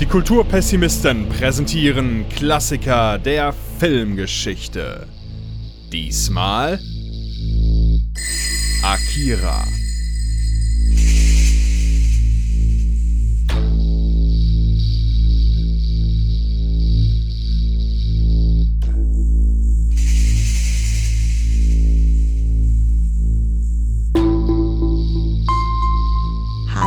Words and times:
Die 0.00 0.06
Kulturpessimisten 0.06 1.28
präsentieren 1.28 2.28
Klassiker 2.28 3.18
der 3.18 3.52
Filmgeschichte. 3.80 5.08
Diesmal 5.92 6.78
Akira. 8.82 9.64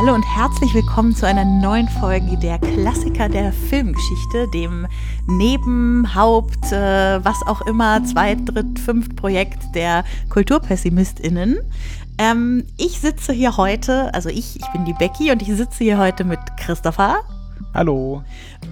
Hallo 0.02 0.14
und 0.14 0.24
herzlich 0.24 0.74
willkommen 0.74 1.14
zu 1.14 1.28
einer 1.28 1.44
neuen 1.44 1.88
Folge 1.88 2.36
der 2.36 2.58
Klassiker 2.58 3.28
der 3.28 3.52
Filmgeschichte, 3.52 4.48
dem 4.48 4.88
Neben-, 5.28 6.12
Haupt-, 6.12 6.72
äh, 6.72 7.24
was 7.24 7.40
auch 7.46 7.60
immer, 7.68 8.02
Zweit-, 8.02 8.44
Dritt-, 8.46 8.80
Fünft 8.80 9.14
Projekt 9.14 9.62
der 9.76 10.02
KulturpessimistInnen. 10.28 11.60
Ähm, 12.18 12.64
ich 12.78 12.98
sitze 12.98 13.32
hier 13.32 13.56
heute, 13.56 14.12
also 14.12 14.28
ich, 14.28 14.58
ich 14.58 14.66
bin 14.72 14.84
die 14.84 14.92
Becky 14.92 15.30
und 15.30 15.40
ich 15.40 15.54
sitze 15.54 15.84
hier 15.84 15.98
heute 15.98 16.24
mit 16.24 16.40
Christopher. 16.56 17.20
Hallo. 17.74 18.22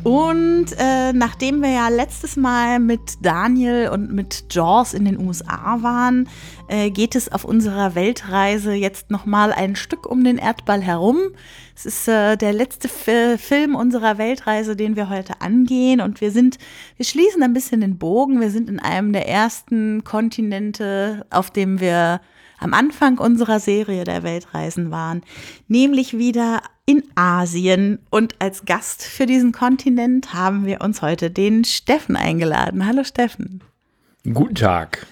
Und 0.05 0.67
äh, 0.79 1.13
nachdem 1.13 1.63
wir 1.63 1.71
ja 1.71 1.89
letztes 1.89 2.37
Mal 2.37 2.79
mit 2.79 3.19
Daniel 3.23 3.89
und 3.89 4.13
mit 4.13 4.45
Jaws 4.51 4.95
in 4.95 5.05
den 5.05 5.19
USA 5.19 5.79
waren, 5.81 6.29
äh, 6.69 6.91
geht 6.91 7.15
es 7.15 7.31
auf 7.31 7.45
unserer 7.45 7.95
Weltreise 7.95 8.73
jetzt 8.73 9.11
noch 9.11 9.27
mal 9.27 9.53
ein 9.53 9.77
Stück 9.77 10.07
um 10.07 10.25
den 10.25 10.39
Erdball 10.39 10.83
herum. 10.83 11.19
Es 11.75 11.87
ist 11.87 12.09
äh, 12.09 12.37
der 12.37 12.53
letzte 12.53 12.89
F 12.89 13.41
Film 13.41 13.75
unserer 13.75 14.19
Weltreise, 14.19 14.77
den 14.77 14.97
wir 14.97 15.09
heute 15.09 15.41
angehen 15.41 16.01
und 16.01 16.21
wir 16.21 16.31
sind, 16.31 16.59
wir 16.97 17.07
schließen 17.07 17.43
ein 17.43 17.55
bisschen 17.55 17.81
den 17.81 17.99
Bogen. 17.99 18.41
Wir 18.41 18.51
sind 18.51 18.69
in 18.69 18.81
einem 18.81 19.13
der 19.13 19.29
ersten 19.29 20.05
Kontinente, 20.05 21.27
auf 21.31 21.51
dem 21.51 21.81
wir 21.81 22.21
am 22.61 22.75
Anfang 22.75 23.19
unserer 23.19 23.59
Serie 23.59 24.05
der 24.05 24.23
Weltreisen 24.23 24.91
waren, 24.91 25.23
nämlich 25.67 26.17
wieder 26.17 26.63
in 26.87 27.03
Asien. 27.15 27.99
Und 28.11 28.37
als 28.39 28.65
Gast 28.65 29.03
für 29.03 29.27
diesen 29.27 29.53
Kontinent 29.53 30.35
haben 30.35 30.67
wir 30.67 30.81
uns 30.83 31.03
heute 31.03 31.31
den 31.31 31.65
Steffen 31.65 32.17
eingeladen. 32.17 32.87
Hallo 32.87 33.03
Steffen. 33.03 33.63
Guten 34.33 34.55
Tag. 34.55 35.07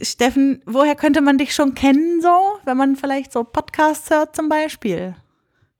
Steffen, 0.00 0.62
woher 0.64 0.94
könnte 0.94 1.20
man 1.20 1.38
dich 1.38 1.54
schon 1.54 1.74
kennen, 1.74 2.20
so, 2.20 2.58
wenn 2.64 2.76
man 2.76 2.96
vielleicht 2.96 3.32
so 3.32 3.44
Podcasts 3.44 4.10
hört 4.10 4.34
zum 4.34 4.48
Beispiel? 4.48 5.14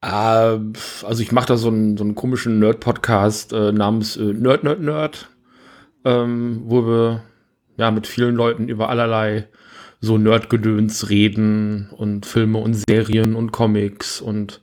Äh, 0.03 0.07
also 0.07 1.21
ich 1.21 1.33
mache 1.33 1.47
da 1.47 1.57
so 1.57 1.69
einen, 1.69 1.97
so 1.97 2.05
einen 2.05 2.15
komischen 2.15 2.59
Nerd-Podcast 2.59 3.53
äh, 3.53 3.73
namens 3.73 4.17
äh, 4.17 4.33
Nerd 4.33 4.65
Nerd 4.65 4.81
Nerd, 4.81 5.29
ähm, 6.05 6.63
wo 6.65 6.85
wir 6.85 7.23
ja 7.77 7.91
mit 7.91 8.07
vielen 8.07 8.35
Leuten 8.35 8.69
über 8.69 8.89
allerlei 8.89 9.49
so 10.01 10.19
Nerdgedöns 10.19 11.09
reden 11.11 11.91
und 11.91 12.27
Filme 12.27 12.59
und 12.59 12.75
Serien 12.75 13.35
und 13.35 13.53
Comics 13.53 14.21
und 14.21 14.63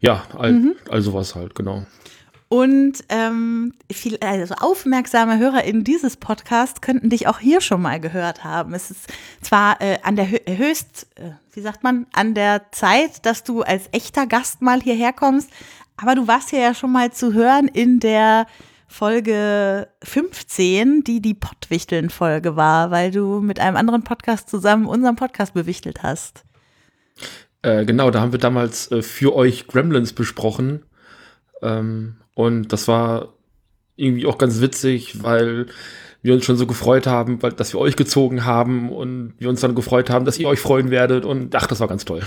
ja, 0.00 0.24
all, 0.36 0.52
mhm. 0.52 0.74
all 0.88 1.02
sowas 1.02 1.34
halt, 1.34 1.54
genau. 1.54 1.86
Und 2.52 3.04
ähm, 3.10 3.74
viel, 3.92 4.18
also 4.20 4.54
aufmerksame 4.56 5.38
Hörer 5.38 5.62
in 5.62 5.84
dieses 5.84 6.16
Podcast 6.16 6.82
könnten 6.82 7.08
dich 7.08 7.28
auch 7.28 7.38
hier 7.38 7.60
schon 7.60 7.80
mal 7.80 8.00
gehört 8.00 8.42
haben. 8.42 8.74
Es 8.74 8.90
ist 8.90 9.06
zwar 9.40 9.80
äh, 9.80 9.98
an 10.02 10.16
der 10.16 10.28
höchst, 10.28 11.06
äh, 11.14 11.30
wie 11.52 11.60
sagt 11.60 11.84
man, 11.84 12.06
an 12.12 12.34
der 12.34 12.72
Zeit, 12.72 13.24
dass 13.24 13.44
du 13.44 13.62
als 13.62 13.88
echter 13.92 14.26
Gast 14.26 14.62
mal 14.62 14.80
hierher 14.82 15.12
kommst, 15.12 15.48
aber 15.96 16.16
du 16.16 16.26
warst 16.26 16.50
hier 16.50 16.60
ja 16.60 16.74
schon 16.74 16.90
mal 16.90 17.12
zu 17.12 17.34
hören 17.34 17.68
in 17.68 18.00
der 18.00 18.48
Folge 18.90 19.86
15, 20.02 21.04
die 21.04 21.22
die 21.22 21.34
Pottwichteln-Folge 21.34 22.56
war, 22.56 22.90
weil 22.90 23.12
du 23.12 23.40
mit 23.40 23.60
einem 23.60 23.76
anderen 23.76 24.02
Podcast 24.02 24.50
zusammen 24.50 24.86
unseren 24.86 25.14
Podcast 25.14 25.54
bewichtelt 25.54 26.02
hast. 26.02 26.44
Äh, 27.62 27.84
genau, 27.84 28.10
da 28.10 28.20
haben 28.20 28.32
wir 28.32 28.40
damals 28.40 28.90
äh, 28.90 29.02
für 29.02 29.36
euch 29.36 29.68
Gremlins 29.68 30.12
besprochen. 30.12 30.82
Ähm, 31.62 32.16
und 32.34 32.72
das 32.72 32.88
war 32.88 33.34
irgendwie 33.94 34.26
auch 34.26 34.38
ganz 34.38 34.60
witzig, 34.60 35.22
weil 35.22 35.66
wir 36.20 36.34
uns 36.34 36.44
schon 36.44 36.56
so 36.56 36.66
gefreut 36.66 37.06
haben, 37.06 37.40
weil, 37.44 37.52
dass 37.52 37.72
wir 37.72 37.78
euch 37.78 37.94
gezogen 37.94 38.44
haben 38.44 38.90
und 38.90 39.34
wir 39.38 39.48
uns 39.48 39.60
dann 39.60 39.76
gefreut 39.76 40.10
haben, 40.10 40.24
dass 40.24 40.38
ihr 40.38 40.48
euch 40.48 40.60
freuen 40.60 40.90
werdet. 40.90 41.24
Und 41.24 41.54
ach, 41.54 41.68
das 41.68 41.78
war 41.78 41.88
ganz 41.88 42.04
toll. 42.04 42.22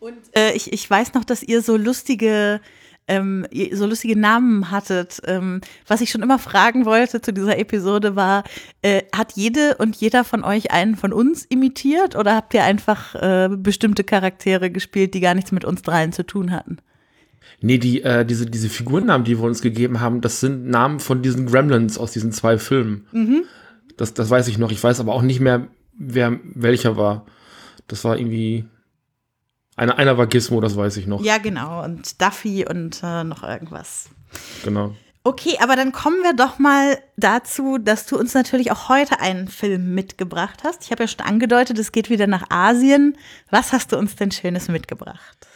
Und 0.00 0.16
äh, 0.34 0.52
ich, 0.52 0.72
ich 0.72 0.88
weiß 0.88 1.12
noch, 1.12 1.24
dass 1.24 1.42
ihr 1.42 1.60
so 1.60 1.76
lustige 1.76 2.60
ähm, 3.08 3.46
so 3.72 3.86
lustige 3.86 4.18
Namen 4.18 4.70
hattet. 4.70 5.20
Ähm, 5.24 5.60
was 5.86 6.00
ich 6.00 6.10
schon 6.10 6.22
immer 6.22 6.38
fragen 6.38 6.84
wollte 6.84 7.20
zu 7.20 7.32
dieser 7.32 7.58
Episode 7.58 8.16
war, 8.16 8.44
äh, 8.82 9.02
hat 9.14 9.32
jede 9.34 9.76
und 9.76 9.96
jeder 9.96 10.24
von 10.24 10.44
euch 10.44 10.70
einen 10.70 10.96
von 10.96 11.12
uns 11.12 11.44
imitiert 11.44 12.16
oder 12.16 12.34
habt 12.34 12.54
ihr 12.54 12.64
einfach 12.64 13.14
äh, 13.14 13.48
bestimmte 13.56 14.04
Charaktere 14.04 14.70
gespielt, 14.70 15.14
die 15.14 15.20
gar 15.20 15.34
nichts 15.34 15.52
mit 15.52 15.64
uns 15.64 15.82
dreien 15.82 16.12
zu 16.12 16.24
tun 16.24 16.50
hatten? 16.50 16.78
Nee, 17.60 17.78
die, 17.78 18.02
äh, 18.02 18.24
diese, 18.24 18.46
diese 18.46 18.68
Figurennamen, 18.68 19.24
die 19.24 19.38
wir 19.38 19.44
uns 19.44 19.62
gegeben 19.62 20.00
haben, 20.00 20.20
das 20.20 20.40
sind 20.40 20.66
Namen 20.66 21.00
von 21.00 21.22
diesen 21.22 21.46
Gremlins 21.46 21.98
aus 21.98 22.12
diesen 22.12 22.32
zwei 22.32 22.58
Filmen. 22.58 23.06
Mhm. 23.12 23.44
Das, 23.96 24.14
das 24.14 24.28
weiß 24.28 24.48
ich 24.48 24.58
noch. 24.58 24.70
Ich 24.72 24.82
weiß 24.82 25.00
aber 25.00 25.14
auch 25.14 25.22
nicht 25.22 25.40
mehr, 25.40 25.68
wer 25.96 26.38
welcher 26.42 26.96
war. 26.96 27.24
Das 27.88 28.04
war 28.04 28.18
irgendwie 28.18 28.66
einer, 29.76 29.98
einer 29.98 30.18
war 30.18 30.26
Gizmo, 30.26 30.60
das 30.60 30.76
weiß 30.76 30.96
ich 30.96 31.06
noch. 31.06 31.22
Ja, 31.22 31.38
genau. 31.38 31.84
Und 31.84 32.20
Duffy 32.20 32.66
und 32.68 33.00
äh, 33.02 33.24
noch 33.24 33.42
irgendwas. 33.42 34.08
Genau. 34.64 34.94
Okay, 35.22 35.58
aber 35.60 35.74
dann 35.74 35.90
kommen 35.90 36.22
wir 36.22 36.34
doch 36.34 36.60
mal 36.60 36.98
dazu, 37.16 37.78
dass 37.78 38.06
du 38.06 38.16
uns 38.16 38.32
natürlich 38.32 38.70
auch 38.70 38.88
heute 38.88 39.18
einen 39.18 39.48
Film 39.48 39.92
mitgebracht 39.92 40.60
hast. 40.62 40.84
Ich 40.84 40.92
habe 40.92 41.02
ja 41.02 41.08
schon 41.08 41.26
angedeutet, 41.26 41.78
es 41.80 41.90
geht 41.90 42.10
wieder 42.10 42.28
nach 42.28 42.48
Asien. 42.48 43.18
Was 43.50 43.72
hast 43.72 43.90
du 43.90 43.98
uns 43.98 44.14
denn 44.14 44.30
Schönes 44.30 44.68
mitgebracht? 44.68 45.48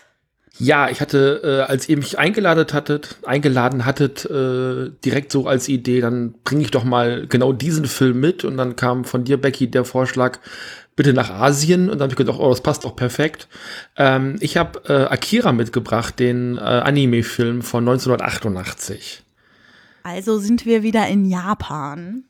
Ja, 0.59 0.91
ich 0.91 1.01
hatte, 1.01 1.41
äh, 1.43 1.71
als 1.71 1.89
ihr 1.89 1.97
mich 1.97 2.19
eingeladen 2.19 2.67
hattet, 2.73 3.17
eingeladen 3.25 3.87
hattet, 3.87 4.27
äh, 4.27 4.91
direkt 5.05 5.33
so 5.33 5.47
als 5.47 5.69
Idee, 5.69 6.03
dann 6.03 6.35
bringe 6.45 6.63
ich 6.63 6.71
doch 6.71 6.85
mal 6.85 7.27
genau 7.29 7.53
diesen 7.53 7.87
Film 7.87 8.21
mit. 8.21 8.45
Und 8.45 8.59
dann 8.59 8.77
kam 8.77 9.05
von 9.05 9.25
dir, 9.25 9.41
Becky, 9.41 9.71
der 9.71 9.87
Vorschlag, 9.87 10.39
bitte 11.01 11.15
nach 11.15 11.31
Asien. 11.31 11.89
Und 11.89 11.97
dann 11.97 12.03
habe 12.03 12.13
ich 12.13 12.17
gedacht, 12.19 12.39
oh, 12.39 12.51
das 12.51 12.61
passt 12.61 12.85
doch 12.85 12.95
perfekt. 12.95 13.49
Ähm, 13.97 14.37
ich 14.41 14.59
habe 14.59 14.83
äh, 14.87 15.07
Akira 15.07 15.51
mitgebracht, 15.51 16.19
den 16.19 16.59
äh, 16.59 16.61
Anime-Film 16.61 17.63
von 17.63 17.89
1988. 17.89 19.23
Also 20.03 20.39
sind 20.39 20.67
wir 20.67 20.83
wieder 20.83 21.09
in 21.09 21.25
Japan. 21.25 22.25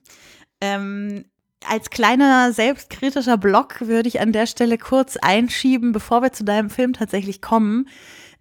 Ähm, 0.60 1.24
als 1.66 1.90
kleiner 1.90 2.52
selbstkritischer 2.52 3.38
Block 3.38 3.80
würde 3.80 4.08
ich 4.08 4.20
an 4.20 4.32
der 4.32 4.46
Stelle 4.46 4.78
kurz 4.78 5.16
einschieben, 5.16 5.90
bevor 5.90 6.22
wir 6.22 6.32
zu 6.32 6.44
deinem 6.44 6.70
Film 6.70 6.92
tatsächlich 6.92 7.42
kommen 7.42 7.88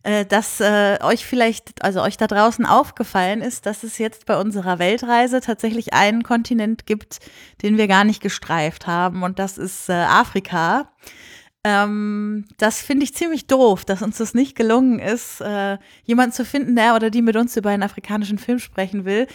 dass 0.03 0.61
äh, 0.61 0.97
euch 1.01 1.25
vielleicht, 1.25 1.83
also 1.83 2.01
euch 2.01 2.17
da 2.17 2.27
draußen 2.27 2.65
aufgefallen 2.65 3.41
ist, 3.41 3.65
dass 3.65 3.83
es 3.83 3.97
jetzt 3.97 4.25
bei 4.25 4.39
unserer 4.39 4.79
Weltreise 4.79 5.41
tatsächlich 5.41 5.93
einen 5.93 6.23
Kontinent 6.23 6.85
gibt, 6.85 7.19
den 7.61 7.77
wir 7.77 7.87
gar 7.87 8.05
nicht 8.05 8.21
gestreift 8.21 8.87
haben 8.87 9.23
und 9.23 9.39
das 9.39 9.57
ist 9.57 9.89
äh, 9.89 9.93
Afrika. 9.93 10.89
Ähm, 11.65 12.45
das 12.57 12.81
finde 12.81 13.03
ich 13.03 13.13
ziemlich 13.13 13.45
doof, 13.47 13.83
dass 13.83 14.01
uns 14.01 14.17
das 14.17 14.33
nicht 14.33 14.55
gelungen 14.55 14.99
ist, 14.99 15.41
äh, 15.41 15.77
jemanden 16.05 16.31
zu 16.31 16.45
finden, 16.45 16.75
der 16.75 16.95
oder 16.95 17.09
die 17.09 17.21
mit 17.21 17.35
uns 17.35 17.57
über 17.57 17.69
einen 17.69 17.83
afrikanischen 17.83 18.37
Film 18.37 18.59
sprechen 18.59 19.03
will. 19.03 19.27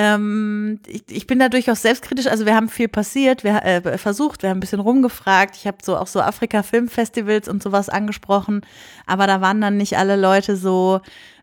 Ähm, 0.00 0.78
ich, 0.86 1.02
ich, 1.08 1.26
bin 1.26 1.40
da 1.40 1.48
durchaus 1.48 1.82
selbstkritisch. 1.82 2.28
Also 2.28 2.46
wir 2.46 2.54
haben 2.54 2.68
viel 2.68 2.86
passiert, 2.86 3.42
wir 3.42 3.64
äh, 3.64 3.98
versucht, 3.98 4.42
wir 4.42 4.50
haben 4.50 4.58
ein 4.58 4.60
bisschen 4.60 4.78
rumgefragt. 4.78 5.56
Ich 5.56 5.66
habe 5.66 5.78
so 5.82 5.96
auch 5.96 6.06
so 6.06 6.20
Afrika-Filmfestivals 6.20 7.48
und 7.48 7.64
sowas 7.64 7.88
angesprochen, 7.88 8.60
aber 9.06 9.26
da 9.26 9.40
waren 9.40 9.60
dann 9.60 9.76
nicht 9.76 9.98
alle 9.98 10.14
Leute 10.14 10.56
so 10.56 11.00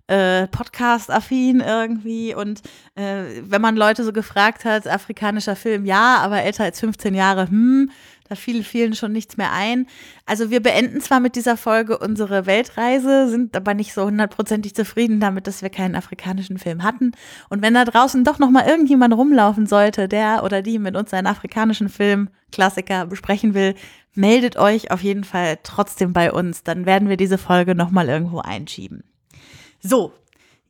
äh, 0.07 0.47
Podcast-affin 0.47 1.59
irgendwie. 1.59 2.33
Und 2.33 2.61
äh, 2.95 3.41
wenn 3.41 3.61
man 3.61 3.75
Leute 3.75 4.05
so 4.05 4.13
gefragt 4.13 4.63
hat, 4.63 4.87
afrikanischer 4.87 5.57
Film, 5.57 5.85
ja, 5.85 6.17
aber 6.17 6.43
älter 6.43 6.63
als 6.63 6.79
15 6.79 7.13
Jahre, 7.13 7.49
hm, 7.49 7.91
da 8.27 8.35
fiel 8.35 8.63
vielen 8.63 8.95
schon 8.95 9.11
nichts 9.11 9.37
mehr 9.37 9.51
ein. 9.51 9.85
Also 10.25 10.49
wir 10.49 10.61
beenden 10.61 10.99
zwar 10.99 11.19
mit 11.19 11.35
dieser 11.35 11.57
Folge 11.57 11.97
unsere 11.99 12.45
Weltreise, 12.45 13.29
sind 13.29 13.55
aber 13.55 13.73
nicht 13.73 13.93
so 13.93 14.05
hundertprozentig 14.05 14.73
zufrieden 14.73 15.19
damit, 15.19 15.45
dass 15.45 15.61
wir 15.61 15.69
keinen 15.69 15.95
afrikanischen 15.95 16.57
Film 16.57 16.83
hatten. 16.83 17.11
Und 17.49 17.61
wenn 17.61 17.75
da 17.75 17.85
draußen 17.85 18.23
doch 18.23 18.39
noch 18.39 18.49
mal 18.49 18.67
irgendjemand 18.67 19.13
rumlaufen 19.13 19.67
sollte, 19.67 20.07
der 20.07 20.43
oder 20.43 20.61
die 20.61 20.79
mit 20.79 20.95
uns 20.95 21.13
einen 21.13 21.27
afrikanischen 21.27 21.89
Film 21.89 22.29
Klassiker 22.51 23.05
besprechen 23.05 23.53
will, 23.53 23.75
meldet 24.15 24.57
euch 24.57 24.89
auf 24.91 25.03
jeden 25.03 25.23
Fall 25.23 25.59
trotzdem 25.61 26.13
bei 26.13 26.31
uns. 26.31 26.63
Dann 26.63 26.85
werden 26.85 27.09
wir 27.09 27.17
diese 27.17 27.37
Folge 27.37 27.75
noch 27.75 27.91
mal 27.91 28.09
irgendwo 28.09 28.39
einschieben. 28.39 29.03
So, 29.81 30.13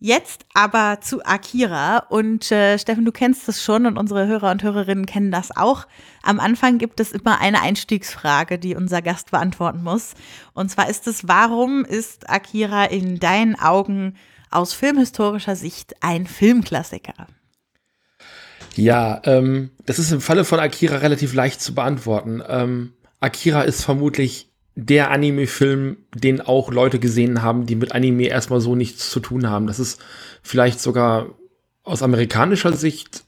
Jetzt 0.05 0.45
aber 0.53 0.99
zu 1.01 1.25
Akira. 1.25 1.97
Und 1.97 2.51
äh, 2.51 2.77
Steffen, 2.77 3.05
du 3.05 3.11
kennst 3.11 3.47
das 3.47 3.63
schon 3.63 3.87
und 3.87 3.97
unsere 3.97 4.27
Hörer 4.27 4.51
und 4.51 4.61
Hörerinnen 4.61 5.07
kennen 5.07 5.31
das 5.31 5.49
auch. 5.57 5.87
Am 6.21 6.39
Anfang 6.39 6.77
gibt 6.77 6.99
es 6.99 7.11
immer 7.11 7.41
eine 7.41 7.63
Einstiegsfrage, 7.63 8.59
die 8.59 8.75
unser 8.75 9.01
Gast 9.01 9.31
beantworten 9.31 9.81
muss. 9.81 10.13
Und 10.53 10.69
zwar 10.69 10.91
ist 10.91 11.07
es, 11.07 11.27
warum 11.27 11.85
ist 11.85 12.29
Akira 12.29 12.85
in 12.85 13.17
deinen 13.17 13.59
Augen 13.59 14.15
aus 14.51 14.73
filmhistorischer 14.73 15.55
Sicht 15.55 15.95
ein 16.01 16.27
Filmklassiker? 16.27 17.25
Ja, 18.75 19.23
ähm, 19.23 19.71
das 19.87 19.97
ist 19.97 20.11
im 20.11 20.21
Falle 20.21 20.45
von 20.45 20.59
Akira 20.59 20.97
relativ 20.97 21.33
leicht 21.33 21.61
zu 21.61 21.73
beantworten. 21.73 22.43
Ähm, 22.47 22.93
Akira 23.21 23.63
ist 23.63 23.83
vermutlich 23.83 24.51
der 24.75 25.09
Anime-Film, 25.09 25.97
den 26.13 26.41
auch 26.41 26.71
Leute 26.71 26.99
gesehen 26.99 27.41
haben, 27.41 27.65
die 27.65 27.75
mit 27.75 27.93
Anime 27.93 28.27
erstmal 28.27 28.59
so 28.59 28.75
nichts 28.75 29.09
zu 29.09 29.19
tun 29.21 29.49
haben. 29.49 29.67
Das 29.67 29.79
ist 29.79 30.01
vielleicht 30.43 30.81
sogar 30.81 31.29
aus 31.83 32.03
amerikanischer 32.03 32.73
Sicht 32.73 33.23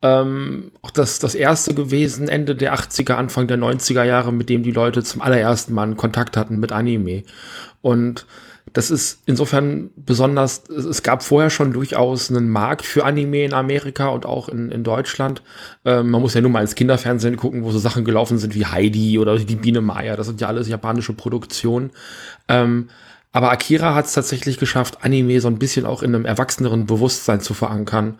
ähm, 0.00 0.70
auch 0.82 0.90
das, 0.90 1.18
das 1.18 1.34
erste 1.34 1.74
gewesen, 1.74 2.28
Ende 2.28 2.54
der 2.54 2.74
80er, 2.74 3.14
Anfang 3.14 3.48
der 3.48 3.58
90er 3.58 4.04
Jahre, 4.04 4.32
mit 4.32 4.48
dem 4.48 4.62
die 4.62 4.70
Leute 4.70 5.02
zum 5.02 5.22
allerersten 5.22 5.74
Mal 5.74 5.94
Kontakt 5.96 6.36
hatten 6.36 6.60
mit 6.60 6.70
Anime. 6.70 7.24
Und 7.80 8.26
das 8.72 8.90
ist 8.90 9.22
insofern 9.26 9.90
besonders, 9.96 10.68
es 10.68 11.02
gab 11.02 11.22
vorher 11.22 11.50
schon 11.50 11.72
durchaus 11.72 12.30
einen 12.30 12.48
Markt 12.48 12.84
für 12.84 13.04
Anime 13.04 13.44
in 13.44 13.54
Amerika 13.54 14.08
und 14.08 14.26
auch 14.26 14.48
in, 14.48 14.70
in 14.70 14.84
Deutschland. 14.84 15.42
Ähm, 15.84 16.10
man 16.10 16.20
muss 16.20 16.34
ja 16.34 16.40
nur 16.40 16.50
mal 16.50 16.60
ins 16.60 16.74
Kinderfernsehen 16.74 17.36
gucken, 17.36 17.64
wo 17.64 17.70
so 17.70 17.78
Sachen 17.78 18.04
gelaufen 18.04 18.38
sind 18.38 18.54
wie 18.54 18.66
Heidi 18.66 19.18
oder 19.18 19.38
die 19.38 19.56
Biene 19.56 19.80
Maya. 19.80 20.16
Das 20.16 20.26
sind 20.26 20.40
ja 20.40 20.48
alles 20.48 20.68
japanische 20.68 21.12
Produktionen. 21.12 21.90
Ähm, 22.48 22.88
aber 23.32 23.50
Akira 23.52 23.94
hat 23.94 24.06
es 24.06 24.14
tatsächlich 24.14 24.58
geschafft, 24.58 24.98
Anime 25.02 25.40
so 25.40 25.48
ein 25.48 25.58
bisschen 25.58 25.86
auch 25.86 26.02
in 26.02 26.14
einem 26.14 26.24
erwachseneren 26.24 26.86
Bewusstsein 26.86 27.40
zu 27.40 27.54
verankern 27.54 28.18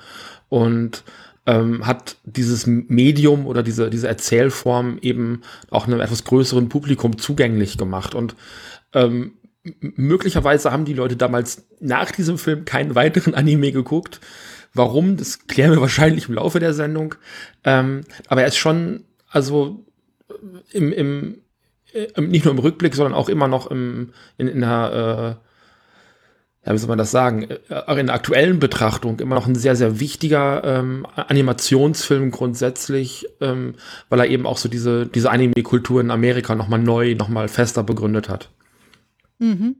und 0.48 1.02
ähm, 1.46 1.86
hat 1.86 2.16
dieses 2.24 2.66
Medium 2.66 3.46
oder 3.46 3.62
diese, 3.62 3.88
diese 3.88 4.06
Erzählform 4.06 4.98
eben 5.00 5.40
auch 5.70 5.86
einem 5.86 6.00
etwas 6.00 6.24
größeren 6.24 6.68
Publikum 6.68 7.16
zugänglich 7.16 7.78
gemacht. 7.78 8.14
Und 8.14 8.36
ähm, 8.92 9.32
möglicherweise 9.80 10.72
haben 10.72 10.84
die 10.84 10.94
Leute 10.94 11.16
damals 11.16 11.66
nach 11.80 12.10
diesem 12.10 12.38
Film 12.38 12.64
keinen 12.64 12.94
weiteren 12.94 13.34
Anime 13.34 13.72
geguckt. 13.72 14.20
Warum, 14.74 15.16
das 15.16 15.46
klären 15.46 15.72
wir 15.72 15.80
wahrscheinlich 15.80 16.28
im 16.28 16.34
Laufe 16.34 16.60
der 16.60 16.74
Sendung. 16.74 17.14
Ähm, 17.64 18.02
aber 18.28 18.42
er 18.42 18.48
ist 18.48 18.56
schon, 18.56 19.04
also 19.30 19.84
im, 20.72 20.92
im, 20.92 21.38
äh, 21.92 22.20
nicht 22.20 22.44
nur 22.44 22.52
im 22.52 22.60
Rückblick, 22.60 22.94
sondern 22.94 23.14
auch 23.14 23.28
immer 23.28 23.48
noch 23.48 23.70
im, 23.70 24.12
in, 24.36 24.48
in 24.48 24.62
einer, 24.62 25.38
äh, 25.42 26.66
ja, 26.66 26.74
wie 26.74 26.78
soll 26.78 26.88
man 26.88 26.98
das 26.98 27.10
sagen, 27.10 27.48
äh, 27.50 27.58
auch 27.86 27.96
in 27.96 28.06
der 28.06 28.14
aktuellen 28.14 28.58
Betrachtung 28.58 29.20
immer 29.20 29.34
noch 29.34 29.46
ein 29.46 29.54
sehr, 29.54 29.76
sehr 29.76 30.00
wichtiger 30.00 30.62
ähm, 30.64 31.06
Animationsfilm 31.16 32.30
grundsätzlich, 32.30 33.26
ähm, 33.40 33.74
weil 34.08 34.20
er 34.20 34.26
eben 34.26 34.46
auch 34.46 34.58
so 34.58 34.68
diese, 34.68 35.06
diese 35.06 35.30
Anime-Kultur 35.30 36.00
in 36.00 36.10
Amerika 36.10 36.54
nochmal 36.54 36.80
neu, 36.80 37.14
nochmal 37.14 37.48
fester 37.48 37.82
begründet 37.82 38.28
hat. 38.28 38.50
Mhm. 39.38 39.76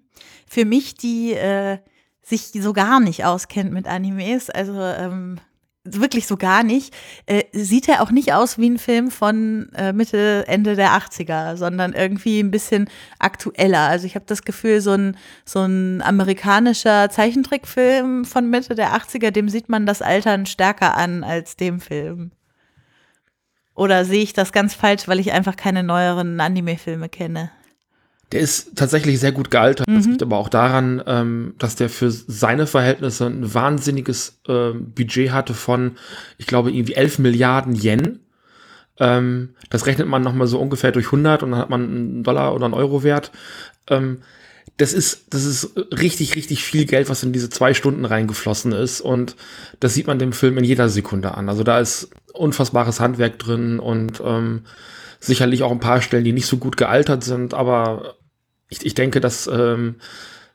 Für 0.46 0.64
mich, 0.64 0.94
die 0.94 1.32
äh, 1.32 1.78
sich 2.22 2.50
so 2.52 2.72
gar 2.72 3.00
nicht 3.00 3.24
auskennt 3.24 3.72
mit 3.72 3.86
Animes, 3.86 4.50
also 4.50 4.80
ähm, 4.80 5.40
wirklich 5.84 6.26
so 6.26 6.36
gar 6.36 6.62
nicht, 6.62 6.94
äh, 7.26 7.44
sieht 7.52 7.88
er 7.88 8.02
auch 8.02 8.10
nicht 8.10 8.32
aus 8.32 8.58
wie 8.58 8.68
ein 8.68 8.78
Film 8.78 9.10
von 9.10 9.70
äh, 9.74 9.92
Mitte, 9.92 10.44
Ende 10.46 10.76
der 10.76 10.90
80er, 10.90 11.56
sondern 11.56 11.92
irgendwie 11.92 12.40
ein 12.40 12.50
bisschen 12.50 12.88
aktueller. 13.18 13.88
Also 13.88 14.06
ich 14.06 14.14
habe 14.14 14.26
das 14.26 14.42
Gefühl, 14.42 14.80
so 14.80 14.92
ein, 14.92 15.16
so 15.44 15.60
ein 15.60 16.02
amerikanischer 16.02 17.10
Zeichentrickfilm 17.10 18.24
von 18.24 18.50
Mitte 18.50 18.74
der 18.74 18.94
80er, 18.94 19.30
dem 19.30 19.48
sieht 19.48 19.68
man 19.68 19.86
das 19.86 20.02
Altern 20.02 20.46
stärker 20.46 20.96
an 20.96 21.24
als 21.24 21.56
dem 21.56 21.80
Film. 21.80 22.32
Oder 23.74 24.04
sehe 24.04 24.22
ich 24.22 24.32
das 24.32 24.52
ganz 24.52 24.74
falsch, 24.74 25.06
weil 25.06 25.20
ich 25.20 25.32
einfach 25.32 25.54
keine 25.54 25.84
neueren 25.84 26.40
Anime-Filme 26.40 27.08
kenne? 27.08 27.50
Der 28.32 28.40
ist 28.40 28.76
tatsächlich 28.76 29.20
sehr 29.20 29.32
gut 29.32 29.50
gealtert. 29.50 29.88
Mhm. 29.88 29.94
Das 29.94 30.06
liegt 30.06 30.22
aber 30.22 30.36
auch 30.36 30.48
daran, 30.48 31.02
ähm, 31.06 31.54
dass 31.58 31.76
der 31.76 31.88
für 31.88 32.10
seine 32.10 32.66
Verhältnisse 32.66 33.26
ein 33.26 33.54
wahnsinniges 33.54 34.40
äh, 34.46 34.72
Budget 34.72 35.32
hatte 35.32 35.54
von, 35.54 35.92
ich 36.36 36.46
glaube, 36.46 36.70
irgendwie 36.70 36.94
11 36.94 37.18
Milliarden 37.20 37.74
Yen. 37.74 38.20
Ähm, 38.98 39.50
das 39.70 39.86
rechnet 39.86 40.08
man 40.08 40.22
nochmal 40.22 40.46
so 40.46 40.58
ungefähr 40.58 40.92
durch 40.92 41.06
100 41.06 41.42
und 41.42 41.52
dann 41.52 41.60
hat 41.60 41.70
man 41.70 41.82
einen 41.84 42.22
Dollar 42.22 42.54
oder 42.54 42.66
einen 42.66 42.74
Euro 42.74 43.02
wert. 43.02 43.30
Ähm, 43.88 44.18
das 44.76 44.92
ist, 44.92 45.34
das 45.34 45.44
ist 45.44 45.72
richtig, 45.90 46.36
richtig 46.36 46.62
viel 46.62 46.84
Geld, 46.84 47.08
was 47.08 47.22
in 47.22 47.32
diese 47.32 47.50
zwei 47.50 47.74
Stunden 47.74 48.04
reingeflossen 48.04 48.72
ist. 48.72 49.00
Und 49.00 49.34
das 49.80 49.94
sieht 49.94 50.06
man 50.06 50.18
dem 50.18 50.32
Film 50.32 50.56
in 50.56 50.64
jeder 50.64 50.88
Sekunde 50.88 51.34
an. 51.34 51.48
Also 51.48 51.64
da 51.64 51.80
ist 51.80 52.10
unfassbares 52.32 53.00
Handwerk 53.00 53.38
drin 53.38 53.80
und 53.80 54.22
ähm, 54.24 54.62
sicherlich 55.18 55.64
auch 55.64 55.72
ein 55.72 55.80
paar 55.80 56.00
Stellen, 56.00 56.24
die 56.24 56.32
nicht 56.32 56.46
so 56.46 56.58
gut 56.58 56.76
gealtert 56.76 57.24
sind, 57.24 57.54
aber 57.54 58.14
ich, 58.68 58.84
ich 58.84 58.94
denke, 58.94 59.20
dass 59.20 59.46
ähm, 59.46 59.96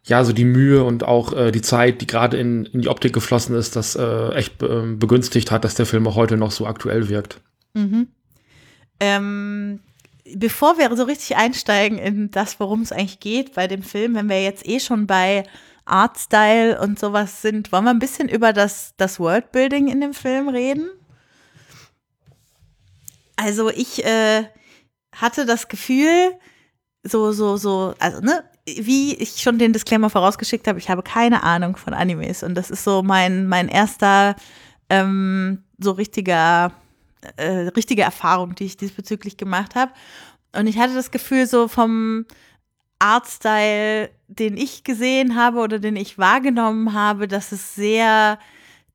ja 0.04 0.24
so 0.24 0.34
die 0.34 0.46
Mühe 0.46 0.84
und 0.84 1.04
auch 1.04 1.34
äh, 1.34 1.52
die 1.52 1.62
Zeit, 1.62 2.02
die 2.02 2.08
gerade 2.08 2.38
in, 2.38 2.66
in 2.66 2.82
die 2.82 2.90
Optik 2.90 3.14
geflossen 3.14 3.56
ist, 3.56 3.76
das 3.76 3.96
äh, 3.96 4.30
echt 4.34 4.62
äh, 4.62 4.82
begünstigt 4.96 5.52
hat, 5.52 5.64
dass 5.64 5.76
der 5.76 5.86
Film 5.86 6.08
auch 6.08 6.16
heute 6.16 6.38
noch 6.38 6.52
so 6.52 6.68
aktuell 6.68 7.10
wirkt. 7.10 7.40
Mhm. 7.74 8.08
Ähm, 9.00 9.80
bevor 10.36 10.78
wir 10.78 10.96
so 10.96 11.04
richtig 11.04 11.36
einsteigen 11.36 11.98
in 11.98 12.32
das, 12.32 12.60
worum 12.60 12.82
es 12.82 12.92
eigentlich 12.92 13.20
geht 13.20 13.54
bei 13.54 13.68
dem 13.68 13.84
Film, 13.84 14.16
wenn 14.16 14.30
wir 14.30 14.42
jetzt 14.44 14.68
eh 14.68 14.80
schon 14.80 15.08
bei 15.08 15.44
Artstyle 15.86 16.80
und 16.80 17.00
sowas 17.00 17.42
sind, 17.42 17.72
wollen 17.72 17.84
wir 17.84 17.92
ein 17.92 18.00
bisschen 18.00 18.30
über 18.30 18.54
das, 18.54 18.94
das 18.98 19.20
Worldbuilding 19.20 19.88
in 19.88 20.02
dem 20.02 20.14
Film 20.14 20.48
reden? 20.48 20.90
Also 23.36 23.70
ich 23.70 24.06
äh, 24.06 24.46
hatte 25.14 25.46
das 25.46 25.68
Gefühl, 25.68 26.34
so, 27.04 27.32
so, 27.32 27.58
so, 27.58 27.94
also, 28.00 28.22
ne, 28.22 28.44
wie 28.66 29.14
ich 29.16 29.42
schon 29.42 29.60
den 29.60 29.74
Disclaimer 29.74 30.10
vorausgeschickt 30.10 30.68
habe, 30.68 30.80
ich 30.80 30.90
habe 30.90 31.04
keine 31.04 31.44
Ahnung 31.44 31.76
von 31.76 31.94
Animes 31.94 32.44
und 32.44 32.56
das 32.56 32.72
ist 32.72 32.84
so 32.84 33.04
mein, 33.04 33.48
mein 33.48 33.68
erster, 33.68 34.36
ähm, 34.90 35.64
so 35.78 35.92
richtiger, 35.92 36.72
äh, 37.36 37.68
richtige 37.76 38.04
Erfahrung, 38.04 38.56
die 38.56 38.66
ich 38.66 38.78
diesbezüglich 38.78 39.38
gemacht 39.38 39.76
habe. 39.76 39.92
Und 40.56 40.68
ich 40.68 40.78
hatte 40.78 40.94
das 40.94 41.12
Gefühl, 41.12 41.48
so 41.48 41.68
vom 41.68 42.26
Artstyle, 43.00 44.10
den 44.28 44.56
ich 44.56 44.84
gesehen 44.84 45.36
habe 45.36 45.60
oder 45.60 45.80
den 45.80 45.96
ich 45.96 46.18
wahrgenommen 46.18 46.94
habe, 46.94 47.28
dass 47.28 47.52
es 47.52 47.76
sehr 47.76 48.40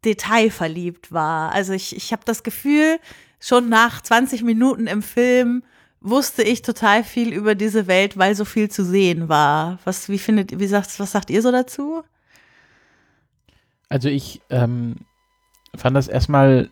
detailverliebt 0.04 1.12
war. 1.12 1.52
Also 1.52 1.72
ich, 1.74 1.94
ich 1.94 2.12
habe 2.12 2.22
das 2.24 2.42
Gefühl, 2.42 2.98
schon 3.40 3.68
nach 3.68 4.00
20 4.00 4.42
Minuten 4.42 4.86
im 4.86 5.02
Film 5.02 5.62
wusste 6.00 6.42
ich 6.42 6.62
total 6.62 7.04
viel 7.04 7.32
über 7.32 7.54
diese 7.54 7.86
Welt, 7.86 8.16
weil 8.16 8.34
so 8.34 8.44
viel 8.44 8.70
zu 8.70 8.84
sehen 8.84 9.28
war. 9.28 9.78
Was, 9.84 10.08
wie 10.08 10.18
findet, 10.18 10.58
wie 10.58 10.66
sagt, 10.66 10.98
was 11.00 11.12
sagt 11.12 11.30
ihr 11.30 11.42
so 11.42 11.50
dazu? 11.50 12.02
Also 13.88 14.08
ich 14.08 14.40
ähm, 14.50 14.96
fand 15.74 15.96
das 15.96 16.08
erstmal 16.08 16.70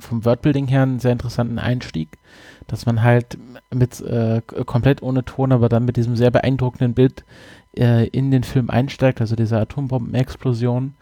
vom 0.00 0.24
Wordbuilding 0.24 0.66
her 0.66 0.82
einen 0.82 0.98
sehr 0.98 1.12
interessanten 1.12 1.58
Einstieg, 1.58 2.18
dass 2.66 2.86
man 2.86 3.02
halt 3.02 3.38
mit 3.72 4.00
äh, 4.00 4.42
komplett 4.42 5.02
ohne 5.02 5.24
Ton, 5.24 5.52
aber 5.52 5.68
dann 5.68 5.84
mit 5.84 5.96
diesem 5.96 6.16
sehr 6.16 6.30
beeindruckenden 6.30 6.94
Bild 6.94 7.24
äh, 7.76 8.06
in 8.08 8.30
den 8.30 8.42
Film 8.42 8.68
einsteigt, 8.68 9.20
also 9.20 9.36
diese 9.36 9.58
Atombombenexplosion 9.58 10.94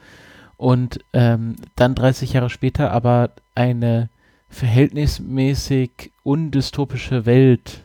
und 0.56 1.00
ähm, 1.12 1.56
dann 1.76 1.94
30 1.94 2.35
Jahre 2.35 2.50
später 2.50 2.92
aber 2.92 3.30
eine 3.54 4.11
verhältnismäßig 4.54 6.12
undystopische 6.23 7.26
Welt 7.26 7.82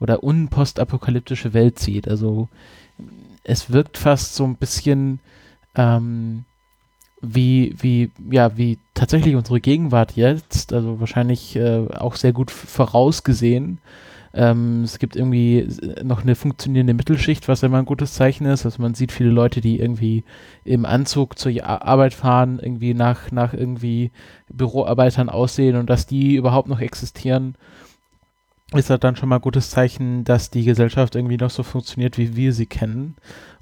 oder 0.00 0.22
unpostapokalyptische 0.22 1.54
Welt 1.54 1.78
sieht. 1.78 2.08
Also 2.08 2.48
es 3.44 3.70
wirkt 3.70 3.98
fast 3.98 4.34
so 4.34 4.44
ein 4.44 4.56
bisschen 4.56 5.20
ähm, 5.74 6.44
wie, 7.20 7.74
wie, 7.80 8.10
ja, 8.30 8.56
wie 8.56 8.78
tatsächlich 8.94 9.36
unsere 9.36 9.60
Gegenwart 9.60 10.16
jetzt, 10.16 10.72
also 10.72 10.98
wahrscheinlich 10.98 11.54
äh, 11.56 11.86
auch 11.94 12.16
sehr 12.16 12.32
gut 12.32 12.50
vorausgesehen. 12.50 13.78
Ähm, 14.34 14.82
es 14.82 14.98
gibt 14.98 15.16
irgendwie 15.16 15.68
noch 16.02 16.22
eine 16.22 16.34
funktionierende 16.34 16.94
Mittelschicht, 16.94 17.48
was 17.48 17.62
immer 17.62 17.78
ein 17.78 17.84
gutes 17.84 18.14
Zeichen 18.14 18.46
ist. 18.46 18.64
Also 18.64 18.80
man 18.80 18.94
sieht 18.94 19.12
viele 19.12 19.30
Leute, 19.30 19.60
die 19.60 19.78
irgendwie 19.78 20.24
im 20.64 20.86
Anzug 20.86 21.38
zur 21.38 21.52
Arbeit 21.64 22.14
fahren, 22.14 22.58
irgendwie 22.62 22.94
nach, 22.94 23.30
nach 23.30 23.52
irgendwie 23.52 24.10
Büroarbeitern 24.48 25.28
aussehen 25.28 25.76
und 25.76 25.90
dass 25.90 26.06
die 26.06 26.36
überhaupt 26.36 26.68
noch 26.68 26.80
existieren, 26.80 27.56
ist 28.74 28.88
halt 28.88 29.04
dann 29.04 29.16
schon 29.16 29.28
mal 29.28 29.36
ein 29.36 29.42
gutes 29.42 29.70
Zeichen, 29.70 30.24
dass 30.24 30.50
die 30.50 30.64
Gesellschaft 30.64 31.14
irgendwie 31.14 31.36
noch 31.36 31.50
so 31.50 31.62
funktioniert, 31.62 32.16
wie 32.16 32.36
wir 32.36 32.52
sie 32.54 32.66
kennen. 32.66 33.16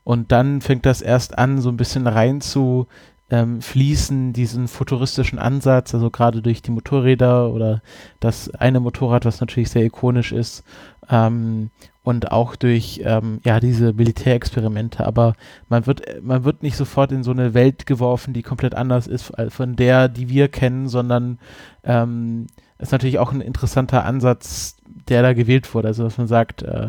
Und 0.04 0.32
dann 0.32 0.60
fängt 0.60 0.86
das 0.86 1.02
erst 1.02 1.36
an, 1.36 1.60
so 1.60 1.68
ein 1.68 1.76
bisschen 1.76 2.06
rein 2.06 2.40
zu 2.40 2.86
ähm, 3.30 3.62
fließen, 3.62 4.32
diesen 4.32 4.68
futuristischen 4.68 5.38
Ansatz, 5.38 5.94
also 5.94 6.10
gerade 6.10 6.42
durch 6.42 6.62
die 6.62 6.70
Motorräder 6.70 7.52
oder 7.52 7.82
das 8.18 8.50
eine 8.54 8.80
Motorrad, 8.80 9.24
was 9.24 9.40
natürlich 9.40 9.70
sehr 9.70 9.84
ikonisch 9.84 10.32
ist, 10.32 10.64
ähm, 11.08 11.70
und 12.02 12.32
auch 12.32 12.56
durch 12.56 13.02
ähm, 13.04 13.40
ja 13.44 13.60
diese 13.60 13.92
Militärexperimente. 13.92 15.06
Aber 15.06 15.34
man 15.68 15.86
wird 15.86 16.22
man 16.22 16.44
wird 16.44 16.62
nicht 16.62 16.76
sofort 16.76 17.12
in 17.12 17.22
so 17.22 17.30
eine 17.30 17.54
Welt 17.54 17.86
geworfen, 17.86 18.32
die 18.32 18.42
komplett 18.42 18.74
anders 18.74 19.06
ist 19.06 19.32
von 19.48 19.76
der, 19.76 20.08
die 20.08 20.28
wir 20.28 20.48
kennen, 20.48 20.88
sondern 20.88 21.38
ähm, 21.84 22.46
ist 22.78 22.92
natürlich 22.92 23.18
auch 23.18 23.32
ein 23.32 23.42
interessanter 23.42 24.04
Ansatz, 24.04 24.76
der 25.08 25.22
da 25.22 25.34
gewählt 25.34 25.72
wurde. 25.74 25.88
Also 25.88 26.04
dass 26.04 26.18
man 26.18 26.26
sagt, 26.26 26.62
äh, 26.62 26.88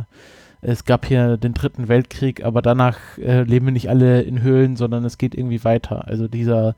es 0.62 0.86
gab 0.86 1.06
hier 1.06 1.38
den 1.38 1.53
dritten 1.53 1.88
Weltkrieg, 1.88 2.44
aber 2.44 2.62
danach 2.62 2.98
äh, 3.18 3.44
leben 3.44 3.68
wir 3.68 3.74
nicht 3.74 3.89
alle 3.89 4.22
in 4.22 4.41
Höhlen, 4.41 4.75
sondern 4.75 5.03
es 5.06 5.18
geht 5.18 5.34
irgendwie 5.36 5.63
weiter. 5.63 6.08
Also 6.08 6.27
dieser 6.27 6.75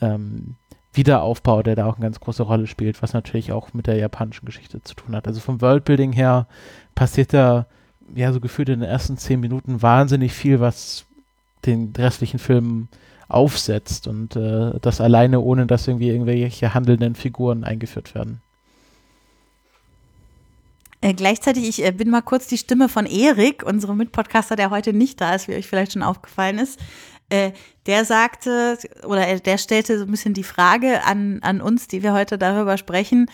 ähm, 0.00 0.54
Wiederaufbau, 0.92 1.62
der 1.62 1.74
da 1.74 1.86
auch 1.86 1.96
eine 1.96 2.04
ganz 2.04 2.20
große 2.20 2.44
Rolle 2.44 2.68
spielt, 2.68 3.02
was 3.02 3.12
natürlich 3.12 3.52
auch 3.52 3.74
mit 3.74 3.88
der 3.88 3.96
japanischen 3.96 4.46
Geschichte 4.46 4.82
zu 4.82 4.94
tun 4.94 5.16
hat. 5.16 5.26
Also 5.26 5.40
vom 5.40 5.60
Worldbuilding 5.60 6.12
her 6.12 6.46
passiert 6.94 7.32
da 7.32 7.66
ja 8.14 8.32
so 8.32 8.40
gefühlt 8.40 8.68
in 8.68 8.80
den 8.80 8.88
ersten 8.88 9.16
zehn 9.16 9.40
Minuten 9.40 9.82
wahnsinnig 9.82 10.32
viel, 10.32 10.60
was 10.60 11.06
den 11.66 11.92
restlichen 11.96 12.38
Film 12.38 12.88
aufsetzt 13.26 14.06
und 14.06 14.36
äh, 14.36 14.78
das 14.80 15.00
alleine, 15.00 15.40
ohne 15.40 15.66
dass 15.66 15.88
irgendwie 15.88 16.10
irgendwelche 16.10 16.74
handelnden 16.74 17.14
Figuren 17.14 17.64
eingeführt 17.64 18.14
werden. 18.14 18.42
Äh, 21.04 21.12
gleichzeitig, 21.12 21.68
ich 21.68 21.84
äh, 21.84 21.92
bin 21.92 22.08
mal 22.08 22.22
kurz 22.22 22.46
die 22.46 22.56
Stimme 22.56 22.88
von 22.88 23.04
Erik, 23.04 23.62
unserem 23.62 23.98
Mitpodcaster, 23.98 24.56
der 24.56 24.70
heute 24.70 24.94
nicht 24.94 25.20
da 25.20 25.34
ist, 25.34 25.48
wie 25.48 25.54
euch 25.54 25.66
vielleicht 25.66 25.92
schon 25.92 26.02
aufgefallen 26.02 26.58
ist. 26.58 26.80
Äh, 27.28 27.52
der 27.84 28.06
sagte, 28.06 28.78
oder 29.06 29.38
der 29.38 29.58
stellte 29.58 29.98
so 29.98 30.06
ein 30.06 30.10
bisschen 30.10 30.32
die 30.32 30.42
Frage 30.42 31.04
an, 31.04 31.40
an 31.42 31.60
uns, 31.60 31.88
die 31.88 32.02
wir 32.02 32.14
heute 32.14 32.38
darüber 32.38 32.78
sprechen, 32.78 33.30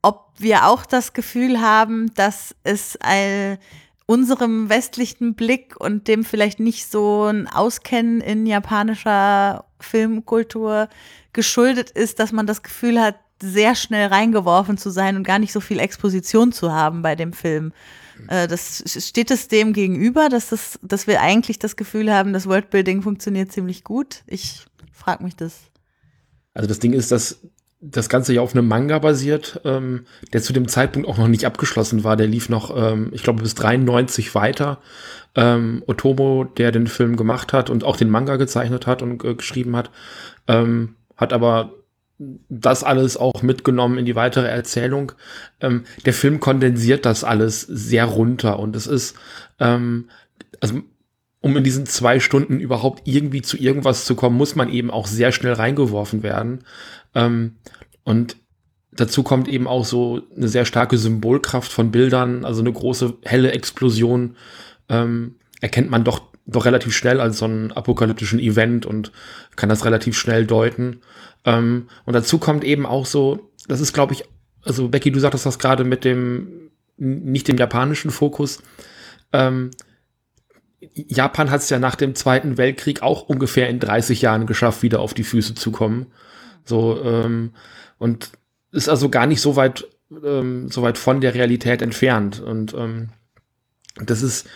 ob 0.00 0.30
wir 0.38 0.66
auch 0.66 0.86
das 0.86 1.12
Gefühl 1.12 1.60
haben, 1.60 2.14
dass 2.14 2.54
es 2.62 2.96
ein 3.00 3.58
unserem 4.06 4.68
westlichen 4.68 5.34
Blick 5.34 5.74
und 5.76 6.06
dem 6.06 6.24
vielleicht 6.24 6.60
nicht 6.60 6.88
so 6.88 7.24
ein 7.24 7.48
Auskennen 7.48 8.20
in 8.20 8.46
japanischer 8.46 9.64
Filmkultur 9.80 10.88
geschuldet 11.32 11.90
ist, 11.90 12.20
dass 12.20 12.30
man 12.30 12.46
das 12.46 12.62
Gefühl 12.62 13.00
hat, 13.00 13.16
sehr 13.42 13.74
schnell 13.74 14.08
reingeworfen 14.08 14.78
zu 14.78 14.90
sein 14.90 15.16
und 15.16 15.24
gar 15.24 15.38
nicht 15.38 15.52
so 15.52 15.60
viel 15.60 15.78
Exposition 15.78 16.52
zu 16.52 16.72
haben 16.72 17.02
bei 17.02 17.14
dem 17.14 17.32
Film. 17.32 17.72
Äh, 18.26 18.48
das 18.48 18.82
steht 18.86 19.30
es 19.30 19.48
dem 19.48 19.72
gegenüber, 19.72 20.28
dass, 20.28 20.48
das, 20.48 20.78
dass 20.82 21.06
wir 21.06 21.20
eigentlich 21.20 21.58
das 21.58 21.76
Gefühl 21.76 22.12
haben, 22.12 22.32
das 22.32 22.46
Worldbuilding 22.46 23.02
funktioniert 23.02 23.52
ziemlich 23.52 23.84
gut. 23.84 24.22
Ich 24.26 24.66
frage 24.92 25.22
mich 25.22 25.36
das. 25.36 25.54
Also 26.54 26.68
das 26.68 26.80
Ding 26.80 26.92
ist, 26.92 27.12
dass 27.12 27.40
das 27.80 28.08
Ganze 28.08 28.34
ja 28.34 28.40
auf 28.40 28.54
einem 28.54 28.66
Manga 28.66 28.98
basiert, 28.98 29.60
ähm, 29.64 30.06
der 30.32 30.42
zu 30.42 30.52
dem 30.52 30.66
Zeitpunkt 30.66 31.08
auch 31.08 31.18
noch 31.18 31.28
nicht 31.28 31.46
abgeschlossen 31.46 32.02
war. 32.02 32.16
Der 32.16 32.26
lief 32.26 32.48
noch, 32.48 32.76
ähm, 32.76 33.10
ich 33.12 33.22
glaube, 33.22 33.42
bis 33.42 33.54
93 33.54 34.34
weiter. 34.34 34.80
Ähm, 35.36 35.84
Otomo, 35.86 36.44
der 36.44 36.72
den 36.72 36.88
Film 36.88 37.16
gemacht 37.16 37.52
hat 37.52 37.70
und 37.70 37.84
auch 37.84 37.96
den 37.96 38.10
Manga 38.10 38.36
gezeichnet 38.36 38.88
hat 38.88 39.02
und 39.02 39.22
äh, 39.24 39.34
geschrieben 39.34 39.76
hat, 39.76 39.90
ähm, 40.48 40.96
hat 41.16 41.32
aber 41.32 41.72
das 42.18 42.82
alles 42.82 43.16
auch 43.16 43.42
mitgenommen 43.42 43.98
in 43.98 44.04
die 44.04 44.16
weitere 44.16 44.48
Erzählung. 44.48 45.12
Ähm, 45.60 45.84
der 46.04 46.12
Film 46.12 46.40
kondensiert 46.40 47.06
das 47.06 47.24
alles 47.24 47.62
sehr 47.62 48.04
runter 48.06 48.58
und 48.58 48.74
es 48.74 48.86
ist, 48.86 49.16
ähm, 49.60 50.08
also 50.60 50.82
um 51.40 51.56
in 51.56 51.64
diesen 51.64 51.86
zwei 51.86 52.18
Stunden 52.18 52.58
überhaupt 52.58 53.06
irgendwie 53.06 53.42
zu 53.42 53.56
irgendwas 53.56 54.04
zu 54.04 54.16
kommen, 54.16 54.36
muss 54.36 54.56
man 54.56 54.68
eben 54.68 54.90
auch 54.90 55.06
sehr 55.06 55.30
schnell 55.30 55.52
reingeworfen 55.52 56.24
werden. 56.24 56.64
Ähm, 57.14 57.56
und 58.02 58.36
dazu 58.90 59.22
kommt 59.22 59.46
eben 59.46 59.68
auch 59.68 59.84
so 59.84 60.20
eine 60.36 60.48
sehr 60.48 60.64
starke 60.64 60.98
Symbolkraft 60.98 61.70
von 61.70 61.92
Bildern, 61.92 62.44
also 62.44 62.60
eine 62.60 62.72
große 62.72 63.14
helle 63.22 63.52
Explosion 63.52 64.36
ähm, 64.88 65.36
erkennt 65.60 65.90
man 65.90 66.04
doch 66.04 66.27
doch 66.48 66.64
relativ 66.64 66.96
schnell 66.96 67.20
als 67.20 67.38
so 67.38 67.44
einen 67.44 67.72
apokalyptischen 67.72 68.38
Event 68.38 68.86
und 68.86 69.12
kann 69.56 69.68
das 69.68 69.84
relativ 69.84 70.16
schnell 70.18 70.46
deuten. 70.46 71.00
Ähm, 71.44 71.88
und 72.04 72.14
dazu 72.14 72.38
kommt 72.38 72.64
eben 72.64 72.86
auch 72.86 73.06
so, 73.06 73.50
das 73.68 73.80
ist 73.80 73.92
glaube 73.92 74.14
ich, 74.14 74.24
also 74.64 74.88
Becky, 74.88 75.12
du 75.12 75.20
sagtest 75.20 75.46
das 75.46 75.58
gerade 75.58 75.84
mit 75.84 76.04
dem 76.04 76.70
nicht 76.96 77.46
dem 77.46 77.56
japanischen 77.56 78.10
Fokus. 78.10 78.60
Ähm, 79.32 79.70
Japan 80.80 81.50
hat 81.50 81.60
es 81.60 81.70
ja 81.70 81.78
nach 81.78 81.94
dem 81.94 82.14
Zweiten 82.14 82.56
Weltkrieg 82.56 83.02
auch 83.02 83.22
ungefähr 83.22 83.68
in 83.68 83.80
30 83.80 84.22
Jahren 84.22 84.46
geschafft, 84.46 84.82
wieder 84.82 85.00
auf 85.00 85.14
die 85.14 85.24
Füße 85.24 85.54
zu 85.54 85.70
kommen. 85.70 86.06
So, 86.64 87.02
ähm, 87.02 87.52
und 87.98 88.30
ist 88.72 88.88
also 88.88 89.08
gar 89.08 89.26
nicht 89.26 89.40
so 89.40 89.56
weit, 89.56 89.86
ähm, 90.24 90.68
so 90.70 90.82
weit 90.82 90.98
von 90.98 91.20
der 91.20 91.34
Realität 91.34 91.82
entfernt. 91.82 92.40
Und 92.40 92.74
ähm, 92.74 93.10
das 94.04 94.22
ist, 94.22 94.48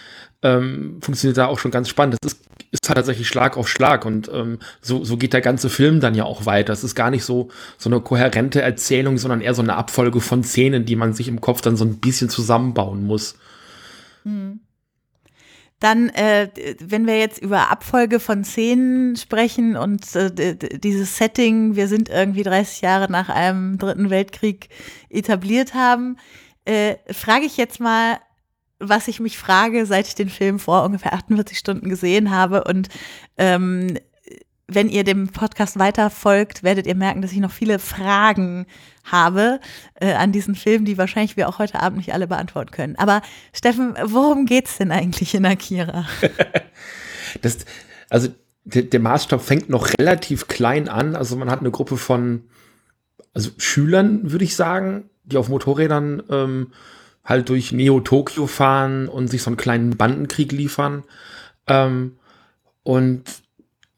ähm, 0.43 0.99
funktioniert 1.01 1.39
da 1.39 1.47
auch 1.47 1.59
schon 1.59 1.71
ganz 1.71 1.89
spannend. 1.89 2.19
Das 2.21 2.33
ist, 2.33 2.45
ist 2.71 2.89
halt 2.89 2.97
tatsächlich 2.97 3.29
Schlag 3.29 3.57
auf 3.57 3.69
Schlag 3.69 4.05
und 4.05 4.31
ähm, 4.33 4.59
so, 4.81 5.05
so 5.05 5.17
geht 5.17 5.33
der 5.33 5.41
ganze 5.41 5.71
Film 5.71 6.01
dann 6.01 6.15
ja 6.15 6.25
auch 6.25 6.47
weiter. 6.47 6.73
Es 6.73 6.85
ist 6.85 6.95
gar 6.95 7.11
nicht 7.11 7.25
so, 7.25 7.49
so 7.79 7.89
eine 7.89 8.01
kohärente 8.01 8.61
Erzählung, 8.61 9.19
sondern 9.19 9.41
eher 9.41 9.55
so 9.55 9.63
eine 9.63 9.77
Abfolge 9.77 10.21
von 10.21 10.43
Szenen, 10.43 10.85
die 10.85 10.97
man 10.97 11.13
sich 11.13 11.29
im 11.29 11.41
Kopf 11.41 11.61
dann 11.61 11.77
so 11.77 11.85
ein 11.85 11.99
bisschen 11.99 12.29
zusammenbauen 12.29 13.07
muss. 13.07 13.37
Hm. 14.25 14.61
Dann, 15.79 16.11
äh, 16.11 16.49
wenn 16.79 17.07
wir 17.09 17.19
jetzt 17.19 17.43
über 17.43 17.73
Abfolge 17.73 18.21
von 18.21 18.45
Szenen 18.45 19.17
sprechen 19.17 19.77
und 19.77 20.15
äh, 20.15 20.55
dieses 20.57 21.17
Setting, 21.19 21.75
wir 21.75 21.89
sind 21.89 22.09
irgendwie 22.09 22.45
30 22.45 22.83
Jahre 22.83 23.11
nach 23.11 23.29
einem 23.29 23.79
Dritten 23.79 24.09
Weltkrieg 24.09 24.69
etabliert 25.11 25.75
haben, 25.75 26.19
äh, 26.65 26.95
frage 27.13 27.47
ich 27.47 27.57
jetzt 27.57 27.81
mal, 27.81 28.19
was 28.83 29.09
ich 29.09 29.21
mich 29.21 29.39
frage, 29.39 29.87
seit 29.87 30.07
ich 30.07 30.15
den 30.15 30.29
Film 30.29 30.59
vor 30.59 30.85
ungefähr 30.85 31.13
48 31.15 31.59
Stunden 31.59 31.89
gesehen 31.89 32.31
habe 32.31 32.65
und 32.65 32.89
ähm, 33.39 33.97
wenn 34.75 34.89
ihr 34.89 35.05
dem 35.05 35.29
Podcast 35.29 35.79
weiter 35.79 36.11
folgt, 36.11 36.63
werdet 36.63 36.87
ihr 36.87 36.95
merken, 36.95 37.23
dass 37.23 37.33
ich 37.33 37.39
noch 37.39 37.51
viele 37.51 37.79
Fragen 37.79 38.67
habe 39.05 39.61
äh, 40.01 40.13
an 40.13 40.33
diesen 40.33 40.55
Film, 40.55 40.85
die 40.85 40.99
wahrscheinlich 40.99 41.37
wir 41.37 41.49
auch 41.49 41.59
heute 41.59 41.81
Abend 41.81 41.99
nicht 41.99 42.15
alle 42.15 42.27
beantworten 42.27 42.71
können. 42.71 42.97
Aber 42.97 43.23
Steffen, 43.53 43.95
worum 44.05 44.47
geht's 44.47 44.79
denn 44.79 44.93
eigentlich 44.93 45.35
in 45.35 45.45
Akira? 45.45 46.07
das, 47.43 47.59
also 48.09 48.29
der, 48.65 48.83
der, 48.83 49.01
Maßstab 49.01 49.43
fängt 49.43 49.69
noch 49.69 49.89
relativ 49.99 50.47
klein 50.49 50.89
an. 50.89 51.17
Also 51.17 51.37
man 51.37 51.51
hat 51.51 51.61
eine 51.61 51.71
Gruppe 51.71 51.97
von 51.97 52.45
also 53.35 53.51
Schülern, 53.57 54.31
würde 54.31 54.45
ich 54.45 54.57
sagen, 54.57 55.11
die 55.25 55.37
auf 55.37 55.49
Motorrädern 55.49 56.23
ähm, 56.31 56.73
halt 57.25 57.49
durch 57.49 57.73
Neo-Tokio 57.73 58.47
fahren 58.47 59.09
und 59.09 59.29
sich 59.29 59.43
so 59.43 59.51
einen 59.51 59.57
kleinen 59.57 59.97
Bandenkrieg 59.97 60.53
liefern. 60.53 61.05
Ähm, 61.67 62.17
und 62.83 63.25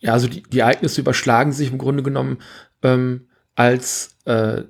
ja, 0.00 0.12
also 0.12 0.28
die, 0.28 0.42
die 0.42 0.58
Ereignisse 0.58 1.00
überschlagen 1.00 1.52
sich 1.52 1.70
im 1.70 1.78
Grunde 1.78 2.02
genommen, 2.02 2.38
ähm, 2.82 3.28
als 3.54 4.16
äh, 4.26 4.62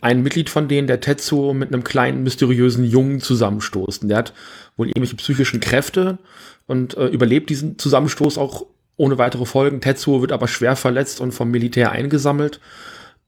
ein 0.00 0.22
Mitglied 0.22 0.50
von 0.50 0.68
denen, 0.68 0.86
der 0.86 1.00
Tetsuo, 1.00 1.52
mit 1.52 1.72
einem 1.72 1.84
kleinen 1.84 2.22
mysteriösen 2.22 2.84
Jungen 2.84 3.20
zusammenstoßt. 3.20 4.02
Und 4.02 4.08
der 4.08 4.18
hat 4.18 4.32
wohl 4.76 4.88
irgendwelche 4.88 5.16
psychischen 5.16 5.60
Kräfte 5.60 6.18
und 6.66 6.96
äh, 6.96 7.06
überlebt 7.06 7.50
diesen 7.50 7.78
Zusammenstoß 7.78 8.38
auch 8.38 8.66
ohne 8.96 9.18
weitere 9.18 9.46
Folgen. 9.46 9.80
Tetsuo 9.80 10.20
wird 10.20 10.32
aber 10.32 10.48
schwer 10.48 10.76
verletzt 10.76 11.20
und 11.20 11.32
vom 11.32 11.50
Militär 11.50 11.92
eingesammelt. 11.92 12.60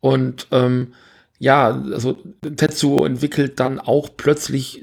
Und 0.01 0.47
ähm, 0.51 0.95
ja, 1.43 1.83
also 1.93 2.17
Tetsuo 2.55 3.05
entwickelt 3.05 3.59
dann 3.59 3.81
auch 3.81 4.11
plötzlich 4.17 4.81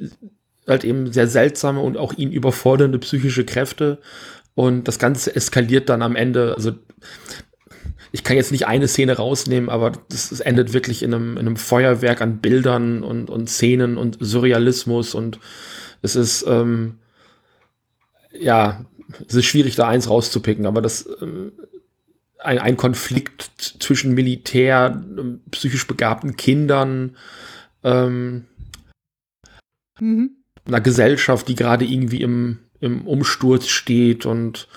halt 0.67 0.83
eben 0.83 1.13
sehr 1.13 1.29
seltsame 1.29 1.79
und 1.79 1.95
auch 1.95 2.11
ihn 2.11 2.33
überfordernde 2.33 2.99
psychische 2.99 3.45
Kräfte. 3.45 3.99
Und 4.55 4.89
das 4.89 4.99
Ganze 4.99 5.33
eskaliert 5.33 5.87
dann 5.87 6.01
am 6.01 6.17
Ende, 6.17 6.55
also 6.57 6.73
ich 8.11 8.25
kann 8.25 8.35
jetzt 8.35 8.51
nicht 8.51 8.67
eine 8.67 8.89
Szene 8.89 9.15
rausnehmen, 9.15 9.69
aber 9.69 9.93
das, 10.09 10.31
das 10.31 10.41
endet 10.41 10.73
wirklich 10.73 11.01
in 11.01 11.13
einem, 11.13 11.31
in 11.37 11.47
einem, 11.47 11.55
Feuerwerk 11.55 12.19
an 12.19 12.39
Bildern 12.39 13.03
und, 13.03 13.29
und 13.29 13.49
Szenen 13.49 13.97
und 13.97 14.17
Surrealismus. 14.19 15.15
Und 15.15 15.39
es 16.01 16.17
ist, 16.17 16.43
ähm, 16.45 16.95
ja, 18.37 18.83
es 19.29 19.35
ist 19.35 19.45
schwierig, 19.45 19.77
da 19.77 19.87
eins 19.87 20.09
rauszupicken, 20.09 20.65
aber 20.65 20.81
das, 20.81 21.07
ähm, 21.21 21.53
ein, 22.39 22.58
ein 22.58 22.77
Konflikt 22.77 23.51
zwischen 23.79 24.13
Militär, 24.13 25.03
ähm, 25.17 25.41
psychisch 25.51 25.88
begabten 25.88 26.36
Kindern, 26.38 27.17
ähm, 27.84 28.46
mhm. 30.00 30.31
einer 30.65 30.81
Gesellschaft, 30.81 31.48
die 31.48 31.55
gerade 31.55 31.86
irgendwie 31.86 32.22
im, 32.22 32.60
im 32.79 33.05
Umsturz 33.08 33.67
steht 33.67 34.25
und 34.25 34.67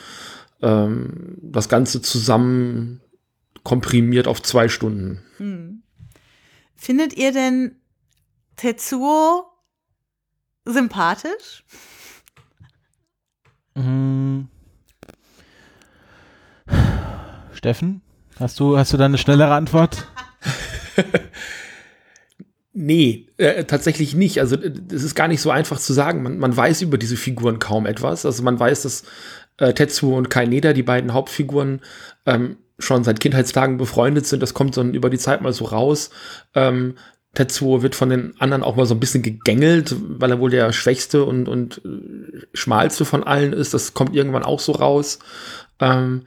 ähm, 0.61 1.39
das 1.41 1.69
Ganze 1.69 2.03
zusammen 2.03 3.01
komprimiert 3.63 4.27
auf 4.27 4.43
zwei 4.43 4.69
Stunden. 4.69 5.23
Hm. 5.37 5.83
Findet 6.75 7.17
ihr 7.17 7.33
denn 7.33 7.77
Tetsuo 8.57 9.45
sympathisch? 10.65 11.65
Hm. 13.77 14.49
Steffen, 17.63 18.03
hast 18.41 18.59
du, 18.59 18.77
hast 18.77 18.93
du 18.93 18.97
da 18.97 19.05
eine 19.05 19.19
schnellere 19.19 19.55
Antwort? 19.55 20.09
Nee, 22.75 23.29
äh, 23.37 23.65
tatsächlich 23.65 24.15
nicht. 24.15 24.41
Also 24.41 24.57
es 24.57 25.03
ist 25.03 25.15
gar 25.15 25.29
nicht 25.29 25.43
so 25.43 25.51
einfach 25.51 25.79
zu 25.79 25.93
sagen. 25.93 26.23
Man, 26.23 26.39
man 26.39 26.57
weiß 26.57 26.81
über 26.81 26.97
diese 26.97 27.19
Figuren 27.19 27.59
kaum 27.59 27.85
etwas. 27.85 28.25
Also 28.25 28.43
man 28.43 28.59
weiß, 28.59 28.85
dass 28.85 29.05
äh, 29.59 29.75
Tetsuo 29.75 30.17
und 30.17 30.31
Kaineda, 30.31 30.73
die 30.73 30.83
beiden 30.83 31.13
Hauptfiguren, 31.13 31.83
ähm, 32.25 32.57
schon 32.79 33.05
seit 33.05 33.21
Kindheitstagen 33.21 33.77
befreundet 33.77 34.27
sind. 34.27 34.43
Das 34.43 34.55
kommt 34.55 34.75
dann 34.79 34.95
über 34.95 35.11
die 35.11 35.19
Zeit 35.19 35.43
mal 35.43 35.53
so 35.53 35.67
raus. 35.67 36.09
Ähm, 36.55 36.95
Tetsuo 37.35 37.83
wird 37.83 37.95
von 37.95 38.09
den 38.09 38.41
anderen 38.41 38.63
auch 38.63 38.77
mal 38.77 38.87
so 38.87 38.95
ein 38.95 39.01
bisschen 39.01 39.23
gegängelt, 39.23 39.95
weil 40.01 40.31
er 40.31 40.41
wohl 40.41 40.51
der 40.51 40.73
schwächste 40.73 41.25
und, 41.25 41.49
und 41.49 41.83
äh, 41.85 42.47
schmalste 42.55 43.05
von 43.05 43.23
allen 43.23 43.53
ist. 43.53 43.75
Das 43.75 43.93
kommt 43.93 44.17
irgendwann 44.17 44.45
auch 44.45 44.61
so 44.61 44.73
raus. 44.73 45.19
Ähm, 45.79 46.23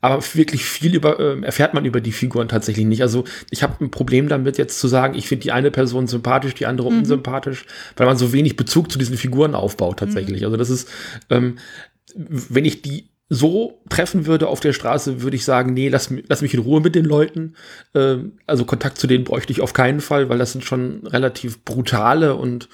aber 0.00 0.22
wirklich 0.34 0.64
viel 0.64 0.94
über, 0.94 1.18
äh, 1.18 1.40
erfährt 1.42 1.74
man 1.74 1.84
über 1.84 2.00
die 2.00 2.12
Figuren 2.12 2.48
tatsächlich 2.48 2.86
nicht. 2.86 3.02
Also 3.02 3.24
ich 3.50 3.62
habe 3.62 3.84
ein 3.84 3.90
Problem 3.90 4.28
damit 4.28 4.58
jetzt 4.58 4.78
zu 4.78 4.88
sagen, 4.88 5.14
ich 5.14 5.28
finde 5.28 5.42
die 5.42 5.52
eine 5.52 5.70
Person 5.70 6.06
sympathisch, 6.06 6.54
die 6.54 6.66
andere 6.66 6.90
mhm. 6.90 6.98
unsympathisch, 6.98 7.64
weil 7.96 8.06
man 8.06 8.16
so 8.16 8.32
wenig 8.32 8.56
Bezug 8.56 8.90
zu 8.90 8.98
diesen 8.98 9.16
Figuren 9.16 9.54
aufbaut 9.54 9.98
tatsächlich. 9.98 10.40
Mhm. 10.40 10.46
Also 10.46 10.56
das 10.56 10.70
ist, 10.70 10.88
ähm, 11.30 11.56
wenn 12.14 12.64
ich 12.64 12.82
die 12.82 13.10
so 13.28 13.82
treffen 13.88 14.26
würde 14.26 14.46
auf 14.46 14.60
der 14.60 14.72
Straße, 14.72 15.22
würde 15.22 15.36
ich 15.36 15.44
sagen, 15.44 15.74
nee, 15.74 15.88
lass, 15.88 16.12
lass 16.28 16.42
mich 16.42 16.54
in 16.54 16.60
Ruhe 16.60 16.80
mit 16.80 16.94
den 16.94 17.04
Leuten. 17.04 17.54
Ähm, 17.94 18.38
also 18.46 18.64
Kontakt 18.64 18.98
zu 18.98 19.06
denen 19.06 19.24
bräuchte 19.24 19.52
ich 19.52 19.60
auf 19.60 19.72
keinen 19.72 20.00
Fall, 20.00 20.28
weil 20.28 20.38
das 20.38 20.52
sind 20.52 20.64
schon 20.64 21.06
relativ 21.06 21.64
brutale 21.64 22.36
und 22.36 22.68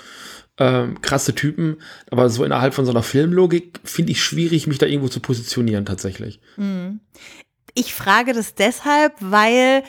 ähm, 0.59 1.01
krasse 1.01 1.35
Typen. 1.35 1.77
Aber 2.11 2.29
so 2.31 2.45
innerhalb 2.45 2.75
von 2.75 2.85
so 2.85 2.91
einer 2.91 3.03
Filmlogik 3.03 3.81
finde 3.85 4.13
ich 4.13 4.23
schwierig, 4.23 4.67
mich 4.67 4.79
da 4.79 4.87
irgendwo 4.87 5.09
zu 5.09 5.21
positionieren 5.21 5.85
tatsächlich. 5.85 6.41
Hm. 6.57 7.01
Ich 7.75 7.95
frage 7.95 8.33
das 8.35 8.55
deshalb, 8.55 9.15
weil, 9.21 9.83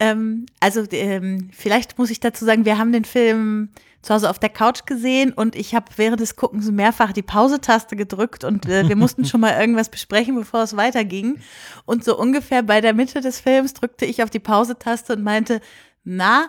ähm, 0.00 0.46
also 0.60 0.84
ähm, 0.90 1.50
vielleicht 1.52 1.98
muss 1.98 2.10
ich 2.10 2.20
dazu 2.20 2.44
sagen, 2.44 2.64
wir 2.64 2.78
haben 2.78 2.92
den 2.92 3.04
Film 3.04 3.70
zu 4.00 4.14
Hause 4.14 4.30
auf 4.30 4.38
der 4.38 4.48
Couch 4.48 4.86
gesehen 4.86 5.32
und 5.32 5.56
ich 5.56 5.74
habe 5.74 5.86
während 5.96 6.20
des 6.20 6.36
Guckens 6.36 6.70
mehrfach 6.70 7.12
die 7.12 7.22
Pause-Taste 7.22 7.96
gedrückt 7.96 8.44
und 8.44 8.66
äh, 8.66 8.88
wir 8.88 8.96
mussten 8.96 9.24
schon 9.26 9.40
mal 9.40 9.60
irgendwas 9.60 9.90
besprechen, 9.90 10.36
bevor 10.36 10.62
es 10.62 10.76
weiterging. 10.76 11.40
Und 11.84 12.04
so 12.04 12.16
ungefähr 12.18 12.62
bei 12.62 12.80
der 12.80 12.94
Mitte 12.94 13.20
des 13.20 13.40
Films 13.40 13.74
drückte 13.74 14.06
ich 14.06 14.22
auf 14.22 14.30
die 14.30 14.38
Pause-Taste 14.38 15.14
und 15.14 15.22
meinte, 15.22 15.60
na, 16.04 16.48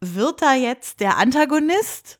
wird 0.00 0.42
da 0.42 0.54
jetzt 0.54 1.00
der 1.00 1.18
Antagonist? 1.18 2.17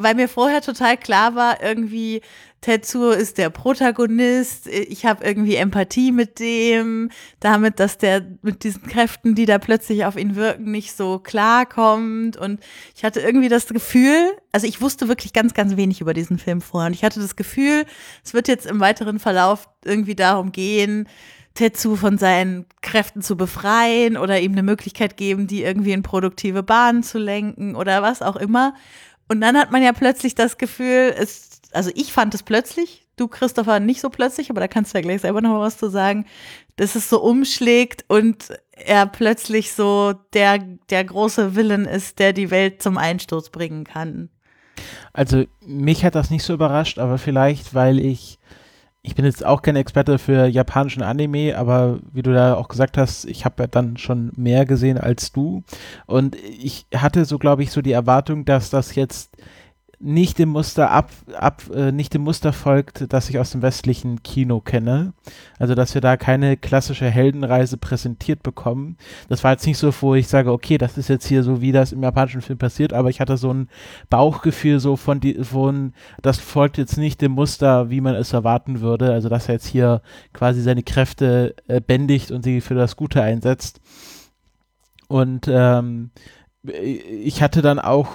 Weil 0.00 0.14
mir 0.14 0.28
vorher 0.28 0.62
total 0.62 0.96
klar 0.96 1.34
war, 1.34 1.60
irgendwie, 1.60 2.22
Tetsuo 2.60 3.10
ist 3.10 3.36
der 3.36 3.50
Protagonist, 3.50 4.68
ich 4.68 5.04
habe 5.04 5.24
irgendwie 5.24 5.56
Empathie 5.56 6.12
mit 6.12 6.38
dem, 6.38 7.10
damit, 7.40 7.80
dass 7.80 7.98
der 7.98 8.24
mit 8.42 8.62
diesen 8.62 8.84
Kräften, 8.84 9.34
die 9.34 9.44
da 9.44 9.58
plötzlich 9.58 10.04
auf 10.04 10.16
ihn 10.16 10.36
wirken, 10.36 10.70
nicht 10.70 10.96
so 10.96 11.18
klarkommt. 11.18 12.36
Und 12.36 12.60
ich 12.94 13.04
hatte 13.04 13.20
irgendwie 13.20 13.48
das 13.48 13.66
Gefühl, 13.66 14.36
also 14.52 14.68
ich 14.68 14.80
wusste 14.80 15.08
wirklich 15.08 15.32
ganz, 15.32 15.52
ganz 15.52 15.76
wenig 15.76 16.00
über 16.00 16.14
diesen 16.14 16.38
Film 16.38 16.60
vorher. 16.60 16.86
Und 16.86 16.94
ich 16.94 17.02
hatte 17.02 17.18
das 17.18 17.34
Gefühl, 17.34 17.84
es 18.24 18.34
wird 18.34 18.46
jetzt 18.46 18.66
im 18.66 18.78
weiteren 18.78 19.18
Verlauf 19.18 19.68
irgendwie 19.84 20.14
darum 20.14 20.52
gehen, 20.52 21.08
Tetsu 21.54 21.96
von 21.96 22.18
seinen 22.18 22.66
Kräften 22.82 23.20
zu 23.20 23.36
befreien 23.36 24.16
oder 24.16 24.38
ihm 24.38 24.52
eine 24.52 24.62
Möglichkeit 24.62 25.16
geben, 25.16 25.48
die 25.48 25.64
irgendwie 25.64 25.90
in 25.90 26.04
produktive 26.04 26.62
Bahnen 26.62 27.02
zu 27.02 27.18
lenken 27.18 27.74
oder 27.74 28.00
was 28.00 28.22
auch 28.22 28.36
immer. 28.36 28.74
Und 29.28 29.40
dann 29.40 29.56
hat 29.56 29.70
man 29.70 29.82
ja 29.82 29.92
plötzlich 29.92 30.34
das 30.34 30.58
Gefühl, 30.58 31.14
es 31.16 31.48
also 31.72 31.90
ich 31.94 32.12
fand 32.12 32.34
es 32.34 32.42
plötzlich, 32.42 33.06
du 33.16 33.28
Christopher 33.28 33.80
nicht 33.80 34.00
so 34.00 34.10
plötzlich, 34.10 34.50
aber 34.50 34.60
da 34.60 34.68
kannst 34.68 34.92
du 34.92 34.98
ja 34.98 35.02
gleich 35.02 35.20
selber 35.20 35.40
noch 35.40 35.60
was 35.60 35.78
zu 35.78 35.90
sagen, 35.90 36.26
dass 36.76 36.94
es 36.94 37.10
so 37.10 37.20
umschlägt 37.20 38.04
und 38.08 38.58
er 38.72 39.06
plötzlich 39.06 39.72
so 39.72 40.14
der, 40.32 40.58
der 40.90 41.04
große 41.04 41.54
Willen 41.54 41.84
ist, 41.84 42.18
der 42.18 42.32
die 42.32 42.50
Welt 42.50 42.82
zum 42.82 42.96
Einsturz 42.96 43.50
bringen 43.50 43.84
kann. 43.84 44.30
Also 45.12 45.44
mich 45.60 46.04
hat 46.04 46.14
das 46.14 46.30
nicht 46.30 46.44
so 46.44 46.54
überrascht, 46.54 46.98
aber 46.98 47.18
vielleicht, 47.18 47.74
weil 47.74 47.98
ich, 47.98 48.38
ich 49.02 49.14
bin 49.14 49.24
jetzt 49.24 49.44
auch 49.44 49.62
kein 49.62 49.76
Experte 49.76 50.18
für 50.18 50.46
japanischen 50.46 51.02
Anime, 51.02 51.56
aber 51.56 52.00
wie 52.12 52.22
du 52.22 52.32
da 52.32 52.54
auch 52.54 52.68
gesagt 52.68 52.98
hast, 52.98 53.24
ich 53.24 53.44
habe 53.44 53.62
ja 53.62 53.66
dann 53.66 53.96
schon 53.96 54.32
mehr 54.36 54.66
gesehen 54.66 54.98
als 54.98 55.32
du. 55.32 55.62
Und 56.06 56.36
ich 56.36 56.86
hatte 56.94 57.24
so, 57.24 57.38
glaube 57.38 57.62
ich, 57.62 57.70
so 57.70 57.80
die 57.80 57.92
Erwartung, 57.92 58.44
dass 58.44 58.70
das 58.70 58.94
jetzt 58.96 59.36
nicht 60.00 60.38
dem 60.38 60.50
Muster 60.50 60.90
ab, 60.90 61.10
ab 61.36 61.62
äh, 61.74 61.90
nicht 61.90 62.14
dem 62.14 62.22
Muster 62.22 62.52
folgt, 62.52 63.12
das 63.12 63.28
ich 63.28 63.38
aus 63.38 63.50
dem 63.50 63.62
westlichen 63.62 64.22
Kino 64.22 64.60
kenne. 64.60 65.12
Also 65.58 65.74
dass 65.74 65.94
wir 65.94 66.00
da 66.00 66.16
keine 66.16 66.56
klassische 66.56 67.10
Heldenreise 67.10 67.76
präsentiert 67.78 68.42
bekommen. 68.44 68.96
Das 69.28 69.42
war 69.42 69.52
jetzt 69.52 69.66
nicht 69.66 69.78
so, 69.78 69.92
wo 70.00 70.14
ich 70.14 70.28
sage, 70.28 70.52
okay, 70.52 70.78
das 70.78 70.98
ist 70.98 71.08
jetzt 71.08 71.26
hier 71.26 71.42
so, 71.42 71.60
wie 71.60 71.72
das 71.72 71.92
im 71.92 72.02
japanischen 72.02 72.42
Film 72.42 72.58
passiert, 72.58 72.92
aber 72.92 73.10
ich 73.10 73.20
hatte 73.20 73.36
so 73.36 73.52
ein 73.52 73.68
Bauchgefühl 74.08 74.78
so 74.78 74.96
von 74.96 75.18
die, 75.18 75.42
von, 75.42 75.92
das 76.22 76.38
folgt 76.38 76.78
jetzt 76.78 76.96
nicht 76.96 77.20
dem 77.20 77.32
Muster, 77.32 77.90
wie 77.90 78.00
man 78.00 78.14
es 78.14 78.32
erwarten 78.32 78.80
würde. 78.80 79.12
Also 79.12 79.28
dass 79.28 79.48
er 79.48 79.54
jetzt 79.54 79.66
hier 79.66 80.00
quasi 80.32 80.62
seine 80.62 80.84
Kräfte 80.84 81.56
äh, 81.66 81.80
bändigt 81.80 82.30
und 82.30 82.44
sie 82.44 82.60
für 82.60 82.74
das 82.74 82.94
Gute 82.94 83.20
einsetzt. 83.20 83.80
Und 85.08 85.48
ähm, 85.48 86.10
ich 86.62 87.42
hatte 87.42 87.62
dann 87.62 87.78
auch 87.78 88.08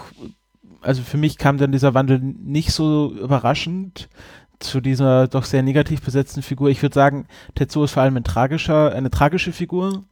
also 0.83 1.01
für 1.01 1.17
mich 1.17 1.37
kam 1.37 1.57
dann 1.57 1.71
dieser 1.71 1.93
Wandel 1.93 2.19
nicht 2.19 2.71
so 2.71 3.11
überraschend 3.11 4.09
zu 4.63 4.81
dieser 4.81 5.27
doch 5.27 5.43
sehr 5.43 5.61
negativ 5.61 6.01
besetzten 6.01 6.41
Figur. 6.41 6.69
Ich 6.69 6.81
würde 6.81 6.93
sagen, 6.93 7.27
Tetsuo 7.55 7.83
ist 7.83 7.91
vor 7.91 8.03
allem 8.03 8.17
ein 8.17 8.23
tragischer, 8.23 8.93
eine 8.93 9.11
tragische 9.11 9.51
Figur, 9.51 10.03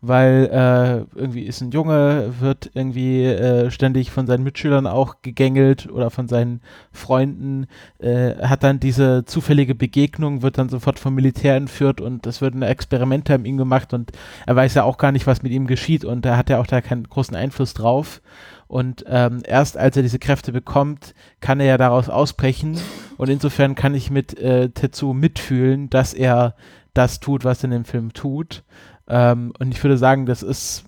weil 0.00 0.48
äh, 0.52 1.18
irgendwie 1.18 1.42
ist 1.42 1.60
ein 1.60 1.70
Junge, 1.70 2.32
wird 2.40 2.70
irgendwie 2.74 3.24
äh, 3.24 3.70
ständig 3.70 4.10
von 4.10 4.26
seinen 4.26 4.44
Mitschülern 4.44 4.86
auch 4.86 5.16
gegängelt 5.22 5.90
oder 5.90 6.10
von 6.10 6.28
seinen 6.28 6.60
Freunden, 6.92 7.66
äh, 7.98 8.34
hat 8.36 8.62
dann 8.62 8.80
diese 8.80 9.24
zufällige 9.24 9.74
Begegnung, 9.74 10.42
wird 10.42 10.58
dann 10.58 10.68
sofort 10.68 10.98
vom 10.98 11.14
Militär 11.14 11.56
entführt 11.56 12.00
und 12.00 12.26
es 12.26 12.40
wird 12.40 12.54
ein 12.54 12.62
Experiment 12.62 13.30
an 13.30 13.44
ihm 13.44 13.56
gemacht 13.56 13.92
und 13.92 14.12
er 14.46 14.56
weiß 14.56 14.74
ja 14.74 14.84
auch 14.84 14.98
gar 14.98 15.12
nicht, 15.12 15.26
was 15.26 15.42
mit 15.42 15.52
ihm 15.52 15.66
geschieht 15.66 16.04
und 16.04 16.24
er 16.24 16.36
hat 16.36 16.48
ja 16.50 16.60
auch 16.60 16.66
da 16.66 16.80
keinen 16.80 17.04
großen 17.04 17.36
Einfluss 17.36 17.74
drauf. 17.74 18.20
Und 18.68 19.04
ähm, 19.08 19.42
erst 19.44 19.78
als 19.78 19.96
er 19.96 20.02
diese 20.02 20.18
Kräfte 20.18 20.52
bekommt, 20.52 21.14
kann 21.40 21.58
er 21.58 21.66
ja 21.66 21.78
daraus 21.78 22.10
ausbrechen. 22.10 22.78
Und 23.16 23.30
insofern 23.30 23.74
kann 23.74 23.94
ich 23.94 24.10
mit 24.10 24.38
äh, 24.38 24.68
Tetsuo 24.68 25.14
mitfühlen, 25.14 25.88
dass 25.88 26.12
er 26.12 26.54
das 26.92 27.18
tut, 27.18 27.44
was 27.44 27.60
er 27.60 27.64
in 27.66 27.70
dem 27.70 27.84
Film 27.86 28.12
tut. 28.12 28.62
Ähm, 29.08 29.52
und 29.58 29.72
ich 29.72 29.82
würde 29.82 29.96
sagen, 29.96 30.26
das 30.26 30.42
ist 30.42 30.84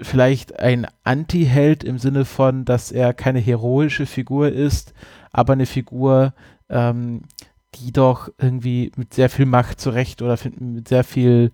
vielleicht 0.00 0.58
ein 0.58 0.86
Anti-Held 1.02 1.84
im 1.84 1.98
Sinne 1.98 2.24
von, 2.24 2.64
dass 2.64 2.92
er 2.92 3.12
keine 3.12 3.40
heroische 3.40 4.06
Figur 4.06 4.48
ist, 4.48 4.94
aber 5.32 5.54
eine 5.54 5.66
Figur, 5.66 6.32
ähm, 6.68 7.22
die 7.76 7.92
doch 7.92 8.28
irgendwie 8.38 8.90
mit 8.96 9.14
sehr 9.14 9.30
viel 9.30 9.46
Macht 9.46 9.80
zurecht 9.80 10.22
oder 10.22 10.36
mit 10.58 10.88
sehr 10.88 11.04
viel 11.04 11.52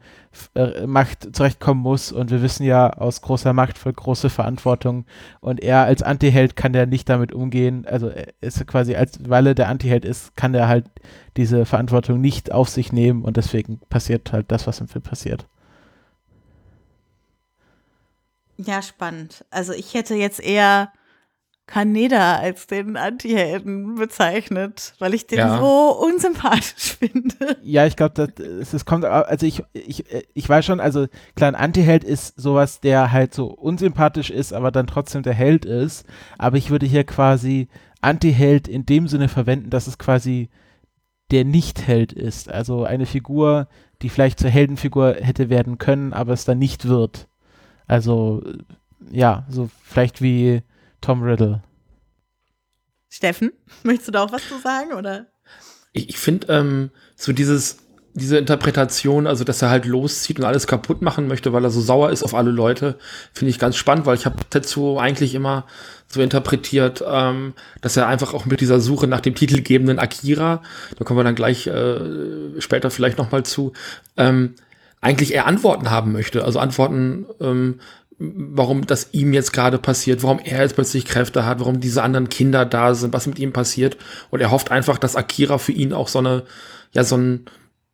äh, 0.54 0.86
Macht 0.86 1.36
zurechtkommen 1.36 1.82
muss. 1.82 2.10
Und 2.10 2.30
wir 2.30 2.40
wissen 2.40 2.64
ja, 2.64 2.90
aus 2.90 3.20
großer 3.20 3.52
Macht 3.52 3.76
folgt 3.76 3.98
große 3.98 4.30
Verantwortung. 4.30 5.04
Und 5.40 5.62
er 5.62 5.84
als 5.84 6.02
Antiheld 6.02 6.56
kann 6.56 6.72
der 6.72 6.86
nicht 6.86 7.08
damit 7.08 7.32
umgehen. 7.32 7.86
Also 7.86 8.10
ist 8.40 8.66
quasi, 8.66 8.96
als, 8.96 9.18
weil 9.28 9.48
er 9.48 9.54
der 9.54 9.68
Antiheld 9.68 10.04
ist, 10.04 10.36
kann 10.36 10.54
er 10.54 10.68
halt 10.68 10.86
diese 11.36 11.66
Verantwortung 11.66 12.20
nicht 12.20 12.50
auf 12.50 12.70
sich 12.70 12.92
nehmen. 12.92 13.22
Und 13.22 13.36
deswegen 13.36 13.80
passiert 13.90 14.32
halt 14.32 14.50
das, 14.50 14.66
was 14.66 14.80
im 14.80 14.88
Film 14.88 15.02
passiert. 15.02 15.46
Ja, 18.56 18.80
spannend. 18.80 19.44
Also 19.50 19.74
ich 19.74 19.92
hätte 19.92 20.14
jetzt 20.14 20.40
eher 20.40 20.90
Kaneda 21.66 22.36
als 22.36 22.68
den 22.68 22.96
Antihelden 22.96 23.96
bezeichnet, 23.96 24.94
weil 25.00 25.14
ich 25.14 25.26
den 25.26 25.38
ja. 25.38 25.58
so 25.58 25.98
unsympathisch 26.06 26.96
finde. 26.98 27.56
Ja, 27.62 27.86
ich 27.86 27.96
glaube, 27.96 28.32
es, 28.60 28.72
es 28.72 28.84
kommt, 28.84 29.04
also 29.04 29.44
ich, 29.44 29.64
ich, 29.72 30.04
ich 30.32 30.48
weiß 30.48 30.64
schon, 30.64 30.78
also 30.78 31.06
klar, 31.34 31.48
ein 31.48 31.56
Antiheld 31.56 32.04
ist 32.04 32.40
sowas, 32.40 32.80
der 32.80 33.10
halt 33.10 33.34
so 33.34 33.46
unsympathisch 33.46 34.30
ist, 34.30 34.52
aber 34.52 34.70
dann 34.70 34.86
trotzdem 34.86 35.22
der 35.22 35.34
Held 35.34 35.64
ist. 35.64 36.06
Aber 36.38 36.56
ich 36.56 36.70
würde 36.70 36.86
hier 36.86 37.02
quasi 37.02 37.68
Antiheld 38.00 38.68
in 38.68 38.86
dem 38.86 39.08
Sinne 39.08 39.28
verwenden, 39.28 39.70
dass 39.70 39.88
es 39.88 39.98
quasi 39.98 40.50
der 41.32 41.44
Nicht-Held 41.44 42.12
ist. 42.12 42.48
Also 42.48 42.84
eine 42.84 43.06
Figur, 43.06 43.66
die 44.02 44.08
vielleicht 44.08 44.38
zur 44.38 44.50
Heldenfigur 44.50 45.16
hätte 45.20 45.50
werden 45.50 45.78
können, 45.78 46.12
aber 46.12 46.32
es 46.32 46.44
dann 46.44 46.58
nicht 46.58 46.86
wird. 46.86 47.26
Also, 47.88 48.42
ja, 49.10 49.44
so 49.48 49.68
vielleicht 49.82 50.22
wie 50.22 50.62
Tom 51.00 51.22
Riddle. 51.22 51.62
Steffen, 53.08 53.52
möchtest 53.82 54.08
du 54.08 54.12
da 54.12 54.24
auch 54.24 54.32
was 54.32 54.48
zu 54.48 54.58
sagen, 54.58 54.92
oder? 54.92 55.26
Ich, 55.92 56.10
ich 56.10 56.18
finde 56.18 56.48
ähm, 56.52 56.90
so 57.16 57.32
dieses, 57.32 57.78
diese 58.14 58.38
Interpretation, 58.38 59.26
also 59.26 59.44
dass 59.44 59.62
er 59.62 59.70
halt 59.70 59.84
loszieht 59.84 60.38
und 60.38 60.44
alles 60.44 60.66
kaputt 60.66 61.02
machen 61.02 61.28
möchte, 61.28 61.52
weil 61.52 61.64
er 61.64 61.70
so 61.70 61.80
sauer 61.80 62.10
ist 62.10 62.22
auf 62.22 62.34
alle 62.34 62.50
Leute, 62.50 62.98
finde 63.32 63.50
ich 63.50 63.58
ganz 63.58 63.76
spannend, 63.76 64.06
weil 64.06 64.16
ich 64.16 64.26
habe 64.26 64.36
Tetsuo 64.48 64.98
eigentlich 64.98 65.34
immer 65.34 65.66
so 66.08 66.22
interpretiert, 66.22 67.04
ähm, 67.06 67.54
dass 67.82 67.96
er 67.96 68.06
einfach 68.06 68.32
auch 68.32 68.46
mit 68.46 68.60
dieser 68.60 68.80
Suche 68.80 69.06
nach 69.06 69.20
dem 69.20 69.34
titelgebenden 69.34 69.98
Akira, 69.98 70.62
da 70.98 71.04
kommen 71.04 71.18
wir 71.18 71.24
dann 71.24 71.34
gleich 71.34 71.66
äh, 71.66 72.58
später 72.58 72.90
vielleicht 72.90 73.18
noch 73.18 73.32
mal 73.32 73.44
zu, 73.44 73.72
ähm, 74.16 74.54
eigentlich 75.00 75.34
eher 75.34 75.46
Antworten 75.46 75.90
haben 75.90 76.12
möchte. 76.12 76.44
Also 76.44 76.58
Antworten, 76.58 77.26
ähm, 77.40 77.80
warum 78.18 78.86
das 78.86 79.08
ihm 79.12 79.32
jetzt 79.32 79.52
gerade 79.52 79.78
passiert, 79.78 80.22
warum 80.22 80.38
er 80.38 80.62
jetzt 80.62 80.74
plötzlich 80.74 81.04
Kräfte 81.04 81.44
hat, 81.44 81.60
warum 81.60 81.80
diese 81.80 82.02
anderen 82.02 82.28
Kinder 82.28 82.64
da 82.64 82.94
sind, 82.94 83.12
was 83.12 83.26
mit 83.26 83.38
ihm 83.38 83.52
passiert. 83.52 83.96
Und 84.30 84.40
er 84.40 84.50
hofft 84.50 84.70
einfach, 84.70 84.98
dass 84.98 85.16
Akira 85.16 85.58
für 85.58 85.72
ihn 85.72 85.92
auch 85.92 86.08
so 86.08 86.20
eine, 86.20 86.44
ja, 86.92 87.04
so 87.04 87.16
ein 87.16 87.46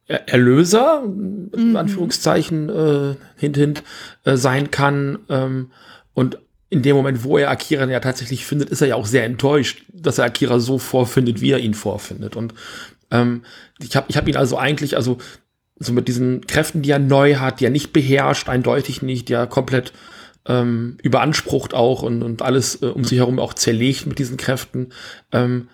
Erlöser, 0.06 1.02
mhm. 1.02 1.50
in 1.52 1.76
Anführungszeichen, 1.76 2.68
äh, 2.68 3.16
hint, 3.36 3.56
hint, 3.56 3.82
äh, 4.24 4.36
sein 4.36 4.70
kann. 4.70 5.18
Ähm, 5.28 5.70
und 6.14 6.38
in 6.70 6.82
dem 6.82 6.96
Moment, 6.96 7.24
wo 7.24 7.38
er 7.38 7.50
Akira 7.50 7.86
ja 7.86 8.00
tatsächlich 8.00 8.46
findet, 8.46 8.70
ist 8.70 8.80
er 8.80 8.88
ja 8.88 8.94
auch 8.96 9.06
sehr 9.06 9.24
enttäuscht, 9.24 9.84
dass 9.92 10.18
er 10.18 10.24
Akira 10.24 10.58
so 10.58 10.78
vorfindet, 10.78 11.40
wie 11.40 11.50
er 11.50 11.58
ihn 11.58 11.74
vorfindet. 11.74 12.36
Und 12.36 12.54
ähm, 13.10 13.42
ich 13.78 13.94
habe 13.96 14.06
ich 14.08 14.16
hab 14.16 14.26
ihn 14.28 14.36
also 14.36 14.56
eigentlich, 14.56 14.96
also 14.96 15.18
so 15.82 15.92
mit 15.92 16.08
diesen 16.08 16.46
Kräften, 16.46 16.82
die 16.82 16.90
er 16.90 16.98
neu 16.98 17.36
hat, 17.36 17.60
die 17.60 17.66
er 17.66 17.70
nicht 17.70 17.92
beherrscht, 17.92 18.48
eindeutig 18.48 19.02
nicht, 19.02 19.28
die 19.28 19.34
er 19.34 19.46
komplett 19.46 19.92
ähm, 20.46 20.96
überansprucht 21.02 21.74
auch 21.74 22.02
und, 22.02 22.22
und 22.22 22.42
alles 22.42 22.82
äh, 22.82 22.86
um 22.86 23.04
sich 23.04 23.18
herum 23.18 23.38
auch 23.38 23.54
zerlegt 23.54 24.06
mit 24.06 24.18
diesen 24.18 24.36
Kräften. 24.36 24.90
Ähm, 25.30 25.68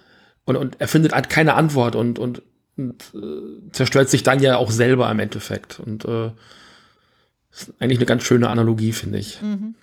und, 0.44 0.56
und 0.56 0.80
er 0.80 0.88
findet 0.88 1.12
halt 1.12 1.28
keine 1.28 1.54
Antwort 1.54 1.96
und, 1.96 2.18
und, 2.18 2.42
und 2.76 3.12
äh, 3.14 3.70
zerstört 3.72 4.08
sich 4.08 4.22
dann 4.22 4.40
ja 4.40 4.56
auch 4.56 4.70
selber 4.70 5.10
im 5.10 5.18
Endeffekt. 5.20 5.80
Und 5.80 6.04
äh, 6.04 6.30
ist 7.50 7.72
eigentlich 7.78 7.98
eine 7.98 8.06
ganz 8.06 8.24
schöne 8.24 8.48
Analogie, 8.48 8.92
finde 8.92 9.18
ich. 9.18 9.40
Mhm. 9.42 9.74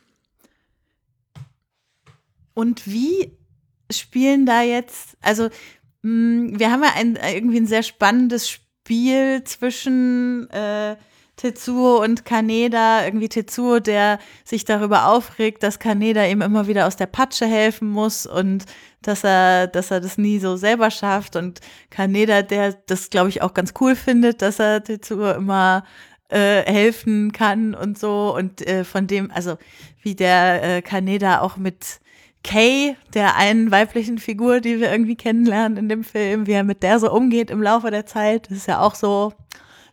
Und 2.54 2.88
wie 2.88 3.32
spielen 3.92 4.46
da 4.46 4.62
jetzt, 4.62 5.18
also 5.22 5.50
mh, 6.04 6.60
wir 6.60 6.72
haben 6.72 6.84
ja 6.84 6.94
ein, 6.96 7.18
irgendwie 7.34 7.58
ein 7.58 7.68
sehr 7.68 7.84
spannendes 7.84 8.50
Spiel 8.50 8.65
zwischen 8.86 10.50
äh, 10.52 10.96
Tetsuo 11.36 12.02
und 12.02 12.24
Kaneda, 12.24 13.06
irgendwie 13.06 13.28
Tetsuo, 13.28 13.80
der 13.80 14.20
sich 14.46 14.64
darüber 14.64 15.08
aufregt, 15.08 15.64
dass 15.64 15.80
Kaneda 15.80 16.26
ihm 16.26 16.42
immer 16.42 16.68
wieder 16.68 16.88
aus 16.88 16.96
der 16.96 17.08
Patsche 17.08 17.46
helfen 17.46 17.90
muss 17.90 18.26
und 18.26 18.66
dass 19.02 19.24
er, 19.24 19.68
dass 19.68 19.92
er 19.92 20.00
das 20.00 20.18
nie 20.18 20.40
so 20.40 20.56
selber 20.56 20.92
schafft. 20.92 21.36
Und 21.36 21.60
Kaneda, 21.90 22.42
der 22.42 22.74
das, 22.88 23.10
glaube 23.10 23.30
ich, 23.30 23.42
auch 23.42 23.54
ganz 23.54 23.74
cool 23.80 23.96
findet, 23.96 24.42
dass 24.42 24.60
er 24.60 24.84
Tetsuo 24.84 25.32
immer 25.32 25.84
äh, 26.30 26.64
helfen 26.64 27.32
kann 27.34 27.76
und 27.76 28.00
so. 28.00 28.34
Und 28.36 28.66
äh, 28.66 28.84
von 28.86 29.08
dem, 29.08 29.30
also 29.32 29.58
wie 30.02 30.16
der 30.16 30.78
äh, 30.78 30.82
Kaneda 30.82 31.42
auch 31.42 31.58
mit 31.58 32.00
Kay, 32.46 32.96
der 33.16 33.38
einen 33.38 33.72
weiblichen 33.72 34.20
Figur, 34.20 34.62
die 34.62 34.80
wir 34.80 34.92
irgendwie 34.92 35.16
kennenlernen 35.16 35.80
in 35.80 35.90
dem 35.90 36.04
Film, 36.04 36.46
wie 36.46 36.52
er 36.52 36.64
mit 36.64 36.84
der 36.84 37.00
so 37.00 37.12
umgeht 37.12 37.50
im 37.50 37.60
Laufe 37.60 37.90
der 37.90 38.06
Zeit, 38.06 38.52
das 38.52 38.60
ist 38.60 38.68
ja 38.68 38.82
auch 38.82 38.94
so, 38.94 39.34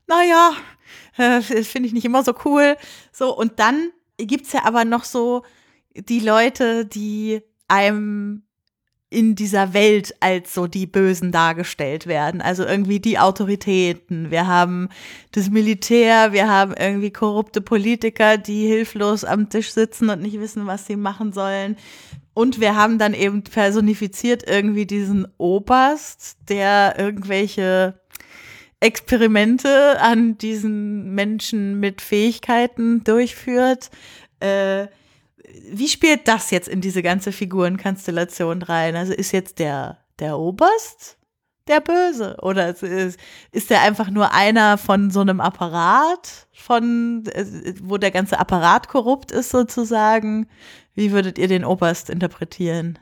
naja, 0.06 0.52
äh, 1.16 1.40
finde 1.40 1.86
ich 1.86 1.94
nicht 1.94 2.04
immer 2.04 2.22
so 2.22 2.34
cool. 2.44 2.76
So, 3.10 3.34
und 3.34 3.58
dann 3.58 3.90
gibt's 4.18 4.52
ja 4.52 4.66
aber 4.66 4.84
noch 4.84 5.04
so 5.04 5.44
die 5.94 6.20
Leute, 6.20 6.84
die 6.84 7.40
einem 7.68 8.42
in 9.08 9.34
dieser 9.34 9.72
Welt 9.72 10.14
als 10.20 10.52
so 10.52 10.66
die 10.66 10.86
Bösen 10.86 11.32
dargestellt 11.32 12.06
werden. 12.06 12.42
Also 12.42 12.64
irgendwie 12.64 13.00
die 13.00 13.18
Autoritäten. 13.18 14.30
Wir 14.30 14.46
haben 14.46 14.90
das 15.32 15.48
Militär, 15.48 16.32
wir 16.32 16.48
haben 16.48 16.74
irgendwie 16.78 17.12
korrupte 17.12 17.62
Politiker, 17.62 18.36
die 18.36 18.66
hilflos 18.66 19.24
am 19.24 19.48
Tisch 19.48 19.72
sitzen 19.72 20.10
und 20.10 20.20
nicht 20.20 20.38
wissen, 20.38 20.66
was 20.66 20.86
sie 20.86 20.96
machen 20.96 21.32
sollen. 21.32 21.76
Und 22.34 22.60
wir 22.60 22.76
haben 22.76 22.98
dann 22.98 23.14
eben 23.14 23.42
personifiziert 23.42 24.48
irgendwie 24.48 24.86
diesen 24.86 25.28
Oberst, 25.36 26.36
der 26.48 26.94
irgendwelche 26.98 28.00
Experimente 28.80 30.00
an 30.00 30.38
diesen 30.38 31.14
Menschen 31.14 31.78
mit 31.78 32.00
Fähigkeiten 32.00 33.04
durchführt. 33.04 33.90
Äh, 34.40 34.88
wie 35.70 35.88
spielt 35.88 36.26
das 36.26 36.50
jetzt 36.50 36.68
in 36.68 36.80
diese 36.80 37.02
ganze 37.02 37.32
Figurenkonstellation 37.32 38.62
rein? 38.62 38.96
Also 38.96 39.12
ist 39.12 39.32
jetzt 39.32 39.58
der, 39.58 39.98
der 40.18 40.38
Oberst 40.38 41.18
der 41.68 41.80
Böse? 41.80 42.36
Oder 42.42 42.68
ist, 42.68 43.18
ist 43.52 43.70
der 43.70 43.82
einfach 43.82 44.10
nur 44.10 44.32
einer 44.32 44.78
von 44.78 45.10
so 45.10 45.20
einem 45.20 45.40
Apparat, 45.40 46.46
von, 46.52 47.24
äh, 47.32 47.74
wo 47.82 47.98
der 47.98 48.10
ganze 48.10 48.38
Apparat 48.38 48.88
korrupt 48.88 49.30
ist 49.32 49.50
sozusagen? 49.50 50.46
Wie 50.94 51.12
würdet 51.12 51.38
ihr 51.38 51.48
den 51.48 51.64
Oberst 51.64 52.10
interpretieren? 52.10 52.98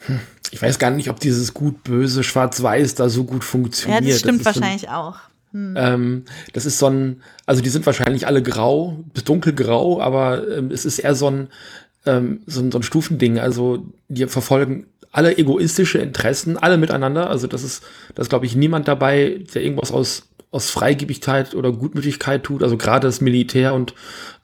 Hm. 0.00 0.20
Ich 0.50 0.62
weiß 0.62 0.78
gar 0.78 0.90
nicht, 0.90 1.10
ob 1.10 1.20
dieses 1.20 1.54
gut, 1.54 1.82
böse, 1.84 2.22
schwarz-weiß 2.22 2.94
da 2.94 3.08
so 3.08 3.24
gut 3.24 3.44
funktioniert. 3.44 4.02
Ja, 4.02 4.10
das 4.10 4.20
stimmt 4.20 4.46
das 4.46 4.56
wahrscheinlich 4.56 4.82
so 4.82 4.88
ein, 4.88 4.94
auch. 4.94 5.16
Hm. 5.52 5.74
Ähm, 5.76 6.24
das 6.52 6.66
ist 6.66 6.78
so 6.78 6.86
ein, 6.86 7.22
also 7.46 7.62
die 7.62 7.68
sind 7.68 7.86
wahrscheinlich 7.86 8.26
alle 8.26 8.42
grau, 8.42 9.04
bis 9.12 9.24
dunkelgrau, 9.24 10.00
aber 10.00 10.46
ähm, 10.48 10.70
es 10.70 10.84
ist 10.84 10.98
eher 10.98 11.14
so 11.14 11.30
ein, 11.30 11.48
ähm, 12.04 12.42
so, 12.46 12.60
ein, 12.60 12.70
so 12.70 12.78
ein 12.78 12.82
Stufending. 12.82 13.38
Also 13.38 13.86
die 14.08 14.26
verfolgen 14.26 14.86
alle 15.16 15.38
egoistische 15.38 15.98
Interessen, 15.98 16.58
alle 16.58 16.76
miteinander. 16.76 17.30
Also 17.30 17.46
das 17.46 17.62
ist, 17.62 17.82
das 18.14 18.28
glaube 18.28 18.44
ich, 18.44 18.54
niemand 18.54 18.86
dabei, 18.86 19.42
der 19.54 19.62
irgendwas 19.62 19.90
aus, 19.90 20.28
aus 20.50 20.68
Freigebigkeit 20.68 21.54
oder 21.54 21.72
Gutmütigkeit 21.72 22.44
tut. 22.44 22.62
Also 22.62 22.76
gerade 22.76 23.06
das 23.06 23.22
Militär 23.22 23.72
und 23.72 23.94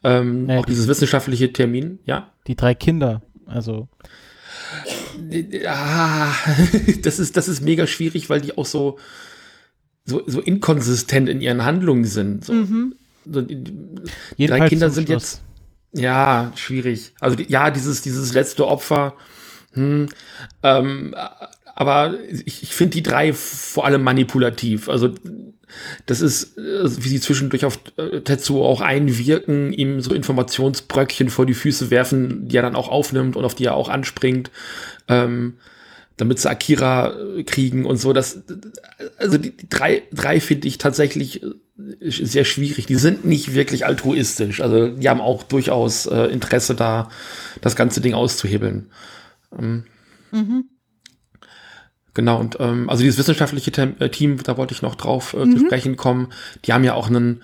ähm, 0.02 0.48
ja, 0.48 0.58
auch 0.58 0.64
dieses 0.64 0.88
wissenschaftliche 0.88 1.52
Termin, 1.52 1.98
ja. 2.06 2.32
Die 2.46 2.56
drei 2.56 2.74
Kinder, 2.74 3.20
also. 3.44 3.88
Ah, 5.66 6.32
das 7.02 7.18
ist, 7.18 7.36
das 7.36 7.48
ist 7.48 7.60
mega 7.60 7.86
schwierig, 7.86 8.30
weil 8.30 8.40
die 8.40 8.56
auch 8.56 8.64
so, 8.64 8.98
so, 10.06 10.22
so 10.26 10.40
inkonsistent 10.40 11.28
in 11.28 11.42
ihren 11.42 11.66
Handlungen 11.66 12.06
sind. 12.06 12.46
So, 12.46 12.54
mhm. 12.54 12.94
so 13.30 13.42
die, 13.42 13.62
die 14.38 14.46
drei 14.46 14.68
Kinder 14.70 14.88
sind 14.88 15.08
Schluss. 15.08 15.42
jetzt, 15.92 16.02
ja, 16.02 16.50
schwierig. 16.56 17.12
Also, 17.20 17.36
die, 17.36 17.52
ja, 17.52 17.70
dieses, 17.70 18.00
dieses 18.00 18.32
letzte 18.32 18.66
Opfer, 18.66 19.14
hm, 19.74 20.08
ähm, 20.62 21.14
aber 21.74 22.14
ich, 22.44 22.62
ich 22.62 22.74
finde 22.74 22.94
die 22.94 23.02
drei 23.02 23.32
vor 23.32 23.86
allem 23.86 24.02
manipulativ. 24.02 24.88
Also 24.88 25.14
das 26.06 26.20
ist, 26.20 26.56
wie 26.56 27.08
sie 27.08 27.20
zwischendurch 27.20 27.64
auf 27.64 27.78
äh, 27.96 28.20
Tetsuo 28.20 28.64
auch 28.64 28.80
einwirken, 28.80 29.72
ihm 29.72 30.00
so 30.00 30.14
Informationsbröckchen 30.14 31.30
vor 31.30 31.46
die 31.46 31.54
Füße 31.54 31.90
werfen, 31.90 32.48
die 32.48 32.56
er 32.56 32.62
dann 32.62 32.76
auch 32.76 32.88
aufnimmt 32.88 33.36
und 33.36 33.44
auf 33.44 33.54
die 33.54 33.64
er 33.64 33.74
auch 33.74 33.88
anspringt, 33.88 34.50
ähm, 35.08 35.54
damit 36.16 36.38
sie 36.38 36.50
Akira 36.50 37.14
äh, 37.14 37.44
kriegen 37.44 37.86
und 37.86 37.96
so. 37.96 38.12
Das, 38.12 38.42
also 39.16 39.38
die, 39.38 39.56
die 39.56 39.68
drei, 39.68 40.02
drei 40.12 40.40
finde 40.40 40.68
ich 40.68 40.78
tatsächlich 40.78 41.42
äh, 41.42 41.50
sehr 42.00 42.44
schwierig. 42.44 42.86
Die 42.86 42.96
sind 42.96 43.24
nicht 43.24 43.54
wirklich 43.54 43.86
altruistisch. 43.86 44.60
Also 44.60 44.88
die 44.88 45.08
haben 45.08 45.20
auch 45.20 45.42
durchaus 45.42 46.06
äh, 46.06 46.26
Interesse 46.26 46.74
da, 46.74 47.08
das 47.60 47.76
ganze 47.76 48.00
Ding 48.00 48.14
auszuhebeln. 48.14 48.90
Ähm, 49.58 49.84
mhm. 50.30 50.64
Genau, 52.14 52.38
und 52.38 52.58
ähm, 52.60 52.90
also 52.90 53.02
dieses 53.02 53.18
wissenschaftliche 53.18 53.70
äh, 53.98 54.10
Team, 54.10 54.42
da 54.42 54.56
wollte 54.56 54.74
ich 54.74 54.82
noch 54.82 54.94
drauf 54.94 55.34
äh, 55.34 55.44
mhm. 55.44 55.56
zu 55.56 55.64
sprechen 55.64 55.96
kommen, 55.96 56.28
die 56.64 56.72
haben 56.72 56.84
ja 56.84 56.94
auch 56.94 57.08
einen 57.08 57.42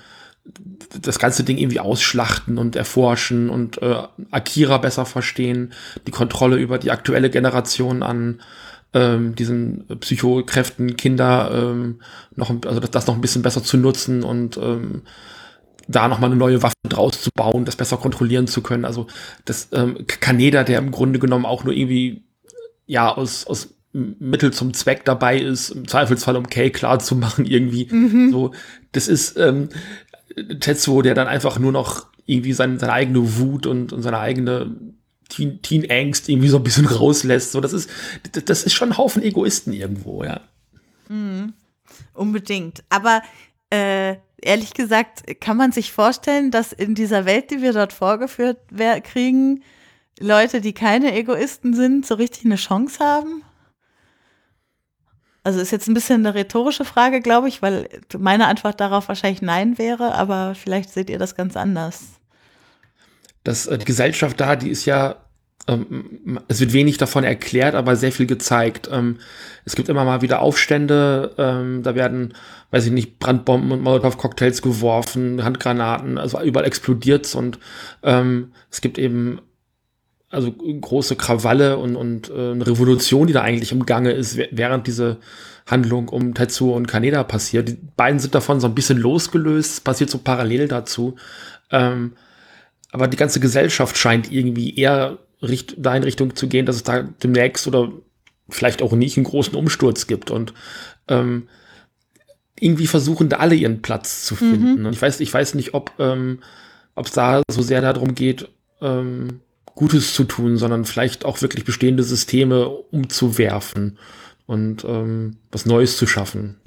das 1.03 1.19
ganze 1.19 1.45
Ding 1.45 1.59
irgendwie 1.59 1.81
ausschlachten 1.81 2.57
und 2.59 2.75
erforschen 2.75 3.51
und 3.51 3.83
äh, 3.83 4.03
Akira 4.31 4.79
besser 4.79 5.05
verstehen, 5.05 5.73
die 6.07 6.11
Kontrolle 6.11 6.57
über 6.57 6.79
die 6.79 6.91
aktuelle 6.91 7.29
Generation 7.29 8.03
an 8.03 8.41
ähm, 8.95 9.35
diesen 9.35 9.87
Psychokräften, 10.01 10.97
Kinder 10.97 11.51
ähm, 11.53 12.01
noch, 12.35 12.51
also 12.65 12.81
das, 12.81 12.91
das 12.91 13.07
noch 13.07 13.15
ein 13.15 13.21
bisschen 13.21 13.43
besser 13.43 13.63
zu 13.63 13.77
nutzen 13.77 14.23
und 14.23 14.57
ähm, 14.57 15.03
da 15.89 16.07
noch 16.07 16.21
mal 16.21 16.27
eine 16.27 16.37
neue 16.37 16.63
Waffe 16.63 16.77
draus 16.89 17.23
zu 17.23 17.31
bauen, 17.35 17.65
das 17.65 17.77
besser 17.77 17.97
kontrollieren 17.97 18.47
zu 18.47 18.63
können. 18.63 18.85
Also 18.85 19.07
das 19.45 19.69
ähm, 19.73 20.07
Kaneda, 20.07 20.63
der 20.63 20.79
im 20.79 20.91
Grunde 20.91 21.19
genommen 21.19 21.47
auch 21.47 21.65
nur 21.65 21.75
irgendwie 21.75 22.23
ja 22.87 23.13
aus, 23.13 23.47
aus 23.47 23.75
Mittel 23.93 24.53
zum 24.53 24.75
Zweck 24.75 25.05
dabei 25.07 25.39
ist, 25.39 25.71
im 25.71 25.89
Zweifelsfall 25.89 26.37
um 26.37 26.49
Kay 26.49 26.71
klar 26.71 26.99
zu 26.99 27.17
machen, 27.17 27.47
irgendwie. 27.47 27.89
Mhm. 27.91 28.31
So, 28.31 28.53
das 28.93 29.09
ist 29.09 29.39
ähm, 29.39 29.71
Tetsuo, 30.61 31.03
der 31.03 31.15
dann 31.15 31.27
einfach 31.27 31.59
nur 31.59 31.73
noch 31.73 32.07
irgendwie 32.27 32.53
sein, 32.53 32.79
seine 32.79 32.93
eigene 32.93 33.39
Wut 33.39 33.67
und, 33.67 33.93
und 33.93 34.03
seine 34.03 34.19
eigene 34.19 34.77
Teen, 35.31 35.63
Teen 35.63 35.91
Angst 35.91 36.29
irgendwie 36.29 36.49
so 36.49 36.59
ein 36.59 36.65
bisschen 36.65 36.87
rauslässt. 36.87 37.53
So, 37.53 37.63
das 37.63 37.73
ist, 37.73 37.89
das 38.45 38.63
ist 38.63 38.75
schon 38.75 38.91
ein 38.91 38.99
Haufen 38.99 39.23
Egoisten 39.23 39.73
irgendwo, 39.73 40.23
ja. 40.23 40.43
Mhm. 41.09 41.55
Unbedingt. 42.13 42.85
Aber 42.91 43.23
äh, 43.71 44.17
ehrlich 44.43 44.75
gesagt, 44.75 45.41
kann 45.41 45.57
man 45.57 45.73
sich 45.73 45.93
vorstellen, 45.93 46.51
dass 46.51 46.73
in 46.73 46.95
dieser 46.95 47.25
Welt, 47.25 47.51
die 47.51 47.63
wir 47.63 47.73
dort 47.73 47.93
vorgeführt 47.93 48.59
kriegen, 49.05 49.63
Leute, 50.21 50.61
die 50.61 50.73
keine 50.73 51.15
Egoisten 51.15 51.75
sind, 51.75 52.07
so 52.07 52.15
richtig 52.15 52.45
eine 52.45 52.57
Chance 52.57 53.05
haben? 53.05 53.43
Also 55.45 55.61
ist 55.61 55.71
jetzt 55.71 55.89
ein 55.89 55.95
bisschen 55.95 56.27
eine 56.27 56.35
rhetorische 56.35 56.85
Frage, 56.85 57.21
glaube 57.21 57.49
ich, 57.49 57.63
weil 57.63 57.89
meine 58.19 58.49
Antwort 58.49 58.81
darauf 58.81 59.09
wahrscheinlich 59.09 59.41
nein 59.41 59.79
wäre, 59.79 60.15
aber 60.15 60.55
vielleicht 60.55 60.91
seht 60.91 61.09
ihr 61.09 61.19
das 61.19 61.37
ganz 61.37 61.57
anders. 61.57 62.03
Das, 63.45 63.67
äh, 63.67 63.79
die 63.79 63.85
Gesellschaft 63.85 64.39
da, 64.41 64.57
die 64.57 64.69
ist 64.69 64.85
ja, 64.85 65.17
ähm, 65.69 66.41
es 66.49 66.61
wird 66.61 66.73
wenig 66.73 66.97
davon 66.97 67.25
erklärt, 67.25 67.75
aber 67.75 67.95
sehr 67.95 68.11
viel 68.11 68.27
gezeigt. 68.27 68.89
Ähm, 68.91 69.19
es 69.65 69.77
gibt 69.77 69.89
immer 69.89 70.05
mal 70.05 70.23
wieder 70.23 70.41
Aufstände, 70.41 71.35
ähm, 71.37 71.83
da 71.83 71.95
werden, 71.95 72.35
weiß 72.71 72.87
ich 72.87 72.93
nicht, 72.93 73.19
Brandbomben 73.19 73.71
und 73.71 73.83
Molotow-Cocktails 73.83 74.63
geworfen, 74.63 75.45
Handgranaten, 75.45 76.19
also 76.19 76.41
überall 76.41 76.67
explodiert 76.67 77.35
und 77.35 77.59
ähm, 78.03 78.53
es 78.71 78.81
gibt 78.81 78.99
eben 78.99 79.41
also 80.31 80.53
große 80.53 81.17
Krawalle 81.17 81.79
und, 81.79 81.97
und 81.97 82.31
äh, 82.31 82.53
eine 82.53 82.67
Revolution, 82.67 83.27
die 83.27 83.33
da 83.33 83.43
eigentlich 83.43 83.73
im 83.73 83.87
Gange 83.87 84.13
ist, 84.13 84.39
während 84.51 84.87
diese 84.87 85.19
Handlung 85.67 86.09
um 86.09 86.35
Tetsuo 86.35 86.75
und 86.75 86.87
Kaneda 86.87 87.25
passiert. 87.25 87.69
Die 87.69 87.79
beiden 87.97 88.19
sind 88.19 88.35
davon 88.35 88.61
so 88.61 88.67
ein 88.67 88.75
bisschen 88.75 88.99
losgelöst, 88.99 89.73
es 89.73 89.81
passiert 89.81 90.11
so 90.11 90.19
parallel 90.19 90.69
dazu. 90.69 91.17
Ähm, 91.71 92.13
aber 92.91 93.09
die 93.09 93.17
ganze 93.17 93.41
Gesellschaft 93.41 93.97
scheint 93.97 94.31
irgendwie 94.33 94.77
eher 94.77 95.19
richt 95.43 95.75
da 95.79 95.95
in 95.95 96.03
Richtung 96.03 96.35
zu 96.35 96.49
gehen, 96.49 96.67
dass 96.67 96.77
es 96.77 96.83
da 96.83 97.03
demnächst 97.03 97.67
oder 97.67 97.91
vielleicht 98.49 98.83
auch 98.83 98.93
nicht 98.93 99.17
einen 99.17 99.25
großen 99.25 99.55
Umsturz 99.55 100.07
gibt. 100.07 100.31
Und 100.31 100.55
ähm, 101.09 101.49
irgendwie 102.59 102.87
versuchen 102.87 103.29
da 103.29 103.39
alle 103.39 103.55
ihren 103.55 103.83
Platz 103.83 104.25
zu 104.25 104.37
finden. 104.37 104.81
Mhm. 104.81 104.87
Und 104.87 104.93
ich 104.93 105.03
weiß, 105.03 105.21
ich 105.21 105.33
weiß 105.33 105.55
nicht, 105.55 105.75
ob 105.75 105.93
ähm, 105.99 106.41
es 106.97 107.13
da 107.13 107.43
so 107.51 107.63
sehr 107.63 107.81
darum 107.81 108.15
geht, 108.15 108.49
ähm, 108.81 109.41
Gutes 109.75 110.13
zu 110.13 110.25
tun, 110.25 110.57
sondern 110.57 110.85
vielleicht 110.85 111.25
auch 111.25 111.41
wirklich 111.41 111.65
bestehende 111.65 112.03
Systeme 112.03 112.69
umzuwerfen 112.69 113.97
und 114.47 114.85
ähm, 114.85 115.37
was 115.53 115.67
Neues 115.67 115.97
zu 115.97 116.09
schaffen. 116.09 116.61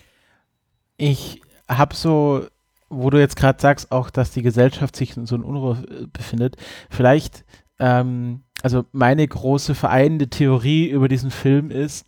Ich 0.96 1.42
habe 1.68 1.96
so, 1.96 2.46
wo 2.90 3.10
du 3.10 3.20
jetzt 3.20 3.36
gerade 3.36 3.60
sagst, 3.60 3.92
auch, 3.92 4.10
dass 4.12 4.32
die 4.32 4.44
Gesellschaft 4.44 4.96
sich 4.96 5.18
in 5.18 5.26
so 5.26 5.36
einer 5.36 5.46
Unruhe 5.46 5.84
äh, 5.90 6.06
befindet, 6.06 6.56
vielleicht, 6.90 7.44
ähm, 7.80 8.44
also 8.62 8.86
meine 8.92 9.28
große 9.28 9.76
vereinende 9.76 10.30
Theorie 10.30 10.90
über 10.90 11.08
diesen 11.08 11.32
Film 11.32 11.72
ist, 11.72 12.08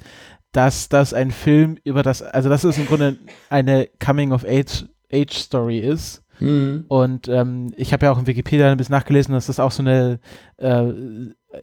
dass 0.51 0.89
das 0.89 1.13
ein 1.13 1.31
Film 1.31 1.77
über 1.83 2.03
das, 2.03 2.21
also 2.21 2.49
dass 2.49 2.63
es 2.63 2.77
im 2.77 2.85
Grunde 2.85 3.17
eine 3.49 3.89
Coming-of-Age-Story 3.99 5.79
ist 5.79 6.23
Mhm. 6.39 6.85
Und 6.87 7.27
ähm, 7.27 7.73
ich 7.77 7.93
habe 7.93 8.05
ja 8.05 8.11
auch 8.11 8.19
in 8.19 8.27
Wikipedia 8.27 8.71
ein 8.71 8.77
bisschen 8.77 8.93
nachgelesen, 8.93 9.33
dass 9.33 9.47
das 9.47 9.59
auch 9.59 9.71
so 9.71 9.83
eine 9.83 10.19
äh, 10.57 10.85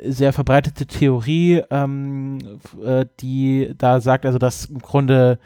sehr 0.05 0.33
verbreitete 0.33 0.87
Theorie, 0.87 1.63
ähm, 1.71 2.39
äh, 2.85 3.07
die 3.21 3.75
da 3.77 4.01
sagt, 4.01 4.27
also 4.27 4.39
dass 4.39 4.67
im 4.67 4.79
Grunde 4.79 5.39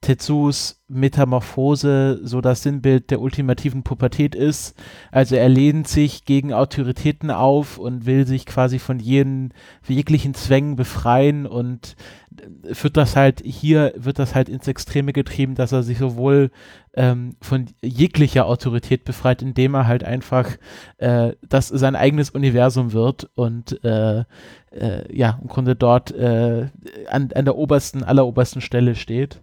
Tetsus 0.00 0.82
Metamorphose 0.88 2.20
so 2.22 2.40
das 2.40 2.62
Sinnbild 2.62 3.10
der 3.10 3.20
ultimativen 3.20 3.82
Pubertät 3.82 4.34
ist. 4.34 4.74
Also 5.12 5.36
er 5.36 5.48
lehnt 5.48 5.88
sich 5.88 6.24
gegen 6.24 6.54
Autoritäten 6.54 7.30
auf 7.30 7.76
und 7.76 8.06
will 8.06 8.26
sich 8.26 8.46
quasi 8.46 8.78
von 8.78 8.98
jeden 8.98 9.52
jeglichen 9.86 10.32
Zwängen 10.32 10.76
befreien 10.76 11.46
und 11.46 11.96
wird 12.62 12.96
das 12.96 13.14
halt 13.14 13.42
hier 13.44 13.92
wird 13.94 14.18
das 14.18 14.34
halt 14.34 14.48
ins 14.48 14.68
Extreme 14.68 15.12
getrieben, 15.12 15.54
dass 15.54 15.72
er 15.72 15.82
sich 15.82 15.98
sowohl 15.98 16.50
ähm, 16.94 17.36
von 17.42 17.66
jeglicher 17.82 18.46
Autorität 18.46 19.04
befreit, 19.04 19.42
indem 19.42 19.74
er 19.74 19.86
halt 19.86 20.02
einfach 20.02 20.48
äh, 20.96 21.34
das 21.46 21.68
sein 21.68 21.94
eigenes 21.94 22.30
Universum 22.30 22.92
wird 22.92 23.28
und 23.34 23.84
äh, 23.84 24.24
äh, 24.70 25.16
ja 25.16 25.38
im 25.42 25.48
Grunde 25.48 25.76
dort 25.76 26.10
äh, 26.12 26.68
an, 27.08 27.30
an 27.34 27.44
der 27.44 27.56
obersten 27.56 28.02
allerobersten 28.02 28.62
Stelle 28.62 28.94
steht. 28.94 29.42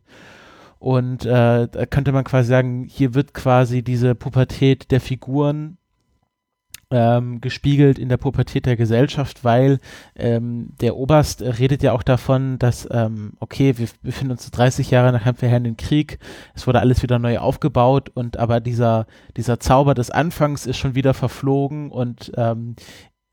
Und 0.80 1.26
äh, 1.26 1.68
da 1.68 1.86
könnte 1.86 2.12
man 2.12 2.24
quasi 2.24 2.50
sagen, 2.50 2.86
hier 2.90 3.14
wird 3.14 3.34
quasi 3.34 3.84
diese 3.84 4.16
Pubertät 4.16 4.92
der 4.92 5.02
Figuren 5.02 5.78
ähm, 6.90 7.42
gespiegelt 7.42 8.00
in 8.00 8.10
der 8.10 8.18
Pubertät 8.18 8.66
der 8.66 8.78
Gesellschaft, 8.78 9.44
weil 9.44 9.80
ähm, 10.16 10.70
der 10.80 10.96
Oberst 10.96 11.42
redet 11.42 11.84
ja 11.84 11.92
auch 11.92 12.04
davon, 12.04 12.60
dass, 12.60 12.88
ähm, 12.92 13.34
okay, 13.40 13.78
wir 13.78 13.88
befinden 14.04 14.32
uns 14.32 14.50
30 14.52 14.90
Jahre 14.92 15.12
nach 15.12 15.24
dem 15.24 15.36
verheerenden 15.36 15.78
Krieg, 15.78 16.20
es 16.54 16.66
wurde 16.66 16.80
alles 16.80 17.04
wieder 17.04 17.20
neu 17.20 17.40
aufgebaut 17.40 18.10
und 18.14 18.38
aber 18.38 18.62
dieser, 18.62 19.06
dieser 19.36 19.60
Zauber 19.60 19.94
des 19.96 20.12
Anfangs 20.12 20.66
ist 20.66 20.78
schon 20.78 20.96
wieder 20.96 21.14
verflogen 21.14 21.92
und 21.92 22.32
ähm, 22.38 22.76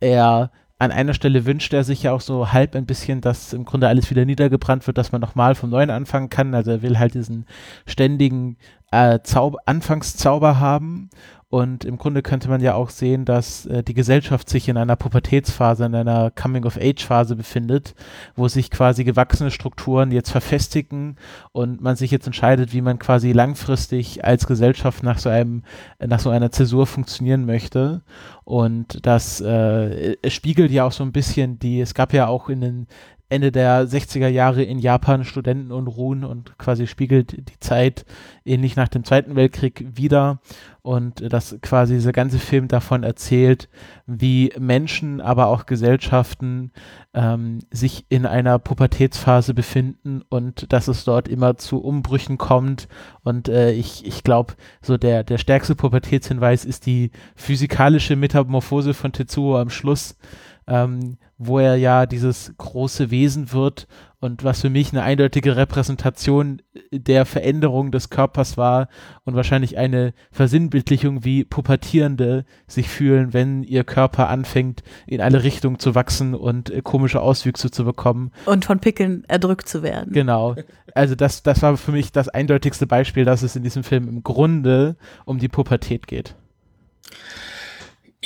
er 0.01 0.51
an 0.79 0.91
einer 0.91 1.15
Stelle 1.15 1.47
wünscht 1.47 1.73
er 1.73 1.85
sich 1.85 2.03
ja 2.03 2.13
auch 2.13 2.21
so 2.21 2.53
halb 2.53 2.75
ein 2.75 2.87
bisschen, 2.87 3.21
dass 3.21 3.53
im 3.53 3.65
Grunde 3.65 3.89
alles 3.89 4.11
wieder 4.11 4.25
niedergebrannt 4.25 4.87
wird, 4.87 4.99
dass 4.99 5.13
man 5.13 5.21
nochmal 5.21 5.55
vom 5.55 5.71
Neuen 5.71 5.91
anfangen 5.91 6.31
kann. 6.31 6.55
Also 6.55 6.73
er 6.73 6.83
will 6.83 6.99
halt 6.99 7.15
diesen 7.15 7.47
ständigen 7.87 8.57
äh, 8.91 9.21
Zauber, 9.23 9.59
Anfangszauber 9.67 10.59
haben. 10.59 11.11
Und 11.55 11.85
im 11.85 11.99
Grunde 11.99 12.23
könnte 12.23 12.49
man 12.49 12.61
ja 12.61 12.75
auch 12.75 12.91
sehen, 12.91 13.25
dass 13.25 13.65
äh, 13.67 13.85
die 13.85 13.95
Gesellschaft 13.95 14.51
sich 14.51 14.69
in 14.69 14.77
einer 14.77 14.97
Pubertätsphase, 14.97 15.85
in 15.85 15.95
einer 15.95 16.33
Coming-of-Age-Phase 16.33 17.37
befindet, 17.37 17.95
wo 18.35 18.49
sich 18.49 18.73
quasi 18.73 19.05
gewachsene 19.05 19.53
Strukturen 19.53 20.11
jetzt 20.11 20.33
verfestigen 20.33 21.15
und 21.53 21.81
man 21.81 21.95
sich 21.95 22.11
jetzt 22.11 22.27
entscheidet, 22.27 22.73
wie 22.73 22.81
man 22.81 22.99
quasi 22.99 23.31
langfristig 23.31 24.25
als 24.25 24.49
Gesellschaft 24.49 25.05
nach 25.05 25.19
so 25.19 25.29
einem, 25.29 25.63
nach 26.05 26.19
so 26.19 26.31
einer 26.31 26.51
Zäsur 26.51 26.89
funktionieren 26.89 27.47
möchte. 27.47 28.03
Und 28.43 29.07
das 29.07 29.41
äh, 29.41 30.17
spiegelt 30.29 30.73
ja 30.73 30.85
auch 30.85 30.93
so 30.93 31.05
ein 31.05 31.13
bisschen 31.13 31.61
die, 31.61 31.81
es 31.81 31.95
gab 31.95 32.13
ja 32.13 32.27
auch 32.27 32.49
in 32.49 32.63
den 32.63 32.87
Ende 33.29 33.51
der 33.51 33.89
60er 33.89 34.29
Jahre 34.29 34.63
in 34.63 34.79
Japan 34.79 35.25
Studentenunruhen 35.25 36.25
und 36.25 36.59
quasi 36.59 36.87
spiegelt 36.87 37.33
die 37.33 37.59
Zeit 37.59 38.05
ähnlich 38.45 38.77
nach 38.77 38.89
dem 38.89 39.03
Zweiten 39.05 39.35
Weltkrieg 39.35 39.87
wieder. 39.95 40.41
Und 40.83 41.33
das 41.33 41.57
quasi 41.63 41.95
dieser 41.95 42.13
ganze 42.13 42.39
Film 42.39 42.69
davon 42.69 43.05
erzählt, 43.05 43.71
wie 44.07 44.53
Menschen, 44.59 45.23
aber 45.23 45.47
auch 45.47 45.65
Gesellschaften 45.65 46.73
ähm, 47.15 47.61
sich 47.71 48.05
in 48.11 48.27
einer 48.27 48.59
Pubertätsphase 48.59 49.55
befinden 49.55 50.21
und 50.29 50.71
dass 50.75 50.89
es 50.89 51.05
dort 51.05 51.27
immer 51.27 51.57
zu 51.57 51.83
Umbrüchen 51.83 52.37
kommt. 52.37 52.87
Und 53.23 53.49
äh, 53.49 53.73
ich, 53.73 54.07
ich 54.07 54.25
glaube, 54.25 54.55
so 54.83 54.99
der, 54.99 55.25
der 55.25 55.39
stärkste 55.39 55.75
Pubertätshinweis 55.75 56.67
ist 56.67 56.85
die 56.85 57.13
physikalische 57.35 58.15
Metamorphose 58.15 58.93
von 58.93 59.13
Tetsuo 59.13 59.57
am 59.59 59.71
Schluss, 59.71 60.19
ähm, 60.67 61.17
wo 61.39 61.59
er 61.59 61.77
ja 61.77 62.07
dieses 62.07 62.55
große 62.57 63.11
Wesen 63.11 63.53
wird 63.53 63.87
und 64.21 64.43
was 64.43 64.63
für 64.63 64.71
mich 64.71 64.93
eine 64.93 65.03
eindeutige 65.03 65.57
Repräsentation 65.57 66.63
der 66.91 67.27
Veränderung 67.27 67.91
des 67.91 68.09
Körpers 68.09 68.57
war 68.57 68.89
und 69.25 69.35
wahrscheinlich 69.35 69.77
eine 69.77 70.15
Versinnbildlichung, 70.31 71.25
wie 71.25 71.45
Pubertierende 71.45 72.47
sich 72.67 72.89
fühlen, 72.89 73.35
wenn 73.35 73.63
ihr 73.65 73.85
Körper 73.85 74.31
anfängt, 74.31 74.83
in 75.07 75.21
alle 75.21 75.43
Richtungen 75.43 75.79
zu 75.79 75.95
wachsen 75.95 76.35
und 76.35 76.71
äh, 76.71 76.81
komische 76.81 77.21
Auswüchse 77.21 77.71
zu 77.71 77.85
bekommen. 77.85 78.31
Und 78.47 78.65
von 78.65 78.79
Pickeln 78.79 79.25
erdrückt 79.29 79.69
zu 79.69 79.83
werden. 79.83 80.15
Genau. 80.15 80.57
Also 80.95 81.15
das, 81.15 81.43
das 81.43 81.61
war 81.61 81.77
für 81.77 81.93
mich 81.93 82.11
das 82.11 82.29
eindeutigste 82.31 82.87
Beispiel, 82.87 83.27
dass 83.27 83.43
es 83.43 83.57
in 83.57 83.63
diesem 83.63 83.85
Film 83.85 84.09
im 84.09 84.23
Grunde 84.23 84.97
um 85.27 85.39
die 85.39 85.49
Pubertät 85.49 86.07
geht. 86.07 86.35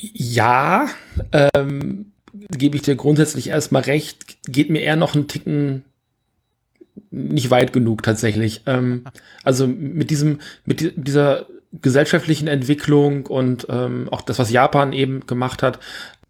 Ja, 0.01 0.87
ähm, 1.33 2.13
gebe 2.51 2.77
ich 2.77 2.83
dir 2.83 2.97
grundsätzlich 2.97 3.49
erstmal 3.49 3.83
recht, 3.83 4.43
geht 4.45 4.71
mir 4.71 4.81
eher 4.81 4.97
noch 4.97 5.15
einen 5.15 5.29
Ticken 5.29 5.85
nicht 7.11 7.51
weit 7.51 7.73
genug 7.73 8.03
tatsächlich. 8.03 8.63
Ähm, 8.67 9.05
also 9.45 9.67
mit 9.67 10.11
diesem, 10.11 10.41
mit 10.65 10.95
dieser 10.97 11.47
gesellschaftlichen 11.73 12.49
Entwicklung 12.49 13.27
und 13.27 13.67
ähm, 13.69 14.09
auch 14.11 14.23
das, 14.23 14.39
was 14.39 14.51
Japan 14.51 14.93
eben 14.93 15.27
gemacht 15.27 15.63
hat, 15.63 15.79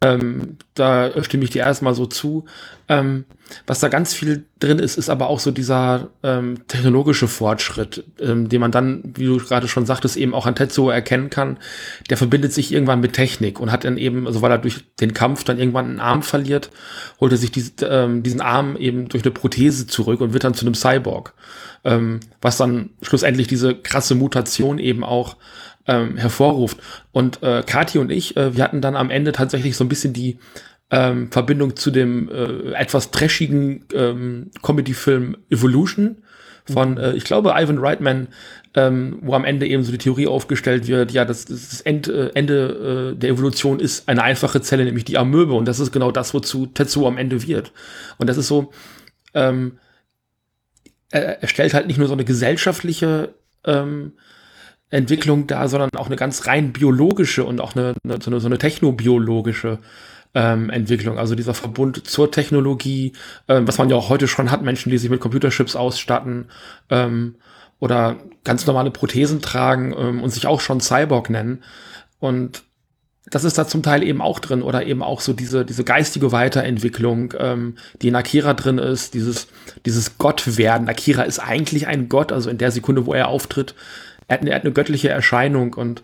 ähm, 0.01 0.59
da 0.75 1.11
stimme 1.25 1.43
ich 1.43 1.51
dir 1.51 1.63
erstmal 1.63 1.95
so 1.95 2.07
zu. 2.07 2.45
Ähm, 2.89 3.25
was 3.67 3.81
da 3.81 3.89
ganz 3.89 4.15
viel 4.15 4.45
drin 4.61 4.79
ist, 4.79 4.97
ist 4.97 5.11
aber 5.11 5.29
auch 5.29 5.41
so 5.41 5.51
dieser 5.51 6.11
ähm, 6.23 6.67
technologische 6.69 7.27
Fortschritt, 7.27 8.05
ähm, 8.21 8.49
den 8.49 8.61
man 8.61 8.71
dann, 8.71 9.03
wie 9.17 9.27
du 9.27 9.39
gerade 9.39 9.67
schon 9.67 9.87
sagtest, 9.87 10.17
eben 10.17 10.35
auch 10.35 10.47
an 10.47 10.55
Tetsuo 10.55 10.89
erkennen 10.91 11.31
kann. 11.31 11.59
Der 12.11 12.17
verbindet 12.17 12.53
sich 12.53 12.73
irgendwann 12.73 13.01
mit 13.01 13.15
Technik 13.15 13.59
und 13.59 13.73
hat 13.73 13.85
dann 13.85 13.99
eben, 13.99 14.27
also 14.27 14.41
weil 14.41 14.53
er 14.53 14.59
durch 14.59 14.85
den 15.01 15.15
Kampf 15.15 15.43
dann 15.43 15.59
irgendwann 15.59 15.87
einen 15.87 16.01
Arm 16.01 16.23
verliert, 16.23 16.71
holt 17.21 17.33
er 17.33 17.39
sich 17.39 17.51
dies, 17.51 17.75
ähm, 17.83 18.23
diesen 18.23 18.41
Arm 18.41 18.77
eben 18.77 19.09
durch 19.09 19.25
eine 19.25 19.33
Prothese 19.33 19.89
zurück 19.89 20.21
und 20.21 20.33
wird 20.33 20.45
dann 20.45 20.55
zu 20.55 20.65
einem 20.65 20.75
Cyborg. 20.75 21.35
Ähm, 21.85 22.21
was 22.41 22.57
dann 22.57 22.91
schlussendlich 23.03 23.49
diese 23.49 23.75
krasse 23.75 24.15
Mutation 24.15 24.79
eben 24.79 25.03
auch 25.03 25.37
ähm, 25.89 26.17
hervorruft. 26.17 26.79
Und 27.11 27.43
äh, 27.43 27.63
Kathi 27.67 27.99
und 27.99 28.13
ich, 28.13 28.37
äh, 28.37 28.55
wir 28.55 28.63
hatten 28.63 28.81
dann 28.81 28.95
am 28.95 29.11
Ende 29.11 29.33
tatsächlich 29.33 29.77
so 29.77 29.85
ein 29.85 29.89
bisschen 29.89 30.13
die 30.13 30.39
ähm, 30.91 31.31
Verbindung 31.33 31.77
zu 31.77 31.91
dem 31.91 32.29
äh, 32.31 32.73
etwas 32.75 33.11
trashigen 33.11 33.85
ähm, 33.93 34.51
Comedy-Film 34.63 35.37
Evolution 35.51 36.19
von, 36.71 36.99
äh, 36.99 37.13
ich 37.15 37.25
glaube, 37.25 37.55
Ivan 37.57 37.79
Reitman, 37.79 38.29
ähm, 38.75 39.19
wo 39.23 39.35
am 39.35 39.45
Ende 39.45 39.67
eben 39.67 39.83
so 39.83 39.91
die 39.91 39.99
Theorie 39.99 40.27
aufgestellt 40.27 40.87
wird, 40.87 41.11
ja, 41.11 41.25
das, 41.25 41.47
das 41.47 41.81
End, 41.81 42.09
äh, 42.09 42.31
Ende 42.35 43.15
äh, 43.15 43.19
der 43.19 43.31
Evolution 43.31 43.81
ist 43.81 44.09
eine 44.09 44.23
einfache 44.23 44.61
Zelle, 44.61 44.85
nämlich 44.85 45.05
die 45.05 45.19
Amöbe. 45.19 45.55
Und 45.55 45.67
das 45.67 45.81
ist 45.81 45.93
genau 45.93 46.11
das, 46.11 46.35
wozu 46.35 46.67
Tetsuo 46.67 47.07
am 47.07 47.17
Ende 47.19 47.47
wird. 47.47 47.73
Und 48.19 48.29
das 48.29 48.37
ist 48.37 48.49
so, 48.49 48.73
ähm, 49.35 49.79
er, 51.11 51.43
er 51.43 51.49
stellt 51.49 51.75
halt 51.75 51.87
nicht 51.87 51.99
nur 51.99 52.09
so 52.09 52.15
eine 52.15 52.25
gesellschaftliche 52.25 53.35
ähm, 53.65 54.13
Entwicklung 54.91 55.47
da, 55.47 55.69
sondern 55.69 55.91
auch 55.97 56.07
eine 56.07 56.17
ganz 56.17 56.47
rein 56.47 56.73
biologische 56.73 57.45
und 57.45 57.61
auch 57.61 57.77
eine, 57.77 57.95
eine 58.05 58.41
so 58.41 58.47
eine, 58.47 58.59
technobiologische 58.59 59.79
ähm, 60.35 60.71
Entwicklung. 60.71 61.19
Also 61.19 61.35
dieser 61.35 61.55
Verbund 61.55 62.07
zur 62.07 62.31
Technologie, 62.31 63.13
ähm, 63.49 63.69
was 63.69 63.79
man 63.79 63.91
ja 63.91 63.97
auch 63.97 64.09
heute 64.09 64.29
schon 64.29 64.51
hat, 64.51 64.63
Menschen, 64.63 64.91
die 64.91 64.99
sich 64.99 65.11
mit 65.11 65.21
Computerchips 65.21 65.77
ausstatten 65.77 66.47
ähm, 66.91 67.37
oder 67.81 68.17
ganz 68.45 68.67
normale 68.67 68.91
Prothesen 68.91 69.43
tragen 69.43 69.95
ähm, 69.97 70.23
und 70.23 70.31
sich 70.31 70.47
auch 70.47 70.61
schon 70.61 70.81
Cyborg 70.81 71.29
nennen. 71.29 71.63
Und 72.19 72.63
das 73.31 73.45
ist 73.45 73.59
da 73.59 73.67
zum 73.67 73.83
Teil 73.83 74.03
eben 74.03 74.23
auch 74.23 74.39
drin 74.39 74.63
oder 74.63 74.87
eben 74.87 75.03
auch 75.03 75.21
so 75.21 75.35
diese, 75.35 75.65
diese 75.65 75.85
geistige 75.85 76.33
Weiterentwicklung, 76.33 77.35
ähm, 77.39 77.77
die 78.01 78.09
in 78.09 78.17
Akira 78.17 78.55
drin 78.55 78.79
ist, 78.79 79.13
dieses, 79.13 79.49
dieses 79.85 80.17
Gottwerden. 80.19 80.89
Akira 80.89 81.23
ist 81.23 81.39
eigentlich 81.39 81.87
ein 81.87 82.09
Gott, 82.09 82.33
also 82.33 82.49
in 82.49 82.57
der 82.57 82.71
Sekunde, 82.71 83.07
wo 83.07 83.13
er 83.13 83.29
auftritt, 83.29 83.75
er 84.29 84.35
hat 84.35 84.41
eine, 84.43 84.51
er 84.51 84.57
hat 84.57 84.65
eine 84.65 84.73
göttliche 84.73 85.09
Erscheinung 85.09 85.75
und 85.75 86.03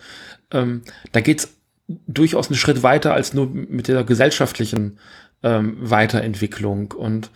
ähm, 0.51 0.83
da 1.13 1.21
geht's 1.21 1.55
durchaus 1.87 2.49
einen 2.49 2.57
Schritt 2.57 2.83
weiter 2.83 3.15
als 3.15 3.35
nur 3.35 3.49
mit 3.49 3.89
der 3.89 4.05
gesellschaftlichen 4.05 4.99
ähm, 5.43 5.77
Weiterentwicklung 5.79 6.93
und 6.93 7.31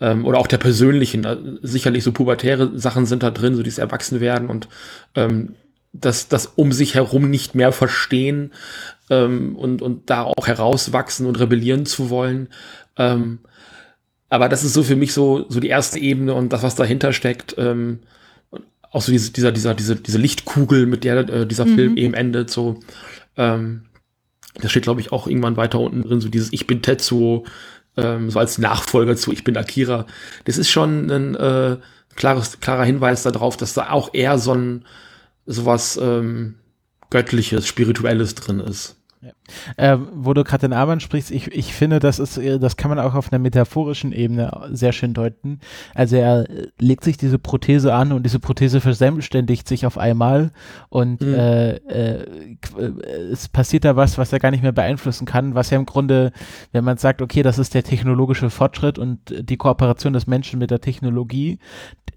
ähm, 0.00 0.24
oder 0.24 0.38
auch 0.38 0.46
der 0.46 0.58
persönlichen. 0.58 1.24
Äh, 1.24 1.36
sicherlich 1.62 2.04
so 2.04 2.12
pubertäre 2.12 2.78
Sachen 2.78 3.06
sind 3.06 3.22
da 3.22 3.30
drin, 3.30 3.56
so 3.56 3.62
dieses 3.62 3.78
Erwachsenwerden 3.78 4.48
und 4.48 4.68
ähm, 5.16 5.54
das, 5.92 6.28
das 6.28 6.46
um 6.46 6.70
sich 6.70 6.94
herum 6.94 7.30
nicht 7.30 7.54
mehr 7.54 7.72
verstehen 7.72 8.52
ähm, 9.10 9.56
und, 9.56 9.82
und 9.82 10.10
da 10.10 10.22
auch 10.22 10.46
herauswachsen 10.46 11.26
und 11.26 11.40
rebellieren 11.40 11.86
zu 11.86 12.10
wollen. 12.10 12.48
Ähm, 12.96 13.40
aber 14.28 14.48
das 14.48 14.62
ist 14.62 14.74
so 14.74 14.82
für 14.82 14.96
mich 14.96 15.12
so, 15.12 15.46
so 15.48 15.58
die 15.58 15.68
erste 15.68 15.98
Ebene 15.98 16.34
und 16.34 16.52
das, 16.52 16.62
was 16.62 16.74
dahinter 16.74 17.12
steckt. 17.12 17.54
Ähm, 17.58 18.00
auch 18.90 19.02
so 19.02 19.12
diese, 19.12 19.30
dieser, 19.32 19.52
dieser, 19.52 19.74
diese, 19.74 19.96
diese 19.96 20.18
Lichtkugel, 20.18 20.86
mit 20.86 21.04
der 21.04 21.28
äh, 21.28 21.46
dieser 21.46 21.66
mhm. 21.66 21.74
Film 21.74 21.96
eben 21.96 22.14
endet, 22.14 22.50
so. 22.50 22.80
Ähm, 23.36 23.82
das 24.60 24.70
steht, 24.70 24.82
glaube 24.82 25.00
ich, 25.00 25.12
auch 25.12 25.26
irgendwann 25.26 25.56
weiter 25.56 25.78
unten 25.78 26.02
drin, 26.02 26.20
so 26.20 26.28
dieses 26.28 26.52
Ich 26.52 26.66
bin 26.66 26.82
Tetsuo, 26.82 27.44
ähm, 27.96 28.30
so 28.30 28.38
als 28.38 28.58
Nachfolger 28.58 29.16
zu 29.16 29.32
Ich 29.32 29.44
bin 29.44 29.56
Akira. 29.56 30.06
Das 30.44 30.58
ist 30.58 30.70
schon 30.70 31.10
ein 31.10 31.34
äh, 31.34 31.76
klares, 32.16 32.60
klarer 32.60 32.84
Hinweis 32.84 33.22
darauf, 33.22 33.56
dass 33.56 33.74
da 33.74 33.90
auch 33.90 34.14
eher 34.14 34.38
so 34.38 34.54
ein 34.54 34.84
sowas 35.46 35.98
ähm, 36.00 36.56
Göttliches, 37.10 37.66
Spirituelles 37.66 38.34
drin 38.34 38.60
ist. 38.60 38.97
Ja. 39.20 39.32
Äh, 39.76 39.98
wo 40.12 40.32
du 40.32 40.44
gerade 40.44 40.68
den 40.68 40.72
Arm 40.72 41.00
sprichst, 41.00 41.32
ich, 41.32 41.48
ich 41.48 41.74
finde, 41.74 41.98
das 41.98 42.20
ist, 42.20 42.38
äh, 42.38 42.60
das 42.60 42.76
kann 42.76 42.88
man 42.88 43.00
auch 43.00 43.14
auf 43.14 43.32
einer 43.32 43.40
metaphorischen 43.40 44.12
Ebene 44.12 44.68
sehr 44.70 44.92
schön 44.92 45.12
deuten. 45.12 45.58
Also 45.94 46.16
er 46.16 46.48
äh, 46.48 46.68
legt 46.78 47.02
sich 47.02 47.16
diese 47.16 47.38
Prothese 47.38 47.92
an 47.94 48.12
und 48.12 48.22
diese 48.22 48.38
Prothese 48.38 48.80
verselbstständigt 48.80 49.66
sich 49.66 49.86
auf 49.86 49.98
einmal 49.98 50.52
und 50.88 51.20
mhm. 51.20 51.34
äh, 51.34 51.70
äh, 51.76 52.26
es 53.32 53.48
passiert 53.48 53.84
da 53.84 53.96
was, 53.96 54.18
was 54.18 54.32
er 54.32 54.38
gar 54.38 54.52
nicht 54.52 54.62
mehr 54.62 54.72
beeinflussen 54.72 55.26
kann, 55.26 55.56
was 55.56 55.70
ja 55.70 55.78
im 55.78 55.86
Grunde, 55.86 56.32
wenn 56.70 56.84
man 56.84 56.96
sagt, 56.96 57.20
okay, 57.20 57.42
das 57.42 57.58
ist 57.58 57.74
der 57.74 57.82
technologische 57.82 58.50
Fortschritt 58.50 58.98
und 58.98 59.18
die 59.40 59.56
Kooperation 59.56 60.12
des 60.12 60.28
Menschen 60.28 60.60
mit 60.60 60.70
der 60.70 60.80
Technologie, 60.80 61.58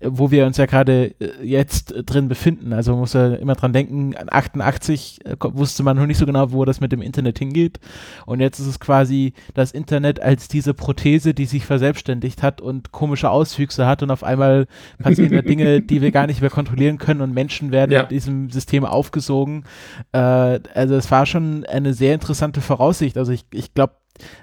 wo 0.03 0.31
wir 0.31 0.45
uns 0.45 0.57
ja 0.57 0.65
gerade 0.65 1.13
äh, 1.19 1.43
jetzt 1.43 1.93
drin 2.05 2.27
befinden. 2.27 2.73
Also 2.73 2.91
man 2.91 3.01
muss 3.01 3.13
ja 3.13 3.33
immer 3.35 3.55
dran 3.55 3.73
denken, 3.73 4.13
88 4.29 5.25
äh, 5.25 5.35
wusste 5.39 5.83
man 5.83 5.97
noch 5.97 6.05
nicht 6.05 6.17
so 6.17 6.25
genau, 6.25 6.51
wo 6.51 6.65
das 6.65 6.79
mit 6.79 6.91
dem 6.91 7.01
Internet 7.01 7.39
hingeht. 7.39 7.79
Und 8.25 8.39
jetzt 8.39 8.59
ist 8.59 8.67
es 8.67 8.79
quasi 8.79 9.33
das 9.53 9.71
Internet 9.71 10.19
als 10.21 10.47
diese 10.47 10.73
Prothese, 10.73 11.33
die 11.33 11.45
sich 11.45 11.65
verselbstständigt 11.65 12.43
hat 12.43 12.61
und 12.61 12.91
komische 12.91 13.29
Auswüchse 13.29 13.85
hat 13.85 14.03
und 14.03 14.11
auf 14.11 14.23
einmal 14.23 14.67
passieren 14.99 15.33
da 15.33 15.41
Dinge, 15.41 15.81
die 15.81 16.01
wir 16.01 16.11
gar 16.11 16.27
nicht 16.27 16.41
mehr 16.41 16.49
kontrollieren 16.49 16.97
können 16.97 17.21
und 17.21 17.33
Menschen 17.33 17.71
werden 17.71 17.91
ja. 17.91 18.01
in 18.01 18.09
diesem 18.09 18.49
System 18.49 18.85
aufgesogen. 18.85 19.63
Äh, 20.11 20.17
also 20.17 20.95
es 20.95 21.11
war 21.11 21.25
schon 21.25 21.65
eine 21.65 21.93
sehr 21.93 22.13
interessante 22.13 22.61
Voraussicht. 22.61 23.17
Also 23.17 23.31
ich, 23.31 23.45
ich 23.53 23.73
glaube, 23.73 23.95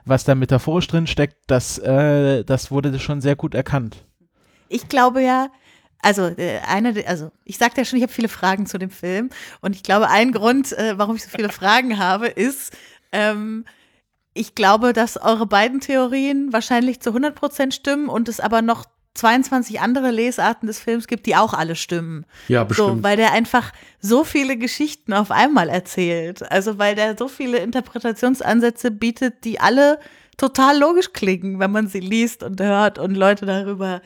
was 0.05 0.25
da 0.25 0.35
metaphorisch 0.35 0.87
drin 0.87 1.07
steckt, 1.07 1.37
das, 1.47 1.79
äh, 1.79 2.45
das 2.45 2.71
wurde 2.71 2.99
schon 2.99 3.21
sehr 3.21 3.37
gut 3.37 3.55
erkannt 3.55 4.08
ich 4.69 4.89
glaube 4.89 5.23
ja, 5.23 5.49
also 6.01 6.27
äh, 6.27 6.61
eine, 6.67 6.95
also 7.07 7.31
ich 7.45 7.59
sagte 7.59 7.81
ja 7.81 7.85
schon, 7.85 7.99
ich 7.99 8.03
habe 8.03 8.13
viele 8.13 8.29
Fragen 8.29 8.67
zu 8.67 8.79
dem 8.79 8.91
Film 8.91 9.31
und 9.61 9.75
ich 9.75 9.83
glaube, 9.83 10.09
ein 10.09 10.33
Grund, 10.33 10.73
äh, 10.73 10.97
warum 10.97 11.17
ich 11.17 11.25
so 11.25 11.31
viele 11.31 11.49
Fragen 11.49 11.99
habe, 11.99 12.29
ist, 12.29 12.77
ähm, 13.13 13.65
ich 14.35 14.55
glaube, 14.55 14.93
dass 14.93 15.17
eure 15.17 15.47
beiden 15.47 15.81
Theorien 15.81 16.53
wahrscheinlich 16.53 17.01
zu 17.01 17.11
100 17.11 17.35
Prozent 17.35 17.75
stimmen 17.75 18.09
und 18.09 18.29
es 18.29 18.39
aber 18.39 18.63
noch 18.63 18.85
22 19.15 19.81
andere 19.81 20.13
Lesarten 20.13 20.69
des 20.69 20.79
Films 20.79 21.09
gibt, 21.09 21.27
die 21.27 21.35
auch 21.35 21.53
alle 21.53 21.75
stimmen. 21.75 22.25
Ja, 22.47 22.63
bestimmt. 22.63 22.89
So, 22.89 23.03
weil 23.03 23.17
der 23.17 23.33
einfach 23.33 23.73
so 24.01 24.23
viele 24.23 24.57
Geschichten 24.57 25.13
auf 25.13 25.33
einmal 25.33 25.69
erzählt. 25.69 26.49
Also 26.51 26.79
weil 26.79 26.95
der 26.95 27.17
so 27.19 27.27
viele 27.27 27.59
Interpretationsansätze 27.59 28.93
bietet, 28.93 29.45
die 29.45 29.59
alle 29.59 29.99
total 30.37 30.79
logisch 30.79 31.13
klingen, 31.13 31.59
wenn 31.59 31.73
man 31.73 31.89
sie 31.89 31.99
liest 31.99 32.45
und 32.45 32.61
hört 32.61 33.01
und 33.01 33.17
Leute 33.17 33.45
darüber 33.45 34.01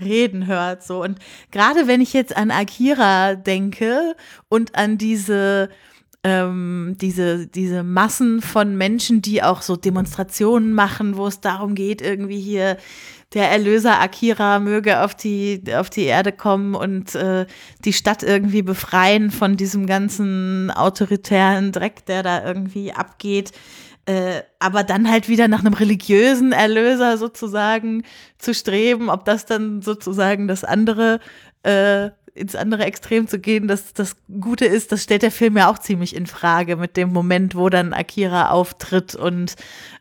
reden 0.00 0.46
hört. 0.46 0.82
So. 0.82 1.02
Und 1.02 1.18
gerade 1.50 1.86
wenn 1.86 2.00
ich 2.00 2.12
jetzt 2.12 2.36
an 2.36 2.50
Akira 2.50 3.34
denke 3.34 4.14
und 4.48 4.74
an 4.76 4.98
diese 4.98 5.68
ähm, 6.26 6.96
diese, 7.00 7.46
diese 7.46 7.84
Massen 7.84 8.42
von 8.42 8.76
Menschen, 8.76 9.22
die 9.22 9.44
auch 9.44 9.62
so 9.62 9.76
Demonstrationen 9.76 10.72
machen, 10.72 11.16
wo 11.16 11.28
es 11.28 11.40
darum 11.40 11.76
geht, 11.76 12.02
irgendwie 12.02 12.40
hier 12.40 12.78
der 13.32 13.50
Erlöser 13.50 14.00
Akira 14.00 14.58
möge 14.58 15.02
auf 15.02 15.14
die, 15.14 15.62
auf 15.76 15.88
die 15.88 16.04
Erde 16.04 16.32
kommen 16.32 16.74
und 16.74 17.14
äh, 17.14 17.46
die 17.84 17.92
Stadt 17.92 18.24
irgendwie 18.24 18.62
befreien 18.62 19.30
von 19.30 19.56
diesem 19.56 19.86
ganzen 19.86 20.72
autoritären 20.72 21.70
Dreck, 21.70 22.06
der 22.06 22.24
da 22.24 22.44
irgendwie 22.44 22.92
abgeht. 22.92 23.52
Äh, 24.06 24.42
aber 24.60 24.84
dann 24.84 25.10
halt 25.10 25.28
wieder 25.28 25.48
nach 25.48 25.60
einem 25.60 25.74
religiösen 25.74 26.52
Erlöser 26.52 27.18
sozusagen 27.18 28.04
zu 28.38 28.54
streben, 28.54 29.10
ob 29.10 29.24
das 29.24 29.46
dann 29.46 29.82
sozusagen 29.82 30.46
das 30.46 30.62
andere, 30.62 31.18
äh, 31.64 32.10
ins 32.32 32.54
andere 32.54 32.84
Extrem 32.84 33.26
zu 33.26 33.40
gehen, 33.40 33.66
dass 33.66 33.94
das 33.94 34.16
Gute 34.40 34.64
ist, 34.64 34.92
das 34.92 35.02
stellt 35.02 35.22
der 35.22 35.32
Film 35.32 35.56
ja 35.56 35.68
auch 35.68 35.80
ziemlich 35.80 36.14
in 36.14 36.26
Frage 36.26 36.76
mit 36.76 36.96
dem 36.96 37.12
Moment, 37.12 37.56
wo 37.56 37.68
dann 37.68 37.92
Akira 37.92 38.50
auftritt 38.50 39.16
und 39.16 39.56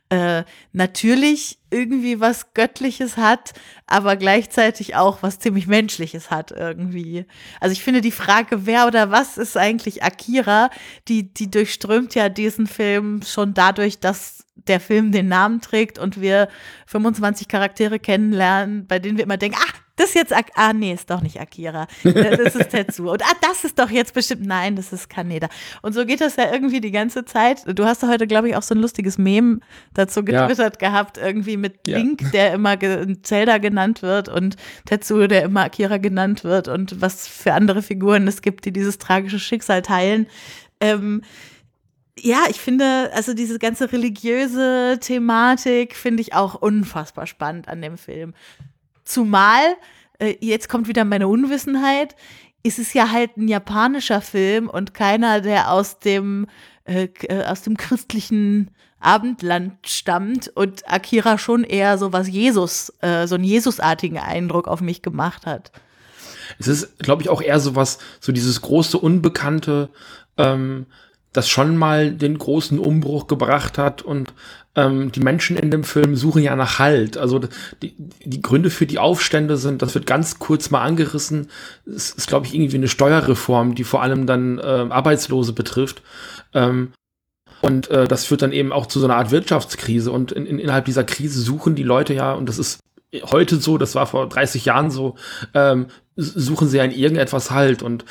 äh, 0.09 0.43
natürlich 0.71 1.57
irgendwie 1.71 2.19
was 2.19 2.53
Göttliches 2.53 3.17
hat, 3.17 3.53
aber 3.87 4.15
gleichzeitig 4.15 4.95
auch 4.95 5.23
was 5.23 5.39
ziemlich 5.39 5.67
Menschliches 5.67 6.29
hat 6.29 6.51
irgendwie. 6.51 7.25
Also 7.59 7.73
ich 7.73 7.83
finde 7.83 8.01
die 8.01 8.11
Frage, 8.11 8.65
wer 8.65 8.87
oder 8.87 9.11
was 9.11 9.37
ist 9.37 9.57
eigentlich 9.57 10.03
Akira, 10.03 10.69
die, 11.07 11.33
die 11.33 11.49
durchströmt 11.49 12.15
ja 12.15 12.29
diesen 12.29 12.67
Film 12.67 13.21
schon 13.23 13.53
dadurch, 13.53 13.99
dass 13.99 14.45
der 14.55 14.79
Film 14.79 15.11
den 15.11 15.27
Namen 15.27 15.61
trägt 15.61 15.99
und 15.99 16.21
wir 16.21 16.49
25 16.85 17.47
Charaktere 17.47 17.99
kennenlernen, 17.99 18.87
bei 18.87 18.99
denen 18.99 19.17
wir 19.17 19.23
immer 19.23 19.37
denken, 19.37 19.57
ah, 19.59 19.73
das 19.95 20.09
ist 20.09 20.15
jetzt, 20.15 20.33
ah, 20.55 20.73
nee, 20.73 20.93
ist 20.93 21.09
doch 21.09 21.21
nicht 21.21 21.39
Akira. 21.39 21.87
Das 22.03 22.55
ist 22.55 22.69
Tetsu. 22.69 23.11
Und 23.11 23.23
ah, 23.23 23.33
das 23.41 23.63
ist 23.63 23.79
doch 23.79 23.89
jetzt 23.89 24.13
bestimmt, 24.13 24.45
nein, 24.45 24.75
das 24.75 24.91
ist 24.91 25.09
Kaneda. 25.09 25.47
Und 25.81 25.93
so 25.93 26.05
geht 26.05 26.21
das 26.21 26.35
ja 26.35 26.51
irgendwie 26.51 26.81
die 26.81 26.91
ganze 26.91 27.23
Zeit. 27.25 27.63
Du 27.65 27.85
hast 27.85 28.03
heute, 28.03 28.27
glaube 28.27 28.49
ich, 28.49 28.55
auch 28.55 28.61
so 28.61 28.75
ein 28.75 28.79
lustiges 28.79 29.17
Meme 29.17 29.59
dazu 29.93 30.23
getwittert 30.23 30.81
ja. 30.81 30.89
gehabt, 30.89 31.17
irgendwie 31.17 31.57
mit 31.57 31.87
ja. 31.87 31.97
Link, 31.97 32.31
der 32.31 32.53
immer 32.53 32.77
Zelda 33.23 33.57
genannt 33.57 34.01
wird 34.01 34.27
und 34.27 34.57
Tetsu, 34.85 35.27
der 35.27 35.43
immer 35.43 35.63
Akira 35.63 35.97
genannt 35.97 36.43
wird 36.43 36.67
und 36.67 37.01
was 37.01 37.27
für 37.27 37.53
andere 37.53 37.81
Figuren 37.81 38.27
es 38.27 38.41
gibt, 38.41 38.65
die 38.65 38.73
dieses 38.73 38.97
tragische 38.97 39.39
Schicksal 39.39 39.81
teilen. 39.81 40.27
Ähm, 40.81 41.21
ja, 42.17 42.43
ich 42.49 42.59
finde, 42.59 43.11
also 43.13 43.33
diese 43.33 43.59
ganze 43.59 43.91
religiöse 43.91 44.97
Thematik 45.01 45.95
finde 45.95 46.21
ich 46.21 46.33
auch 46.33 46.55
unfassbar 46.55 47.27
spannend 47.27 47.67
an 47.67 47.81
dem 47.81 47.97
Film. 47.97 48.33
Zumal, 49.05 49.63
äh, 50.19 50.35
jetzt 50.41 50.67
kommt 50.67 50.87
wieder 50.87 51.05
meine 51.05 51.27
Unwissenheit, 51.27 52.15
ist 52.63 52.79
es 52.79 52.93
ja 52.93 53.11
halt 53.11 53.37
ein 53.37 53.47
japanischer 53.47 54.21
Film 54.21 54.67
und 54.69 54.93
keiner, 54.93 55.39
der 55.39 55.71
aus 55.71 55.99
dem, 55.99 56.47
äh, 56.85 57.07
äh, 57.21 57.45
aus 57.45 57.61
dem 57.61 57.77
christlichen 57.77 58.71
Abendland 58.99 59.87
stammt 59.87 60.47
und 60.55 60.91
Akira 60.91 61.37
schon 61.37 61.63
eher 61.63 61.99
so 61.99 62.11
was 62.11 62.27
Jesus, 62.27 62.91
äh, 63.01 63.27
so 63.27 63.35
einen 63.35 63.43
Jesusartigen 63.43 64.17
Eindruck 64.17 64.67
auf 64.67 64.81
mich 64.81 65.03
gemacht 65.03 65.45
hat. 65.45 65.71
Es 66.57 66.67
ist, 66.67 66.97
glaube 66.99 67.21
ich, 67.21 67.29
auch 67.29 67.41
eher 67.41 67.59
so 67.59 67.75
was, 67.75 67.99
so 68.19 68.31
dieses 68.31 68.61
große 68.61 68.97
Unbekannte, 68.97 69.89
ähm, 70.37 70.87
das 71.35 71.49
schon 71.49 71.77
mal 71.77 72.11
den 72.11 72.37
großen 72.37 72.79
Umbruch 72.79 73.27
gebracht 73.27 73.77
hat 73.77 74.01
und 74.01 74.33
ähm, 74.75 75.11
die 75.11 75.21
Menschen 75.21 75.57
in 75.57 75.71
dem 75.71 75.83
Film 75.83 76.15
suchen 76.15 76.43
ja 76.43 76.55
nach 76.55 76.79
Halt. 76.79 77.17
Also 77.17 77.39
die, 77.81 77.95
die 78.23 78.41
Gründe 78.41 78.69
für 78.69 78.85
die 78.85 78.99
Aufstände 78.99 79.57
sind, 79.57 79.81
das 79.81 79.95
wird 79.95 80.05
ganz 80.05 80.39
kurz 80.39 80.69
mal 80.69 80.81
angerissen, 80.81 81.49
es 81.85 82.11
ist, 82.11 82.27
glaube 82.27 82.45
ich, 82.45 82.53
irgendwie 82.53 82.77
eine 82.77 82.87
Steuerreform, 82.87 83.75
die 83.75 83.83
vor 83.83 84.01
allem 84.01 84.27
dann 84.27 84.59
äh, 84.59 84.61
Arbeitslose 84.89 85.53
betrifft. 85.53 86.01
Ähm, 86.53 86.91
und 87.61 87.89
äh, 87.89 88.07
das 88.07 88.25
führt 88.25 88.41
dann 88.41 88.51
eben 88.51 88.71
auch 88.71 88.85
zu 88.85 88.99
so 88.99 89.05
einer 89.05 89.15
Art 89.15 89.31
Wirtschaftskrise. 89.31 90.11
Und 90.11 90.31
in, 90.31 90.45
in, 90.45 90.59
innerhalb 90.59 90.85
dieser 90.85 91.03
Krise 91.03 91.41
suchen 91.41 91.75
die 91.75 91.83
Leute 91.83 92.13
ja, 92.13 92.33
und 92.33 92.47
das 92.47 92.59
ist 92.59 92.79
heute 93.23 93.57
so, 93.57 93.77
das 93.77 93.95
war 93.95 94.05
vor 94.05 94.27
30 94.27 94.65
Jahren 94.65 94.91
so, 94.91 95.15
ähm, 95.53 95.87
suchen 96.15 96.67
sie 96.67 96.81
an 96.81 96.91
irgendetwas 96.91 97.51
Halt. 97.51 97.81
Und 97.81 98.05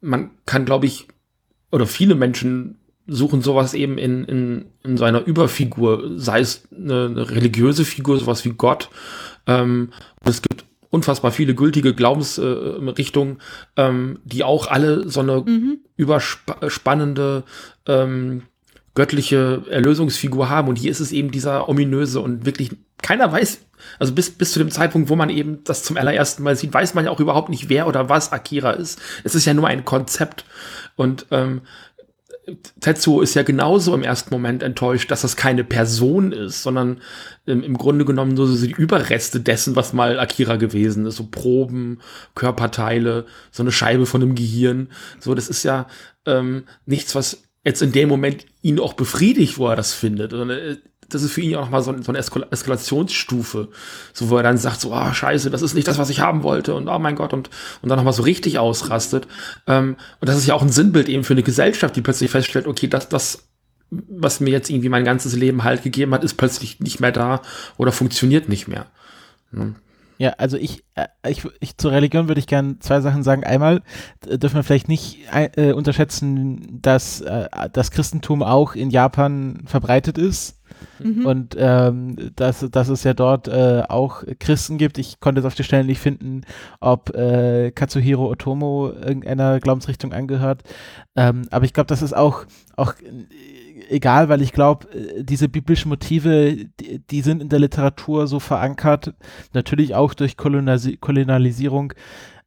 man 0.00 0.30
kann, 0.46 0.64
glaube 0.64 0.86
ich, 0.86 1.08
oder 1.76 1.86
viele 1.86 2.14
Menschen 2.14 2.78
suchen 3.06 3.42
sowas 3.42 3.74
eben 3.74 3.98
in, 3.98 4.24
in, 4.24 4.64
in 4.82 4.96
so 4.96 5.04
einer 5.04 5.24
Überfigur, 5.24 6.10
sei 6.16 6.40
es 6.40 6.66
eine, 6.74 7.04
eine 7.04 7.30
religiöse 7.30 7.84
Figur, 7.84 8.18
sowas 8.18 8.46
wie 8.46 8.54
Gott. 8.54 8.88
Ähm, 9.46 9.90
es 10.24 10.40
gibt 10.40 10.64
unfassbar 10.88 11.32
viele 11.32 11.54
gültige 11.54 11.94
Glaubensrichtungen, 11.94 13.36
äh, 13.76 13.88
ähm, 13.88 14.20
die 14.24 14.42
auch 14.42 14.68
alle 14.68 15.06
so 15.10 15.20
eine 15.20 15.42
mhm. 15.42 15.80
überspannende 15.96 17.44
ähm, 17.86 18.42
göttliche 18.94 19.62
Erlösungsfigur 19.68 20.48
haben. 20.48 20.68
Und 20.68 20.76
hier 20.76 20.90
ist 20.90 21.00
es 21.00 21.12
eben 21.12 21.30
dieser 21.30 21.68
ominöse 21.68 22.20
und 22.20 22.46
wirklich 22.46 22.70
keiner 23.02 23.30
weiß, 23.30 23.60
also 23.98 24.14
bis, 24.14 24.30
bis 24.30 24.52
zu 24.52 24.58
dem 24.58 24.70
Zeitpunkt, 24.70 25.08
wo 25.08 25.16
man 25.16 25.30
eben 25.30 25.62
das 25.64 25.82
zum 25.82 25.96
allerersten 25.96 26.42
Mal 26.42 26.56
sieht, 26.56 26.72
weiß 26.72 26.94
man 26.94 27.04
ja 27.04 27.10
auch 27.10 27.20
überhaupt 27.20 27.48
nicht, 27.48 27.68
wer 27.68 27.86
oder 27.86 28.08
was 28.08 28.32
Akira 28.32 28.70
ist. 28.72 29.00
Es 29.24 29.34
ist 29.34 29.44
ja 29.44 29.54
nur 29.54 29.68
ein 29.68 29.84
Konzept. 29.84 30.44
Und 30.96 31.26
ähm, 31.30 31.62
Tetsuo 32.80 33.22
ist 33.22 33.34
ja 33.34 33.42
genauso 33.42 33.94
im 33.94 34.02
ersten 34.02 34.32
Moment 34.32 34.62
enttäuscht, 34.62 35.10
dass 35.10 35.22
das 35.22 35.36
keine 35.36 35.64
Person 35.64 36.32
ist, 36.32 36.62
sondern 36.62 37.00
ähm, 37.46 37.62
im 37.62 37.76
Grunde 37.76 38.04
genommen 38.04 38.34
nur 38.34 38.46
so 38.46 38.66
die 38.66 38.72
Überreste 38.72 39.40
dessen, 39.40 39.74
was 39.74 39.92
mal 39.92 40.20
Akira 40.20 40.56
gewesen 40.56 41.06
ist. 41.06 41.16
So 41.16 41.26
Proben, 41.26 42.00
Körperteile, 42.34 43.26
so 43.50 43.62
eine 43.62 43.72
Scheibe 43.72 44.06
von 44.06 44.20
dem 44.20 44.34
Gehirn. 44.34 44.88
So, 45.18 45.34
das 45.34 45.48
ist 45.48 45.64
ja 45.64 45.86
ähm, 46.24 46.64
nichts, 46.86 47.14
was 47.14 47.42
jetzt 47.64 47.82
in 47.82 47.92
dem 47.92 48.08
Moment 48.08 48.46
ihn 48.62 48.78
auch 48.78 48.92
befriedigt, 48.92 49.58
wo 49.58 49.68
er 49.68 49.76
das 49.76 49.92
findet. 49.92 50.30
Sondern, 50.30 50.58
äh, 50.58 50.76
das 51.08 51.22
ist 51.22 51.32
für 51.32 51.40
ihn 51.40 51.50
ja 51.50 51.58
auch 51.58 51.64
nochmal 51.64 51.82
so, 51.82 51.94
so 52.02 52.10
eine 52.10 52.18
Eskal 52.18 52.46
Eskalationsstufe, 52.50 53.68
so 54.12 54.30
wo 54.30 54.36
er 54.36 54.42
dann 54.42 54.58
sagt, 54.58 54.80
so, 54.80 54.92
ah, 54.92 55.08
oh, 55.10 55.12
scheiße, 55.14 55.50
das 55.50 55.62
ist 55.62 55.74
nicht 55.74 55.88
das, 55.88 55.98
was 55.98 56.10
ich 56.10 56.20
haben 56.20 56.42
wollte 56.42 56.74
und 56.74 56.88
oh 56.88 56.98
mein 56.98 57.16
Gott, 57.16 57.32
und, 57.32 57.50
und 57.82 57.88
dann 57.88 57.98
nochmal 57.98 58.12
so 58.12 58.22
richtig 58.22 58.58
ausrastet. 58.58 59.26
Ähm, 59.66 59.96
und 60.20 60.28
das 60.28 60.36
ist 60.36 60.46
ja 60.46 60.54
auch 60.54 60.62
ein 60.62 60.70
Sinnbild 60.70 61.08
eben 61.08 61.24
für 61.24 61.34
eine 61.34 61.42
Gesellschaft, 61.42 61.96
die 61.96 62.02
plötzlich 62.02 62.30
feststellt, 62.30 62.66
okay, 62.66 62.88
das, 62.88 63.08
das, 63.08 63.48
was 63.90 64.40
mir 64.40 64.50
jetzt 64.50 64.70
irgendwie 64.70 64.88
mein 64.88 65.04
ganzes 65.04 65.34
Leben 65.34 65.64
halt 65.64 65.82
gegeben 65.82 66.12
hat, 66.12 66.24
ist 66.24 66.34
plötzlich 66.34 66.80
nicht 66.80 67.00
mehr 67.00 67.12
da 67.12 67.42
oder 67.76 67.92
funktioniert 67.92 68.48
nicht 68.48 68.68
mehr. 68.68 68.86
Hm. 69.52 69.76
Ja, 70.18 70.30
also 70.38 70.56
ich, 70.56 70.82
äh, 70.94 71.06
ich, 71.28 71.46
ich 71.60 71.76
zur 71.76 71.92
Religion 71.92 72.28
würde 72.28 72.38
ich 72.38 72.46
gerne 72.46 72.78
zwei 72.78 73.00
Sachen 73.00 73.22
sagen. 73.22 73.44
Einmal 73.44 73.82
dürfen 74.24 74.56
wir 74.56 74.62
vielleicht 74.62 74.88
nicht 74.88 75.18
äh, 75.32 75.72
unterschätzen, 75.72 76.80
dass 76.80 77.20
äh, 77.20 77.48
das 77.72 77.90
Christentum 77.90 78.42
auch 78.42 78.74
in 78.74 78.90
Japan 78.90 79.62
verbreitet 79.66 80.16
ist. 80.16 80.58
Mhm. 80.98 81.26
Und 81.26 81.56
ähm, 81.58 82.32
dass, 82.36 82.60
dass 82.70 82.88
es 82.88 83.04
ja 83.04 83.14
dort 83.14 83.48
äh, 83.48 83.82
auch 83.88 84.22
Christen 84.38 84.78
gibt. 84.78 84.98
Ich 84.98 85.20
konnte 85.20 85.40
es 85.40 85.44
auf 85.44 85.54
die 85.54 85.64
Stelle 85.64 85.84
nicht 85.84 86.00
finden, 86.00 86.42
ob 86.80 87.14
äh, 87.14 87.70
Katsuhiro 87.70 88.28
Otomo 88.30 88.90
irgendeiner 88.90 89.60
Glaubensrichtung 89.60 90.12
angehört. 90.12 90.62
Ähm, 91.14 91.46
aber 91.50 91.64
ich 91.64 91.72
glaube, 91.72 91.88
das 91.88 92.02
ist 92.02 92.16
auch, 92.16 92.44
auch 92.76 92.94
egal, 93.88 94.28
weil 94.28 94.42
ich 94.42 94.52
glaube, 94.52 94.88
äh, 94.92 95.22
diese 95.22 95.48
biblischen 95.48 95.88
Motive, 95.88 96.66
die, 96.80 97.00
die, 97.10 97.20
sind 97.20 97.42
in 97.42 97.48
der 97.48 97.58
Literatur 97.58 98.26
so 98.26 98.40
verankert, 98.40 99.14
natürlich 99.52 99.94
auch 99.94 100.14
durch 100.14 100.36
Kolonialisierung, 100.36 101.92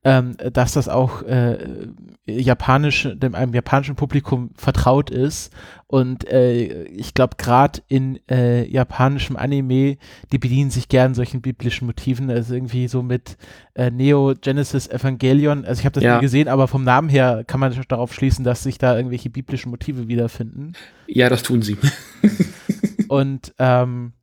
ähm, 0.03 0.37
dass 0.53 0.73
das 0.73 0.87
auch 0.87 1.23
äh, 1.23 1.57
japanisch, 2.25 3.09
dem 3.15 3.35
einem 3.35 3.53
japanischen 3.53 3.95
Publikum 3.95 4.51
vertraut 4.55 5.09
ist. 5.09 5.51
Und 5.87 6.29
äh, 6.31 6.83
ich 6.83 7.13
glaube, 7.13 7.35
gerade 7.37 7.81
in 7.87 8.19
äh, 8.29 8.65
japanischem 8.65 9.35
Anime, 9.35 9.97
die 10.31 10.37
bedienen 10.37 10.71
sich 10.71 10.87
gern 10.87 11.15
solchen 11.15 11.41
biblischen 11.41 11.85
Motiven. 11.85 12.29
Also 12.29 12.53
irgendwie 12.53 12.87
so 12.87 13.03
mit 13.03 13.37
äh, 13.73 13.91
Neo 13.91 14.35
Genesis 14.39 14.87
Evangelion. 14.87 15.65
Also 15.65 15.79
ich 15.79 15.85
habe 15.85 15.95
das 15.95 16.03
ja. 16.03 16.15
nie 16.15 16.21
gesehen, 16.21 16.47
aber 16.47 16.69
vom 16.69 16.83
Namen 16.85 17.09
her 17.09 17.43
kann 17.45 17.59
man 17.59 17.75
darauf 17.89 18.13
schließen, 18.13 18.45
dass 18.45 18.63
sich 18.63 18.77
da 18.77 18.95
irgendwelche 18.95 19.29
biblischen 19.29 19.69
Motive 19.69 20.07
wiederfinden. 20.07 20.73
Ja, 21.07 21.27
das 21.27 21.43
tun 21.43 21.61
sie. 21.61 21.77
Und 23.09 23.53
ähm, 23.57 24.13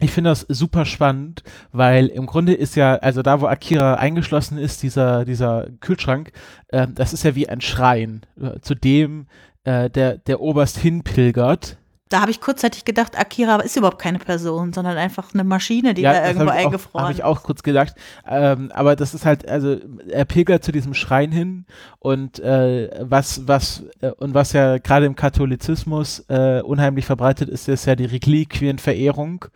ich 0.00 0.10
finde 0.10 0.30
das 0.30 0.44
super 0.48 0.84
spannend, 0.84 1.42
weil 1.72 2.08
im 2.08 2.26
Grunde 2.26 2.54
ist 2.54 2.74
ja, 2.74 2.96
also 2.96 3.22
da, 3.22 3.40
wo 3.40 3.46
Akira 3.46 3.94
eingeschlossen 3.94 4.58
ist, 4.58 4.82
dieser, 4.82 5.24
dieser 5.24 5.68
Kühlschrank, 5.80 6.32
äh, 6.68 6.88
das 6.92 7.12
ist 7.12 7.22
ja 7.22 7.34
wie 7.34 7.48
ein 7.48 7.60
Schrein, 7.60 8.22
äh, 8.40 8.58
zu 8.60 8.74
dem 8.74 9.26
äh, 9.62 9.88
der, 9.90 10.18
der 10.18 10.40
Oberst 10.40 10.78
hinpilgert 10.78 11.78
da 12.10 12.20
habe 12.20 12.30
ich 12.30 12.40
kurzzeitig 12.40 12.84
gedacht, 12.84 13.18
Akira 13.18 13.56
ist 13.60 13.76
überhaupt 13.76 13.98
keine 13.98 14.18
Person, 14.18 14.72
sondern 14.72 14.98
einfach 14.98 15.32
eine 15.32 15.42
Maschine, 15.42 15.94
die 15.94 16.02
ja, 16.02 16.12
da 16.12 16.26
irgendwo 16.26 16.50
eingefroren 16.50 17.04
ist. 17.04 17.08
Habe 17.08 17.12
ich 17.14 17.24
auch 17.24 17.42
kurz 17.42 17.62
gedacht. 17.62 17.94
Ähm, 18.28 18.70
aber 18.72 18.94
das 18.94 19.14
ist 19.14 19.24
halt, 19.24 19.48
also 19.48 19.78
er 20.08 20.24
pilgert 20.26 20.62
zu 20.62 20.70
diesem 20.70 20.92
Schrein 20.92 21.32
hin 21.32 21.64
und 21.98 22.38
äh, 22.40 22.90
was, 23.00 23.48
was, 23.48 23.84
äh, 24.00 24.10
und 24.10 24.34
was 24.34 24.52
ja 24.52 24.78
gerade 24.78 25.06
im 25.06 25.16
Katholizismus 25.16 26.24
äh, 26.28 26.60
unheimlich 26.60 27.06
verbreitet 27.06 27.48
ist, 27.48 27.68
ist 27.68 27.86
ja 27.86 27.96
die 27.96 28.04
Reliquienverehrung. 28.04 29.46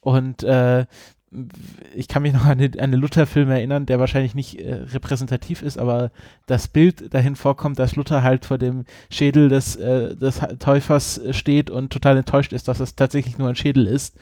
Und 0.00 0.44
äh, 0.44 0.84
ich 1.94 2.08
kann 2.08 2.22
mich 2.22 2.32
noch 2.32 2.44
an 2.44 2.58
den, 2.58 2.92
Luther-Film 2.92 3.50
erinnern, 3.50 3.86
der 3.86 3.98
wahrscheinlich 3.98 4.34
nicht 4.34 4.60
äh, 4.60 4.74
repräsentativ 4.74 5.62
ist, 5.62 5.78
aber 5.78 6.10
das 6.46 6.68
Bild 6.68 7.12
dahin 7.12 7.36
vorkommt, 7.36 7.78
dass 7.78 7.96
Luther 7.96 8.22
halt 8.22 8.44
vor 8.44 8.58
dem 8.58 8.84
Schädel 9.10 9.48
des, 9.48 9.76
äh, 9.76 10.16
des 10.16 10.40
Täufers 10.58 11.20
steht 11.30 11.70
und 11.70 11.92
total 11.92 12.16
enttäuscht 12.16 12.52
ist, 12.52 12.68
dass 12.68 12.80
es 12.80 12.94
tatsächlich 12.94 13.38
nur 13.38 13.48
ein 13.48 13.56
Schädel 13.56 13.86
ist. 13.86 14.16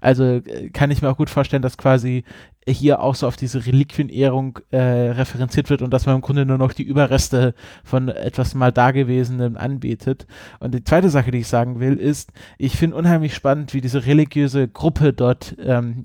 Also 0.00 0.24
äh, 0.24 0.70
kann 0.70 0.90
ich 0.90 1.02
mir 1.02 1.10
auch 1.10 1.16
gut 1.16 1.30
vorstellen, 1.30 1.62
dass 1.62 1.78
quasi 1.78 2.24
hier 2.72 3.00
auch 3.00 3.14
so 3.14 3.26
auf 3.26 3.36
diese 3.36 3.64
Reliquienehrung 3.66 4.58
äh, 4.70 4.78
referenziert 4.78 5.70
wird 5.70 5.82
und 5.82 5.90
dass 5.90 6.06
man 6.06 6.16
im 6.16 6.20
Grunde 6.20 6.44
nur 6.44 6.58
noch 6.58 6.72
die 6.72 6.82
Überreste 6.82 7.54
von 7.84 8.08
etwas 8.08 8.54
mal 8.54 8.72
Dagewesenem 8.72 9.56
anbetet. 9.56 10.26
Und 10.60 10.74
die 10.74 10.84
zweite 10.84 11.08
Sache, 11.10 11.30
die 11.30 11.38
ich 11.38 11.48
sagen 11.48 11.80
will, 11.80 11.96
ist, 11.96 12.32
ich 12.58 12.76
finde 12.76 12.96
unheimlich 12.96 13.34
spannend, 13.34 13.74
wie 13.74 13.80
diese 13.80 14.06
religiöse 14.06 14.68
Gruppe 14.68 15.12
dort 15.12 15.56
ähm, 15.62 16.02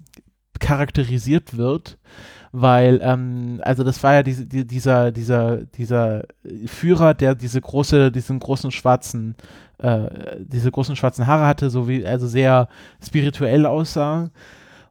charakterisiert 0.63 1.57
wird, 1.57 1.97
weil, 2.51 2.99
ähm, 3.03 3.59
also 3.63 3.83
das 3.83 4.01
war 4.03 4.13
ja 4.13 4.23
diese, 4.23 4.45
die, 4.45 4.65
dieser, 4.65 5.11
dieser, 5.11 5.57
dieser 5.77 6.23
Führer, 6.65 7.13
der 7.13 7.35
diese 7.35 7.61
große, 7.61 8.11
diesen 8.11 8.39
großen 8.39 8.71
schwarzen, 8.71 9.35
äh, 9.79 10.07
diese 10.39 10.71
großen 10.71 10.95
schwarzen 10.95 11.27
Haare 11.27 11.45
hatte, 11.45 11.69
so 11.69 11.87
wie, 11.87 12.05
also 12.05 12.27
sehr 12.27 12.67
spirituell 13.01 13.65
aussah 13.65 14.29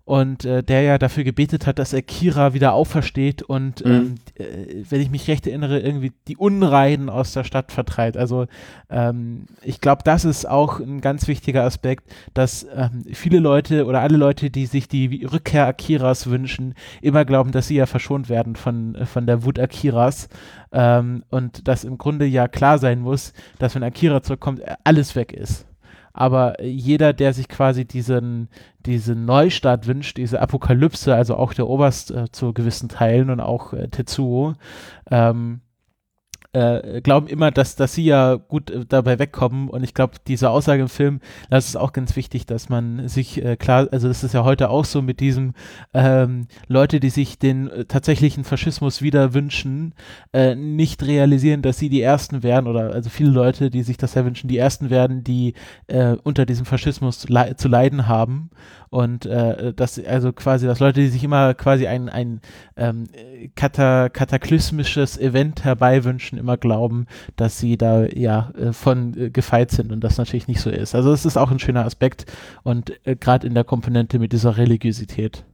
und 0.05 0.45
äh, 0.45 0.63
der 0.65 0.83
ja 0.83 0.99
dafür 0.99 1.23
gebetet 1.23 1.67
hat, 1.67 1.79
dass 1.79 1.93
er 1.93 2.03
Kira 2.03 2.55
wieder 2.55 2.73
aufersteht 2.73 3.43
und 3.43 3.85
mhm. 3.85 3.93
ähm, 3.93 4.15
äh, 4.35 4.85
wenn 4.91 5.01
ich 5.01 5.11
mich 5.11 5.29
recht 5.29 5.47
erinnere, 5.47 5.79
irgendwie 5.79 6.13
die 6.27 6.37
Unreinen 6.37 7.09
aus 7.09 7.33
der 7.33 7.45
Stadt 7.45 7.71
vertreibt. 7.71 8.17
Also 8.17 8.47
ähm, 8.91 9.47
ich 9.63 9.81
glaube, 9.81 10.03
das 10.05 10.25
ist 10.25 10.49
auch 10.49 10.81
ein 10.81 11.01
ganz 11.01 11.29
wichtiger 11.29 11.63
Aspekt, 11.63 12.13
dass 12.35 12.67
ähm, 12.75 13.05
viele 13.13 13.39
Leute 13.39 13.87
oder 13.87 14.01
alle 14.01 14.17
Leute, 14.17 14.51
die 14.51 14.67
sich 14.67 14.89
die 14.89 15.25
Rückkehr 15.25 15.67
Akiras 15.67 16.29
wünschen, 16.29 16.75
immer 17.01 17.25
glauben, 17.25 17.53
dass 17.53 17.69
sie 17.69 17.77
ja 17.77 17.87
verschont 17.87 18.29
werden 18.29 18.57
von, 18.57 18.97
von 19.07 19.27
der 19.27 19.45
Wut 19.45 19.61
Akiras. 19.61 20.29
Ähm, 20.73 21.23
und 21.31 21.69
dass 21.69 21.85
im 21.85 21.97
Grunde 21.99 22.27
ja 22.27 22.49
klar 22.49 22.79
sein 22.79 23.01
muss, 23.01 23.33
dass 23.59 23.75
wenn 23.77 23.85
Akira 23.85 24.23
zurückkommt, 24.23 24.63
alles 24.85 25.15
weg 25.15 25.33
ist 25.33 25.67
aber 26.13 26.63
jeder, 26.63 27.13
der 27.13 27.33
sich 27.33 27.49
quasi 27.49 27.85
diesen, 27.85 28.49
diesen 28.85 29.25
Neustart 29.25 29.87
wünscht, 29.87 30.19
diese 30.19 30.41
Apokalypse, 30.41 31.15
also 31.15 31.37
auch 31.37 31.55
der 31.55 31.69
Oberst 31.69 32.11
äh, 32.11 32.31
zu 32.31 32.53
gewissen 32.53 32.89
Teilen 32.89 33.31
und 33.31 33.41
auch 33.41 33.73
äh, 33.73 33.89
Tetsuo, 33.89 34.55
ähm, 35.11 35.61
äh, 36.53 37.01
glauben 37.01 37.29
immer, 37.29 37.51
dass, 37.51 37.77
dass 37.77 37.95
sie 37.95 38.05
ja 38.05 38.35
gut 38.35 38.71
äh, 38.71 38.85
dabei 38.87 39.19
wegkommen. 39.19 39.69
Und 39.69 39.85
ich 39.85 39.95
glaube, 39.95 40.15
diese 40.27 40.51
Aussage 40.51 40.83
im 40.83 40.89
Film, 40.89 41.21
das 41.49 41.67
ist 41.69 41.77
auch 41.77 41.93
ganz 41.93 42.15
wichtig, 42.15 42.47
dass 42.47 42.69
man 42.69 43.09
sich 43.09 43.43
äh, 43.43 43.57
klar, 43.57 43.89
also 43.91 44.09
das 44.09 44.23
ist 44.23 44.35
ja 44.35 44.45
heute 44.45 44.69
auch 44.69 44.85
so 44.85 45.01
mit 45.01 45.21
diesem 45.21 45.55
ähm, 45.95 46.47
Leute, 46.69 47.01
die 47.01 47.11
sich 47.11 47.39
den 47.39 47.69
äh, 47.69 47.85
tatsächlichen 47.87 48.45
Faschismus 48.45 49.01
wieder 49.01 49.33
wünschen, 49.33 49.95
äh, 50.33 50.55
nicht 50.55 51.03
realisieren, 51.03 51.63
dass 51.63 51.79
sie 51.79 51.89
die 51.89 52.03
Ersten 52.03 52.43
werden 52.43 52.67
oder 52.67 52.93
also 52.93 53.09
viele 53.09 53.31
Leute, 53.31 53.71
die 53.71 53.83
sich 53.83 53.97
das 53.97 54.15
ja 54.15 54.25
wünschen, 54.25 54.49
die 54.49 54.59
Ersten 54.59 54.91
werden, 54.91 55.25
die 55.25 55.55
äh, 55.87 56.17
unter 56.23 56.45
diesem 56.45 56.67
Faschismus 56.67 57.29
le 57.29 57.57
zu 57.57 57.69
leiden 57.69 58.09
haben 58.09 58.51
und 58.93 59.25
äh, 59.25 59.73
das 59.73 59.99
also 60.05 60.35
quasi, 60.35 60.67
dass 60.67 60.79
Leute, 60.79 61.01
die 61.01 61.09
sich 61.09 61.25
immer 61.25 61.55
quasi 61.55 61.87
ein, 61.87 62.11
ein 62.11 62.43
ähm, 62.77 63.05
kata 63.55 64.11
kataklysmisches 64.11 65.17
Event 65.17 65.65
herbeiwünschen, 65.65 66.39
immer 66.43 66.57
glauben, 66.57 67.07
dass 67.37 67.59
sie 67.59 67.77
da 67.77 68.05
ja 68.05 68.51
äh, 68.59 68.73
von 68.73 69.17
äh, 69.17 69.31
gefeit 69.31 69.71
sind 69.71 69.93
und 69.93 70.01
das 70.01 70.19
natürlich 70.19 70.49
nicht 70.49 70.61
so 70.61 70.71
ist. 70.71 70.95
Also 70.95 71.13
es 71.13 71.25
ist 71.25 71.37
auch 71.37 71.51
ein 71.51 71.59
schöner 71.59 71.85
Aspekt 71.85 72.27
und 72.63 72.93
äh, 73.07 73.17
gerade 73.17 73.47
in 73.47 73.55
der 73.55 73.65
Komponente 73.65 74.19
mit 74.19 74.33
dieser 74.33 74.57
Religiosität. 74.57 75.45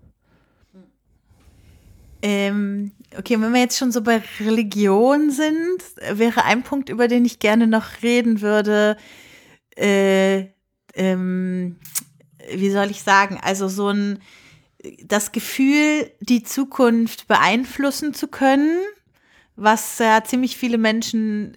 Ähm, 2.20 2.92
okay, 3.16 3.40
wenn 3.40 3.52
wir 3.52 3.60
jetzt 3.60 3.78
schon 3.78 3.92
so 3.92 4.02
bei 4.02 4.22
Religion 4.40 5.30
sind, 5.30 5.82
wäre 6.12 6.44
ein 6.44 6.62
Punkt, 6.62 6.88
über 6.88 7.06
den 7.06 7.24
ich 7.24 7.38
gerne 7.38 7.66
noch 7.66 8.02
reden 8.02 8.40
würde, 8.40 8.96
äh, 9.76 10.46
ähm, 10.94 11.76
wie 12.52 12.70
soll 12.70 12.90
ich 12.90 13.02
sagen, 13.02 13.38
also 13.40 13.68
so 13.68 13.88
ein, 13.88 14.18
das 15.04 15.32
Gefühl, 15.32 16.10
die 16.20 16.42
Zukunft 16.42 17.28
beeinflussen 17.28 18.14
zu 18.14 18.28
können, 18.28 18.78
was 19.58 19.98
ja 19.98 20.22
ziemlich 20.24 20.56
viele 20.56 20.78
Menschen 20.78 21.54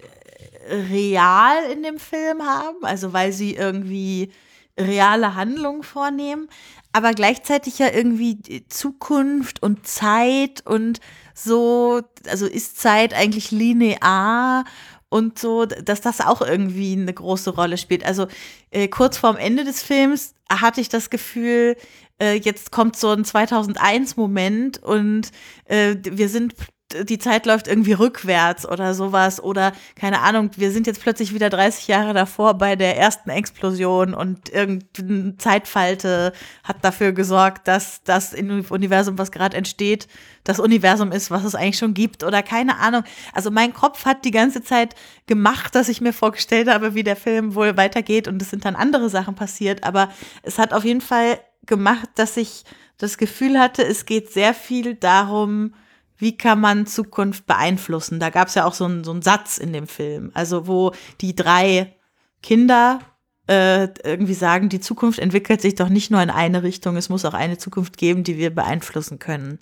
äh, 0.68 0.74
real 0.74 1.70
in 1.72 1.82
dem 1.82 1.98
Film 1.98 2.42
haben, 2.42 2.84
also 2.84 3.12
weil 3.12 3.32
sie 3.32 3.54
irgendwie 3.54 4.32
reale 4.78 5.34
Handlungen 5.34 5.82
vornehmen, 5.82 6.48
aber 6.92 7.12
gleichzeitig 7.12 7.78
ja 7.78 7.90
irgendwie 7.92 8.66
Zukunft 8.68 9.62
und 9.62 9.86
Zeit 9.86 10.66
und 10.66 11.00
so, 11.34 12.02
also 12.28 12.46
ist 12.46 12.80
Zeit 12.80 13.14
eigentlich 13.14 13.50
linear 13.50 14.64
und 15.08 15.38
so, 15.38 15.66
dass 15.66 16.00
das 16.00 16.20
auch 16.20 16.40
irgendwie 16.40 16.92
eine 16.94 17.12
große 17.12 17.50
Rolle 17.50 17.76
spielt. 17.76 18.04
Also 18.04 18.26
äh, 18.70 18.88
kurz 18.88 19.18
vorm 19.18 19.36
Ende 19.36 19.64
des 19.64 19.82
Films 19.82 20.34
hatte 20.50 20.80
ich 20.80 20.88
das 20.88 21.10
Gefühl, 21.10 21.76
äh, 22.20 22.34
jetzt 22.34 22.72
kommt 22.72 22.96
so 22.96 23.10
ein 23.10 23.24
2001-Moment 23.24 24.82
und 24.82 25.30
äh, 25.66 25.96
wir 26.02 26.28
sind 26.28 26.54
die 26.94 27.18
Zeit 27.18 27.46
läuft 27.46 27.68
irgendwie 27.68 27.92
rückwärts 27.92 28.68
oder 28.68 28.94
sowas 28.94 29.42
oder 29.42 29.72
keine 29.94 30.20
Ahnung, 30.20 30.50
wir 30.56 30.70
sind 30.70 30.86
jetzt 30.86 31.00
plötzlich 31.00 31.34
wieder 31.34 31.50
30 31.50 31.88
Jahre 31.88 32.14
davor 32.14 32.54
bei 32.54 32.76
der 32.76 32.96
ersten 32.96 33.30
Explosion 33.30 34.14
und 34.14 34.48
irgendeine 34.48 35.36
Zeitfalte 35.38 36.32
hat 36.64 36.84
dafür 36.84 37.12
gesorgt, 37.12 37.68
dass 37.68 38.02
das 38.04 38.34
Universum, 38.34 39.18
was 39.18 39.32
gerade 39.32 39.56
entsteht, 39.56 40.08
das 40.44 40.58
Universum 40.58 41.12
ist, 41.12 41.30
was 41.30 41.44
es 41.44 41.54
eigentlich 41.54 41.78
schon 41.78 41.94
gibt 41.94 42.24
oder 42.24 42.42
keine 42.42 42.78
Ahnung. 42.78 43.04
Also 43.32 43.50
mein 43.50 43.72
Kopf 43.72 44.04
hat 44.04 44.24
die 44.24 44.30
ganze 44.30 44.62
Zeit 44.62 44.94
gemacht, 45.26 45.74
dass 45.74 45.88
ich 45.88 46.00
mir 46.00 46.12
vorgestellt 46.12 46.68
habe, 46.68 46.94
wie 46.94 47.04
der 47.04 47.16
Film 47.16 47.54
wohl 47.54 47.76
weitergeht 47.76 48.28
und 48.28 48.42
es 48.42 48.50
sind 48.50 48.64
dann 48.64 48.76
andere 48.76 49.08
Sachen 49.08 49.34
passiert, 49.34 49.84
aber 49.84 50.10
es 50.42 50.58
hat 50.58 50.72
auf 50.72 50.84
jeden 50.84 51.00
Fall 51.00 51.40
gemacht, 51.66 52.08
dass 52.16 52.36
ich 52.36 52.64
das 52.98 53.18
Gefühl 53.18 53.58
hatte, 53.58 53.84
es 53.84 54.06
geht 54.06 54.32
sehr 54.32 54.54
viel 54.54 54.94
darum, 54.94 55.74
wie 56.22 56.36
kann 56.36 56.60
man 56.60 56.86
Zukunft 56.86 57.46
beeinflussen. 57.46 58.20
Da 58.20 58.30
gab 58.30 58.46
es 58.46 58.54
ja 58.54 58.64
auch 58.64 58.74
so 58.74 58.84
einen 58.84 59.02
so 59.02 59.10
einen 59.10 59.22
Satz 59.22 59.58
in 59.58 59.72
dem 59.72 59.88
Film, 59.88 60.30
also 60.34 60.68
wo 60.68 60.92
die 61.20 61.34
drei 61.34 61.96
Kinder 62.44 63.00
äh, 63.48 63.88
irgendwie 64.04 64.34
sagen, 64.34 64.68
die 64.68 64.78
Zukunft 64.78 65.18
entwickelt 65.18 65.60
sich 65.60 65.74
doch 65.74 65.88
nicht 65.88 66.12
nur 66.12 66.22
in 66.22 66.30
eine 66.30 66.62
Richtung, 66.62 66.96
es 66.96 67.08
muss 67.08 67.24
auch 67.24 67.34
eine 67.34 67.58
Zukunft 67.58 67.98
geben, 67.98 68.22
die 68.22 68.38
wir 68.38 68.54
beeinflussen 68.54 69.18
können. 69.18 69.58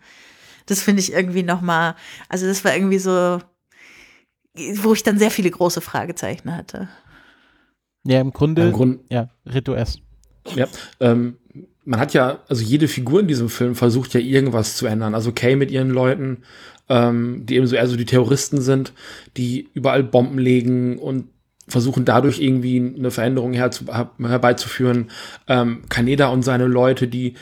Das 0.66 0.82
finde 0.82 1.00
ich 1.00 1.14
irgendwie 1.14 1.42
noch 1.42 1.62
mal, 1.62 1.96
also 2.28 2.46
das 2.46 2.62
war 2.62 2.74
irgendwie 2.74 2.98
so, 2.98 3.38
wo 4.74 4.92
ich 4.92 5.02
dann 5.02 5.18
sehr 5.18 5.30
viele 5.30 5.50
große 5.50 5.80
Fragezeichen 5.80 6.54
hatte. 6.54 6.90
Ja, 8.04 8.20
im 8.20 8.32
Grunde, 8.34 8.66
Im 8.68 8.72
Grund, 8.72 9.00
ja, 9.08 9.30
Rito 9.46 9.72
S. 9.72 9.98
Ja, 10.54 10.66
ähm, 11.00 11.38
man 11.90 11.98
hat 11.98 12.14
ja, 12.14 12.38
also 12.48 12.62
jede 12.62 12.86
Figur 12.86 13.18
in 13.18 13.26
diesem 13.26 13.48
Film 13.48 13.74
versucht 13.74 14.14
ja 14.14 14.20
irgendwas 14.20 14.76
zu 14.76 14.86
ändern. 14.86 15.12
Also 15.12 15.32
Kay 15.32 15.56
mit 15.56 15.72
ihren 15.72 15.90
Leuten, 15.90 16.44
ähm, 16.88 17.46
die 17.46 17.56
eben 17.56 17.66
so 17.66 17.74
eher 17.74 17.88
so 17.88 17.96
die 17.96 18.04
Terroristen 18.04 18.60
sind, 18.60 18.92
die 19.36 19.68
überall 19.74 20.04
Bomben 20.04 20.38
legen 20.38 21.00
und 21.00 21.24
versuchen 21.66 22.04
dadurch 22.04 22.40
irgendwie 22.40 22.94
eine 22.96 23.10
Veränderung 23.10 23.54
herzu, 23.54 23.86
herbeizuführen. 24.22 25.10
Ähm, 25.48 25.82
Kaneda 25.88 26.28
und 26.28 26.44
seine 26.44 26.68
Leute, 26.68 27.08
die 27.08 27.34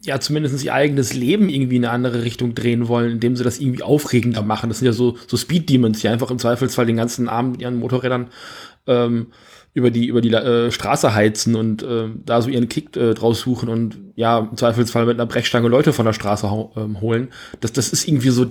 ja 0.00 0.18
zumindest 0.18 0.64
ihr 0.64 0.72
eigenes 0.72 1.12
Leben 1.12 1.50
irgendwie 1.50 1.76
in 1.76 1.84
eine 1.84 1.92
andere 1.92 2.24
Richtung 2.24 2.54
drehen 2.54 2.88
wollen, 2.88 3.12
indem 3.12 3.36
sie 3.36 3.44
das 3.44 3.60
irgendwie 3.60 3.82
aufregender 3.82 4.40
machen. 4.40 4.70
Das 4.70 4.78
sind 4.78 4.86
ja 4.86 4.94
so, 4.94 5.18
so 5.26 5.36
Speed 5.36 5.68
Demons, 5.68 6.00
die 6.00 6.08
einfach 6.08 6.30
im 6.30 6.38
Zweifelsfall 6.38 6.86
den 6.86 6.96
ganzen 6.96 7.28
Abend 7.28 7.52
mit 7.52 7.60
ihren 7.60 7.76
Motorrädern 7.76 8.28
ähm, 8.86 9.26
über 9.78 9.90
die, 9.92 10.06
über 10.06 10.20
die 10.20 10.32
äh, 10.32 10.70
Straße 10.72 11.14
heizen 11.14 11.54
und 11.54 11.84
äh, 11.84 12.08
da 12.26 12.42
so 12.42 12.50
ihren 12.50 12.68
Kick 12.68 12.96
äh, 12.96 13.14
draus 13.14 13.40
suchen 13.40 13.68
und 13.68 13.96
ja, 14.16 14.40
im 14.40 14.56
Zweifelsfall 14.56 15.06
mit 15.06 15.14
einer 15.14 15.26
Brechstange 15.26 15.68
Leute 15.68 15.92
von 15.92 16.04
der 16.04 16.12
Straße 16.12 16.46
ähm, 16.76 17.00
holen. 17.00 17.28
Das, 17.60 17.72
das 17.72 17.90
ist 17.90 18.08
irgendwie 18.08 18.30
so 18.30 18.46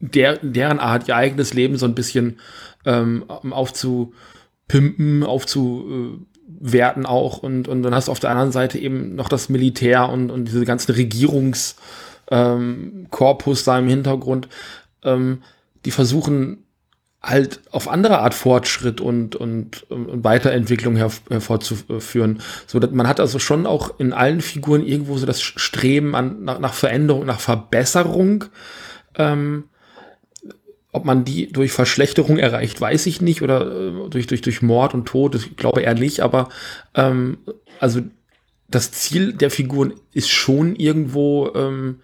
der, 0.00 0.38
deren 0.38 0.80
Art, 0.80 1.06
ihr 1.06 1.14
eigenes 1.14 1.54
Leben 1.54 1.76
so 1.76 1.86
ein 1.86 1.94
bisschen 1.94 2.40
ähm, 2.84 3.24
aufzupimpen, 3.28 5.22
aufzuwerten 5.22 7.06
auch. 7.06 7.38
Und, 7.38 7.68
und 7.68 7.84
dann 7.84 7.94
hast 7.94 8.08
du 8.08 8.12
auf 8.12 8.18
der 8.18 8.30
anderen 8.30 8.50
Seite 8.50 8.78
eben 8.78 9.14
noch 9.14 9.28
das 9.28 9.48
Militär 9.48 10.08
und, 10.08 10.32
und 10.32 10.46
diese 10.46 10.64
ganzen 10.64 10.90
Regierungskorpus 10.92 11.76
ähm, 12.30 13.64
da 13.66 13.78
im 13.78 13.86
Hintergrund. 13.88 14.48
Ähm, 15.04 15.42
die 15.84 15.92
versuchen 15.92 16.63
halt 17.24 17.60
auf 17.70 17.88
andere 17.88 18.18
Art 18.18 18.34
Fortschritt 18.34 19.00
und, 19.00 19.36
und, 19.36 19.90
und 19.90 20.24
Weiterentwicklung 20.24 20.96
her, 20.96 21.10
hervorzuführen. 21.30 22.40
So, 22.66 22.80
man 22.92 23.08
hat 23.08 23.20
also 23.20 23.38
schon 23.38 23.66
auch 23.66 23.98
in 23.98 24.12
allen 24.12 24.40
Figuren 24.40 24.86
irgendwo 24.86 25.16
so 25.16 25.26
das 25.26 25.42
Streben 25.42 26.14
an, 26.14 26.44
nach, 26.44 26.58
nach 26.58 26.74
Veränderung, 26.74 27.26
nach 27.26 27.40
Verbesserung. 27.40 28.44
Ähm, 29.16 29.64
ob 30.92 31.04
man 31.04 31.24
die 31.24 31.50
durch 31.50 31.72
Verschlechterung 31.72 32.38
erreicht, 32.38 32.80
weiß 32.80 33.06
ich 33.06 33.20
nicht, 33.20 33.42
oder 33.42 33.66
äh, 33.66 34.08
durch, 34.10 34.28
durch, 34.28 34.42
durch 34.42 34.62
Mord 34.62 34.94
und 34.94 35.06
Tod, 35.06 35.34
ich 35.34 35.56
glaube 35.56 35.82
eher 35.82 35.94
nicht, 35.94 36.20
aber 36.20 36.48
ähm, 36.94 37.38
also 37.80 38.00
das 38.68 38.92
Ziel 38.92 39.32
der 39.32 39.50
Figuren 39.50 39.94
ist 40.12 40.30
schon 40.30 40.76
irgendwo 40.76 41.50
ähm, 41.54 42.00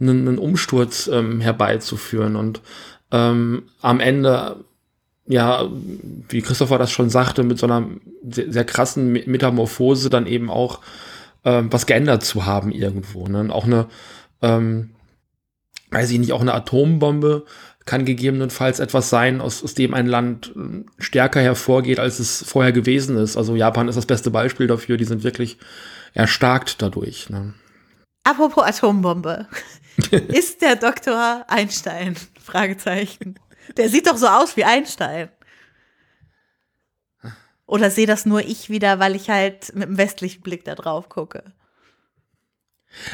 einen, 0.00 0.28
einen 0.28 0.38
Umsturz 0.38 1.08
ähm, 1.12 1.40
herbeizuführen 1.40 2.36
und 2.36 2.60
ähm, 3.12 3.64
am 3.80 4.00
Ende, 4.00 4.64
ja, 5.26 5.68
wie 6.28 6.42
Christopher 6.42 6.78
das 6.78 6.90
schon 6.90 7.10
sagte, 7.10 7.42
mit 7.42 7.58
so 7.58 7.66
einer 7.66 7.86
sehr, 8.28 8.52
sehr 8.52 8.64
krassen 8.64 9.12
Metamorphose 9.12 10.10
dann 10.10 10.26
eben 10.26 10.50
auch 10.50 10.80
ähm, 11.44 11.72
was 11.72 11.86
geändert 11.86 12.24
zu 12.24 12.46
haben 12.46 12.70
irgendwo. 12.72 13.26
Ne? 13.26 13.40
Und 13.40 13.50
auch 13.50 13.64
eine, 13.64 13.86
ähm, 14.42 14.90
weiß 15.90 16.10
ich 16.10 16.18
nicht, 16.18 16.32
auch 16.32 16.40
eine 16.40 16.54
Atombombe 16.54 17.44
kann 17.86 18.04
gegebenenfalls 18.04 18.80
etwas 18.80 19.08
sein, 19.08 19.40
aus, 19.40 19.64
aus 19.64 19.74
dem 19.74 19.94
ein 19.94 20.06
Land 20.06 20.52
äh, 20.54 20.84
stärker 20.98 21.40
hervorgeht, 21.40 21.98
als 21.98 22.18
es 22.18 22.44
vorher 22.46 22.72
gewesen 22.72 23.16
ist. 23.16 23.36
Also 23.36 23.56
Japan 23.56 23.88
ist 23.88 23.96
das 23.96 24.04
beste 24.04 24.30
Beispiel 24.30 24.66
dafür, 24.66 24.98
die 24.98 25.06
sind 25.06 25.24
wirklich 25.24 25.56
erstarkt 26.12 26.82
dadurch. 26.82 27.30
Ne? 27.30 27.54
Apropos 28.24 28.64
Atombombe. 28.64 29.46
ist 30.10 30.60
der 30.60 30.76
Doktor 30.76 31.46
Einstein? 31.48 32.16
Fragezeichen. 32.48 33.38
Der 33.76 33.88
sieht 33.88 34.06
doch 34.06 34.16
so 34.16 34.26
aus 34.26 34.56
wie 34.56 34.64
Einstein. 34.64 35.28
Oder 37.66 37.90
sehe 37.90 38.06
das 38.06 38.24
nur 38.24 38.40
ich 38.40 38.70
wieder, 38.70 38.98
weil 38.98 39.14
ich 39.14 39.28
halt 39.28 39.74
mit 39.74 39.88
dem 39.88 39.98
westlichen 39.98 40.40
Blick 40.40 40.64
da 40.64 40.74
drauf 40.74 41.10
gucke? 41.10 41.44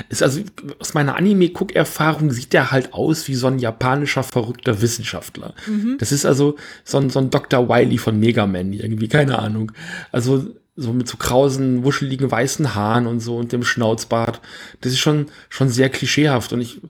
Ist 0.08 0.22
also 0.22 0.40
aus 0.78 0.94
meiner 0.94 1.16
Anime-Guck-Erfahrung 1.16 2.30
sieht 2.30 2.52
der 2.52 2.70
halt 2.70 2.94
aus 2.94 3.26
wie 3.26 3.34
so 3.34 3.48
ein 3.48 3.58
japanischer 3.58 4.22
verrückter 4.22 4.80
Wissenschaftler. 4.80 5.54
Mhm. 5.66 5.96
Das 5.98 6.12
ist 6.12 6.24
also 6.24 6.56
so 6.84 6.98
ein, 6.98 7.10
so 7.10 7.18
ein 7.18 7.30
Dr. 7.30 7.68
Wiley 7.68 7.98
von 7.98 8.18
Mega 8.20 8.46
Man 8.46 8.72
irgendwie, 8.72 9.08
keine 9.08 9.40
Ahnung. 9.40 9.72
Also 10.12 10.54
so 10.76 10.92
mit 10.92 11.08
so 11.08 11.16
krausen, 11.16 11.84
wuscheligen 11.84 12.30
weißen 12.30 12.74
Haaren 12.74 13.06
und 13.06 13.20
so 13.20 13.36
und 13.36 13.52
dem 13.52 13.64
Schnauzbart. 13.64 14.40
Das 14.80 14.92
ist 14.92 14.98
schon, 14.98 15.26
schon 15.48 15.68
sehr 15.68 15.88
klischeehaft 15.88 16.52
und 16.52 16.60
ich, 16.60 16.80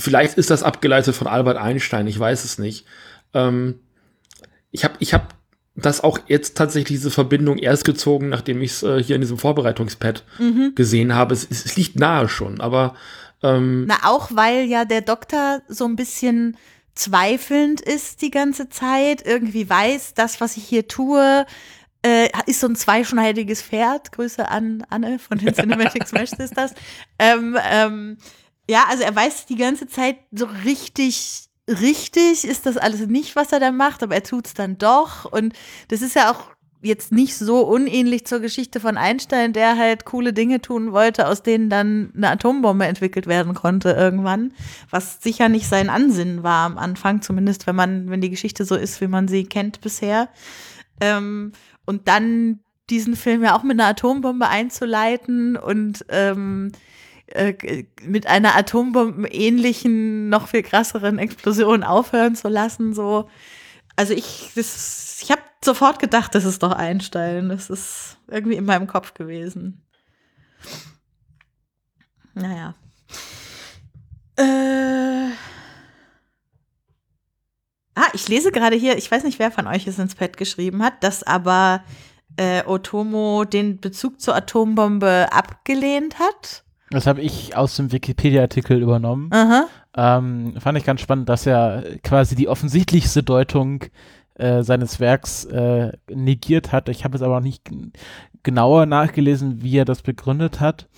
Vielleicht 0.00 0.38
ist 0.38 0.50
das 0.50 0.62
abgeleitet 0.62 1.14
von 1.14 1.26
Albert 1.26 1.56
Einstein, 1.56 2.06
ich 2.06 2.18
weiß 2.18 2.44
es 2.44 2.58
nicht. 2.58 2.86
Ähm, 3.34 3.80
ich 4.70 4.84
habe 4.84 4.94
ich 4.98 5.14
hab 5.14 5.34
das 5.76 6.02
auch 6.02 6.18
jetzt 6.26 6.56
tatsächlich 6.56 6.98
diese 6.98 7.10
Verbindung 7.10 7.58
erst 7.58 7.84
gezogen, 7.84 8.28
nachdem 8.28 8.60
ich 8.62 8.72
es 8.72 8.82
äh, 8.82 9.02
hier 9.02 9.14
in 9.14 9.20
diesem 9.20 9.38
Vorbereitungspad 9.38 10.24
mhm. 10.38 10.72
gesehen 10.74 11.14
habe. 11.14 11.34
Es, 11.34 11.46
es, 11.48 11.76
liegt 11.76 11.96
nahe 11.96 12.28
schon, 12.28 12.60
aber 12.60 12.94
ähm, 13.42 13.86
Na, 13.86 13.98
auch 14.04 14.30
weil 14.34 14.64
ja 14.64 14.84
der 14.84 15.00
Doktor 15.00 15.62
so 15.68 15.86
ein 15.86 15.96
bisschen 15.96 16.56
zweifelnd 16.94 17.80
ist 17.80 18.20
die 18.22 18.30
ganze 18.30 18.68
Zeit, 18.68 19.24
irgendwie 19.24 19.68
weiß, 19.68 20.14
das, 20.14 20.40
was 20.40 20.56
ich 20.56 20.64
hier 20.64 20.88
tue, 20.88 21.46
äh, 22.04 22.28
ist 22.46 22.60
so 22.60 22.66
ein 22.66 22.76
zweischneidiges 22.76 23.62
Pferd. 23.62 24.12
Grüße 24.12 24.48
an 24.48 24.84
Anne 24.90 25.18
von 25.18 25.38
den 25.38 25.54
Cinematic 25.54 26.06
Smash 26.06 26.30
Sisters. 26.30 26.74
Ähm, 27.18 27.56
ähm, 27.70 28.16
ja, 28.70 28.84
also 28.88 29.02
er 29.02 29.14
weiß 29.14 29.46
die 29.46 29.56
ganze 29.56 29.88
Zeit 29.88 30.16
so 30.30 30.46
richtig, 30.64 31.48
richtig 31.68 32.44
ist 32.44 32.66
das 32.66 32.76
alles 32.76 33.04
nicht, 33.08 33.34
was 33.34 33.50
er 33.50 33.58
da 33.58 33.72
macht, 33.72 34.04
aber 34.04 34.14
er 34.14 34.22
tut 34.22 34.46
es 34.46 34.54
dann 34.54 34.78
doch. 34.78 35.24
Und 35.24 35.54
das 35.88 36.02
ist 36.02 36.14
ja 36.14 36.30
auch 36.30 36.52
jetzt 36.80 37.10
nicht 37.10 37.36
so 37.36 37.62
unähnlich 37.66 38.26
zur 38.26 38.38
Geschichte 38.38 38.78
von 38.78 38.96
Einstein, 38.96 39.52
der 39.52 39.76
halt 39.76 40.04
coole 40.04 40.32
Dinge 40.32 40.62
tun 40.62 40.92
wollte, 40.92 41.26
aus 41.26 41.42
denen 41.42 41.68
dann 41.68 42.12
eine 42.16 42.30
Atombombe 42.30 42.86
entwickelt 42.86 43.26
werden 43.26 43.54
konnte 43.54 43.90
irgendwann, 43.90 44.52
was 44.88 45.20
sicher 45.20 45.48
nicht 45.48 45.66
sein 45.66 45.90
Ansinnen 45.90 46.44
war 46.44 46.64
am 46.64 46.78
Anfang, 46.78 47.22
zumindest 47.22 47.66
wenn 47.66 47.76
man, 47.76 48.08
wenn 48.08 48.20
die 48.20 48.30
Geschichte 48.30 48.64
so 48.64 48.76
ist, 48.76 49.00
wie 49.00 49.08
man 49.08 49.26
sie 49.26 49.44
kennt 49.44 49.80
bisher. 49.80 50.28
Ähm, 51.00 51.52
und 51.86 52.06
dann 52.06 52.60
diesen 52.88 53.16
Film 53.16 53.42
ja 53.42 53.56
auch 53.56 53.64
mit 53.64 53.80
einer 53.80 53.90
Atombombe 53.90 54.48
einzuleiten 54.48 55.56
und 55.56 56.04
ähm, 56.08 56.70
äh, 57.30 57.84
mit 58.02 58.26
einer 58.26 58.56
atombombenähnlichen, 58.56 60.28
noch 60.28 60.48
viel 60.48 60.62
krasseren 60.62 61.18
Explosion 61.18 61.82
aufhören 61.82 62.34
zu 62.34 62.48
lassen. 62.48 62.94
So. 62.94 63.28
Also 63.96 64.14
ich, 64.14 64.50
das, 64.54 65.20
ich 65.22 65.30
habe 65.30 65.42
sofort 65.64 65.98
gedacht, 65.98 66.34
das 66.34 66.44
ist 66.44 66.62
doch 66.62 66.72
Einstein. 66.72 67.48
Das 67.48 67.70
ist 67.70 68.18
irgendwie 68.28 68.56
in 68.56 68.64
meinem 68.64 68.86
Kopf 68.86 69.14
gewesen. 69.14 69.82
Naja. 72.34 72.74
Äh. 74.36 75.30
Ah, 77.94 78.08
ich 78.14 78.28
lese 78.28 78.50
gerade 78.50 78.76
hier, 78.76 78.96
ich 78.96 79.10
weiß 79.10 79.24
nicht, 79.24 79.38
wer 79.38 79.50
von 79.50 79.66
euch 79.66 79.86
es 79.86 79.98
ins 79.98 80.14
Pad 80.14 80.36
geschrieben 80.36 80.82
hat, 80.82 81.04
dass 81.04 81.22
aber 81.22 81.84
äh, 82.36 82.64
Otomo 82.64 83.44
den 83.44 83.78
Bezug 83.80 84.20
zur 84.20 84.34
Atombombe 84.34 85.28
abgelehnt 85.32 86.18
hat. 86.18 86.64
Das 86.90 87.06
habe 87.06 87.20
ich 87.20 87.56
aus 87.56 87.76
dem 87.76 87.92
Wikipedia-Artikel 87.92 88.82
übernommen. 88.82 89.30
Ähm, 89.96 90.54
fand 90.58 90.76
ich 90.76 90.84
ganz 90.84 91.00
spannend, 91.00 91.28
dass 91.28 91.46
er 91.46 91.84
quasi 92.02 92.34
die 92.34 92.48
offensichtlichste 92.48 93.22
Deutung 93.22 93.84
äh, 94.34 94.62
seines 94.62 94.98
Werks 95.00 95.44
äh, 95.44 95.92
negiert 96.08 96.72
hat. 96.72 96.88
Ich 96.88 97.04
habe 97.04 97.16
jetzt 97.16 97.24
aber 97.24 97.38
auch 97.38 97.42
nicht 97.42 97.68
genauer 98.42 98.86
nachgelesen, 98.86 99.62
wie 99.62 99.76
er 99.76 99.84
das 99.84 100.02
begründet 100.02 100.60
hat. 100.60 100.88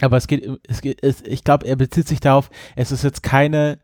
Aber 0.00 0.16
es 0.16 0.26
geht, 0.26 0.48
es 0.66 0.80
geht 0.80 1.02
es, 1.02 1.22
ich 1.22 1.44
glaube, 1.44 1.66
er 1.66 1.76
bezieht 1.76 2.08
sich 2.08 2.20
darauf, 2.20 2.50
es 2.74 2.90
ist 2.90 3.04
jetzt 3.04 3.22
keine 3.22 3.78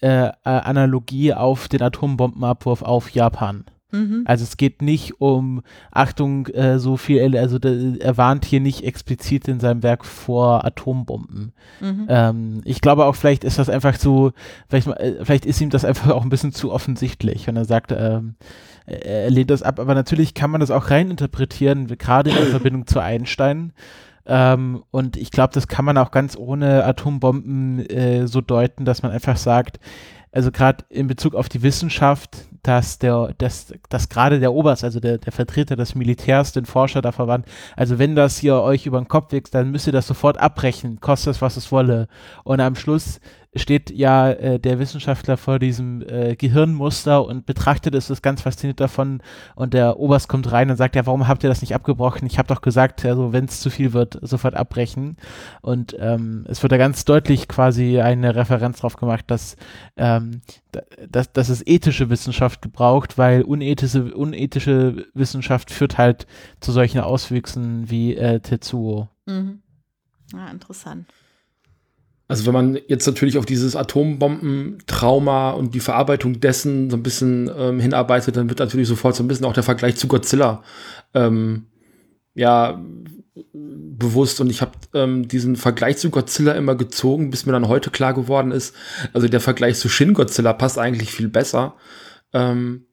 äh, 0.00 0.30
Analogie 0.42 1.32
auf 1.32 1.68
den 1.68 1.82
Atombombenabwurf 1.82 2.82
auf 2.82 3.10
Japan. 3.10 3.64
Mhm. 3.92 4.22
Also 4.24 4.44
es 4.44 4.56
geht 4.56 4.82
nicht 4.82 5.20
um, 5.20 5.62
Achtung, 5.90 6.46
äh, 6.48 6.78
so 6.78 6.96
viel, 6.96 7.36
also 7.36 7.58
der, 7.58 8.00
er 8.00 8.16
warnt 8.16 8.44
hier 8.44 8.60
nicht 8.60 8.84
explizit 8.84 9.48
in 9.48 9.60
seinem 9.60 9.82
Werk 9.82 10.04
vor 10.04 10.64
Atombomben. 10.64 11.52
Mhm. 11.80 12.06
Ähm, 12.08 12.60
ich 12.64 12.80
glaube 12.80 13.06
auch, 13.06 13.14
vielleicht 13.14 13.44
ist 13.44 13.58
das 13.58 13.68
einfach 13.68 13.96
so, 13.96 14.32
vielleicht, 14.68 14.86
äh, 14.88 15.24
vielleicht 15.24 15.46
ist 15.46 15.60
ihm 15.60 15.70
das 15.70 15.84
einfach 15.84 16.10
auch 16.14 16.22
ein 16.22 16.30
bisschen 16.30 16.52
zu 16.52 16.72
offensichtlich 16.72 17.48
und 17.48 17.56
er 17.56 17.64
sagt, 17.64 17.92
ähm, 17.92 18.34
er 18.86 19.30
lehnt 19.30 19.50
das 19.50 19.62
ab, 19.62 19.78
aber 19.78 19.94
natürlich 19.94 20.34
kann 20.34 20.50
man 20.50 20.60
das 20.60 20.70
auch 20.70 20.90
reininterpretieren, 20.90 21.86
gerade 21.98 22.30
in 22.30 22.46
Verbindung 22.48 22.86
zu 22.86 23.00
Einstein. 23.00 23.72
Ähm, 24.26 24.82
und 24.90 25.16
ich 25.16 25.30
glaube, 25.30 25.54
das 25.54 25.68
kann 25.68 25.84
man 25.84 25.96
auch 25.96 26.10
ganz 26.10 26.36
ohne 26.36 26.84
Atombomben 26.84 27.86
äh, 27.88 28.26
so 28.26 28.40
deuten, 28.40 28.84
dass 28.84 29.02
man 29.02 29.12
einfach 29.12 29.36
sagt, 29.36 29.80
also 30.32 30.52
gerade 30.52 30.84
in 30.88 31.06
Bezug 31.06 31.34
auf 31.34 31.48
die 31.48 31.62
Wissenschaft, 31.62 32.48
dass 32.62 32.98
der, 32.98 33.34
dass, 33.38 33.72
dass 33.88 34.08
gerade 34.08 34.40
der 34.40 34.52
Oberst, 34.52 34.84
also 34.84 35.00
der, 35.00 35.18
der 35.18 35.32
Vertreter 35.32 35.76
des 35.76 35.94
Militärs, 35.94 36.52
den 36.52 36.66
Forscher 36.66 37.02
da 37.02 37.12
verwandt, 37.12 37.46
also 37.76 37.98
wenn 37.98 38.14
das 38.14 38.38
hier 38.38 38.60
euch 38.60 38.86
über 38.86 39.00
den 39.00 39.08
Kopf 39.08 39.32
wächst, 39.32 39.54
dann 39.54 39.70
müsst 39.70 39.86
ihr 39.86 39.92
das 39.92 40.06
sofort 40.06 40.38
abbrechen, 40.38 41.00
kostet 41.00 41.36
es, 41.36 41.42
was 41.42 41.56
es 41.56 41.72
wolle. 41.72 42.08
Und 42.44 42.60
am 42.60 42.76
Schluss 42.76 43.20
steht 43.54 43.90
ja 43.90 44.30
äh, 44.30 44.60
der 44.60 44.78
Wissenschaftler 44.78 45.36
vor 45.36 45.58
diesem 45.58 46.02
äh, 46.02 46.36
Gehirnmuster 46.36 47.24
und 47.24 47.46
betrachtet 47.46 47.96
es, 47.96 48.08
ist 48.08 48.22
ganz 48.22 48.42
fasziniert 48.42 48.78
davon 48.78 49.22
und 49.56 49.74
der 49.74 49.98
Oberst 49.98 50.28
kommt 50.28 50.52
rein 50.52 50.70
und 50.70 50.76
sagt, 50.76 50.94
ja, 50.94 51.04
warum 51.04 51.26
habt 51.26 51.42
ihr 51.42 51.50
das 51.50 51.60
nicht 51.60 51.74
abgebrochen? 51.74 52.26
Ich 52.26 52.38
habe 52.38 52.46
doch 52.46 52.60
gesagt, 52.60 53.04
also 53.04 53.32
wenn 53.32 53.46
es 53.46 53.60
zu 53.60 53.70
viel 53.70 53.92
wird, 53.92 54.18
sofort 54.22 54.54
abbrechen. 54.54 55.16
Und 55.62 55.96
ähm, 55.98 56.44
es 56.48 56.62
wird 56.62 56.70
da 56.70 56.76
ganz 56.76 57.04
deutlich 57.04 57.48
quasi 57.48 58.00
eine 58.00 58.36
Referenz 58.36 58.80
drauf 58.80 58.96
gemacht, 58.96 59.24
dass, 59.26 59.56
ähm, 59.96 60.42
dass, 61.08 61.32
dass 61.32 61.48
es 61.48 61.66
ethische 61.66 62.08
Wissenschaft 62.08 62.62
gebraucht, 62.62 63.18
weil 63.18 63.42
unethische, 63.42 64.14
unethische 64.14 65.06
Wissenschaft 65.14 65.72
führt 65.72 65.98
halt 65.98 66.28
zu 66.60 66.70
solchen 66.70 67.00
Auswüchsen 67.00 67.90
wie 67.90 68.14
äh, 68.14 68.38
Tetsuo. 68.38 69.08
Mhm. 69.26 69.62
Ja, 70.32 70.48
interessant. 70.48 71.06
Also 72.30 72.46
wenn 72.46 72.52
man 72.52 72.78
jetzt 72.86 73.06
natürlich 73.08 73.38
auf 73.38 73.44
dieses 73.44 73.74
Atombombentrauma 73.74 75.50
und 75.50 75.74
die 75.74 75.80
Verarbeitung 75.80 76.38
dessen 76.38 76.88
so 76.88 76.96
ein 76.96 77.02
bisschen 77.02 77.50
ähm, 77.58 77.80
hinarbeitet, 77.80 78.36
dann 78.36 78.48
wird 78.48 78.60
natürlich 78.60 78.86
sofort 78.86 79.16
so 79.16 79.24
ein 79.24 79.26
bisschen 79.26 79.46
auch 79.46 79.52
der 79.52 79.64
Vergleich 79.64 79.96
zu 79.96 80.06
Godzilla 80.06 80.62
ähm, 81.12 81.66
ja 82.34 82.80
bewusst. 83.52 84.40
Und 84.40 84.48
ich 84.48 84.60
habe 84.60 84.70
ähm, 84.94 85.26
diesen 85.26 85.56
Vergleich 85.56 85.96
zu 85.96 86.10
Godzilla 86.10 86.52
immer 86.52 86.76
gezogen, 86.76 87.30
bis 87.30 87.46
mir 87.46 87.52
dann 87.52 87.66
heute 87.66 87.90
klar 87.90 88.14
geworden 88.14 88.52
ist, 88.52 88.76
also 89.12 89.26
der 89.26 89.40
Vergleich 89.40 89.76
zu 89.78 89.88
Shin 89.88 90.14
Godzilla 90.14 90.52
passt 90.52 90.78
eigentlich 90.78 91.10
viel 91.10 91.28
besser, 91.28 91.74
ähm, 92.32 92.84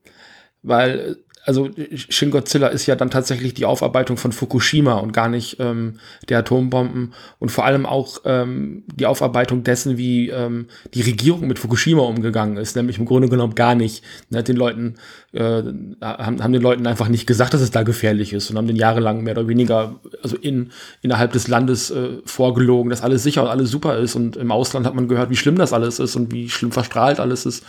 weil 0.63 1.17
also 1.47 1.69
Shin 1.95 2.29
Godzilla 2.29 2.67
ist 2.67 2.85
ja 2.87 2.97
dann 2.97 3.09
tatsächlich 3.09 3.53
die 3.53 3.63
Aufarbeitung 3.63 4.17
von 4.17 4.33
Fukushima 4.33 4.95
und 4.95 5.13
gar 5.13 5.29
nicht 5.29 5.55
ähm, 5.61 5.93
der 6.27 6.39
Atombomben. 6.39 7.13
Und 7.39 7.51
vor 7.53 7.63
allem 7.63 7.85
auch 7.85 8.19
ähm, 8.25 8.83
die 8.93 9.05
Aufarbeitung 9.05 9.63
dessen, 9.63 9.97
wie 9.97 10.29
ähm, 10.29 10.65
die 10.93 11.01
Regierung 11.01 11.47
mit 11.47 11.57
Fukushima 11.57 12.01
umgegangen 12.01 12.57
ist, 12.57 12.75
nämlich 12.75 12.99
im 12.99 13.05
Grunde 13.05 13.29
genommen 13.29 13.55
gar 13.55 13.75
nicht. 13.75 14.03
Ne, 14.29 14.43
den 14.43 14.57
Leuten 14.57 14.95
äh, 15.31 15.63
haben, 16.01 16.43
haben 16.43 16.51
den 16.51 16.61
Leuten 16.61 16.85
einfach 16.85 17.07
nicht 17.07 17.25
gesagt, 17.27 17.53
dass 17.53 17.61
es 17.61 17.71
da 17.71 17.83
gefährlich 17.83 18.33
ist 18.33 18.49
und 18.49 18.57
haben 18.57 18.67
den 18.67 18.75
jahrelang 18.75 19.23
mehr 19.23 19.37
oder 19.37 19.47
weniger 19.47 19.95
also 20.21 20.35
in 20.35 20.71
innerhalb 21.01 21.31
des 21.31 21.47
Landes 21.47 21.91
äh, 21.91 22.17
vorgelogen, 22.25 22.89
dass 22.89 23.03
alles 23.03 23.23
sicher 23.23 23.43
und 23.43 23.49
alles 23.49 23.71
super 23.71 23.97
ist. 23.97 24.15
Und 24.15 24.35
im 24.35 24.51
Ausland 24.51 24.85
hat 24.85 24.95
man 24.95 25.07
gehört, 25.07 25.29
wie 25.29 25.37
schlimm 25.37 25.55
das 25.55 25.71
alles 25.71 25.99
ist 25.99 26.17
und 26.17 26.33
wie 26.33 26.49
schlimm 26.49 26.73
verstrahlt 26.73 27.21
alles 27.21 27.45
ist. 27.45 27.63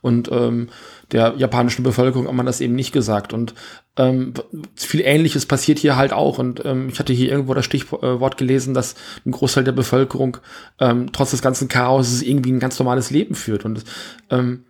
Und 0.00 0.28
ähm, 0.32 0.68
der 1.12 1.34
japanischen 1.36 1.82
Bevölkerung 1.82 2.26
hat 2.26 2.34
man 2.34 2.46
das 2.46 2.60
eben 2.60 2.74
nicht 2.74 2.92
gesagt. 2.92 3.32
Und 3.32 3.54
ähm, 3.96 4.34
viel 4.74 5.00
Ähnliches 5.00 5.46
passiert 5.46 5.78
hier 5.78 5.96
halt 5.96 6.12
auch. 6.12 6.38
Und 6.38 6.64
ähm, 6.64 6.88
ich 6.88 6.98
hatte 6.98 7.12
hier 7.12 7.30
irgendwo 7.30 7.54
das 7.54 7.64
Stichwort 7.64 8.36
gelesen, 8.36 8.74
dass 8.74 8.94
ein 9.26 9.32
Großteil 9.32 9.64
der 9.64 9.72
Bevölkerung 9.72 10.38
ähm, 10.78 11.12
trotz 11.12 11.32
des 11.32 11.42
ganzen 11.42 11.68
Chaos 11.68 12.22
irgendwie 12.22 12.52
ein 12.52 12.60
ganz 12.60 12.78
normales 12.78 13.10
Leben 13.10 13.34
führt. 13.34 13.64
Und 13.64 13.84
ähm, 14.30 14.64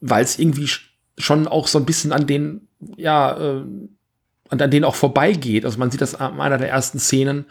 weil 0.00 0.24
es 0.24 0.38
irgendwie 0.38 0.68
schon 1.18 1.48
auch 1.48 1.66
so 1.66 1.78
ein 1.78 1.86
bisschen 1.86 2.12
an 2.12 2.26
den, 2.26 2.68
ja, 2.96 3.36
äh, 3.38 3.62
an 4.48 4.70
denen 4.70 4.84
auch 4.84 4.94
vorbeigeht. 4.94 5.64
Also 5.64 5.78
man 5.78 5.90
sieht 5.90 6.00
das 6.02 6.14
an 6.14 6.40
einer 6.40 6.58
der 6.58 6.68
ersten 6.68 6.98
Szenen, 6.98 7.46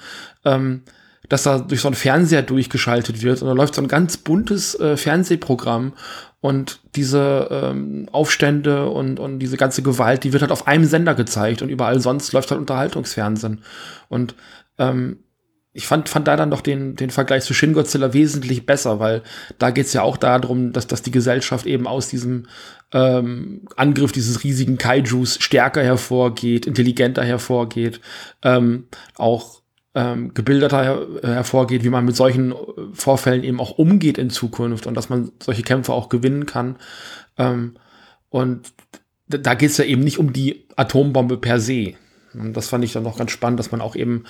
ähm, 0.45 0.83
dass 1.31 1.43
da 1.43 1.59
durch 1.59 1.79
so 1.79 1.87
ein 1.87 1.93
Fernseher 1.93 2.41
durchgeschaltet 2.41 3.21
wird 3.21 3.41
und 3.41 3.47
da 3.47 3.53
läuft 3.53 3.75
so 3.75 3.81
ein 3.81 3.87
ganz 3.87 4.17
buntes 4.17 4.77
äh, 4.77 4.97
Fernsehprogramm 4.97 5.93
und 6.41 6.81
diese 6.95 7.47
ähm, 7.49 8.09
Aufstände 8.11 8.89
und, 8.89 9.17
und 9.17 9.39
diese 9.39 9.55
ganze 9.55 9.81
Gewalt, 9.81 10.25
die 10.25 10.33
wird 10.33 10.41
halt 10.41 10.51
auf 10.51 10.67
einem 10.67 10.83
Sender 10.83 11.15
gezeigt 11.15 11.61
und 11.61 11.69
überall 11.69 12.01
sonst 12.01 12.33
läuft 12.33 12.51
halt 12.51 12.59
Unterhaltungsfernsehen. 12.59 13.63
Und 14.09 14.35
ähm, 14.77 15.19
ich 15.71 15.87
fand, 15.87 16.09
fand 16.09 16.27
da 16.27 16.35
dann 16.35 16.51
doch 16.51 16.59
den, 16.59 16.97
den 16.97 17.11
Vergleich 17.11 17.45
zu 17.45 17.53
Shin 17.53 17.71
Godzilla 17.71 18.11
wesentlich 18.11 18.65
besser, 18.65 18.99
weil 18.99 19.21
da 19.57 19.69
geht's 19.69 19.93
ja 19.93 20.01
auch 20.01 20.17
darum, 20.17 20.73
dass, 20.73 20.85
dass 20.85 21.01
die 21.01 21.11
Gesellschaft 21.11 21.65
eben 21.65 21.87
aus 21.87 22.09
diesem 22.09 22.47
ähm, 22.91 23.69
Angriff 23.77 24.11
dieses 24.11 24.43
riesigen 24.43 24.77
Kaijus 24.77 25.37
stärker 25.39 25.81
hervorgeht, 25.81 26.65
intelligenter 26.65 27.23
hervorgeht, 27.23 28.01
ähm, 28.43 28.87
auch 29.15 29.60
ähm, 29.93 30.33
gebildeter 30.33 30.83
her 30.83 31.07
hervorgeht, 31.21 31.83
wie 31.83 31.89
man 31.89 32.05
mit 32.05 32.15
solchen 32.15 32.51
äh, 32.51 32.55
Vorfällen 32.93 33.43
eben 33.43 33.59
auch 33.59 33.77
umgeht 33.77 34.17
in 34.17 34.29
Zukunft 34.29 34.87
und 34.87 34.95
dass 34.95 35.09
man 35.09 35.31
solche 35.41 35.63
Kämpfe 35.63 35.93
auch 35.93 36.09
gewinnen 36.09 36.45
kann. 36.45 36.77
Ähm, 37.37 37.75
und 38.29 38.71
da 39.27 39.53
geht 39.53 39.71
es 39.71 39.77
ja 39.77 39.85
eben 39.85 40.03
nicht 40.03 40.17
um 40.17 40.33
die 40.33 40.65
Atombombe 40.75 41.37
per 41.37 41.59
se. 41.59 41.93
Und 42.33 42.53
das 42.53 42.69
fand 42.69 42.83
ich 42.83 42.93
dann 42.93 43.03
noch 43.03 43.17
ganz 43.17 43.31
spannend, 43.31 43.59
dass 43.59 43.71
man 43.71 43.81
auch 43.81 43.95
eben 43.95 44.23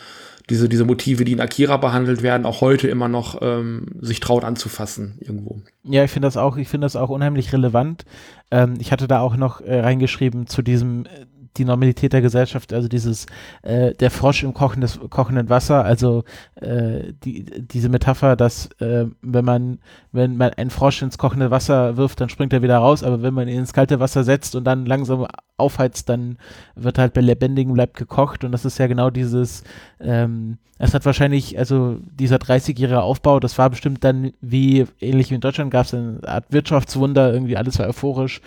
diese, 0.49 0.67
diese 0.67 0.85
Motive, 0.85 1.23
die 1.23 1.33
in 1.33 1.39
Akira 1.39 1.77
behandelt 1.77 2.23
werden, 2.23 2.45
auch 2.45 2.61
heute 2.61 2.87
immer 2.87 3.07
noch 3.07 3.41
ähm, 3.41 3.85
sich 3.99 4.19
traut 4.19 4.43
anzufassen 4.43 5.17
irgendwo. 5.19 5.61
Ja, 5.83 6.03
ich 6.03 6.11
finde 6.11 6.27
das 6.27 6.37
auch, 6.37 6.57
ich 6.57 6.67
finde 6.67 6.85
das 6.85 6.95
auch 6.95 7.09
unheimlich 7.09 7.53
relevant. 7.53 8.05
Ähm, 8.49 8.73
ich 8.79 8.91
hatte 8.91 9.07
da 9.07 9.21
auch 9.21 9.35
noch 9.35 9.61
äh, 9.61 9.79
reingeschrieben 9.79 10.47
zu 10.47 10.61
diesem 10.61 11.05
äh, 11.05 11.25
die 11.57 11.65
Normalität 11.65 12.13
der 12.13 12.21
Gesellschaft, 12.21 12.73
also 12.73 12.87
dieses 12.87 13.25
äh, 13.61 13.93
der 13.95 14.11
Frosch 14.11 14.43
im 14.43 14.53
kochendes, 14.53 14.99
kochenden 15.09 15.49
Wasser, 15.49 15.83
also 15.83 16.23
äh, 16.55 17.13
die, 17.23 17.45
diese 17.45 17.89
Metapher, 17.89 18.35
dass 18.35 18.67
äh, 18.79 19.05
wenn 19.21 19.45
man 19.45 19.79
wenn 20.11 20.37
man 20.37 20.53
einen 20.53 20.69
Frosch 20.69 21.01
ins 21.01 21.17
kochende 21.17 21.51
Wasser 21.51 21.97
wirft, 21.97 22.21
dann 22.21 22.29
springt 22.29 22.53
er 22.53 22.61
wieder 22.61 22.77
raus, 22.77 23.03
aber 23.03 23.21
wenn 23.21 23.33
man 23.33 23.47
ihn 23.47 23.59
ins 23.59 23.73
kalte 23.73 23.99
Wasser 23.99 24.23
setzt 24.23 24.55
und 24.55 24.63
dann 24.63 24.85
langsam 24.85 25.27
aufheizt, 25.57 26.09
dann 26.09 26.37
wird 26.75 26.97
halt 26.97 27.13
bei 27.13 27.21
lebendigem 27.21 27.75
Leib 27.75 27.95
gekocht 27.95 28.43
und 28.43 28.51
das 28.51 28.65
ist 28.65 28.77
ja 28.77 28.87
genau 28.87 29.09
dieses 29.09 29.63
ähm, 29.99 30.57
es 30.83 30.95
hat 30.95 31.05
wahrscheinlich, 31.05 31.59
also 31.59 31.99
dieser 32.11 32.37
30-jährige 32.37 33.03
Aufbau, 33.03 33.39
das 33.39 33.55
war 33.59 33.69
bestimmt 33.69 34.03
dann 34.03 34.33
wie, 34.41 34.87
ähnlich 34.99 35.29
wie 35.29 35.35
in 35.35 35.41
Deutschland 35.41 35.69
gab 35.69 35.85
es 35.85 35.93
eine 35.93 36.19
Art 36.25 36.45
Wirtschaftswunder, 36.49 37.31
irgendwie 37.31 37.55
alles 37.55 37.77
war 37.77 37.87
euphorisch 37.87 38.41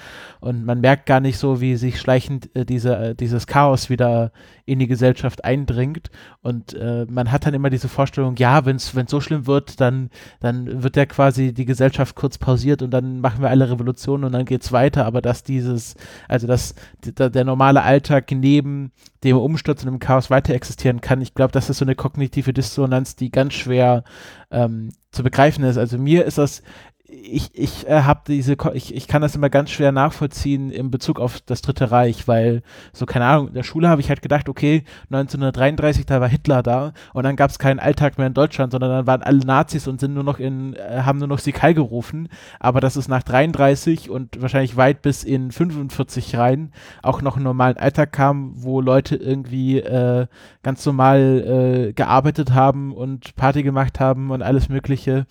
und 0.44 0.66
man 0.66 0.82
merkt 0.82 1.06
gar 1.06 1.20
nicht 1.20 1.38
so, 1.38 1.62
wie 1.62 1.76
sich 1.76 1.98
schleichend 1.98 2.54
äh, 2.54 2.66
diese, 2.66 2.96
äh, 2.96 3.14
dieses 3.14 3.46
Chaos 3.46 3.88
wieder 3.88 4.30
in 4.66 4.78
die 4.78 4.86
Gesellschaft 4.86 5.42
eindringt 5.42 6.10
und 6.42 6.74
äh, 6.74 7.06
man 7.08 7.32
hat 7.32 7.46
dann 7.46 7.54
immer 7.54 7.70
diese 7.70 7.88
Vorstellung, 7.88 8.36
ja, 8.36 8.66
wenn 8.66 8.76
es 8.76 8.92
so 9.06 9.20
schlimm 9.22 9.46
wird, 9.46 9.80
dann, 9.80 10.10
dann 10.40 10.82
wird 10.82 10.96
ja 10.96 11.06
quasi 11.06 11.54
die 11.54 11.64
Gesellschaft 11.64 12.14
kurz 12.14 12.36
pausiert 12.36 12.82
und 12.82 12.90
dann 12.90 13.20
machen 13.20 13.40
wir 13.40 13.48
alle 13.48 13.70
Revolutionen 13.70 14.24
und 14.24 14.32
dann 14.32 14.44
geht's 14.44 14.70
weiter, 14.70 15.06
aber 15.06 15.22
dass 15.22 15.44
dieses, 15.44 15.94
also 16.28 16.46
dass 16.46 16.74
der, 17.02 17.30
der 17.30 17.44
normale 17.44 17.82
Alltag 17.82 18.30
neben 18.30 18.92
dem 19.22 19.38
Umsturz 19.38 19.82
und 19.82 19.92
dem 19.92 19.98
Chaos 19.98 20.28
weiter 20.28 20.52
existieren 20.52 21.00
kann. 21.00 21.22
Ich 21.22 21.32
glaube, 21.32 21.52
das 21.52 21.70
ist 21.70 21.78
so 21.78 21.86
eine 21.86 21.94
kognitive 21.94 22.52
Dissonanz, 22.52 23.16
die 23.16 23.30
ganz 23.30 23.54
schwer 23.54 24.04
ähm, 24.50 24.90
zu 25.10 25.22
begreifen 25.22 25.64
ist. 25.64 25.78
Also 25.78 25.96
mir 25.96 26.26
ist 26.26 26.36
das 26.36 26.62
ich, 27.22 27.50
ich 27.54 27.86
äh, 27.86 28.02
habe 28.02 28.22
diese, 28.26 28.56
ich, 28.74 28.94
ich 28.94 29.08
kann 29.08 29.22
das 29.22 29.34
immer 29.34 29.50
ganz 29.50 29.70
schwer 29.70 29.92
nachvollziehen 29.92 30.70
in 30.70 30.90
Bezug 30.90 31.20
auf 31.20 31.40
das 31.40 31.62
Dritte 31.62 31.90
Reich, 31.90 32.26
weil 32.28 32.62
so, 32.92 33.06
keine 33.06 33.26
Ahnung, 33.26 33.48
in 33.48 33.54
der 33.54 33.62
Schule 33.62 33.88
habe 33.88 34.00
ich 34.00 34.08
halt 34.08 34.22
gedacht, 34.22 34.48
okay, 34.48 34.84
1933, 35.10 36.06
da 36.06 36.20
war 36.20 36.28
Hitler 36.28 36.62
da 36.62 36.92
und 37.12 37.24
dann 37.24 37.36
gab 37.36 37.50
es 37.50 37.58
keinen 37.58 37.78
Alltag 37.78 38.18
mehr 38.18 38.26
in 38.26 38.34
Deutschland, 38.34 38.72
sondern 38.72 38.90
dann 38.90 39.06
waren 39.06 39.22
alle 39.22 39.38
Nazis 39.38 39.86
und 39.86 40.00
sind 40.00 40.14
nur 40.14 40.24
noch 40.24 40.38
in, 40.38 40.74
äh, 40.74 41.02
haben 41.02 41.18
nur 41.18 41.28
noch 41.28 41.40
Heil 41.44 41.74
gerufen, 41.74 42.28
aber 42.58 42.80
dass 42.80 42.96
es 42.96 43.08
nach 43.08 43.22
33 43.22 44.10
und 44.10 44.40
wahrscheinlich 44.40 44.76
weit 44.76 45.02
bis 45.02 45.24
in 45.24 45.52
45 45.52 46.36
rein 46.36 46.72
auch 47.02 47.22
noch 47.22 47.36
einen 47.36 47.44
normalen 47.44 47.76
Alltag 47.76 48.12
kam, 48.12 48.52
wo 48.56 48.80
Leute 48.80 49.16
irgendwie 49.16 49.78
äh, 49.78 50.26
ganz 50.62 50.84
normal 50.84 51.88
äh, 51.88 51.92
gearbeitet 51.92 52.52
haben 52.52 52.92
und 52.92 53.36
Party 53.36 53.62
gemacht 53.62 54.00
haben 54.00 54.30
und 54.30 54.42
alles 54.42 54.68
mögliche 54.68 55.26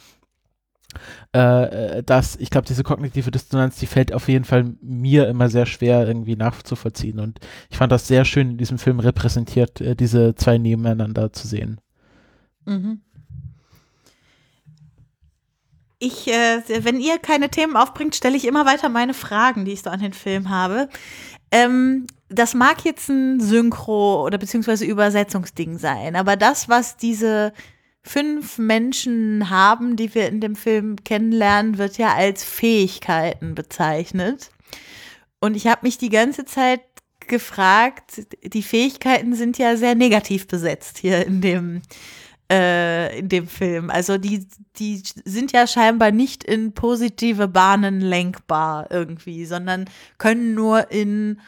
äh, 1.36 1.98
äh, 1.98 2.04
dass 2.04 2.36
ich 2.36 2.50
glaube, 2.50 2.68
diese 2.68 2.84
kognitive 2.84 3.32
Dissonanz, 3.32 3.78
die 3.78 3.88
fällt 3.88 4.14
auf 4.14 4.28
jeden 4.28 4.46
Fall 4.46 4.74
mir 4.82 5.28
immer 5.28 5.50
sehr 5.50 5.66
schwer 5.66 6.08
irgendwie 6.08 6.36
nachzuvollziehen. 6.36 7.20
Und 7.20 7.40
ich 7.70 7.78
fand 7.78 7.92
das 7.92 8.08
sehr 8.08 8.26
schön 8.26 8.52
in 8.52 8.58
diesem 8.58 8.78
Film 8.78 9.00
repräsentiert, 9.00 9.82
äh, 9.82 9.96
diese 9.96 10.36
zwei 10.36 10.58
nebeneinander 10.58 11.34
zu 11.34 11.48
sehen. 11.48 11.80
Mhm. 12.66 13.02
ich, 16.04 16.28
äh, 16.28 16.62
wenn 16.84 17.00
ihr 17.00 17.18
keine 17.18 17.50
Themen 17.50 17.78
aufbringt, 17.78 18.16
stelle 18.16 18.36
ich 18.36 18.46
immer 18.46 18.66
weiter 18.66 18.90
meine 18.90 19.14
Fragen, 19.14 19.64
die 19.64 19.72
ich 19.72 19.82
so 19.82 19.90
an 19.90 20.02
den 20.02 20.14
Film 20.14 20.50
habe. 20.50 20.90
Ähm, 21.50 22.08
das 22.30 22.54
mag 22.54 22.84
jetzt 22.84 23.10
ein 23.10 23.40
Synchro- 23.40 24.26
oder 24.26 24.38
beziehungsweise 24.38 24.86
Übersetzungsding 24.86 25.78
sein, 25.78 26.16
aber 26.16 26.36
das, 26.36 26.68
was 26.68 26.98
diese 26.98 27.54
fünf 28.04 28.58
Menschen 28.58 29.50
haben, 29.50 29.96
die 29.96 30.14
wir 30.14 30.28
in 30.28 30.42
dem 30.42 30.56
Film 30.56 30.98
kennenlernen, 31.04 31.78
wird 31.78 31.98
ja 31.98 32.14
als 32.14 32.44
Fähigkeiten 32.44 33.56
bezeichnet. 33.56 34.52
Und 35.40 35.56
ich 35.56 35.68
habe 35.68 35.82
mich 35.84 35.98
die 35.98 36.10
ganze 36.10 36.46
Zeit 36.46 36.82
gefragt, 37.28 38.22
die 38.44 38.64
Fähigkeiten 38.64 39.36
sind 39.36 39.58
ja 39.58 39.78
sehr 39.78 39.96
negativ 39.96 40.48
besetzt 40.48 40.98
hier 40.98 41.26
in 41.26 41.42
dem, 41.42 41.82
äh, 42.52 43.20
in 43.20 43.30
dem 43.30 43.48
Film. 43.48 43.90
Also 43.90 44.18
die, 44.18 44.46
die 44.78 45.02
sind 45.24 45.54
ja 45.54 45.66
scheinbar 45.66 46.12
nicht 46.12 46.44
in 46.44 46.74
positive 46.74 47.48
Bahnen 47.48 48.02
lenkbar 48.02 48.88
irgendwie, 48.92 49.46
sondern 49.46 49.86
können 50.18 50.54
nur 50.54 50.92
in 50.92 51.40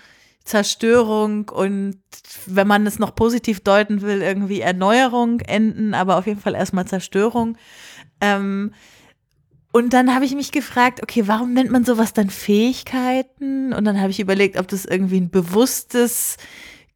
Zerstörung 0.45 1.49
und 1.49 1.97
wenn 2.45 2.67
man 2.67 2.85
es 2.85 2.99
noch 2.99 3.15
positiv 3.15 3.61
deuten 3.61 4.01
will, 4.01 4.21
irgendwie 4.21 4.61
Erneuerung 4.61 5.39
enden, 5.41 5.93
aber 5.93 6.17
auf 6.17 6.27
jeden 6.27 6.39
Fall 6.39 6.53
erstmal 6.53 6.85
Zerstörung. 6.85 7.57
Ähm, 8.21 8.71
und 9.71 9.91
dann 9.91 10.13
habe 10.15 10.23
ich 10.23 10.35
mich 10.35 10.51
gefragt, 10.51 11.01
okay, 11.03 11.27
warum 11.27 11.51
nennt 11.53 11.71
man 11.71 11.83
sowas 11.83 12.13
dann 12.13 12.29
Fähigkeiten? 12.29 13.73
Und 13.73 13.83
dann 13.85 13.99
habe 13.99 14.11
ich 14.11 14.21
überlegt, 14.21 14.57
ob 14.57 14.67
das 14.67 14.85
irgendwie 14.85 15.19
ein 15.19 15.31
bewusstes 15.31 16.37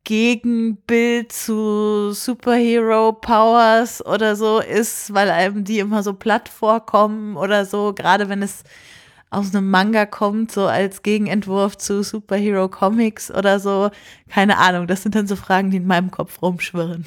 Gegenbild 0.06 1.32
zu 1.32 2.12
Superhero 2.14 3.14
Powers 3.14 4.06
oder 4.06 4.36
so 4.36 4.60
ist, 4.60 5.14
weil 5.14 5.30
einem 5.30 5.66
die 5.66 5.80
immer 5.80 6.04
so 6.04 6.14
platt 6.14 6.48
vorkommen 6.48 7.36
oder 7.36 7.66
so, 7.66 7.94
gerade 7.94 8.30
wenn 8.30 8.42
es 8.42 8.64
aus 9.30 9.54
einem 9.54 9.70
Manga 9.70 10.06
kommt, 10.06 10.52
so 10.52 10.66
als 10.66 11.04
Gegenentwurf 11.04 11.78
zu 11.78 12.04
Superhero 12.04 12.68
Comics 12.68 13.30
oder 13.32 13.60
so. 13.60 13.92
Keine 14.30 14.58
Ahnung, 14.58 14.88
das 14.88 15.04
sind 15.04 15.16
dann 15.16 15.28
so 15.28 15.36
Fragen, 15.36 15.70
die 15.70 15.78
in 15.78 15.88
meinem 15.88 16.12
Kopf 16.12 16.42
rumschwirren. 16.42 17.06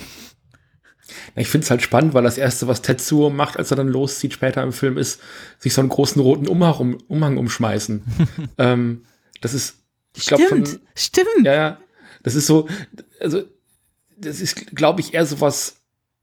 Ich 1.34 1.48
finde 1.48 1.64
es 1.64 1.70
halt 1.70 1.82
spannend, 1.82 2.14
weil 2.14 2.22
das 2.22 2.38
Erste, 2.38 2.68
was 2.68 2.80
Tetsuo 2.82 3.28
macht, 3.30 3.58
als 3.58 3.70
er 3.70 3.76
dann 3.76 3.88
loszieht 3.88 4.32
später 4.32 4.62
im 4.62 4.72
Film, 4.72 4.96
ist, 4.96 5.20
sich 5.58 5.74
so 5.74 5.80
einen 5.80 5.90
großen 5.90 6.22
roten 6.22 6.48
Umhang, 6.48 6.74
um, 6.74 6.98
Umhang 7.08 7.36
umschmeißen. 7.36 8.02
ähm, 8.58 9.04
das 9.40 9.52
ist, 9.52 9.76
ich 10.16 10.26
glaube, 10.26 10.44
Stimmt, 10.44 10.80
stimmt. 10.94 11.44
Ja, 11.44 11.54
ja. 11.54 11.78
Das 12.22 12.34
ist 12.34 12.46
so, 12.46 12.68
also, 13.20 13.42
das 14.16 14.40
ist, 14.40 14.76
glaube 14.76 15.00
ich, 15.00 15.14
eher 15.14 15.26
so 15.26 15.40
was, 15.40 15.76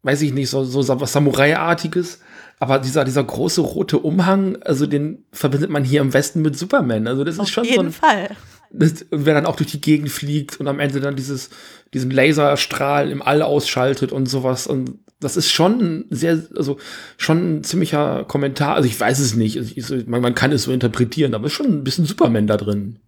weiß 0.04 0.22
ich 0.22 0.34
nicht, 0.34 0.50
so, 0.50 0.64
so 0.64 1.00
was 1.00 1.12
Samurai-artiges. 1.12 2.22
Aber 2.60 2.80
dieser, 2.80 3.06
dieser 3.06 3.24
große 3.24 3.62
rote 3.62 4.00
Umhang, 4.00 4.58
also 4.64 4.86
den 4.86 5.24
verbindet 5.32 5.70
man 5.70 5.86
hier 5.86 6.02
im 6.02 6.14
Westen 6.14 6.42
mit 6.42 6.58
Superman. 6.58 7.08
Also 7.08 7.24
das 7.24 7.40
Auf 7.40 7.48
ist 7.48 7.54
schon 7.54 7.64
jeden 7.64 7.76
so 7.76 7.82
ein, 7.84 7.92
Fall. 7.92 8.36
Das, 8.72 9.06
wer 9.12 9.34
dann 9.34 9.46
auch 9.46 9.56
durch 9.56 9.72
die 9.72 9.82
Gegend 9.82 10.10
fliegt 10.10 10.60
und 10.60 10.68
am 10.68 10.80
Ende 10.80 11.00
dann 11.00 11.16
dieses, 11.16 11.50
diesen 11.94 12.12
Laserstrahl 12.12 13.10
im 13.12 13.22
All 13.22 13.42
ausschaltet 13.42 14.12
und 14.12 14.28
sowas. 14.28 14.68
Und 14.68 15.00
das 15.22 15.38
ist 15.38 15.50
schon 15.50 15.80
ein 15.80 16.06
sehr, 16.10 16.44
also 16.56 16.78
schon 17.18 17.60
ein 17.60 17.64
ziemlicher 17.64 18.26
Kommentar. 18.26 18.76
Also 18.76 18.88
ich 18.88 19.00
weiß 19.00 19.20
es 19.20 19.36
nicht. 19.36 19.58
Also 19.58 19.96
ich, 19.96 20.08
man, 20.08 20.22
man 20.22 20.36
kann 20.36 20.52
es 20.52 20.64
so 20.64 20.74
interpretieren, 20.74 21.34
aber 21.34 21.46
es 21.46 21.54
ist 21.54 21.58
schon 21.58 21.68
ein 21.68 21.84
bisschen 21.86 22.06
Superman 22.06 22.46
da 22.46 22.58
drin. 22.58 23.00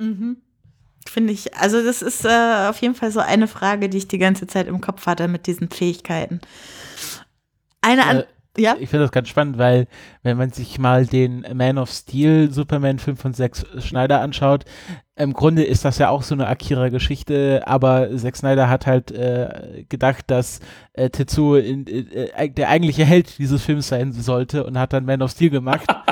Mhm. 0.00 0.38
Finde 1.08 1.32
ich, 1.32 1.54
also 1.56 1.82
das 1.82 2.02
ist 2.02 2.24
äh, 2.24 2.68
auf 2.68 2.80
jeden 2.82 2.94
Fall 2.94 3.10
so 3.10 3.20
eine 3.20 3.48
Frage, 3.48 3.88
die 3.88 3.98
ich 3.98 4.08
die 4.08 4.18
ganze 4.18 4.46
Zeit 4.46 4.66
im 4.66 4.80
Kopf 4.80 5.06
hatte 5.06 5.28
mit 5.28 5.46
diesen 5.46 5.70
Fähigkeiten. 5.70 6.40
Eine 7.80 8.04
Äh, 8.20 8.24
ja. 8.56 8.76
Ich 8.78 8.90
finde 8.90 9.04
das 9.04 9.12
ganz 9.12 9.28
spannend, 9.28 9.58
weil 9.58 9.86
wenn 10.22 10.36
man 10.36 10.50
sich 10.50 10.78
mal 10.78 11.06
den 11.06 11.46
Man 11.54 11.78
of 11.78 11.90
Steel 11.90 12.50
Superman 12.50 12.98
5 12.98 13.20
von 13.20 13.34
Zack 13.34 13.56
Schneider 13.78 14.20
anschaut, 14.20 14.64
im 15.16 15.34
Grunde 15.34 15.62
ist 15.62 15.84
das 15.84 15.98
ja 15.98 16.08
auch 16.08 16.22
so 16.22 16.34
eine 16.34 16.46
Akira-Geschichte, 16.46 17.62
aber 17.66 18.16
Zack 18.16 18.36
Snyder 18.36 18.68
hat 18.68 18.86
halt 18.86 19.12
äh, 19.12 19.84
gedacht, 19.88 20.24
dass 20.28 20.60
äh, 20.94 21.10
Tetsuo 21.10 21.56
in, 21.56 21.86
äh, 21.86 22.50
der 22.50 22.68
eigentliche 22.68 23.04
Held 23.04 23.38
dieses 23.38 23.62
Films 23.62 23.88
sein 23.88 24.12
sollte 24.12 24.64
und 24.64 24.78
hat 24.78 24.92
dann 24.92 25.04
Man 25.04 25.22
of 25.22 25.30
Steel 25.30 25.50
gemacht. 25.50 25.86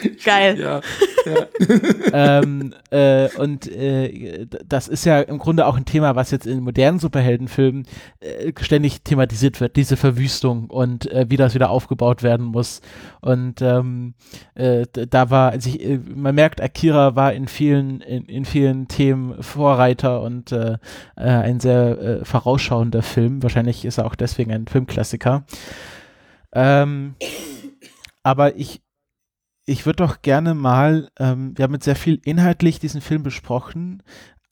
Geil. 0.24 0.58
Ja, 0.58 0.80
ja. 1.24 1.46
ähm, 2.40 2.74
äh, 2.90 3.28
und 3.36 3.66
äh, 3.70 4.46
das 4.66 4.88
ist 4.88 5.04
ja 5.04 5.20
im 5.20 5.38
Grunde 5.38 5.66
auch 5.66 5.76
ein 5.76 5.84
Thema, 5.84 6.16
was 6.16 6.30
jetzt 6.30 6.46
in 6.46 6.60
modernen 6.60 6.98
Superheldenfilmen 6.98 7.86
äh, 8.20 8.52
ständig 8.60 9.02
thematisiert 9.02 9.60
wird, 9.60 9.76
diese 9.76 9.96
Verwüstung 9.96 10.70
und 10.70 11.10
äh, 11.10 11.26
wie 11.28 11.36
das 11.36 11.54
wieder 11.54 11.70
aufgebaut 11.70 12.22
werden 12.22 12.46
muss. 12.46 12.80
Und 13.20 13.62
ähm, 13.62 14.14
äh, 14.54 14.86
da 14.92 15.30
war, 15.30 15.52
also 15.52 15.68
ich, 15.68 15.82
äh, 15.84 15.98
man 15.98 16.34
merkt, 16.34 16.60
Akira 16.60 17.16
war 17.16 17.32
in 17.32 17.48
vielen, 17.48 18.00
in, 18.00 18.24
in 18.26 18.44
vielen 18.44 18.88
Themen 18.88 19.42
Vorreiter 19.42 20.22
und 20.22 20.54
ein 21.16 21.60
sehr 21.60 22.20
vorausschauender 22.22 23.02
Film. 23.02 23.42
Wahrscheinlich 23.42 23.84
ist 23.84 23.98
er 23.98 24.06
auch 24.06 24.14
deswegen 24.14 24.52
ein 24.52 24.66
Filmklassiker. 24.66 25.44
Ähm, 26.52 27.14
aber 28.22 28.56
ich, 28.56 28.80
ich 29.66 29.84
würde 29.84 30.04
doch 30.04 30.22
gerne 30.22 30.54
mal, 30.54 31.10
ähm, 31.18 31.52
wir 31.56 31.64
haben 31.64 31.74
jetzt 31.74 31.84
sehr 31.84 31.96
viel 31.96 32.20
inhaltlich 32.24 32.78
diesen 32.78 33.00
Film 33.00 33.22
besprochen, 33.22 34.02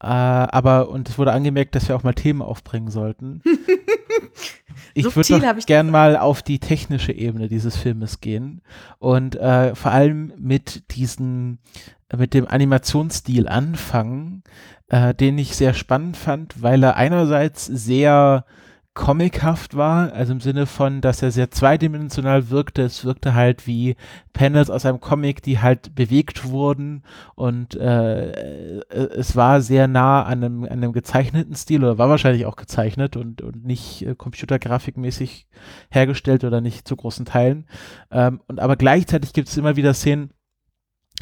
äh, 0.02 0.06
aber, 0.06 0.90
und 0.90 1.08
es 1.08 1.16
wurde 1.18 1.32
angemerkt, 1.32 1.74
dass 1.74 1.88
wir 1.88 1.96
auch 1.96 2.02
mal 2.02 2.14
Themen 2.14 2.42
aufbringen 2.42 2.90
sollten. 2.90 3.40
ich 4.94 5.04
würde 5.16 5.40
doch 5.40 5.56
ich 5.56 5.66
gern 5.66 5.86
das- 5.86 5.92
mal 5.92 6.16
auf 6.16 6.42
die 6.42 6.58
technische 6.58 7.12
Ebene 7.12 7.48
dieses 7.48 7.76
Filmes 7.76 8.20
gehen 8.20 8.60
und 8.98 9.36
äh, 9.36 9.74
vor 9.74 9.92
allem 9.92 10.32
mit 10.36 10.94
diesen, 10.96 11.58
mit 12.14 12.34
dem 12.34 12.46
Animationsstil 12.46 13.48
anfangen, 13.48 14.42
äh, 14.88 15.14
den 15.14 15.38
ich 15.38 15.56
sehr 15.56 15.74
spannend 15.74 16.16
fand, 16.16 16.60
weil 16.62 16.82
er 16.82 16.96
einerseits 16.96 17.64
sehr 17.66 18.44
comichaft 18.94 19.76
war, 19.76 20.12
also 20.12 20.32
im 20.32 20.40
Sinne 20.40 20.66
von, 20.66 21.00
dass 21.00 21.20
er 21.20 21.32
sehr 21.32 21.50
zweidimensional 21.50 22.50
wirkte. 22.50 22.82
Es 22.82 23.04
wirkte 23.04 23.34
halt 23.34 23.66
wie 23.66 23.96
Panels 24.32 24.70
aus 24.70 24.86
einem 24.86 25.00
Comic, 25.00 25.42
die 25.42 25.58
halt 25.58 25.96
bewegt 25.96 26.48
wurden 26.48 27.02
und 27.34 27.74
äh, 27.74 28.30
äh, 28.30 28.82
es 28.88 29.34
war 29.34 29.60
sehr 29.62 29.88
nah 29.88 30.22
an 30.22 30.44
einem, 30.44 30.62
an 30.62 30.70
einem 30.70 30.92
gezeichneten 30.92 31.56
Stil 31.56 31.82
oder 31.82 31.98
war 31.98 32.08
wahrscheinlich 32.08 32.46
auch 32.46 32.54
gezeichnet 32.54 33.16
und, 33.16 33.42
und 33.42 33.64
nicht 33.64 34.06
äh, 34.06 34.14
computergrafikmäßig 34.14 35.48
hergestellt 35.90 36.44
oder 36.44 36.60
nicht 36.60 36.86
zu 36.86 36.94
großen 36.94 37.24
Teilen. 37.24 37.66
Ähm, 38.12 38.40
und 38.46 38.60
aber 38.60 38.76
gleichzeitig 38.76 39.32
gibt 39.32 39.48
es 39.48 39.56
immer 39.56 39.74
wieder 39.74 39.92
Szenen, 39.92 40.30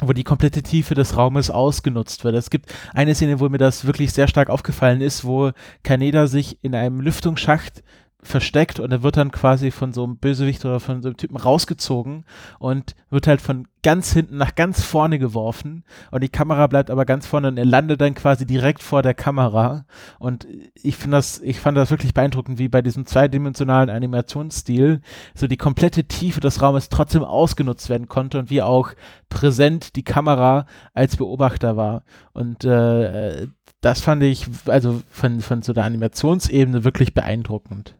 wo 0.01 0.13
die 0.13 0.23
komplette 0.23 0.63
Tiefe 0.63 0.95
des 0.95 1.17
Raumes 1.17 1.49
ausgenutzt 1.49 2.23
wird. 2.23 2.35
Es 2.35 2.49
gibt 2.49 2.73
eine 2.93 3.13
Szene, 3.13 3.39
wo 3.39 3.49
mir 3.49 3.59
das 3.59 3.85
wirklich 3.85 4.11
sehr 4.11 4.27
stark 4.27 4.49
aufgefallen 4.49 5.01
ist, 5.01 5.23
wo 5.23 5.51
Kaneda 5.83 6.27
sich 6.27 6.57
in 6.63 6.73
einem 6.75 6.99
Lüftungsschacht 6.99 7.83
versteckt 8.27 8.79
und 8.79 8.91
er 8.91 9.03
wird 9.03 9.17
dann 9.17 9.31
quasi 9.31 9.71
von 9.71 9.93
so 9.93 10.03
einem 10.03 10.17
Bösewicht 10.17 10.63
oder 10.65 10.79
von 10.79 11.01
so 11.01 11.09
einem 11.09 11.17
Typen 11.17 11.37
rausgezogen 11.37 12.25
und 12.59 12.95
wird 13.09 13.27
halt 13.27 13.41
von 13.41 13.67
ganz 13.83 14.13
hinten 14.13 14.37
nach 14.37 14.55
ganz 14.55 14.81
vorne 14.83 15.19
geworfen 15.19 15.83
und 16.11 16.23
die 16.23 16.29
Kamera 16.29 16.67
bleibt 16.67 16.89
aber 16.89 17.05
ganz 17.05 17.27
vorne 17.27 17.49
und 17.49 17.57
er 17.57 17.65
landet 17.65 18.01
dann 18.01 18.15
quasi 18.15 18.45
direkt 18.45 18.81
vor 18.81 19.01
der 19.01 19.13
Kamera 19.13 19.85
und 20.19 20.47
ich 20.75 20.95
finde 20.95 21.17
das, 21.17 21.41
ich 21.41 21.59
fand 21.59 21.77
das 21.77 21.91
wirklich 21.91 22.13
beeindruckend, 22.13 22.59
wie 22.59 22.69
bei 22.69 22.81
diesem 22.81 23.05
zweidimensionalen 23.05 23.89
Animationsstil 23.89 25.01
so 25.35 25.47
die 25.47 25.57
komplette 25.57 26.05
Tiefe 26.05 26.39
des 26.39 26.61
Raumes 26.61 26.89
trotzdem 26.89 27.23
ausgenutzt 27.23 27.89
werden 27.89 28.07
konnte 28.07 28.39
und 28.39 28.49
wie 28.49 28.61
auch 28.61 28.91
präsent 29.29 29.95
die 29.95 30.03
Kamera 30.03 30.65
als 30.93 31.17
Beobachter 31.17 31.75
war 31.75 32.03
und 32.33 32.63
äh, 32.63 33.47
das 33.83 33.99
fand 33.99 34.23
ich 34.23 34.47
also 34.65 35.01
von, 35.09 35.41
von 35.41 35.61
so 35.61 35.73
der 35.73 35.83
Animationsebene 35.83 36.85
wirklich 36.85 37.13
beeindruckend. 37.13 37.95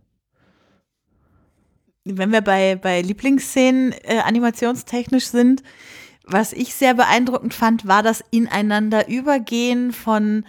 Wenn 2.05 2.31
wir 2.31 2.41
bei, 2.41 2.75
bei 2.75 3.01
Lieblingsszenen 3.01 3.93
äh, 4.03 4.19
animationstechnisch 4.19 5.27
sind, 5.27 5.63
was 6.25 6.53
ich 6.53 6.73
sehr 6.73 6.93
beeindruckend 6.93 7.53
fand, 7.53 7.87
war 7.87 8.03
das 8.03 8.23
Ineinanderübergehen 8.31 9.91
von 9.91 10.45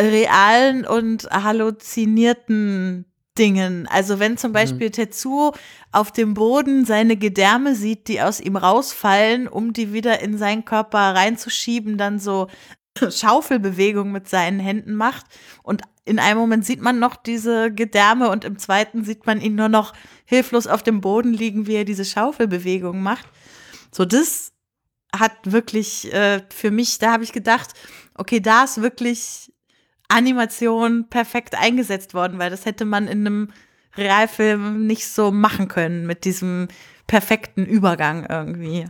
realen 0.00 0.86
und 0.86 1.24
halluzinierten 1.30 3.04
Dingen. 3.38 3.88
Also 3.88 4.18
wenn 4.18 4.36
zum 4.36 4.52
Beispiel 4.52 4.90
Tetsuo 4.90 5.54
auf 5.90 6.12
dem 6.12 6.34
Boden 6.34 6.84
seine 6.84 7.16
Gedärme 7.16 7.74
sieht, 7.74 8.08
die 8.08 8.20
aus 8.20 8.40
ihm 8.40 8.56
rausfallen, 8.56 9.48
um 9.48 9.72
die 9.72 9.92
wieder 9.92 10.20
in 10.20 10.36
seinen 10.36 10.64
Körper 10.64 10.98
reinzuschieben, 10.98 11.96
dann 11.96 12.18
so 12.18 12.48
Schaufelbewegung 13.10 14.12
mit 14.12 14.28
seinen 14.28 14.60
Händen 14.60 14.94
macht. 14.94 15.26
Und 15.62 15.82
in 16.04 16.18
einem 16.18 16.38
Moment 16.38 16.64
sieht 16.64 16.80
man 16.80 16.98
noch 16.98 17.16
diese 17.16 17.72
Gedärme 17.72 18.28
und 18.30 18.44
im 18.44 18.58
zweiten 18.58 19.04
sieht 19.04 19.26
man 19.26 19.40
ihn 19.40 19.54
nur 19.54 19.68
noch 19.68 19.92
hilflos 20.24 20.66
auf 20.66 20.82
dem 20.82 21.00
Boden 21.00 21.32
liegen, 21.32 21.66
wie 21.66 21.74
er 21.74 21.84
diese 21.84 22.04
Schaufelbewegung 22.04 23.02
macht. 23.02 23.26
So, 23.92 24.04
das 24.04 24.52
hat 25.14 25.32
wirklich 25.44 26.12
äh, 26.12 26.42
für 26.52 26.70
mich, 26.70 26.98
da 26.98 27.12
habe 27.12 27.24
ich 27.24 27.32
gedacht, 27.32 27.70
okay, 28.14 28.40
da 28.40 28.64
ist 28.64 28.80
wirklich 28.80 29.52
Animation 30.08 31.08
perfekt 31.08 31.54
eingesetzt 31.54 32.14
worden, 32.14 32.38
weil 32.38 32.50
das 32.50 32.64
hätte 32.66 32.84
man 32.84 33.08
in 33.08 33.26
einem 33.26 33.52
Realfilm 33.96 34.86
nicht 34.86 35.06
so 35.06 35.30
machen 35.30 35.68
können 35.68 36.06
mit 36.06 36.24
diesem 36.24 36.68
perfekten 37.06 37.66
Übergang 37.66 38.26
irgendwie. 38.28 38.86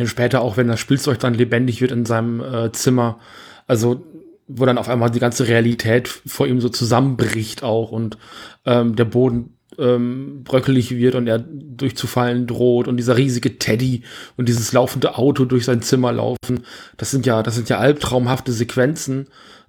Ja, 0.00 0.06
später 0.06 0.40
auch, 0.40 0.56
wenn 0.56 0.66
das 0.66 0.80
Spielzeug 0.80 1.18
dann 1.18 1.34
lebendig 1.34 1.82
wird 1.82 1.92
in 1.92 2.06
seinem 2.06 2.40
äh, 2.40 2.72
Zimmer, 2.72 3.18
also 3.66 4.02
wo 4.48 4.64
dann 4.64 4.78
auf 4.78 4.88
einmal 4.88 5.10
die 5.10 5.20
ganze 5.20 5.46
Realität 5.46 6.08
vor 6.08 6.46
ihm 6.46 6.58
so 6.58 6.70
zusammenbricht 6.70 7.62
auch 7.62 7.92
und 7.92 8.16
ähm, 8.64 8.96
der 8.96 9.04
Boden 9.04 9.58
ähm, 9.78 10.42
bröckelig 10.42 10.90
wird 10.96 11.16
und 11.16 11.26
er 11.26 11.38
durchzufallen 11.38 12.46
droht 12.46 12.88
und 12.88 12.96
dieser 12.96 13.18
riesige 13.18 13.58
Teddy 13.58 14.04
und 14.38 14.48
dieses 14.48 14.72
laufende 14.72 15.18
Auto 15.18 15.44
durch 15.44 15.66
sein 15.66 15.82
Zimmer 15.82 16.12
laufen, 16.12 16.64
das 16.96 17.10
sind 17.10 17.26
ja, 17.26 17.42
das 17.42 17.56
sind 17.56 17.68
ja 17.68 17.76
albtraumhafte 17.76 18.52
Sequenzen, 18.52 19.26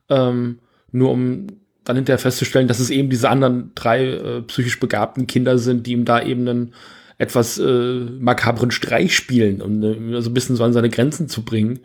ähm, 0.08 0.60
nur 0.94 1.12
um 1.12 1.48
dann 1.84 1.98
hinterher 1.98 2.20
festzustellen, 2.20 2.70
dass 2.70 2.80
es 2.80 2.90
eben 2.90 3.10
diese 3.10 3.30
anderen 3.30 3.74
drei 3.76 4.06
äh, 4.06 4.42
psychisch 4.44 4.80
begabten 4.80 5.28
Kinder 5.28 5.58
sind, 5.58 5.88
die 5.88 5.92
ihm 5.92 6.06
da 6.06 6.24
eben 6.24 6.48
einen 6.48 6.74
etwas 7.22 7.60
äh, 7.60 8.00
makabren 8.20 8.72
Streich 8.72 9.16
spielen, 9.16 9.62
um 9.62 9.84
äh, 9.84 10.22
so 10.22 10.32
ein 10.32 10.34
bisschen 10.34 10.56
so 10.56 10.64
an 10.64 10.74
seine 10.74 10.90
Grenzen 10.90 11.30
zu 11.30 11.44
bringen. 11.44 11.80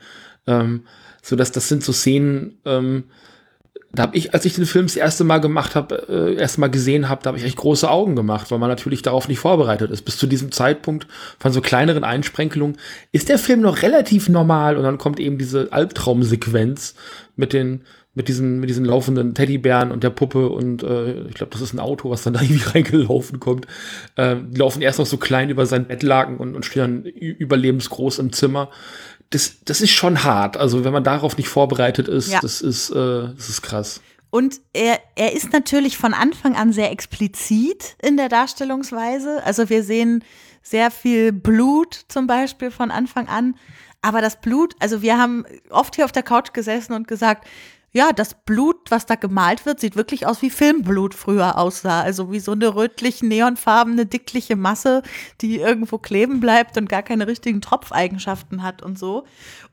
Ähm, 0.46 0.84
so 1.22 1.36
dass 1.36 1.52
das 1.52 1.68
sind 1.68 1.84
so 1.84 1.92
Szenen, 1.92 2.58
ähm, 2.64 3.04
da 3.92 4.04
habe 4.04 4.16
ich, 4.16 4.32
als 4.32 4.46
ich 4.46 4.54
den 4.54 4.64
Film 4.64 4.86
das 4.86 4.96
erste 4.96 5.24
Mal 5.24 5.40
gemacht 5.40 5.74
habe, 5.74 6.06
äh, 6.08 6.40
erste 6.40 6.60
Mal 6.60 6.70
gesehen 6.70 7.10
habe, 7.10 7.22
da 7.22 7.28
habe 7.28 7.38
ich 7.38 7.44
echt 7.44 7.56
große 7.56 7.90
Augen 7.90 8.16
gemacht, 8.16 8.50
weil 8.50 8.58
man 8.58 8.70
natürlich 8.70 9.02
darauf 9.02 9.28
nicht 9.28 9.38
vorbereitet 9.38 9.90
ist. 9.90 10.02
Bis 10.02 10.16
zu 10.16 10.26
diesem 10.26 10.52
Zeitpunkt 10.52 11.06
von 11.38 11.52
so 11.52 11.60
kleineren 11.60 12.04
Einsprenkelungen 12.04 12.78
ist 13.12 13.28
der 13.28 13.38
Film 13.38 13.60
noch 13.60 13.82
relativ 13.82 14.30
normal 14.30 14.78
und 14.78 14.84
dann 14.84 14.96
kommt 14.96 15.20
eben 15.20 15.36
diese 15.36 15.70
Albtraumsequenz 15.70 16.94
mit 17.36 17.52
den 17.52 17.82
mit 18.16 18.26
diesen 18.26 18.58
mit 18.58 18.68
diesen 18.68 18.84
laufenden 18.84 19.34
Teddybären 19.34 19.92
und 19.92 20.02
der 20.02 20.10
Puppe 20.10 20.48
und 20.48 20.82
äh, 20.82 21.28
ich 21.28 21.34
glaube, 21.34 21.52
das 21.52 21.60
ist 21.60 21.72
ein 21.72 21.78
Auto, 21.78 22.10
was 22.10 22.24
dann 22.24 22.32
da 22.32 22.40
irgendwie 22.42 22.68
reingelaufen 22.70 23.38
kommt. 23.38 23.68
Äh, 24.16 24.36
die 24.48 24.58
laufen 24.58 24.82
erst 24.82 24.98
noch 24.98 25.06
so 25.06 25.18
klein 25.18 25.50
über 25.50 25.66
sein 25.66 25.86
Bettlaken 25.86 26.38
und, 26.38 26.56
und 26.56 26.64
stehen 26.64 27.04
dann 27.04 27.04
überlebensgroß 27.04 28.18
im 28.18 28.32
Zimmer 28.32 28.70
das, 29.30 29.56
das 29.64 29.80
ist 29.80 29.90
schon 29.90 30.24
hart. 30.24 30.56
Also 30.56 30.84
wenn 30.84 30.92
man 30.92 31.04
darauf 31.04 31.36
nicht 31.36 31.48
vorbereitet 31.48 32.08
ist, 32.08 32.30
ja. 32.30 32.40
das 32.40 32.60
ist, 32.60 32.90
äh, 32.90 32.94
das 33.34 33.48
ist 33.48 33.62
krass. 33.62 34.00
Und 34.30 34.60
er, 34.72 35.00
er 35.14 35.32
ist 35.32 35.52
natürlich 35.52 35.96
von 35.96 36.12
Anfang 36.12 36.56
an 36.56 36.72
sehr 36.72 36.90
explizit 36.90 37.96
in 38.02 38.16
der 38.16 38.28
Darstellungsweise. 38.28 39.42
Also 39.44 39.70
wir 39.70 39.82
sehen 39.82 40.24
sehr 40.62 40.90
viel 40.90 41.32
Blut 41.32 42.04
zum 42.08 42.26
Beispiel 42.26 42.70
von 42.70 42.90
Anfang 42.90 43.28
an. 43.28 43.56
Aber 44.02 44.20
das 44.20 44.40
Blut, 44.40 44.74
also 44.78 45.00
wir 45.02 45.18
haben 45.18 45.44
oft 45.70 45.96
hier 45.96 46.04
auf 46.04 46.12
der 46.12 46.22
Couch 46.22 46.52
gesessen 46.52 46.92
und 46.92 47.08
gesagt, 47.08 47.46
ja, 47.96 48.12
das 48.12 48.34
Blut, 48.34 48.90
was 48.90 49.06
da 49.06 49.14
gemalt 49.14 49.64
wird, 49.64 49.80
sieht 49.80 49.96
wirklich 49.96 50.26
aus 50.26 50.42
wie 50.42 50.50
Filmblut 50.50 51.14
früher 51.14 51.56
aussah. 51.56 52.02
Also 52.02 52.30
wie 52.30 52.40
so 52.40 52.52
eine 52.52 52.74
rötlich 52.74 53.22
neonfarbene, 53.22 54.04
dickliche 54.04 54.54
Masse, 54.54 55.02
die 55.40 55.56
irgendwo 55.56 55.96
kleben 55.96 56.38
bleibt 56.38 56.76
und 56.76 56.90
gar 56.90 57.02
keine 57.02 57.26
richtigen 57.26 57.62
Tropfeigenschaften 57.62 58.62
hat 58.62 58.82
und 58.82 58.98
so. 58.98 59.24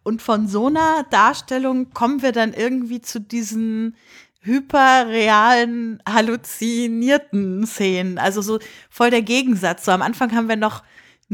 Und 0.04 0.22
von 0.22 0.48
so 0.48 0.68
einer 0.68 1.04
Darstellung 1.10 1.92
kommen 1.92 2.22
wir 2.22 2.32
dann 2.32 2.54
irgendwie 2.54 3.02
zu 3.02 3.20
diesen 3.20 3.98
hyperrealen, 4.40 6.02
halluzinierten 6.08 7.68
Szenen. 7.68 8.18
Also 8.20 8.42
so 8.42 8.60
voll 8.90 9.10
der 9.10 9.22
Gegensatz. 9.22 9.84
So 9.84 9.92
am 9.92 10.02
Anfang 10.02 10.34
haben 10.34 10.48
wir 10.48 10.56
noch 10.56 10.82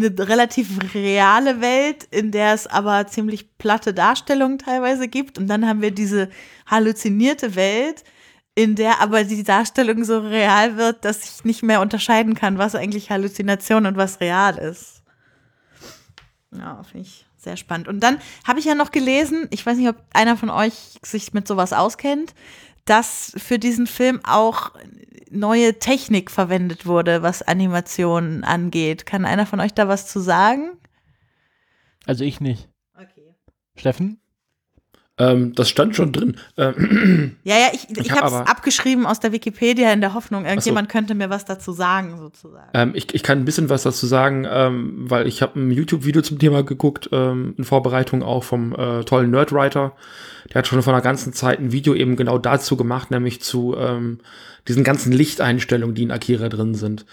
eine 0.03 0.27
relativ 0.27 0.69
reale 0.93 1.61
Welt, 1.61 2.05
in 2.11 2.31
der 2.31 2.53
es 2.53 2.67
aber 2.67 3.07
ziemlich 3.07 3.57
platte 3.57 3.93
Darstellungen 3.93 4.59
teilweise 4.59 5.07
gibt. 5.07 5.37
Und 5.37 5.47
dann 5.47 5.67
haben 5.67 5.81
wir 5.81 5.91
diese 5.91 6.29
halluzinierte 6.65 7.55
Welt, 7.55 8.03
in 8.55 8.75
der 8.75 9.01
aber 9.01 9.23
die 9.23 9.43
Darstellung 9.43 10.03
so 10.03 10.19
real 10.19 10.77
wird, 10.77 11.05
dass 11.05 11.23
ich 11.23 11.45
nicht 11.45 11.63
mehr 11.63 11.81
unterscheiden 11.81 12.35
kann, 12.35 12.57
was 12.57 12.75
eigentlich 12.75 13.09
Halluzination 13.09 13.85
und 13.85 13.97
was 13.97 14.19
real 14.19 14.57
ist. 14.57 15.03
Ja, 16.51 16.83
finde 16.83 17.07
ich 17.07 17.25
sehr 17.37 17.57
spannend. 17.57 17.87
Und 17.87 18.01
dann 18.01 18.19
habe 18.45 18.59
ich 18.59 18.65
ja 18.65 18.75
noch 18.75 18.91
gelesen, 18.91 19.47
ich 19.51 19.65
weiß 19.65 19.77
nicht, 19.77 19.87
ob 19.87 19.95
einer 20.13 20.35
von 20.35 20.49
euch 20.49 20.99
sich 21.03 21.33
mit 21.33 21.47
sowas 21.47 21.73
auskennt, 21.73 22.33
dass 22.85 23.33
für 23.37 23.59
diesen 23.59 23.87
Film 23.87 24.19
auch 24.23 24.71
neue 25.31 25.79
Technik 25.79 26.31
verwendet 26.31 26.85
wurde, 26.85 27.21
was 27.21 27.41
Animationen 27.41 28.43
angeht. 28.43 29.05
Kann 29.05 29.25
einer 29.25 29.45
von 29.45 29.59
euch 29.59 29.73
da 29.73 29.87
was 29.87 30.07
zu 30.07 30.19
sagen? 30.19 30.71
Also 32.05 32.23
ich 32.23 32.41
nicht. 32.41 32.67
Okay. 32.95 33.35
Steffen? 33.75 34.19
Ähm, 35.19 35.53
das 35.53 35.69
stand 35.69 35.97
schon 35.97 36.13
drin. 36.13 36.37
Ähm, 36.57 37.37
ja, 37.43 37.55
ja, 37.55 37.67
ich, 37.73 37.89
ich, 37.89 37.97
ich 37.97 38.11
habe 38.11 38.27
es 38.27 38.33
abgeschrieben 38.33 39.05
aus 39.05 39.19
der 39.19 39.33
Wikipedia 39.33 39.91
in 39.91 39.99
der 39.99 40.13
Hoffnung, 40.13 40.45
irgendjemand 40.45 40.89
so. 40.89 40.93
könnte 40.93 41.13
mir 41.13 41.29
was 41.29 41.43
dazu 41.43 41.73
sagen, 41.73 42.17
sozusagen. 42.17 42.69
Ähm, 42.73 42.91
ich, 42.95 43.13
ich 43.13 43.21
kann 43.21 43.39
ein 43.39 43.45
bisschen 43.45 43.69
was 43.69 43.83
dazu 43.83 44.07
sagen, 44.07 44.47
ähm, 44.49 45.09
weil 45.09 45.27
ich 45.27 45.41
habe 45.41 45.59
ein 45.59 45.71
YouTube-Video 45.71 46.21
zum 46.21 46.39
Thema 46.39 46.63
geguckt, 46.63 47.09
ähm, 47.11 47.53
in 47.57 47.65
Vorbereitung 47.65 48.23
auch 48.23 48.45
vom 48.45 48.73
äh, 48.73 49.03
tollen 49.03 49.29
Nerdwriter. 49.29 49.91
Der 50.49 50.59
hat 50.59 50.67
schon 50.67 50.81
vor 50.81 50.93
einer 50.93 51.01
ganzen 51.01 51.33
Zeit 51.33 51.59
ein 51.59 51.71
Video 51.71 51.93
eben 51.93 52.15
genau 52.15 52.37
dazu 52.37 52.75
gemacht, 52.75 53.11
nämlich 53.11 53.41
zu 53.41 53.75
ähm, 53.77 54.19
diesen 54.67 54.83
ganzen 54.83 55.11
Lichteinstellungen, 55.11 55.95
die 55.95 56.03
in 56.03 56.11
Akira 56.11 56.49
drin 56.49 56.75
sind. 56.75 57.05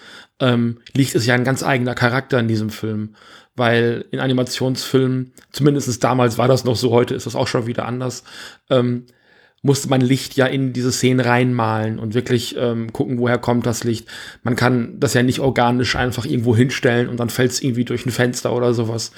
Licht 0.94 1.14
ist 1.14 1.26
ja 1.26 1.34
ein 1.34 1.44
ganz 1.44 1.62
eigener 1.62 1.94
Charakter 1.94 2.38
in 2.38 2.48
diesem 2.48 2.70
Film 2.70 3.14
weil 3.56 4.04
in 4.10 4.20
Animationsfilmen, 4.20 5.32
zumindest 5.50 6.04
damals 6.04 6.38
war 6.38 6.46
das 6.46 6.64
noch 6.64 6.76
so, 6.76 6.90
heute 6.90 7.14
ist 7.14 7.26
das 7.26 7.34
auch 7.34 7.48
schon 7.48 7.66
wieder 7.66 7.86
anders, 7.86 8.22
ähm, 8.70 9.06
musste 9.66 9.88
man 9.88 10.00
Licht 10.00 10.36
ja 10.36 10.46
in 10.46 10.72
diese 10.72 10.92
Szenen 10.92 11.20
reinmalen 11.20 11.98
und 11.98 12.14
wirklich 12.14 12.56
ähm, 12.58 12.92
gucken, 12.92 13.18
woher 13.18 13.38
kommt 13.38 13.66
das 13.66 13.84
Licht. 13.84 14.08
Man 14.42 14.56
kann 14.56 14.98
das 14.98 15.12
ja 15.12 15.22
nicht 15.22 15.40
organisch 15.40 15.96
einfach 15.96 16.24
irgendwo 16.24 16.56
hinstellen 16.56 17.08
und 17.08 17.20
dann 17.20 17.28
fällt 17.28 17.50
es 17.50 17.62
irgendwie 17.62 17.84
durch 17.84 18.06
ein 18.06 18.10
Fenster 18.10 18.54
oder 18.54 18.72
sowas. 18.72 19.12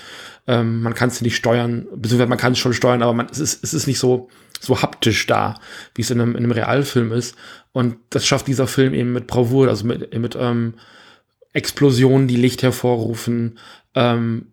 Ähm, 0.46 0.82
man 0.82 0.94
kann 0.94 1.10
es 1.10 1.20
nicht 1.20 1.36
steuern, 1.36 1.86
beziehungsweise 1.94 2.28
man 2.28 2.38
kann 2.38 2.52
es 2.52 2.58
schon 2.58 2.72
steuern, 2.72 3.02
aber 3.02 3.12
man, 3.12 3.28
es, 3.30 3.38
ist, 3.38 3.62
es 3.62 3.74
ist 3.74 3.86
nicht 3.86 3.98
so, 3.98 4.28
so 4.60 4.82
haptisch 4.82 5.26
da, 5.26 5.60
wie 5.94 6.02
es 6.02 6.10
in 6.10 6.20
einem, 6.20 6.32
in 6.32 6.38
einem 6.38 6.52
Realfilm 6.52 7.12
ist. 7.12 7.36
Und 7.72 7.96
das 8.10 8.26
schafft 8.26 8.48
dieser 8.48 8.66
Film 8.66 8.94
eben 8.94 9.12
mit 9.12 9.26
Bravour, 9.26 9.68
also 9.68 9.86
mit, 9.86 10.18
mit 10.18 10.36
ähm, 10.40 10.74
Explosionen, 11.52 12.26
die 12.26 12.36
Licht 12.36 12.62
hervorrufen, 12.62 13.58
ähm, 13.94 14.46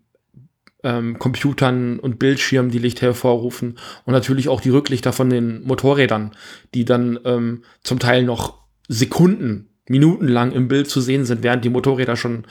ähm, 0.85 1.17
Computern 1.17 1.99
und 1.99 2.19
Bildschirmen, 2.19 2.69
die 2.69 2.77
Licht 2.77 3.01
hervorrufen 3.01 3.77
und 4.05 4.13
natürlich 4.13 4.47
auch 4.47 4.61
die 4.61 4.69
Rücklichter 4.69 5.11
von 5.11 5.29
den 5.29 5.63
Motorrädern, 5.63 6.31
die 6.75 6.85
dann 6.85 7.19
ähm, 7.25 7.63
zum 7.83 7.97
Teil 7.97 8.23
noch 8.23 8.59
Sekunden, 8.87 9.69
Minuten 9.89 10.27
lang 10.27 10.51
im 10.51 10.67
Bild 10.67 10.87
zu 10.87 11.01
sehen 11.01 11.25
sind, 11.25 11.43
während 11.43 11.65
die 11.65 11.69
Motorräder 11.69 12.15
schon 12.15 12.45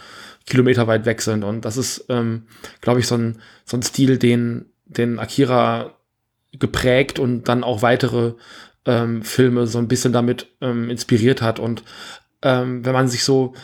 kilometerweit 0.46 1.06
weg 1.06 1.22
sind. 1.22 1.44
Und 1.44 1.64
das 1.64 1.76
ist, 1.76 2.06
ähm, 2.08 2.46
glaube 2.80 3.00
ich, 3.00 3.06
so 3.06 3.14
ein, 3.14 3.40
so 3.64 3.76
ein 3.76 3.82
Stil, 3.82 4.18
den, 4.18 4.66
den 4.84 5.18
Akira 5.20 5.94
geprägt 6.52 7.18
und 7.18 7.44
dann 7.44 7.62
auch 7.64 7.82
weitere 7.82 8.34
ähm, 8.84 9.22
Filme 9.22 9.66
so 9.68 9.78
ein 9.78 9.88
bisschen 9.88 10.12
damit 10.12 10.48
ähm, 10.60 10.90
inspiriert 10.90 11.40
hat. 11.40 11.60
Und 11.60 11.84
ähm, 12.42 12.84
wenn 12.84 12.92
man 12.92 13.08
sich 13.08 13.22
so 13.22 13.54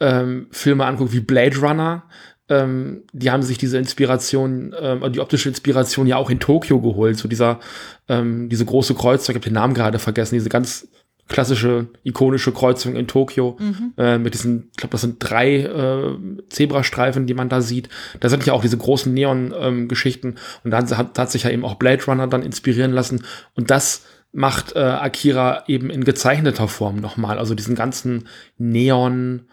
ähm, 0.00 0.48
Filme 0.50 0.86
anguckt 0.86 1.12
wie 1.12 1.20
Blade 1.20 1.58
Runner, 1.58 2.04
ähm, 2.48 3.02
die 3.12 3.30
haben 3.30 3.42
sich 3.42 3.58
diese 3.58 3.78
Inspiration, 3.78 4.74
ähm, 4.80 5.12
die 5.12 5.20
optische 5.20 5.48
Inspiration 5.48 6.06
ja 6.06 6.16
auch 6.16 6.30
in 6.30 6.40
Tokio 6.40 6.80
geholt, 6.80 7.18
so 7.18 7.28
dieser, 7.28 7.60
ähm, 8.08 8.48
diese 8.48 8.64
große 8.64 8.94
Kreuzung, 8.94 9.34
ich 9.34 9.36
habe 9.36 9.48
den 9.48 9.54
Namen 9.54 9.74
gerade 9.74 9.98
vergessen, 9.98 10.34
diese 10.34 10.48
ganz 10.48 10.88
klassische, 11.28 11.88
ikonische 12.04 12.52
Kreuzung 12.52 12.96
in 12.96 13.06
Tokio 13.06 13.58
mhm. 13.60 13.92
äh, 13.98 14.18
mit 14.18 14.32
diesen, 14.34 14.68
ich 14.70 14.78
glaube, 14.78 14.92
das 14.92 15.02
sind 15.02 15.16
drei 15.18 15.58
äh, 15.58 16.16
Zebrastreifen, 16.48 17.26
die 17.26 17.34
man 17.34 17.50
da 17.50 17.60
sieht. 17.60 17.90
Da 18.20 18.30
sind 18.30 18.46
ja 18.46 18.54
auch 18.54 18.62
diese 18.62 18.78
großen 18.78 19.12
Neon-Geschichten 19.12 20.28
ähm, 20.28 20.34
und 20.64 20.70
da 20.70 20.78
hat, 20.96 21.18
hat 21.18 21.30
sich 21.30 21.42
ja 21.42 21.50
eben 21.50 21.64
auch 21.64 21.74
Blade 21.74 22.02
Runner 22.06 22.26
dann 22.26 22.42
inspirieren 22.42 22.92
lassen 22.92 23.24
und 23.54 23.70
das 23.70 24.06
macht 24.32 24.74
äh, 24.76 24.80
Akira 24.80 25.64
eben 25.68 25.90
in 25.90 26.04
gezeichneter 26.04 26.68
Form 26.68 26.96
nochmal, 26.96 27.38
also 27.38 27.54
diesen 27.54 27.74
ganzen 27.74 28.28
Neon, 28.56 29.48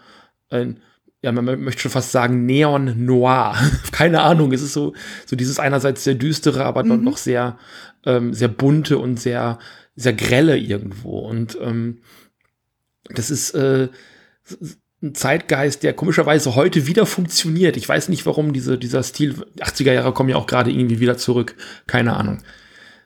äh, 0.50 0.68
ja, 1.26 1.32
man 1.32 1.64
möchte 1.64 1.82
schon 1.82 1.92
fast 1.92 2.12
sagen, 2.12 2.46
Neon 2.46 3.04
Noir. 3.04 3.56
Keine 3.92 4.22
Ahnung, 4.22 4.52
es 4.52 4.62
ist 4.62 4.74
so, 4.74 4.94
so 5.26 5.36
dieses 5.36 5.58
einerseits 5.58 6.04
sehr 6.04 6.14
düstere, 6.14 6.64
aber 6.64 6.84
mhm. 6.84 7.04
noch 7.04 7.18
sehr, 7.18 7.58
ähm, 8.06 8.32
sehr 8.32 8.48
bunte 8.48 9.00
und 9.00 9.20
sehr, 9.20 9.58
sehr 9.96 10.14
grelle 10.14 10.56
irgendwo. 10.56 11.18
Und 11.18 11.58
ähm, 11.60 12.02
das 13.06 13.32
ist 13.32 13.56
äh, 13.56 13.90
ein 15.02 15.16
Zeitgeist, 15.16 15.82
der 15.82 15.94
komischerweise 15.94 16.54
heute 16.54 16.86
wieder 16.86 17.08
funktioniert. 17.08 17.76
Ich 17.76 17.90
weiß 17.90 18.10
nicht, 18.10 18.28
warum 18.28 18.54
diese, 18.54 18.78
dieser 18.78 19.02
Stil, 19.02 19.34
80er 19.58 19.94
Jahre 19.94 20.14
kommen 20.14 20.30
ja 20.30 20.36
auch 20.36 20.46
gerade 20.46 20.70
irgendwie 20.70 21.00
wieder 21.00 21.18
zurück. 21.18 21.56
Keine 21.88 22.16
Ahnung. 22.16 22.44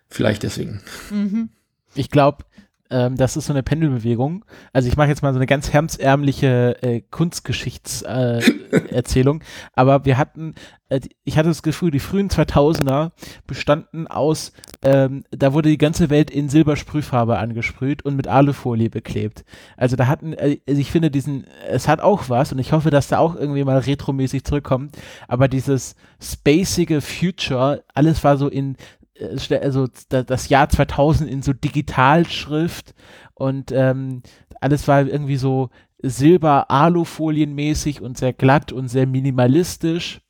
Vielleicht 0.10 0.44
deswegen. 0.44 0.82
Mhm. 1.10 1.52
Ich 1.96 2.12
glaube, 2.12 2.44
Ähm, 2.90 3.16
das 3.16 3.38
ist 3.38 3.46
so 3.46 3.54
eine 3.54 3.64
Pendelbewegung. 3.64 4.44
Also 4.74 4.88
ich 4.88 4.98
mache 4.98 5.10
jetzt 5.10 5.22
mal 5.22 5.34
so 5.34 5.40
eine 5.40 5.46
ganz 5.46 5.72
hemdsärmliche 5.72 6.82
äh, 6.82 7.02
Kunstgeschichtserzählung. 7.02 9.42
Äh, 9.42 9.46
aber 9.74 10.06
wir 10.06 10.18
hatten, 10.18 10.56
äh, 10.90 11.02
ich 11.24 11.38
hatte 11.38 11.50
das 11.50 11.62
Gefühl, 11.62 11.92
die 11.92 12.00
frühen 12.00 12.30
2000er 12.30 13.12
bestanden 13.46 14.08
aus, 14.08 14.54
ähm, 14.82 15.24
da 15.30 15.54
wurde 15.54 15.70
die 15.70 15.78
ganze 15.78 16.10
Welt 16.10 16.32
in 16.32 16.50
Silbersprühfarbe 16.50 17.38
angesprüht 17.38 18.04
und 18.04 18.16
mit 18.16 18.28
Alufolie 18.28 18.90
beklebt. 18.90 19.46
Also 19.78 19.96
da 19.96 20.08
hatten, 20.08 20.34
äh, 20.34 20.58
also 20.68 20.82
ich 20.82 20.92
finde 20.92 21.12
diesen, 21.12 21.46
es 21.70 21.88
hat 21.88 22.02
auch 22.02 22.30
was 22.30 22.52
und 22.52 22.58
ich 22.60 22.72
hoffe, 22.72 22.90
dass 22.90 23.08
da 23.08 23.20
auch 23.20 23.36
irgendwie 23.36 23.64
mal 23.64 23.78
retromäßig 23.78 24.46
zurückkommt. 24.46 24.98
Aber 25.28 25.48
dieses 25.48 25.96
spacige 26.20 27.02
Future, 27.02 27.84
alles 27.94 28.24
war 28.24 28.38
so 28.38 28.48
in 28.48 28.76
also 29.20 29.88
das 30.10 30.50
Jahr 30.50 30.70
2000 30.70 31.30
in 31.30 31.42
so 31.42 31.54
Digitalschrift 31.54 32.94
und 33.34 33.72
ähm, 33.72 34.22
alles 34.62 34.88
war 34.88 35.06
irgendwie 35.06 35.38
so 35.38 35.70
Silber-Alufolienmäßig 36.02 38.02
und 38.02 38.18
sehr 38.18 38.34
glatt 38.34 38.72
und 38.72 38.88
sehr 38.88 39.08
minimalistisch. 39.08 40.22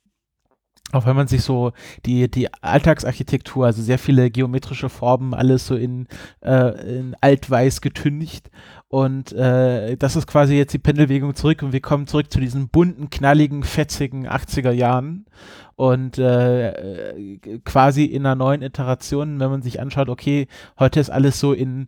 Auch 0.92 1.06
wenn 1.06 1.14
man 1.14 1.28
sich 1.28 1.42
so 1.42 1.72
die, 2.04 2.28
die 2.28 2.52
Alltagsarchitektur, 2.62 3.66
also 3.66 3.80
sehr 3.80 3.98
viele 3.98 4.30
geometrische 4.30 4.88
Formen, 4.88 5.34
alles 5.34 5.66
so 5.66 5.76
in, 5.76 6.08
äh, 6.40 6.98
in 6.98 7.14
altweiß 7.20 7.80
getüncht. 7.80 8.50
Und 8.92 9.30
äh, 9.30 9.96
das 9.96 10.16
ist 10.16 10.26
quasi 10.26 10.56
jetzt 10.56 10.72
die 10.72 10.80
Pendelbewegung 10.80 11.36
zurück 11.36 11.62
und 11.62 11.72
wir 11.72 11.80
kommen 11.80 12.08
zurück 12.08 12.32
zu 12.32 12.40
diesen 12.40 12.70
bunten, 12.70 13.08
knalligen, 13.08 13.62
fetzigen 13.62 14.26
80er 14.26 14.72
Jahren. 14.72 15.26
Und 15.76 16.18
äh, 16.18 17.38
quasi 17.64 18.04
in 18.04 18.26
einer 18.26 18.34
neuen 18.34 18.62
Iteration, 18.62 19.38
wenn 19.38 19.48
man 19.48 19.62
sich 19.62 19.80
anschaut, 19.80 20.08
okay, 20.08 20.48
heute 20.76 20.98
ist 20.98 21.08
alles 21.08 21.38
so 21.38 21.52
in, 21.52 21.86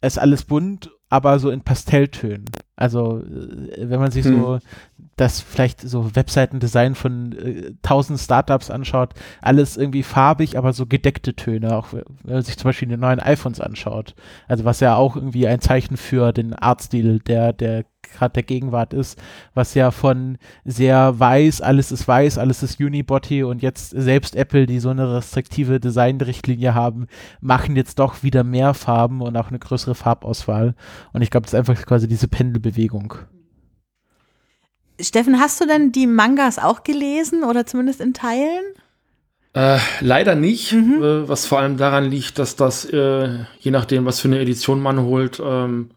ist 0.00 0.18
alles 0.18 0.42
bunt, 0.42 0.90
aber 1.12 1.38
so 1.38 1.50
in 1.50 1.60
Pastelltönen. 1.60 2.46
Also 2.74 3.18
äh, 3.18 3.90
wenn 3.90 4.00
man 4.00 4.10
sich 4.10 4.24
hm. 4.24 4.40
so 4.40 4.58
das 5.16 5.40
vielleicht 5.40 5.82
so 5.82 6.16
Webseitendesign 6.16 6.94
von 6.94 7.32
äh, 7.32 7.72
tausend 7.82 8.18
Startups 8.18 8.70
anschaut, 8.70 9.12
alles 9.42 9.76
irgendwie 9.76 10.04
farbig, 10.04 10.56
aber 10.56 10.72
so 10.72 10.86
gedeckte 10.86 11.34
Töne, 11.34 11.76
auch 11.76 11.92
wenn 11.92 12.04
man 12.24 12.42
sich 12.42 12.56
zum 12.56 12.70
Beispiel 12.70 12.88
die 12.88 12.96
neuen 12.96 13.20
iPhones 13.20 13.60
anschaut. 13.60 14.14
Also 14.48 14.64
was 14.64 14.80
ja 14.80 14.96
auch 14.96 15.14
irgendwie 15.14 15.46
ein 15.46 15.60
Zeichen 15.60 15.98
für 15.98 16.32
den 16.32 16.54
Artstil 16.54 17.18
der, 17.18 17.52
der 17.52 17.84
gerade 18.12 18.34
der 18.34 18.42
Gegenwart 18.42 18.92
ist, 18.92 19.20
was 19.54 19.74
ja 19.74 19.90
von 19.90 20.38
sehr 20.64 21.18
weiß, 21.18 21.60
alles 21.60 21.92
ist 21.92 22.06
weiß, 22.06 22.38
alles 22.38 22.62
ist 22.62 22.80
Unibody 22.80 23.42
und 23.42 23.62
jetzt 23.62 23.90
selbst 23.90 24.36
Apple, 24.36 24.66
die 24.66 24.78
so 24.78 24.90
eine 24.90 25.16
restriktive 25.16 25.80
Designrichtlinie 25.80 26.74
haben, 26.74 27.06
machen 27.40 27.76
jetzt 27.76 27.98
doch 27.98 28.22
wieder 28.22 28.44
mehr 28.44 28.74
Farben 28.74 29.20
und 29.20 29.36
auch 29.36 29.48
eine 29.48 29.58
größere 29.58 29.94
Farbauswahl. 29.94 30.74
Und 31.12 31.22
ich 31.22 31.30
glaube, 31.30 31.44
das 31.44 31.52
ist 31.52 31.58
einfach 31.58 31.84
quasi 31.86 32.08
diese 32.08 32.28
Pendelbewegung. 32.28 33.14
Steffen, 35.00 35.40
hast 35.40 35.60
du 35.60 35.66
denn 35.66 35.92
die 35.92 36.06
Mangas 36.06 36.58
auch 36.58 36.84
gelesen 36.84 37.42
oder 37.44 37.66
zumindest 37.66 38.00
in 38.00 38.14
Teilen? 38.14 38.64
Äh, 39.54 39.78
leider 40.00 40.34
nicht, 40.34 40.72
mhm. 40.72 41.02
äh, 41.02 41.28
was 41.28 41.46
vor 41.46 41.58
allem 41.58 41.76
daran 41.76 42.10
liegt, 42.10 42.38
dass 42.38 42.56
das, 42.56 42.86
äh, 42.86 43.28
je 43.60 43.70
nachdem, 43.70 44.06
was 44.06 44.20
für 44.20 44.28
eine 44.28 44.40
Edition 44.40 44.80
man 44.80 45.00
holt, 45.00 45.42
ähm, 45.44 45.90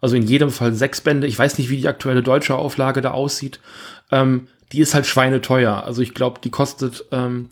also 0.00 0.16
in 0.16 0.22
jedem 0.22 0.50
Fall 0.50 0.72
sechs 0.74 1.00
Bände, 1.00 1.26
ich 1.26 1.38
weiß 1.38 1.58
nicht, 1.58 1.70
wie 1.70 1.76
die 1.76 1.88
aktuelle 1.88 2.22
deutsche 2.22 2.56
Auflage 2.56 3.00
da 3.00 3.12
aussieht, 3.12 3.60
ähm, 4.10 4.48
die 4.72 4.80
ist 4.80 4.94
halt 4.94 5.06
schweineteuer. 5.06 5.84
Also 5.84 6.02
ich 6.02 6.14
glaube, 6.14 6.40
die 6.42 6.50
kostet, 6.50 7.04
ähm, 7.10 7.48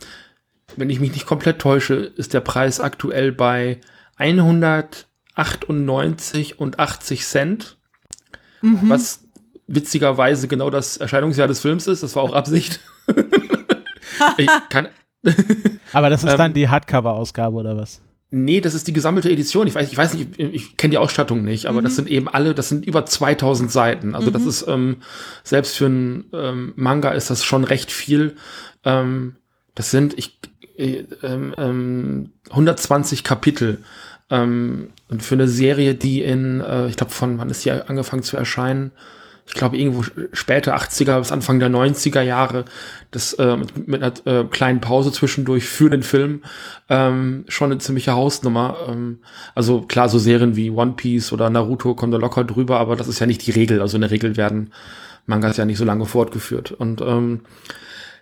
wenn 0.77 0.91
ich 0.91 1.01
mich 1.01 1.13
nicht 1.13 1.27
komplett 1.27 1.59
täusche, 1.59 1.95
ist 1.95 2.35
der 2.35 2.41
Preis 2.41 2.81
aktuell 2.81 3.33
bei 3.33 3.81
198 4.17 6.61
und 6.61 6.79
80 6.79 7.25
Cent, 7.25 7.79
mhm. 8.63 8.89
was 8.89 9.25
witzigerweise 9.67 10.47
genau 10.49 10.71
das 10.71 10.97
Erscheinungsjahr 10.97 11.49
des 11.49 11.61
Films 11.61 11.87
ist. 11.87 12.03
Das 12.03 12.17
war 12.17 12.23
auch 12.23 12.35
Absicht. 12.35 12.81
ich 14.37 14.51
kann 14.69 14.89
Aber 15.93 16.11
das 16.11 16.25
ist 16.25 16.39
dann 16.39 16.51
ähm, 16.51 16.55
die 16.55 16.69
Hardcover-Ausgabe 16.69 17.57
oder 17.57 17.77
was? 17.77 18.01
Nee, 18.31 18.61
das 18.61 18.75
ist 18.75 18.89
die 18.89 18.93
gesammelte 18.93 19.31
Edition. 19.31 19.69
Ich 19.69 19.75
weiß, 19.75 19.91
ich 19.91 19.97
weiß 19.97 20.15
nicht, 20.15 20.39
ich, 20.39 20.55
ich 20.55 20.77
kenne 20.77 20.91
die 20.91 20.99
Ausstattung 20.99 21.45
nicht, 21.45 21.67
aber 21.67 21.81
mhm. 21.81 21.85
das 21.85 21.97
sind 21.97 22.09
eben 22.09 22.29
alle, 22.29 22.55
das 22.55 22.69
sind 22.69 22.85
über 22.85 23.07
2000 23.07 23.71
Seiten. 23.71 24.15
Also 24.15 24.31
mhm. 24.31 24.33
das 24.33 24.47
ist 24.47 24.67
ähm, 24.69 24.97
selbst 25.45 25.77
für 25.77 25.87
einen 25.87 26.25
ähm, 26.33 26.73
Manga 26.77 27.11
ist 27.11 27.31
das 27.31 27.45
schon 27.45 27.63
recht 27.63 27.93
viel. 27.93 28.37
Ähm, 28.85 29.37
das 29.77 29.93
sind 29.93 30.19
ich 30.19 30.41
äh, 30.77 31.05
ähm, 31.23 32.33
120 32.51 33.21
ähm, 33.21 33.25
Kapitel. 33.25 33.85
Ähm, 34.29 34.91
und 35.09 35.23
für 35.23 35.37
eine 35.37 35.47
Serie, 35.49 35.95
die 35.95 36.23
in, 36.23 36.61
äh, 36.61 36.89
ich 36.89 36.97
glaube, 36.97 37.13
von 37.13 37.39
wann 37.39 37.51
ist 37.51 37.65
die 37.65 37.71
angefangen 37.71 38.25
zu 38.25 38.37
erscheinen? 38.37 38.91
Ich 39.47 39.55
glaube, 39.55 39.77
irgendwo 39.77 40.05
später 40.33 40.77
80er 40.77 41.19
bis 41.19 41.31
Anfang 41.31 41.61
der 41.61 41.71
90er 41.71 42.21
Jahre, 42.21 42.65
das 43.13 43.33
äh, 43.35 43.57
mit, 43.57 43.87
mit 43.87 44.03
einer 44.03 44.13
äh, 44.27 44.45
kleinen 44.45 44.81
Pause 44.81 45.13
zwischendurch 45.13 45.65
für 45.65 45.89
den 45.89 46.03
Film 46.03 46.43
ähm, 46.89 47.45
schon 47.49 47.71
eine 47.71 47.79
ziemliche 47.79 48.13
Hausnummer. 48.13 48.77
Ähm, 48.89 49.21
also 49.55 49.83
klar, 49.83 50.09
so 50.09 50.19
Serien 50.19 50.57
wie 50.57 50.71
One 50.71 50.95
Piece 50.97 51.33
oder 51.33 51.49
Naruto 51.49 51.95
kommen 51.95 52.13
da 52.13 52.19
locker 52.19 52.45
drüber, 52.45 52.81
aber 52.81 52.97
das 52.97 53.09
ist 53.09 53.21
ja 53.21 53.27
nicht 53.27 53.47
die 53.47 53.53
Regel. 53.53 53.81
Also 53.81 53.97
in 53.97 54.01
der 54.01 54.11
Regel 54.11 54.37
werden 54.37 54.73
Mangas 55.27 55.57
ja 55.57 55.65
nicht 55.65 55.79
so 55.79 55.85
lange 55.85 56.07
fortgeführt. 56.07 56.73
Und 56.73 57.01
ähm, 57.01 57.43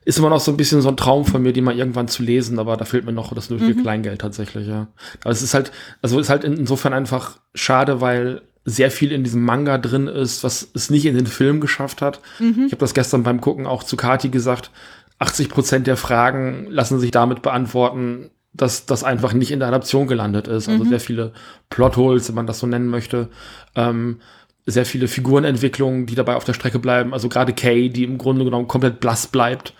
ist 0.05 0.19
immer 0.19 0.31
noch 0.31 0.41
so 0.41 0.51
ein 0.51 0.59
bisschen 0.59 0.83
so 0.83 0.91
ein 0.91 0.97
Traum 0.99 1.25
von 1.25 1.43
mir, 1.43 1.55
die 1.55 1.63
mal 1.63 1.77
irgendwann 1.77 2.09
zu 2.09 2.23
lesen, 2.23 2.59
aber 2.59 2.77
da 2.77 2.85
fehlt 2.85 3.07
mir 3.07 3.13
noch 3.13 3.33
das 3.33 3.49
nötige 3.49 3.75
mhm. 3.75 3.83
Kleingeld 3.83 4.21
tatsächlich, 4.21 4.69
ja. 4.69 4.89
Aber 5.23 5.31
es 5.31 5.41
ist 5.41 5.55
halt, 5.55 5.73
also 6.03 6.21
ist 6.21 6.29
halt 6.29 6.45
insofern 6.45 6.93
einfach 6.93 7.39
schade, 7.55 8.03
weil 8.03 8.43
sehr 8.65 8.91
viel 8.91 9.13
in 9.13 9.25
diesem 9.25 9.45
Manga 9.45 9.79
drin 9.79 10.07
ist, 10.07 10.43
was 10.43 10.69
es 10.75 10.91
nicht 10.91 11.07
in 11.07 11.15
den 11.15 11.27
Film 11.27 11.61
geschafft 11.61 12.01
hat. 12.01 12.21
Mhm. 12.39 12.65
Ich 12.67 12.73
habe 12.73 12.81
das 12.81 12.95
gestern 12.95 13.23
beim 13.23 13.41
Gucken 13.41 13.67
auch 13.67 13.83
zu 13.83 13.97
Kati 13.97 14.31
gesagt. 14.31 14.71
80 15.19 15.49
Prozent 15.49 15.87
der 15.87 15.97
Fragen 15.97 16.67
lassen 16.71 16.99
sich 16.99 17.11
damit 17.11 17.43
beantworten, 17.43 18.31
dass 18.53 18.87
das 18.87 19.05
einfach 19.05 19.33
nicht 19.33 19.51
in 19.51 19.59
der 19.59 19.69
Adaption 19.69 20.07
gelandet 20.07 20.49
ist. 20.49 20.69
Also 20.69 20.85
mhm. 20.85 20.89
sehr 20.89 21.01
viele 21.01 21.33
Plotholes, 21.71 22.29
wenn 22.29 22.37
man 22.37 22.47
das 22.47 22.61
so 22.61 22.67
nennen 22.67 22.89
möchte. 22.89 23.29
Ähm, 23.75 24.21
sehr 24.67 24.87
viele 24.87 25.09
Figurenentwicklungen, 25.09 26.07
die 26.07 26.15
dabei 26.15 26.37
auf 26.37 26.45
der 26.45 26.55
Strecke 26.55 26.79
bleiben. 26.79 27.13
Also 27.13 27.29
gerade 27.29 27.53
Kay, 27.53 27.91
die 27.91 28.05
im 28.05 28.17
Grunde 28.17 28.45
genommen 28.45 28.67
komplett 28.67 28.99
blass 28.99 29.27
bleibt, 29.27 29.75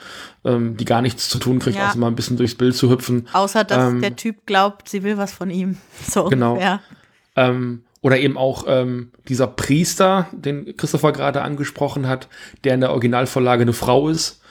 ähm, 0.45 0.77
die 0.77 0.85
gar 0.85 1.01
nichts 1.01 1.29
zu 1.31 1.39
tun 1.39 1.59
kriegt, 1.59 1.77
ja. 1.77 1.89
außer 1.89 1.99
mal 1.99 2.09
ein 2.09 2.17
bisschen 2.17 2.37
durchs 2.37 2.55
Bild 2.55 2.77
zu 2.77 2.91
hüpfen. 2.91 3.27
Außer 3.33 3.65
dass 3.65 3.93
ähm, 3.93 4.03
der 4.03 4.15
Typ 4.15 4.45
glaubt, 4.45 4.89
sie 4.89 5.03
will 5.03 5.17
was 5.17 5.33
von 5.33 5.51
ihm. 5.51 5.79
So 6.07 6.25
genau. 6.25 6.59
Ähm, 7.37 7.83
oder 8.05 8.19
eben 8.19 8.37
auch 8.37 8.67
ähm, 8.69 9.13
dieser 9.29 9.47
Priester, 9.47 10.29
den 10.31 10.77
Christopher 10.77 11.13
gerade 11.13 11.41
angesprochen 11.41 12.07
hat, 12.07 12.29
der 12.63 12.75
in 12.75 12.83
der 12.83 12.91
Originalvorlage 12.91 13.63
eine 13.63 13.73
Frau 13.73 14.11
ist. 14.11 14.43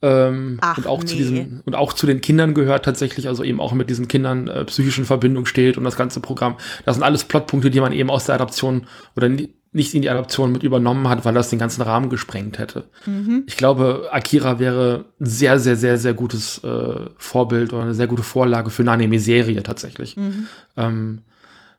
Ähm, 0.00 0.56
Ach, 0.62 0.78
und 0.78 0.86
auch 0.86 1.00
nee. 1.00 1.06
zu 1.06 1.16
diesen 1.16 1.60
und 1.66 1.74
auch 1.74 1.92
zu 1.92 2.06
den 2.06 2.22
Kindern 2.22 2.54
gehört 2.54 2.86
tatsächlich, 2.86 3.28
also 3.28 3.44
eben 3.44 3.60
auch 3.60 3.74
mit 3.74 3.90
diesen 3.90 4.08
Kindern 4.08 4.48
äh, 4.48 4.64
psychischen 4.64 5.04
Verbindung 5.04 5.44
steht 5.44 5.76
und 5.76 5.84
das 5.84 5.96
ganze 5.96 6.20
Programm. 6.20 6.56
Das 6.86 6.96
sind 6.96 7.04
alles 7.04 7.24
Plotpunkte, 7.24 7.70
die 7.70 7.82
man 7.82 7.92
eben 7.92 8.08
aus 8.08 8.24
der 8.24 8.36
Adaption 8.36 8.86
oder 9.14 9.28
nicht 9.28 9.94
in 9.94 10.00
die 10.00 10.08
Adaption 10.08 10.50
mit 10.50 10.62
übernommen 10.62 11.06
hat, 11.10 11.26
weil 11.26 11.34
das 11.34 11.50
den 11.50 11.58
ganzen 11.58 11.82
Rahmen 11.82 12.08
gesprengt 12.08 12.58
hätte. 12.58 12.84
Mhm. 13.04 13.44
Ich 13.46 13.58
glaube, 13.58 14.08
Akira 14.10 14.58
wäre 14.58 15.04
ein 15.20 15.26
sehr, 15.26 15.58
sehr, 15.58 15.76
sehr, 15.76 15.98
sehr 15.98 16.14
gutes 16.14 16.64
äh, 16.64 17.10
Vorbild 17.18 17.74
oder 17.74 17.82
eine 17.82 17.94
sehr 17.94 18.06
gute 18.06 18.22
Vorlage 18.22 18.70
für 18.70 18.82
eine 18.82 18.92
Anime-Serie 18.92 19.62
tatsächlich. 19.62 20.16
Mhm. 20.16 20.46
Ähm, 20.78 21.18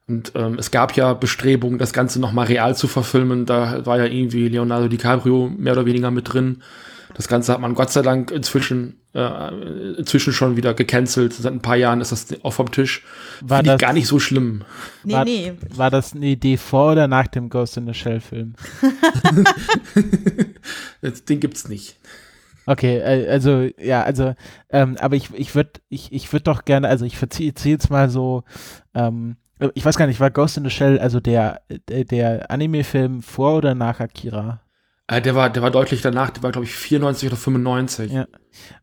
und 0.07 0.33
ähm, 0.35 0.57
es 0.59 0.71
gab 0.71 0.95
ja 0.97 1.13
Bestrebungen, 1.13 1.79
das 1.79 1.93
Ganze 1.93 2.19
nochmal 2.19 2.47
real 2.47 2.75
zu 2.75 2.87
verfilmen. 2.87 3.45
Da 3.45 3.85
war 3.85 3.97
ja 3.97 4.05
irgendwie 4.05 4.49
Leonardo 4.49 4.89
DiCaprio 4.89 5.49
mehr 5.49 5.73
oder 5.73 5.85
weniger 5.85 6.11
mit 6.11 6.33
drin. 6.33 6.61
Das 7.13 7.27
Ganze 7.27 7.53
hat 7.53 7.61
man 7.61 7.75
Gott 7.75 7.91
sei 7.91 8.01
Dank 8.01 8.31
inzwischen, 8.31 8.99
äh, 9.13 9.97
inzwischen 9.97 10.33
schon 10.33 10.57
wieder 10.57 10.73
gecancelt. 10.73 11.33
Seit 11.33 11.53
ein 11.53 11.61
paar 11.61 11.75
Jahren 11.75 12.01
ist 12.01 12.11
das 12.11 12.27
auch 12.43 12.51
vom 12.51 12.71
Tisch. 12.71 13.05
War 13.41 13.59
Finde 13.59 13.71
das 13.73 13.79
gar 13.79 13.93
nicht 13.93 14.07
so 14.07 14.19
schlimm. 14.19 14.63
Nee, 15.03 15.13
war, 15.13 15.25
nee. 15.25 15.53
war 15.69 15.91
das 15.91 16.13
eine 16.13 16.25
Idee 16.25 16.57
vor 16.57 16.93
oder 16.93 17.07
nach 17.07 17.27
dem 17.27 17.49
Ghost 17.49 17.77
in 17.77 17.85
the 17.85 17.93
Shell 17.93 18.19
Film? 18.19 18.55
Den 21.29 21.39
gibt's 21.39 21.69
nicht. 21.69 21.97
Okay, 22.65 22.97
äh, 22.97 23.29
also 23.29 23.69
ja, 23.77 24.03
also, 24.03 24.35
ähm, 24.69 24.97
aber 24.99 25.15
ich, 25.15 25.29
ich 25.33 25.53
würde 25.53 25.71
ich, 25.89 26.11
ich 26.11 26.31
würd 26.33 26.47
doch 26.47 26.65
gerne, 26.65 26.87
also 26.87 27.05
ich 27.05 27.17
verziehe 27.17 27.53
jetzt 27.65 27.89
mal 27.89 28.09
so, 28.09 28.43
ähm, 28.95 29.35
ich 29.73 29.85
weiß 29.85 29.97
gar 29.97 30.07
nicht, 30.07 30.19
war 30.19 30.31
Ghost 30.31 30.57
in 30.57 30.63
the 30.63 30.69
Shell, 30.69 30.99
also 30.99 31.19
der, 31.19 31.61
der, 31.89 32.05
der 32.05 32.51
Anime-Film 32.51 33.21
vor 33.21 33.57
oder 33.57 33.75
nach 33.75 33.99
Akira? 33.99 34.61
Äh, 35.07 35.21
der 35.21 35.35
war, 35.35 35.49
der 35.49 35.61
war 35.61 35.71
deutlich 35.71 36.01
danach, 36.01 36.29
der 36.29 36.43
war, 36.43 36.51
glaube 36.51 36.65
ich, 36.65 36.73
94 36.73 37.29
oder 37.29 37.37
95. 37.37 38.11
Ja. 38.11 38.25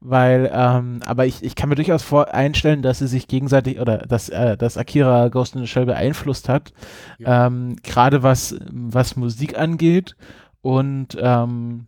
Weil, 0.01 0.51
ähm, 0.53 1.01
aber 1.05 1.27
ich, 1.27 1.43
ich 1.43 1.55
kann 1.55 1.69
mir 1.69 1.77
durchaus 1.77 2.03
vor 2.03 2.35
einstellen, 2.35 2.83
dass 2.83 2.99
sie 2.99 3.07
sich 3.07 3.27
gegenseitig 3.27 3.81
oder 3.81 3.99
dass, 3.99 4.29
äh, 4.29 4.57
dass 4.57 4.77
Akira 4.77 5.29
Ghost 5.29 5.55
in 5.55 5.63
the 5.63 5.67
Shell 5.67 5.87
beeinflusst 5.87 6.49
hat. 6.49 6.73
Ja. 7.19 7.47
Ähm, 7.47 7.77
Gerade 7.83 8.23
was, 8.23 8.57
was 8.71 9.17
Musik 9.17 9.59
angeht 9.59 10.17
und 10.61 11.17
ähm, 11.19 11.87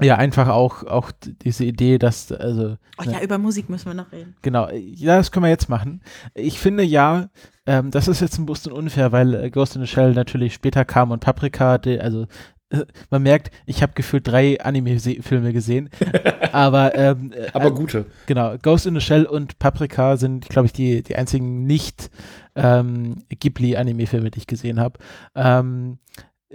ja, 0.00 0.16
einfach 0.16 0.48
auch, 0.48 0.82
auch 0.84 1.10
diese 1.22 1.64
Idee, 1.64 1.98
dass, 1.98 2.30
also. 2.30 2.76
Oh 2.98 3.02
ja, 3.04 3.20
über 3.22 3.38
Musik 3.38 3.70
müssen 3.70 3.86
wir 3.86 3.94
noch 3.94 4.12
reden. 4.12 4.36
Genau, 4.42 4.68
ja, 4.70 5.16
das 5.16 5.30
können 5.30 5.44
wir 5.44 5.50
jetzt 5.50 5.68
machen. 5.68 6.02
Ich 6.34 6.58
finde 6.58 6.82
ja, 6.82 7.30
ähm, 7.66 7.90
das 7.90 8.06
ist 8.06 8.20
jetzt 8.20 8.38
ein 8.38 8.46
bisschen 8.46 8.72
unfair, 8.72 9.12
weil 9.12 9.34
äh, 9.34 9.50
Ghost 9.50 9.74
in 9.74 9.82
the 9.82 9.88
Shell 9.88 10.12
natürlich 10.12 10.54
später 10.54 10.84
kam 10.84 11.12
und 11.12 11.20
Paprika, 11.20 11.78
die, 11.78 11.98
also 11.98 12.26
äh, 12.68 12.84
man 13.10 13.22
merkt, 13.22 13.50
ich 13.64 13.82
habe 13.82 13.94
gefühlt 13.94 14.28
drei 14.28 14.60
Anime-Filme 14.60 15.52
gesehen, 15.54 15.88
aber 16.52 16.94
ähm, 16.94 17.32
aber 17.54 17.70
gute. 17.70 18.06
Genau, 18.26 18.56
Ghost 18.58 18.86
in 18.86 18.94
the 18.94 19.00
Shell 19.00 19.24
und 19.24 19.58
Paprika 19.58 20.18
sind, 20.18 20.48
glaube 20.48 20.66
ich, 20.66 20.72
die, 20.72 21.02
die 21.02 21.16
einzigen 21.16 21.64
nicht 21.64 22.10
ähm, 22.54 23.22
Ghibli-Anime-Filme, 23.30 24.30
die 24.30 24.40
ich 24.40 24.46
gesehen 24.46 24.78
habe. 24.78 24.98
Ähm, 25.34 25.98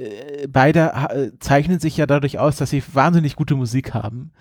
äh, 0.02 0.48
beide 0.48 0.92
äh, 1.10 1.32
zeichnen 1.40 1.80
sich 1.80 1.98
ja 1.98 2.06
dadurch 2.06 2.40
aus, 2.40 2.58
dass 2.58 2.70
sie 2.70 2.84
wahnsinnig 2.94 3.36
gute 3.36 3.56
Musik 3.56 3.94
haben. 3.94 4.32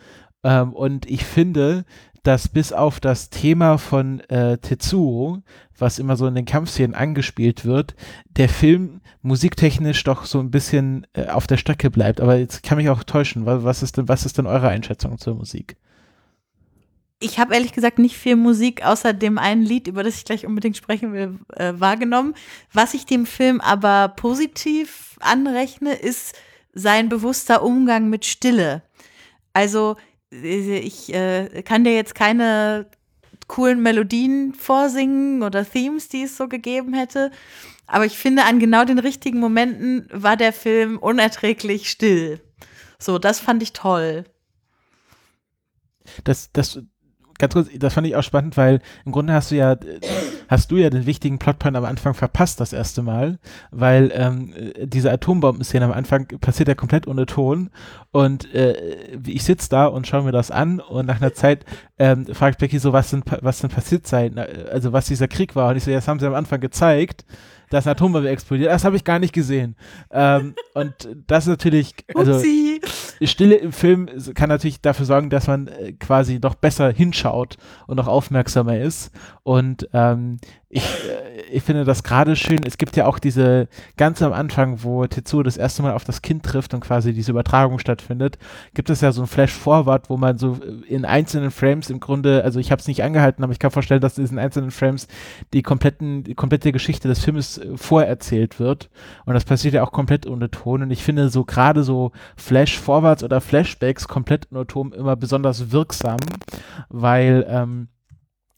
Ähm, 0.43 0.73
und 0.73 1.09
ich 1.09 1.25
finde, 1.25 1.85
dass 2.23 2.49
bis 2.49 2.73
auf 2.73 3.01
das 3.01 3.31
Thema 3.31 3.79
von 3.79 4.21
äh, 4.29 4.59
Tetsuo, 4.59 5.43
was 5.79 5.99
immer 5.99 6.17
so 6.17 6.27
in 6.27 6.35
den 6.35 6.45
Kampfszenen 6.45 6.95
angespielt 6.95 7.65
wird, 7.65 7.95
der 8.37 8.49
Film 8.49 9.01
musiktechnisch 9.23 10.05
doch 10.05 10.25
so 10.27 10.39
ein 10.39 10.51
bisschen 10.51 11.07
äh, 11.15 11.29
auf 11.29 11.47
der 11.47 11.57
Strecke 11.57 11.91
bleibt. 11.91 12.21
Aber 12.21 12.37
jetzt 12.37 12.63
kann 12.63 12.79
mich 12.79 12.91
auch 12.91 13.05
täuschen. 13.05 13.47
Was, 13.47 13.83
ist 13.83 13.97
denn, 13.97 14.09
was 14.09 14.27
ist 14.27 14.39
denn 14.39 14.47
eure 14.47 14.69
Einschätzung 14.69 15.19
zur 15.19 15.35
Musik? 15.35 15.77
Ich 17.21 17.39
habe 17.39 17.55
ehrlich 17.55 17.73
gesagt 17.73 17.99
nicht 17.99 18.17
viel 18.17 18.35
Musik 18.35 18.85
außer 18.85 19.13
dem 19.13 19.39
einen 19.39 19.63
Lied, 19.63 19.87
über 19.87 20.03
das 20.03 20.17
ich 20.17 20.25
gleich 20.25 20.47
unbedingt 20.47 20.77
sprechen 20.77 21.13
will, 21.13 21.39
äh, 21.55 21.75
wahrgenommen. 21.77 22.35
Was 22.73 22.95
ich 22.95 23.05
dem 23.05 23.27
Film 23.27 23.61
aber 23.61 24.09
positiv 24.09 25.17
anrechne, 25.21 25.95
ist 25.95 26.35
sein 26.73 27.11
bewusster 27.11 27.63
Umgang 27.63 28.09
mit 28.09 28.25
Stille. 28.25 28.83
Also 29.53 29.97
äh, 30.33 30.79
ich 30.79 31.13
äh, 31.13 31.63
kann 31.63 31.85
dir 31.85 31.95
jetzt 31.95 32.15
keine 32.15 32.87
coolen 33.49 33.83
Melodien 33.83 34.55
vorsingen 34.55 35.43
oder 35.43 35.69
Themes, 35.69 36.09
die 36.09 36.23
es 36.23 36.37
so 36.39 36.49
gegeben 36.49 36.95
hätte. 36.95 37.31
Aber 37.87 38.07
ich 38.07 38.17
finde, 38.17 38.45
an 38.45 38.61
genau 38.61 38.85
den 38.85 39.01
richtigen 39.01 39.41
Momenten 39.41 40.09
war 40.13 40.37
der 40.37 40.53
Film 40.53 40.97
unerträglich 40.97 41.91
still. 41.91 42.41
So, 42.99 43.19
das 43.19 43.41
fand 43.41 43.63
ich 43.63 43.73
toll. 43.73 44.25
Das, 46.25 46.51
das, 46.53 46.81
ganz 47.41 47.55
kurz, 47.55 47.69
das 47.77 47.95
fand 47.95 48.07
ich 48.07 48.15
auch 48.15 48.23
spannend, 48.23 48.57
weil 48.57 48.81
im 49.05 49.13
Grunde 49.13 49.33
hast 49.33 49.51
du 49.51 49.57
ja, 49.57 49.77
hast 50.49 50.71
du 50.71 50.77
ja 50.77 50.91
den 50.91 51.07
wichtigen 51.07 51.39
Plotpoint 51.39 51.77
am 51.77 51.85
Anfang 51.85 52.15
verpasst 52.15 52.61
das 52.61 52.73
erste 52.73 53.03
Mal, 53.03 53.39
weil 53.73 54.13
ähm, 54.15 54.55
diese 54.83 55.11
Atombomben-Szene 55.11 55.85
am 55.85 55.93
Anfang 55.93 56.27
passiert 56.41 56.69
ja 56.69 56.75
komplett 56.75 57.09
ohne 57.09 57.27
Ton 57.27 57.71
und 58.13 58.55
äh, 58.55 58.75
ich 59.27 59.43
sitze 59.43 59.69
da 59.69 59.87
und 59.87 60.07
schaue 60.07 60.23
mir 60.23 60.33
das 60.33 60.51
an 60.53 60.79
und 60.79 61.07
nach 61.07 61.21
einer 61.21 61.35
Zeit 61.35 61.65
ähm, 61.99 62.27
fragt 62.27 62.61
Becky 62.61 62.79
so, 62.79 62.93
was 62.93 63.11
denn, 63.11 63.23
was 63.41 63.59
denn 63.59 63.71
passiert 63.71 64.07
sei, 64.07 64.31
also 64.71 64.93
was 64.93 65.07
dieser 65.07 65.29
Krieg 65.29 65.57
war 65.57 65.71
und 65.71 65.77
ich 65.77 65.85
so, 65.85 65.91
ja, 65.91 65.97
das 65.97 66.09
haben 66.09 66.21
sie 66.21 66.27
am 66.27 66.35
Anfang 66.35 66.61
gezeigt 66.61 67.25
dass 67.71 67.87
eine 67.87 67.93
Atombombe 67.93 68.29
explodiert. 68.29 68.71
Das 68.71 68.85
habe 68.85 68.97
ich 68.97 69.05
gar 69.05 69.19
nicht 69.19 69.33
gesehen. 69.33 69.77
Ähm, 70.11 70.55
und 70.75 70.93
das 71.27 71.45
ist 71.45 71.51
natürlich, 71.51 71.95
also 72.15 72.35
Upsi. 72.35 72.81
Stille 73.23 73.57
im 73.57 73.73
Film 73.73 74.09
kann 74.35 74.49
natürlich 74.49 74.81
dafür 74.81 75.07
sorgen, 75.07 75.31
dass 75.31 75.47
man 75.47 75.69
äh, 75.69 75.93
quasi 75.93 76.39
noch 76.43 76.55
besser 76.55 76.91
hinschaut 76.91 77.57
und 77.87 77.97
noch 77.97 78.09
aufmerksamer 78.09 78.79
ist. 78.79 79.13
Und 79.43 79.89
ähm, 79.93 80.39
ich, 80.73 80.85
äh, 80.85 81.43
ich 81.51 81.65
finde 81.65 81.85
das 81.85 82.05
gerade 82.05 82.37
schön. 82.37 82.61
Es 82.65 82.79
gibt 82.79 82.97
ja 82.97 83.07
auch 83.07 83.19
diese 83.19 83.69
ganz 83.97 84.23
am 84.23 84.33
Anfang, 84.33 84.85
wo 84.85 85.05
Tetsuo 85.05 85.43
das 85.43 85.57
erste 85.57 85.83
Mal 85.83 85.93
auf 85.93 86.05
das 86.05 86.23
Kind 86.23 86.45
trifft 86.45 86.73
und 86.75 86.81
quasi 86.81 87.13
diese 87.13 87.33
Übertragung 87.33 87.81
stattfindet, 87.81 88.39
gibt 88.73 88.89
es 88.89 89.01
ja 89.01 89.11
so 89.11 89.23
ein 89.23 89.27
Flash-Forward, 89.27 90.09
wo 90.09 90.17
man 90.17 90.39
so 90.39 90.59
in 90.89 91.05
einzelnen 91.05 91.51
Frames 91.51 91.91
im 91.91 91.99
Grunde, 91.99 92.45
also 92.45 92.61
ich 92.61 92.71
habe 92.71 92.81
es 92.81 92.87
nicht 92.87 93.03
angehalten, 93.03 93.43
aber 93.43 93.53
ich 93.53 93.59
kann 93.59 93.73
vorstellen, 93.73 94.01
dass 94.01 94.17
in 94.17 94.25
diesen 94.25 94.39
einzelnen 94.39 94.71
Frames 94.71 95.09
die 95.53 95.63
kompletten, 95.63 96.23
die 96.23 96.35
komplette 96.37 96.71
Geschichte 96.71 97.09
des 97.09 97.19
Filmes 97.19 97.59
äh, 97.59 97.77
vorerzählt 97.77 98.61
wird. 98.61 98.91
Und 99.27 99.35
das 99.35 99.45
passiert 99.45 99.75
ja 99.75 99.83
auch 99.83 99.93
komplett 99.93 100.27
ohne 100.27 100.53
Ton. 100.53 100.83
Und 100.83 100.93
ich 100.93 101.03
finde 101.03 101.31
so 101.31 101.45
gerade 101.45 101.83
so 101.83 102.13
Flash-Forwards 102.37 103.25
oder 103.25 103.41
Flashbacks 103.41 104.07
komplett 104.07 104.47
ohne 104.53 104.69
Ton 104.69 104.93
immer 104.93 105.17
besonders 105.17 105.73
wirksam, 105.73 106.19
weil 106.89 107.45
ähm, 107.49 107.89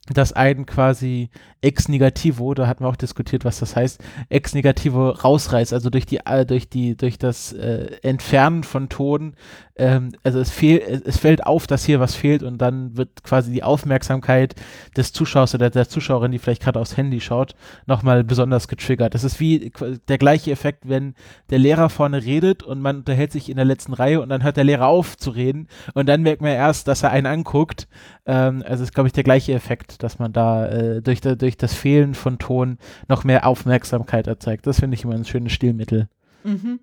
das 0.09 0.32
einen 0.32 0.66
quasi 0.66 1.30
ex 1.61 1.88
negativo, 1.88 2.55
da 2.55 2.66
hatten 2.66 2.82
wir 2.82 2.88
auch 2.88 2.96
diskutiert, 2.96 3.44
was 3.44 3.61
das 3.61 3.76
heißt, 3.76 4.03
ex 4.28 4.53
negativo 4.53 5.11
rausreißt, 5.11 5.72
also 5.72 5.90
durch 5.90 6.07
die, 6.07 6.18
äh, 6.26 6.44
durch 6.44 6.68
die, 6.68 6.96
durch 6.96 7.18
das 7.18 7.53
äh, 7.53 7.98
Entfernen 8.03 8.64
von 8.64 8.88
Ton, 8.88 9.36
ähm, 9.76 10.12
also 10.22 10.40
es 10.40 10.50
fehlt, 10.50 11.07
es 11.07 11.18
fällt 11.18 11.46
auf, 11.46 11.66
dass 11.66 11.84
hier 11.84 12.00
was 12.00 12.14
fehlt 12.14 12.42
und 12.42 12.59
dann 12.59 12.96
wird 12.96 13.22
quasi 13.22 13.53
die 13.53 13.62
Aufmerksamkeit 13.62 14.55
des 14.96 15.12
Zuschauers 15.12 15.55
oder 15.55 15.70
der 15.70 15.88
Zuschauerin, 15.88 16.32
die 16.32 16.38
vielleicht 16.38 16.62
gerade 16.62 16.80
aufs 16.80 16.96
Handy 16.96 17.20
schaut, 17.20 17.55
nochmal 17.86 18.24
besonders 18.24 18.68
getriggert. 18.68 19.14
Das 19.14 19.24
ist 19.24 19.40
wie 19.40 19.72
der 20.09 20.18
gleiche 20.18 20.50
Effekt, 20.50 20.88
wenn 20.88 21.14
der 21.50 21.59
Lehrer 21.59 21.88
vorne 21.88 22.24
redet 22.24 22.62
und 22.62 22.80
man 22.80 22.98
unterhält 22.98 23.32
sich 23.32 23.48
in 23.48 23.57
der 23.57 23.64
letzten 23.64 23.94
Reihe 23.94 24.20
und 24.20 24.28
dann 24.28 24.42
hört 24.42 24.57
der 24.57 24.64
Lehrer 24.64 24.88
auf 24.88 25.16
zu 25.16 25.30
reden 25.30 25.68
und 25.94 26.07
dann 26.09 26.22
merkt 26.22 26.42
man 26.42 26.50
erst, 26.50 26.88
dass 26.88 27.03
er 27.03 27.11
einen 27.11 27.26
anguckt. 27.26 27.88
Ähm, 28.26 28.62
also 28.66 28.82
ist, 28.82 28.94
glaube 28.94 29.07
ich, 29.07 29.12
der 29.12 29.24
gleiche 29.24 29.53
Effekt, 29.53 29.91
dass 29.99 30.18
man 30.18 30.32
da 30.32 30.68
äh, 30.68 31.03
durch, 31.03 31.20
durch 31.20 31.57
das 31.57 31.74
Fehlen 31.74 32.14
von 32.14 32.38
Ton 32.38 32.78
noch 33.09 33.24
mehr 33.24 33.47
Aufmerksamkeit 33.47 34.26
erzeugt. 34.26 34.66
Das 34.66 34.80
finde 34.80 34.97
ich 34.97 35.05
immer 35.05 35.14
ein 35.14 35.24
schönes 35.24 35.53
Stilmittel. 35.53 36.09
Mhm. 36.45 36.80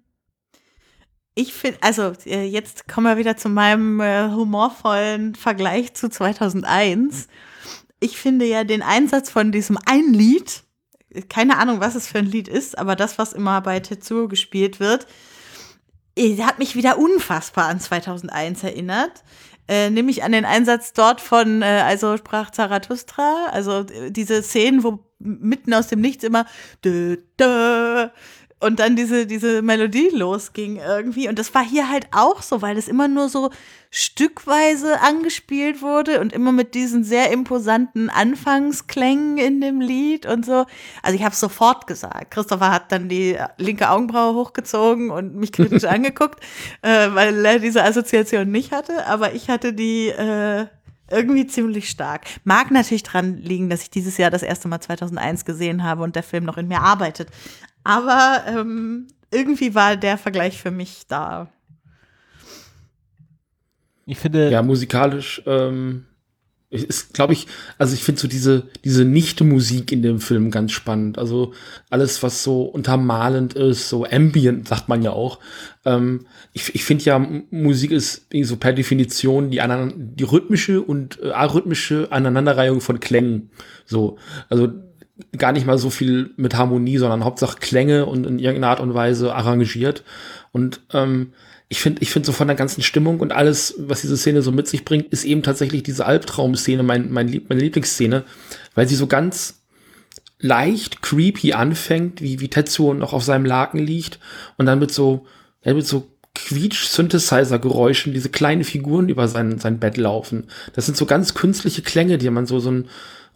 Ich 1.36 1.54
finde, 1.54 1.78
also 1.82 2.14
äh, 2.26 2.46
jetzt 2.46 2.88
kommen 2.88 3.08
wir 3.08 3.18
wieder 3.18 3.38
zu 3.38 3.50
meinem 3.50 4.02
äh, 4.02 4.30
humorvollen 4.30 5.36
Vergleich 5.36 5.94
zu 5.94 6.10
2001. 6.10 7.28
Ich 8.00 8.18
finde 8.18 8.46
ja 8.46 8.64
den 8.64 8.82
Einsatz 8.82 9.30
von 9.30 9.52
diesem 9.52 9.78
ein 9.86 10.14
Lied, 10.14 10.64
keine 11.30 11.58
Ahnung, 11.58 11.80
was 11.80 11.96
es 11.96 12.08
für 12.08 12.20
ein 12.20 12.26
Lied 12.26 12.48
ist, 12.48 12.78
aber 12.78 12.96
das, 12.96 13.18
was 13.18 13.34
immer 13.34 13.62
bei 13.62 13.80
Tetsuo 13.80 14.28
gespielt 14.28 14.80
wird, 14.80 15.08
äh, 16.18 16.38
hat 16.42 16.60
mich 16.60 16.76
wieder 16.76 16.98
unfassbar 16.98 17.66
an 17.68 17.80
2001 17.80 18.64
erinnert 18.64 19.24
äh, 19.70 19.92
nämlich 19.92 20.24
an 20.24 20.32
den 20.32 20.46
Einsatz 20.46 20.94
dort 20.94 21.22
von, 21.22 21.62
äh, 21.62 21.84
also 21.86 22.18
sprach 22.18 22.50
Zarathustra, 22.50 23.46
also 23.52 23.82
äh, 23.82 24.10
diese 24.10 24.42
Szenen, 24.42 24.84
wo 24.84 25.00
mitten 25.20 25.74
aus 25.74 25.88
dem 25.88 26.02
Nichts 26.02 26.24
immer 26.24 26.46
dö, 26.84 27.18
dö, 27.40 28.08
und 28.60 28.80
dann 28.80 28.96
diese, 28.96 29.26
diese 29.26 29.62
Melodie 29.62 30.10
losging 30.12 30.78
irgendwie. 30.78 31.30
Und 31.30 31.40
das 31.40 31.54
war 31.54 31.64
hier 31.64 31.90
halt 31.90 32.08
auch 32.12 32.42
so, 32.42 32.62
weil 32.62 32.76
das 32.76 32.88
immer 32.88 33.08
nur 33.08 33.30
so 33.30 33.52
stückweise 33.90 35.02
angespielt 35.02 35.82
wurde 35.82 36.20
und 36.20 36.34
immer 36.34 36.52
mit 36.52 36.76
diesen 36.76 37.04
sehr 37.04 37.32
imposanten 37.32 38.10
Anfangsklängen 38.10 39.38
in 39.38 39.62
dem 39.62 39.82
Lied 39.82 40.26
und 40.26 40.46
so. 40.46 40.66
Also 41.02 41.16
ich 41.16 41.24
habe 41.24 41.34
es 41.34 41.40
sofort 41.40 41.88
gesagt. 41.88 42.32
Christopher 42.32 42.72
hat 42.72 42.92
dann 42.92 43.08
die 43.08 43.38
linke 43.58 43.90
Augenbraue 43.90 44.36
hochgezogen 44.36 45.10
und 45.10 45.36
mich 45.36 45.52
kritisch 45.52 45.84
angeguckt, 45.86 46.44
äh, 46.82 47.10
weil 47.14 47.46
er 47.46 47.60
diese 47.60 47.84
Assoziation 47.84 48.52
nicht 48.52 48.72
hatte. 48.72 49.08
Aber 49.08 49.34
ich 49.34 49.50
hatte 49.50 49.74
die 49.74 50.10
äh, 50.10 50.68
irgendwie 51.12 51.48
ziemlich 51.48 51.90
stark. 51.90 52.26
Mag 52.44 52.72
natürlich 52.72 53.04
dran 53.04 53.38
liegen, 53.38 53.70
dass 53.70 53.84
ich 53.84 53.90
dieses 53.90 54.18
Jahr 54.18 54.32
das 54.32 54.44
erste 54.44 54.68
Mal 54.68 54.80
2001 54.80 55.46
gesehen 55.46 55.84
habe 55.84 56.04
und 56.04 56.16
der 56.16 56.24
Film 56.24 56.44
noch 56.44 56.58
in 56.58 56.68
mir 56.68 56.82
arbeitet. 56.82 57.30
Aber 57.84 58.44
ähm, 58.48 59.08
irgendwie 59.32 59.76
war 59.76 59.96
der 59.96 60.18
Vergleich 60.18 60.62
für 60.62 60.72
mich 60.72 61.04
da. 61.08 61.50
Ich 64.06 64.18
finde. 64.18 64.50
Ja, 64.50 64.64
musikalisch 64.64 65.42
ähm, 65.46 66.06
ist, 66.72 67.14
glaube 67.14 67.34
ich, 67.34 67.48
also 67.80 67.96
ich 67.96 68.04
finde 68.04 68.22
so 68.22 68.28
diese, 68.28 68.64
diese 68.84 69.04
Nicht-Musik 69.04 69.92
in 69.92 70.04
dem 70.04 70.20
Film 70.20 70.52
ganz 70.52 70.72
spannend. 70.72 71.18
Also 71.18 71.54
alles, 71.90 72.22
was 72.22 72.44
so 72.44 72.64
untermalend 72.64 73.54
ist, 73.54 73.90
so 73.90 74.06
ambient, 74.06 74.68
sagt 74.68 74.88
man 74.88 75.02
ja 75.02 75.12
auch. 75.12 75.40
Ähm, 75.86 76.28
ich 76.54 76.76
ich 76.76 76.84
finde 76.84 77.06
ja, 77.06 77.20
Musik 77.50 77.92
ist 77.92 78.28
so 78.44 78.58
per 78.58 78.74
Definition 78.74 79.50
die, 79.50 79.62
die 79.96 80.24
rhythmische 80.24 80.82
und 80.82 81.20
äh, 81.22 81.32
arrhythmische 81.32 82.08
Aneinanderreihung 82.12 82.82
von 82.82 83.00
Klängen. 83.00 83.50
So, 83.86 84.18
also 84.50 84.70
gar 85.38 85.52
nicht 85.52 85.66
mal 85.66 85.78
so 85.78 85.90
viel 85.90 86.32
mit 86.38 86.56
Harmonie, 86.56 86.98
sondern 86.98 87.24
Hauptsache 87.24 87.60
Klänge 87.60 88.06
und 88.06 88.26
in 88.26 88.40
irgendeiner 88.40 88.72
Art 88.72 88.80
und 88.80 88.94
Weise 88.94 89.34
arrangiert. 89.34 90.04
Und 90.52 90.82
ähm, 90.94 91.34
ich 91.68 91.82
finde, 91.82 92.02
ich 92.02 92.12
finde 92.12 92.26
so 92.26 92.32
von 92.32 92.48
der 92.48 92.56
ganzen 92.56 92.82
Stimmung 92.82 93.20
und 93.20 93.32
alles, 93.32 93.76
was 93.78 94.02
diese 94.02 94.18
Szene 94.18 94.42
so 94.42 94.52
mit 94.52 94.68
sich 94.68 94.86
bringt, 94.86 95.08
ist 95.14 95.24
eben 95.24 95.44
tatsächlich 95.44 95.84
diese 95.84 96.06
Albtraum-Szene, 96.06 96.84
mein, 96.84 97.12
mein 97.12 97.28
Lieb 97.28 97.50
meine 97.50 97.62
Lieblingsszene, 97.62 98.24
weil 98.74 98.88
sie 98.88 98.96
so 98.96 99.08
ganz 99.08 99.62
leicht 100.40 101.02
creepy 101.02 101.54
anfängt, 101.54 102.22
wie, 102.22 102.40
wie 102.40 102.48
Tetsuo 102.48 102.94
noch 102.94 103.14
auf 103.14 103.24
seinem 103.24 103.46
Laken 103.46 103.80
liegt 103.80 104.20
und 104.58 104.66
dann 104.66 104.80
mit 104.80 104.92
so, 104.92 105.28
ja, 105.64 105.74
mit 105.74 105.86
so 105.86 106.08
Quietsch-Synthesizer-Geräuschen 106.34 108.14
diese 108.14 108.30
kleinen 108.30 108.64
Figuren 108.64 109.10
über 109.10 109.28
sein, 109.28 109.60
sein 109.60 109.80
Bett 109.80 109.98
laufen. 109.98 110.46
Das 110.74 110.86
sind 110.86 110.98
so 110.98 111.06
ganz 111.06 111.34
künstliche 111.34 111.82
Klänge, 111.82 112.18
die 112.18 112.30
man 112.30 112.46
so, 112.46 112.60
so 112.60 112.72
ein, 112.72 112.90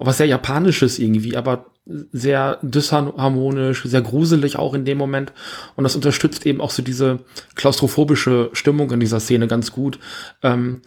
was 0.05 0.17
sehr 0.17 0.27
Japanisches 0.27 0.99
irgendwie, 0.99 1.35
aber 1.35 1.65
sehr 1.85 2.59
disharmonisch, 2.61 3.83
sehr 3.83 4.01
gruselig 4.01 4.57
auch 4.57 4.73
in 4.73 4.85
dem 4.85 4.97
Moment. 4.97 5.33
Und 5.75 5.83
das 5.83 5.95
unterstützt 5.95 6.45
eben 6.45 6.61
auch 6.61 6.71
so 6.71 6.81
diese 6.81 7.19
klaustrophobische 7.55 8.49
Stimmung 8.53 8.91
in 8.91 8.99
dieser 8.99 9.19
Szene 9.19 9.47
ganz 9.47 9.71
gut. 9.71 9.99
Ähm, 10.41 10.81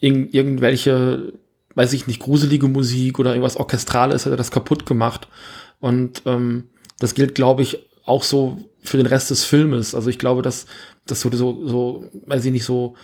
irg 0.00 0.34
irgendwelche, 0.34 1.32
weiß 1.74 1.92
ich 1.92 2.06
nicht, 2.06 2.20
gruselige 2.20 2.68
Musik 2.68 3.18
oder 3.18 3.30
irgendwas 3.30 3.56
Orchestrales 3.56 4.26
hat 4.26 4.32
er 4.32 4.36
das 4.36 4.50
kaputt 4.50 4.86
gemacht. 4.86 5.28
Und 5.78 6.22
ähm, 6.26 6.64
das 6.98 7.14
gilt, 7.14 7.34
glaube 7.34 7.62
ich, 7.62 7.86
auch 8.04 8.24
so 8.24 8.58
für 8.82 8.96
den 8.96 9.06
Rest 9.06 9.30
des 9.30 9.44
Filmes. 9.44 9.94
Also 9.94 10.10
ich 10.10 10.18
glaube, 10.18 10.42
dass 10.42 10.66
das 11.06 11.20
so, 11.20 11.30
so, 11.30 11.66
so 11.66 12.10
weiß 12.26 12.44
ich 12.44 12.52
nicht, 12.52 12.64
so 12.64 12.96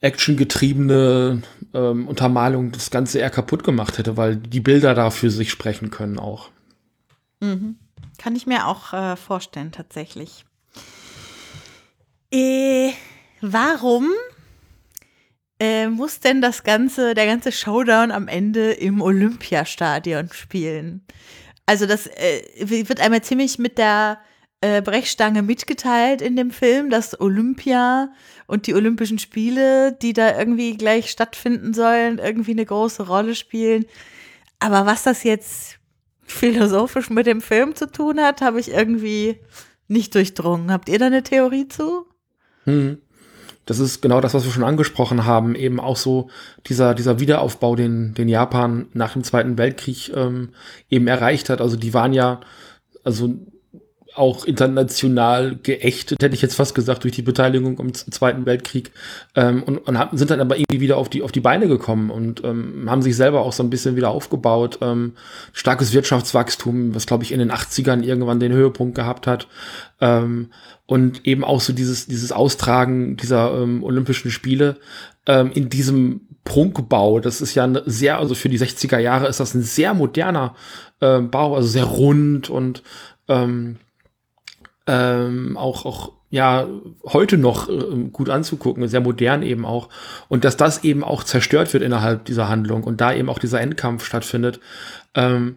actiongetriebene 0.00 1.42
ähm, 1.74 2.08
Untermalung 2.08 2.72
das 2.72 2.90
Ganze 2.90 3.18
eher 3.18 3.30
kaputt 3.30 3.64
gemacht 3.64 3.98
hätte, 3.98 4.16
weil 4.16 4.36
die 4.36 4.60
Bilder 4.60 4.94
da 4.94 5.10
für 5.10 5.30
sich 5.30 5.50
sprechen 5.50 5.90
können 5.90 6.18
auch. 6.18 6.50
Mhm. 7.40 7.76
Kann 8.18 8.36
ich 8.36 8.46
mir 8.46 8.66
auch 8.66 8.92
äh, 8.92 9.16
vorstellen, 9.16 9.72
tatsächlich. 9.72 10.44
Äh, 12.32 12.90
warum 13.40 14.10
äh, 15.60 15.88
muss 15.88 16.20
denn 16.20 16.40
das 16.40 16.62
ganze, 16.62 17.14
der 17.14 17.26
ganze 17.26 17.52
Showdown 17.52 18.10
am 18.10 18.28
Ende 18.28 18.72
im 18.72 19.00
Olympiastadion 19.00 20.30
spielen? 20.32 21.04
Also 21.66 21.86
das 21.86 22.06
äh, 22.06 22.42
wird 22.58 23.00
einmal 23.00 23.22
ziemlich 23.22 23.58
mit 23.58 23.78
der 23.78 24.18
äh, 24.60 24.82
Brechstange 24.82 25.42
mitgeteilt 25.42 26.20
in 26.20 26.34
dem 26.34 26.50
Film, 26.50 26.90
dass 26.90 27.20
Olympia 27.20 28.10
und 28.48 28.66
die 28.66 28.74
Olympischen 28.74 29.18
Spiele, 29.18 29.92
die 29.92 30.14
da 30.14 30.36
irgendwie 30.36 30.76
gleich 30.76 31.10
stattfinden 31.10 31.74
sollen, 31.74 32.18
irgendwie 32.18 32.52
eine 32.52 32.64
große 32.64 33.06
Rolle 33.06 33.34
spielen. 33.34 33.84
Aber 34.58 34.86
was 34.86 35.04
das 35.04 35.22
jetzt 35.22 35.78
philosophisch 36.24 37.10
mit 37.10 37.26
dem 37.26 37.42
Film 37.42 37.76
zu 37.76 37.92
tun 37.92 38.18
hat, 38.20 38.40
habe 38.40 38.58
ich 38.58 38.72
irgendwie 38.72 39.38
nicht 39.86 40.14
durchdrungen. 40.14 40.72
Habt 40.72 40.88
ihr 40.88 40.98
da 40.98 41.06
eine 41.06 41.22
Theorie 41.22 41.68
zu? 41.68 42.06
Hm. 42.64 42.98
Das 43.66 43.80
ist 43.80 44.00
genau 44.00 44.22
das, 44.22 44.32
was 44.32 44.46
wir 44.46 44.50
schon 44.50 44.64
angesprochen 44.64 45.26
haben. 45.26 45.54
Eben 45.54 45.78
auch 45.78 45.98
so 45.98 46.30
dieser, 46.66 46.94
dieser 46.94 47.20
Wiederaufbau, 47.20 47.76
den, 47.76 48.14
den 48.14 48.28
Japan 48.28 48.86
nach 48.94 49.12
dem 49.12 49.24
Zweiten 49.24 49.58
Weltkrieg 49.58 50.10
ähm, 50.16 50.54
eben 50.88 51.06
erreicht 51.06 51.50
hat. 51.50 51.60
Also 51.60 51.76
die 51.76 51.92
waren 51.92 52.14
ja, 52.14 52.40
also 53.04 53.34
auch 54.18 54.44
international 54.44 55.56
geächtet, 55.62 56.22
hätte 56.22 56.34
ich 56.34 56.42
jetzt 56.42 56.54
fast 56.54 56.74
gesagt, 56.74 57.04
durch 57.04 57.14
die 57.14 57.22
Beteiligung 57.22 57.78
im 57.78 57.94
Zweiten 57.94 58.46
Weltkrieg 58.46 58.90
ähm, 59.34 59.62
und, 59.62 59.78
und 59.78 59.98
haben, 59.98 60.16
sind 60.16 60.30
dann 60.30 60.40
aber 60.40 60.56
irgendwie 60.56 60.80
wieder 60.80 60.96
auf 60.96 61.08
die, 61.08 61.22
auf 61.22 61.32
die 61.32 61.40
Beine 61.40 61.68
gekommen 61.68 62.10
und 62.10 62.44
ähm, 62.44 62.90
haben 62.90 63.02
sich 63.02 63.16
selber 63.16 63.42
auch 63.42 63.52
so 63.52 63.62
ein 63.62 63.70
bisschen 63.70 63.96
wieder 63.96 64.10
aufgebaut. 64.10 64.78
Ähm, 64.82 65.14
starkes 65.52 65.92
Wirtschaftswachstum, 65.92 66.94
was 66.94 67.06
glaube 67.06 67.24
ich 67.24 67.32
in 67.32 67.38
den 67.38 67.52
80ern 67.52 68.02
irgendwann 68.02 68.40
den 68.40 68.52
Höhepunkt 68.52 68.94
gehabt 68.94 69.26
hat. 69.26 69.48
Ähm, 70.00 70.50
und 70.86 71.26
eben 71.26 71.44
auch 71.44 71.60
so 71.60 71.72
dieses, 71.72 72.06
dieses 72.06 72.32
Austragen 72.32 73.16
dieser 73.16 73.62
ähm, 73.62 73.82
Olympischen 73.82 74.30
Spiele 74.30 74.76
ähm, 75.26 75.50
in 75.52 75.68
diesem 75.68 76.22
Prunkbau. 76.44 77.20
Das 77.20 77.42
ist 77.42 77.54
ja 77.54 77.64
ein 77.64 77.78
sehr, 77.84 78.18
also 78.18 78.34
für 78.34 78.48
die 78.48 78.58
60er 78.58 78.98
Jahre 78.98 79.28
ist 79.28 79.38
das 79.38 79.54
ein 79.54 79.62
sehr 79.62 79.92
moderner 79.92 80.54
äh, 81.00 81.20
Bau, 81.20 81.54
also 81.54 81.68
sehr 81.68 81.84
rund 81.84 82.48
und 82.48 82.82
ähm, 83.28 83.76
ähm, 84.88 85.56
auch, 85.58 85.84
auch 85.84 86.12
ja 86.30 86.66
heute 87.04 87.36
noch 87.36 87.68
äh, 87.68 88.08
gut 88.10 88.30
anzugucken, 88.30 88.88
sehr 88.88 89.00
modern 89.00 89.42
eben 89.42 89.64
auch. 89.64 89.90
Und 90.28 90.44
dass 90.44 90.56
das 90.56 90.82
eben 90.82 91.04
auch 91.04 91.22
zerstört 91.22 91.72
wird 91.74 91.84
innerhalb 91.84 92.24
dieser 92.24 92.48
Handlung 92.48 92.82
und 92.84 93.00
da 93.00 93.12
eben 93.12 93.28
auch 93.28 93.38
dieser 93.38 93.60
Endkampf 93.60 94.04
stattfindet, 94.04 94.60
ähm, 95.14 95.56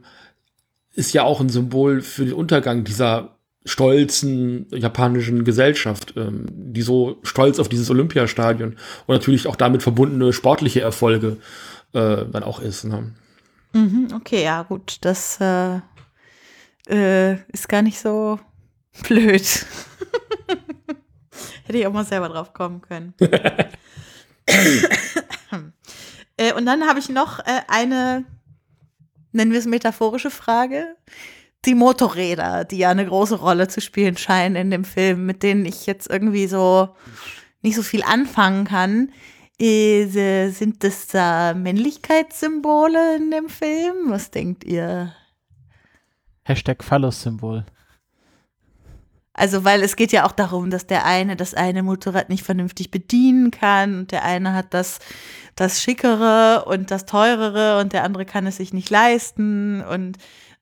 ist 0.94 1.14
ja 1.14 1.24
auch 1.24 1.40
ein 1.40 1.50
Symbol 1.50 2.02
für 2.02 2.26
den 2.26 2.34
Untergang 2.34 2.84
dieser 2.84 3.38
stolzen 3.64 4.68
japanischen 4.72 5.46
Gesellschaft, 5.46 6.14
ähm, 6.18 6.46
die 6.50 6.82
so 6.82 7.18
stolz 7.24 7.60
auf 7.60 7.70
dieses 7.70 7.90
Olympiastadion 7.90 8.76
und 9.06 9.16
natürlich 9.16 9.48
auch 9.48 9.56
damit 9.56 9.82
verbundene 9.82 10.34
sportliche 10.34 10.82
Erfolge 10.82 11.38
äh, 11.94 12.26
dann 12.30 12.44
auch 12.44 12.60
ist. 12.60 12.84
Ne? 12.84 13.14
Mhm, 13.72 14.10
okay, 14.14 14.44
ja 14.44 14.64
gut, 14.64 14.98
das 15.02 15.40
äh, 15.40 15.80
äh, 16.90 17.38
ist 17.54 17.70
gar 17.70 17.82
nicht 17.82 18.00
so 18.00 18.40
Blöd. 19.08 19.42
Hätte 21.66 21.78
ich 21.78 21.88
auch 21.88 21.94
mal 21.94 22.06
selber 22.06 22.30
drauf 22.30 22.54
kommen 22.54 22.82
können. 22.82 23.14
äh, 26.38 26.54
und 26.54 26.66
dann 26.66 26.88
habe 26.88 27.00
ich 27.00 27.10
noch 27.10 27.40
äh, 27.40 27.62
eine, 27.68 28.26
nennen 29.32 29.52
wir 29.52 29.60
es 29.60 29.66
metaphorische 29.66 30.32
Frage. 30.32 30.96
Die 31.66 31.76
Motorräder, 31.76 32.66
die 32.66 32.80
ja 32.80 32.90
eine 32.90 33.06
große 33.06 33.36
Rolle 33.36 33.68
zu 33.68 33.82
spielen 33.82 34.18
scheinen 34.18 34.56
in 34.56 34.72
dem 34.72 34.84
Film, 34.84 35.28
mit 35.28 35.44
denen 35.44 35.66
ich 35.66 35.86
jetzt 35.86 36.10
irgendwie 36.10 36.48
so 36.48 36.96
nicht 37.62 37.76
so 37.76 37.84
viel 37.84 38.04
anfangen 38.04 38.66
kann. 38.66 39.12
Äh, 39.60 40.50
sind 40.50 40.84
das 40.84 41.08
da 41.08 41.54
Männlichkeitssymbole 41.54 43.18
in 43.18 43.30
dem 43.30 43.48
Film? 43.48 44.10
Was 44.10 44.32
denkt 44.32 44.64
ihr? 44.64 45.14
Hashtag 46.44 46.84
Phallus-Symbol. 46.84 47.66
Also, 49.42 49.64
weil 49.64 49.82
es 49.82 49.96
geht 49.96 50.12
ja 50.12 50.28
auch 50.28 50.34
darum, 50.34 50.70
dass 50.70 50.86
der 50.86 51.04
eine 51.04 51.36
das 51.36 51.56
eine 51.56 51.82
Motorrad 51.82 52.30
nicht 52.30 52.44
vernünftig 52.44 52.92
bedienen 52.92 53.50
kann 53.50 53.98
und 53.98 54.12
der 54.12 54.24
eine 54.24 54.54
hat 54.54 54.72
das, 54.76 55.00
das 55.56 55.82
schickere 55.82 56.66
und 56.68 56.92
das 56.92 57.08
teurere 57.08 57.80
und 57.80 57.92
der 57.92 58.04
andere 58.04 58.26
kann 58.26 58.46
es 58.46 58.58
sich 58.58 58.72
nicht 58.72 58.92
leisten 58.92 59.82
und 59.84 60.20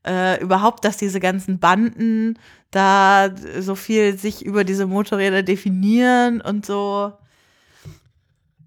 äh, 0.07 0.41
überhaupt, 0.41 0.85
dass 0.85 0.95
diese 0.95 1.19
ganzen 1.19 1.59
Banden 1.59 2.39
da 2.71 3.35
so 3.59 3.75
viel 3.75 4.17
sich 4.17 4.45
über 4.45 4.63
diese 4.63 4.85
Motorräder 4.85 5.43
definieren 5.43 6.39
und 6.39 6.65
so. 6.65 7.11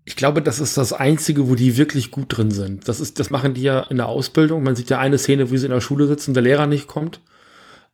Ich 0.04 0.16
glaube, 0.16 0.42
das 0.42 0.60
ist 0.60 0.76
das 0.76 0.92
Einzige, 0.92 1.48
wo 1.48 1.54
die 1.54 1.78
wirklich 1.78 2.10
gut 2.10 2.36
drin 2.36 2.50
sind. 2.50 2.86
Das 2.86 3.00
ist, 3.00 3.18
das 3.18 3.30
machen 3.30 3.54
die 3.54 3.62
ja 3.62 3.80
in 3.84 3.96
der 3.96 4.08
Ausbildung. 4.08 4.62
Man 4.62 4.76
sieht 4.76 4.90
ja 4.90 4.98
eine 4.98 5.16
Szene, 5.16 5.50
wie 5.50 5.56
sie 5.56 5.64
in 5.68 5.72
der 5.72 5.80
Schule 5.80 6.06
sitzen, 6.06 6.34
der 6.34 6.42
Lehrer 6.42 6.66
nicht 6.66 6.86
kommt. 6.86 7.22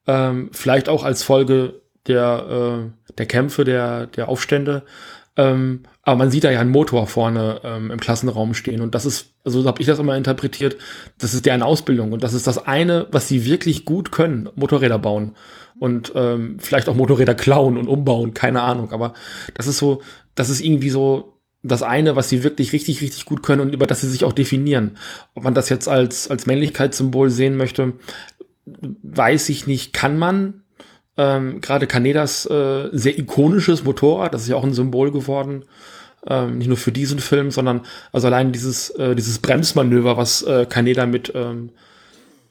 Ähm, 0.09 0.51
vielleicht 0.53 0.89
auch 0.89 1.05
als 1.05 1.23
Folge 1.23 1.81
der, 2.09 2.91
äh, 3.09 3.13
der 3.15 3.27
Kämpfe, 3.27 3.65
der, 3.65 4.07
der 4.07 4.29
Aufstände. 4.29 4.83
Ähm, 5.37 5.85
aber 6.03 6.17
man 6.17 6.31
sieht 6.31 6.45
da 6.45 6.51
ja 6.51 6.61
einen 6.61 6.71
Motor 6.71 7.07
vorne 7.07 7.61
ähm, 7.63 7.91
im 7.91 8.01
Klassenraum 8.01 8.55
stehen. 8.55 8.81
Und 8.81 8.95
das 8.95 9.07
ist, 9.07 9.35
also 9.45 9.63
so 9.63 9.69
habe 9.69 9.81
ich 9.81 9.87
das 9.87 9.99
immer 10.01 10.17
interpretiert, 10.17 10.77
das 11.19 11.35
ist 11.35 11.47
deren 11.47 11.63
Ausbildung. 11.63 12.13
Und 12.13 12.25
das 12.25 12.35
ist 12.35 12.47
das 12.47 12.67
eine, 12.67 13.07
was 13.13 13.29
sie 13.29 13.45
wirklich 13.45 13.85
gut 13.85 14.11
können, 14.11 14.49
Motorräder 14.57 14.99
bauen. 14.99 15.37
Und 15.79 16.13
ähm, 16.17 16.57
vielleicht 16.59 16.89
auch 16.89 16.97
Motorräder 16.97 17.37
klauen 17.37 17.77
und 17.77 17.87
umbauen, 17.87 18.35
keine 18.35 18.63
Ahnung. 18.63 18.91
Aber 18.93 19.15
das 19.55 19.69
ist 19.69 19.79
so, 19.79 20.03
das 20.35 20.51
ist 20.51 20.61
irgendwie 20.61 20.91
so 20.91 21.39
das 21.63 21.83
eine, 21.83 22.17
was 22.17 22.29
sie 22.29 22.43
wirklich 22.43 22.73
richtig, 22.73 23.01
richtig 23.01 23.25
gut 23.25 23.43
können 23.43 23.61
und 23.61 23.75
über 23.75 23.87
das 23.87 24.01
sie 24.01 24.09
sich 24.09 24.25
auch 24.25 24.33
definieren. 24.33 24.97
Ob 25.35 25.45
man 25.45 25.55
das 25.55 25.69
jetzt 25.69 25.89
als, 25.89 26.29
als 26.31 26.47
Männlichkeitssymbol 26.47 27.31
sehen 27.31 27.57
möchte, 27.57 27.93
weiß 28.65 29.49
ich 29.49 29.67
nicht. 29.67 29.93
Kann 29.93 30.19
man, 30.19 30.63
ähm, 31.19 31.61
Gerade 31.61 31.89
Kanedas 31.89 32.47
äh, 32.47 32.89
sehr 32.93 33.19
ikonisches 33.19 33.83
Motorrad, 33.83 34.33
das 34.33 34.43
ist 34.43 34.49
ja 34.49 34.57
auch 34.57 34.65
ein 34.65 34.73
Symbol 34.73 35.11
geworden. 35.11 35.65
Ähm, 36.27 36.59
nicht 36.59 36.69
nur 36.69 36.77
für 36.77 36.93
diesen 36.93 37.19
Film, 37.19 37.51
sondern 37.51 37.83
also 38.13 38.29
allein 38.29 38.53
dieses, 38.53 38.91
äh, 38.91 39.17
dieses 39.17 39.41
Bremsmanöver, 39.41 40.17
was 40.17 40.43
äh, 40.43 40.67
Kaneda 40.69 41.07
mit, 41.07 41.33
ähm, 41.35 41.71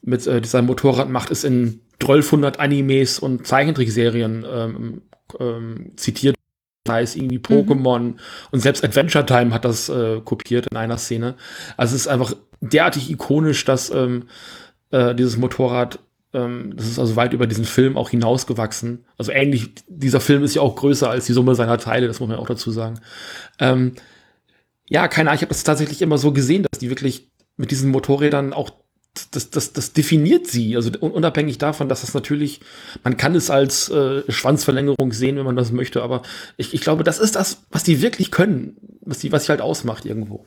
mit 0.01 0.27
äh, 0.27 0.41
diesem 0.41 0.65
Motorrad 0.65 1.09
macht, 1.09 1.29
ist 1.29 1.45
in 1.45 1.79
1200 2.01 2.59
Animes 2.59 3.19
und 3.19 3.47
Zeichentrickserien 3.47 4.45
ähm, 4.49 5.01
ähm, 5.39 5.91
zitiert. 5.95 6.35
Da 6.83 6.99
ist 6.99 7.15
irgendwie 7.15 7.39
Pokémon 7.39 7.99
mhm. 7.99 8.19
und 8.51 8.59
selbst 8.59 8.83
Adventure 8.83 9.25
Time 9.25 9.53
hat 9.53 9.65
das 9.65 9.89
äh, 9.89 10.21
kopiert 10.23 10.67
in 10.71 10.77
einer 10.77 10.97
Szene. 10.97 11.35
Also 11.77 11.95
es 11.95 12.01
ist 12.01 12.07
einfach 12.07 12.33
derartig 12.61 13.09
ikonisch, 13.09 13.65
dass 13.65 13.89
ähm, 13.89 14.23
äh, 14.91 15.15
dieses 15.15 15.37
Motorrad 15.37 15.99
das 16.31 16.87
ist 16.87 16.99
also 16.99 17.15
weit 17.15 17.33
über 17.33 17.47
diesen 17.47 17.65
Film 17.65 17.97
auch 17.97 18.09
hinausgewachsen. 18.09 19.05
Also 19.17 19.31
ähnlich, 19.31 19.73
dieser 19.87 20.19
Film 20.19 20.43
ist 20.43 20.55
ja 20.55 20.61
auch 20.61 20.75
größer 20.75 21.09
als 21.09 21.25
die 21.25 21.33
Summe 21.33 21.55
seiner 21.55 21.77
Teile, 21.77 22.07
das 22.07 22.19
muss 22.19 22.29
man 22.29 22.37
auch 22.37 22.47
dazu 22.47 22.69
sagen. 22.69 22.99
Ähm, 23.59 23.93
ja, 24.89 25.07
keine 25.07 25.29
Ahnung, 25.29 25.37
ich 25.37 25.41
habe 25.41 25.53
das 25.53 25.63
tatsächlich 25.63 26.01
immer 26.01 26.17
so 26.17 26.31
gesehen, 26.31 26.65
dass 26.69 26.79
die 26.79 26.89
wirklich 26.89 27.31
mit 27.55 27.71
diesen 27.71 27.91
Motorrädern 27.91 28.53
auch 28.53 28.71
das, 29.31 29.49
das, 29.49 29.73
das 29.73 29.93
definiert 29.93 30.47
sie. 30.47 30.75
Also 30.75 30.91
unabhängig 30.99 31.57
davon, 31.57 31.89
dass 31.89 32.01
das 32.01 32.13
natürlich, 32.13 32.61
man 33.03 33.17
kann 33.17 33.33
es 33.33 33.49
als 33.49 33.89
äh, 33.89 34.23
Schwanzverlängerung 34.31 35.11
sehen, 35.11 35.37
wenn 35.37 35.45
man 35.45 35.55
das 35.55 35.71
möchte, 35.71 36.03
aber 36.03 36.21
ich, 36.57 36.73
ich 36.73 36.81
glaube, 36.81 37.03
das 37.03 37.19
ist 37.19 37.35
das, 37.35 37.65
was 37.71 37.83
die 37.83 38.01
wirklich 38.01 38.31
können, 38.31 38.77
was 39.01 39.19
die, 39.19 39.31
was 39.31 39.45
sie 39.45 39.49
halt 39.49 39.61
ausmacht 39.61 40.05
irgendwo. 40.05 40.45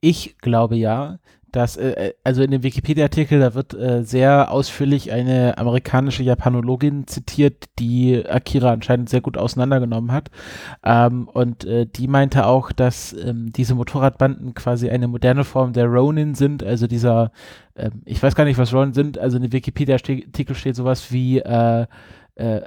Ich 0.00 0.36
glaube 0.38 0.76
ja, 0.76 1.18
dass, 1.56 1.76
äh, 1.78 2.12
also 2.22 2.42
in 2.42 2.50
dem 2.50 2.62
Wikipedia-Artikel, 2.62 3.40
da 3.40 3.54
wird 3.54 3.72
äh, 3.72 4.02
sehr 4.04 4.50
ausführlich 4.50 5.10
eine 5.10 5.56
amerikanische 5.56 6.22
Japanologin 6.22 7.06
zitiert, 7.06 7.64
die 7.78 8.24
Akira 8.28 8.72
anscheinend 8.72 9.08
sehr 9.08 9.22
gut 9.22 9.38
auseinandergenommen 9.38 10.12
hat. 10.12 10.30
Ähm, 10.84 11.28
und 11.28 11.64
äh, 11.64 11.86
die 11.86 12.08
meinte 12.08 12.46
auch, 12.46 12.72
dass 12.72 13.14
ähm, 13.14 13.52
diese 13.52 13.74
Motorradbanden 13.74 14.52
quasi 14.52 14.90
eine 14.90 15.08
moderne 15.08 15.44
Form 15.44 15.72
der 15.72 15.86
Ronin 15.86 16.34
sind, 16.34 16.62
also 16.62 16.86
dieser, 16.86 17.32
ähm, 17.74 18.02
ich 18.04 18.22
weiß 18.22 18.34
gar 18.34 18.44
nicht, 18.44 18.58
was 18.58 18.74
Ronin 18.74 18.92
sind, 18.92 19.18
also 19.18 19.38
in 19.38 19.42
dem 19.44 19.52
Wikipedia-Artikel 19.52 20.54
steht 20.54 20.76
sowas 20.76 21.10
wie, 21.10 21.38
äh, 21.38 21.86
äh, 22.34 22.60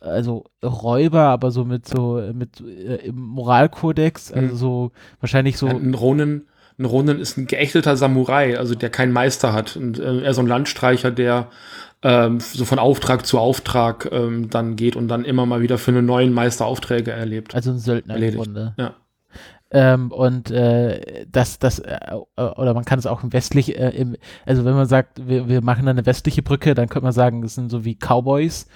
also 0.00 0.44
Räuber, 0.64 1.22
aber 1.22 1.50
so 1.50 1.64
mit 1.64 1.86
so 1.86 2.22
mit 2.32 2.60
äh, 2.60 3.06
im 3.06 3.20
Moralkodex, 3.20 4.32
also 4.32 4.52
Mhm. 4.52 4.56
so 4.56 4.92
wahrscheinlich 5.20 5.58
so 5.58 5.66
ein 5.66 5.94
Ronin, 5.94 6.46
ein 6.78 6.84
Ronin 6.84 7.18
ist 7.18 7.36
ein 7.36 7.46
geächteter 7.46 7.96
Samurai, 7.96 8.58
also 8.58 8.74
der 8.74 8.90
keinen 8.90 9.12
Meister 9.12 9.52
hat. 9.52 9.76
Und 9.76 9.98
äh, 9.98 10.22
eher 10.22 10.34
so 10.34 10.42
ein 10.42 10.46
Landstreicher, 10.46 11.10
der 11.10 11.48
ähm, 12.02 12.40
so 12.40 12.64
von 12.64 12.78
Auftrag 12.78 13.26
zu 13.26 13.38
Auftrag 13.38 14.08
ähm, 14.10 14.50
dann 14.50 14.76
geht 14.76 14.96
und 14.96 15.08
dann 15.08 15.24
immer 15.24 15.46
mal 15.46 15.60
wieder 15.60 15.78
für 15.78 15.92
einen 15.92 16.06
neuen 16.06 16.32
Meister 16.32 16.66
Aufträge 16.66 17.12
erlebt. 17.12 17.54
Also 17.54 17.70
ein 17.70 17.78
Söldner 17.78 18.16
im 18.16 18.34
Grunde. 18.34 18.74
Ja. 18.76 18.94
Ähm, 19.74 20.12
und 20.12 20.50
äh, 20.50 21.24
das, 21.30 21.58
das, 21.58 21.78
äh, 21.78 21.98
oder 22.36 22.74
man 22.74 22.84
kann 22.84 22.98
es 22.98 23.06
auch 23.06 23.22
im 23.24 23.32
westlich, 23.32 23.78
äh, 23.78 23.88
im, 23.90 24.16
also 24.44 24.66
wenn 24.66 24.74
man 24.74 24.86
sagt, 24.86 25.26
wir, 25.26 25.48
wir 25.48 25.62
machen 25.62 25.88
eine 25.88 26.04
westliche 26.04 26.42
Brücke, 26.42 26.74
dann 26.74 26.90
könnte 26.90 27.04
man 27.04 27.14
sagen, 27.14 27.40
das 27.40 27.54
sind 27.54 27.70
so 27.70 27.82
wie 27.84 27.96
Cowboys. 27.96 28.66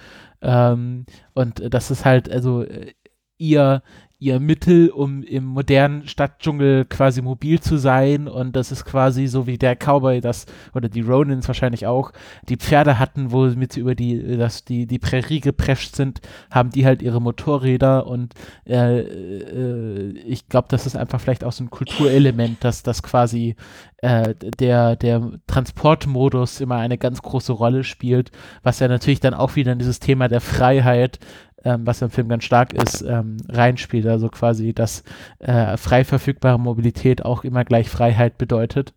Ähm, 0.41 1.05
und 1.33 1.59
äh, 1.59 1.69
das 1.69 1.91
ist 1.91 2.03
halt, 2.03 2.31
also 2.31 2.63
äh, 2.63 2.93
ihr, 3.37 3.83
ihr 4.19 4.39
Mittel, 4.39 4.89
um 4.89 5.21
im 5.21 5.45
modernen 5.45 6.07
Stadtdschungel 6.07 6.85
quasi 6.85 7.21
mobil 7.21 7.59
zu 7.59 7.77
sein. 7.77 8.27
Und 8.27 8.55
das 8.55 8.71
ist 8.71 8.83
quasi 8.83 9.27
so 9.27 9.45
wie 9.45 9.59
der 9.59 9.75
Cowboy, 9.75 10.21
das, 10.21 10.47
oder 10.73 10.89
die 10.89 11.01
Ronins 11.01 11.47
wahrscheinlich 11.47 11.85
auch, 11.85 12.11
die 12.49 12.57
Pferde 12.57 12.97
hatten, 12.97 13.31
womit 13.31 13.73
sie 13.73 13.79
über 13.79 13.93
die, 13.93 14.37
das, 14.37 14.65
die, 14.65 14.87
die 14.87 14.97
Prärie 14.97 15.39
geprescht 15.39 15.95
sind, 15.95 16.21
haben 16.49 16.71
die 16.71 16.85
halt 16.85 17.03
ihre 17.03 17.21
Motorräder 17.21 18.07
und 18.07 18.33
äh, 18.65 19.01
äh, 19.01 20.17
ich 20.25 20.49
glaube, 20.49 20.67
das 20.71 20.87
ist 20.87 20.95
einfach 20.95 21.21
vielleicht 21.21 21.43
auch 21.43 21.51
so 21.51 21.63
ein 21.63 21.69
Kulturelement, 21.69 22.63
dass 22.63 22.81
das 22.81 23.03
quasi 23.03 23.55
äh, 23.97 24.35
der, 24.35 24.95
der 24.95 25.31
Transportmodus 25.47 26.61
immer 26.61 26.75
eine 26.77 26.97
ganz 26.97 27.21
große 27.21 27.51
Rolle 27.51 27.83
spielt, 27.83 28.31
was 28.63 28.79
ja 28.79 28.87
natürlich 28.87 29.19
dann 29.19 29.33
auch 29.33 29.55
wieder 29.55 29.73
in 29.73 29.79
dieses 29.79 29.99
Thema 29.99 30.27
der 30.27 30.41
Freiheit, 30.41 31.19
ähm, 31.63 31.85
was 31.85 32.01
im 32.01 32.09
Film 32.09 32.29
ganz 32.29 32.43
stark 32.43 32.73
ist, 32.73 33.01
ähm, 33.01 33.37
reinspielt. 33.49 34.05
Also 34.07 34.29
quasi, 34.29 34.73
dass 34.73 35.03
äh, 35.39 35.77
frei 35.77 36.03
verfügbare 36.03 36.59
Mobilität 36.59 37.25
auch 37.25 37.43
immer 37.43 37.65
gleich 37.65 37.89
Freiheit 37.89 38.37
bedeutet. 38.37 38.93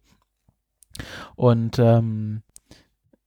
Und 1.36 1.78
ähm, 1.78 2.42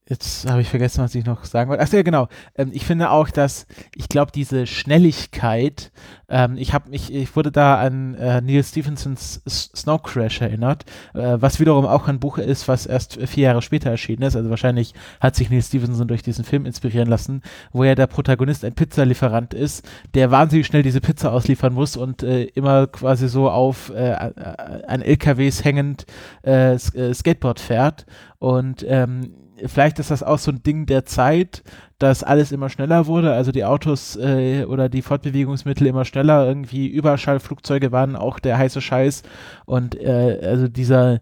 Jetzt 0.09 0.49
habe 0.49 0.61
ich 0.61 0.67
vergessen, 0.67 1.01
was 1.01 1.15
ich 1.15 1.23
noch 1.23 1.45
sagen 1.45 1.69
wollte. 1.69 1.81
Achso, 1.81 1.95
ja, 1.95 2.03
genau. 2.03 2.27
Ähm, 2.55 2.71
ich 2.73 2.85
finde 2.85 3.09
auch, 3.09 3.29
dass, 3.29 3.67
ich 3.95 4.09
glaube, 4.09 4.33
diese 4.33 4.67
Schnelligkeit, 4.67 5.93
ähm, 6.27 6.57
ich 6.57 6.73
habe 6.73 6.89
mich, 6.89 7.13
ich 7.13 7.33
wurde 7.37 7.53
da 7.53 7.79
an 7.79 8.13
äh, 8.15 8.41
Neil 8.41 8.65
Stephensons 8.65 9.41
Snow 9.47 10.03
Crash 10.03 10.41
erinnert, 10.41 10.83
äh, 11.13 11.37
was 11.39 11.61
wiederum 11.61 11.85
auch 11.85 12.09
ein 12.09 12.19
Buch 12.19 12.37
ist, 12.37 12.67
was 12.67 12.85
erst 12.85 13.17
vier 13.27 13.43
Jahre 13.43 13.61
später 13.61 13.91
erschienen 13.91 14.23
ist. 14.23 14.35
Also 14.35 14.49
wahrscheinlich 14.49 14.93
hat 15.21 15.37
sich 15.37 15.49
Neil 15.49 15.61
Stephenson 15.61 16.09
durch 16.09 16.21
diesen 16.21 16.43
Film 16.43 16.65
inspirieren 16.65 17.07
lassen, 17.07 17.41
wo 17.71 17.85
ja 17.85 17.95
der 17.95 18.07
Protagonist 18.07 18.65
ein 18.65 18.75
Pizzalieferant 18.75 19.53
ist, 19.53 19.87
der 20.15 20.31
wahnsinnig 20.31 20.67
schnell 20.67 20.83
diese 20.83 20.99
Pizza 20.99 21.31
ausliefern 21.31 21.73
muss 21.73 21.95
und 21.95 22.23
äh, 22.23 22.43
immer 22.43 22.87
quasi 22.87 23.29
so 23.29 23.49
auf 23.49 23.89
äh, 23.95 24.11
an 24.11 25.01
LKWs 25.01 25.63
hängend 25.63 26.05
äh, 26.45 26.73
äh, 26.73 27.13
Skateboard 27.13 27.61
fährt. 27.61 28.05
Und 28.39 28.85
ähm, 28.85 29.33
vielleicht 29.65 29.99
ist 29.99 30.11
das 30.11 30.23
auch 30.23 30.39
so 30.39 30.51
ein 30.51 30.63
Ding 30.63 30.85
der 30.85 31.05
Zeit, 31.05 31.63
dass 31.99 32.23
alles 32.23 32.51
immer 32.51 32.69
schneller 32.69 33.07
wurde, 33.07 33.33
also 33.33 33.51
die 33.51 33.65
Autos 33.65 34.15
äh, 34.17 34.65
oder 34.65 34.89
die 34.89 35.01
Fortbewegungsmittel 35.01 35.87
immer 35.87 36.05
schneller, 36.05 36.45
irgendwie 36.47 36.87
Überschallflugzeuge 36.87 37.91
waren 37.91 38.15
auch 38.15 38.39
der 38.39 38.57
heiße 38.57 38.81
Scheiß. 38.81 39.23
Und 39.65 39.99
äh, 39.99 40.39
also 40.43 40.67
dieser 40.67 41.21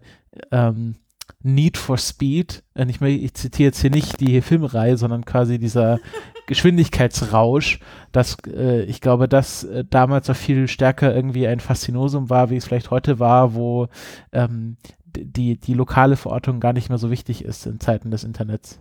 ähm, 0.50 0.96
Need 1.42 1.76
for 1.76 1.98
Speed, 1.98 2.62
äh, 2.74 2.84
mehr, 2.84 3.10
ich 3.10 3.34
zitiere 3.34 3.68
jetzt 3.68 3.80
hier 3.80 3.90
nicht 3.90 4.20
die 4.20 4.40
Filmreihe, 4.40 4.96
sondern 4.96 5.24
quasi 5.24 5.58
dieser 5.58 5.98
Geschwindigkeitsrausch, 6.46 7.80
dass 8.12 8.36
äh, 8.46 8.82
ich 8.82 9.00
glaube, 9.00 9.28
dass 9.28 9.64
äh, 9.64 9.84
damals 9.88 10.28
noch 10.28 10.36
viel 10.36 10.68
stärker 10.68 11.14
irgendwie 11.14 11.46
ein 11.46 11.60
Faszinosum 11.60 12.30
war, 12.30 12.50
wie 12.50 12.56
es 12.56 12.64
vielleicht 12.64 12.90
heute 12.90 13.18
war, 13.18 13.54
wo 13.54 13.88
ähm, 14.32 14.76
die, 15.16 15.56
die 15.58 15.74
lokale 15.74 16.16
Verortung 16.16 16.60
gar 16.60 16.72
nicht 16.72 16.88
mehr 16.88 16.98
so 16.98 17.10
wichtig 17.10 17.44
ist 17.44 17.66
in 17.66 17.80
Zeiten 17.80 18.10
des 18.10 18.24
Internets. 18.24 18.80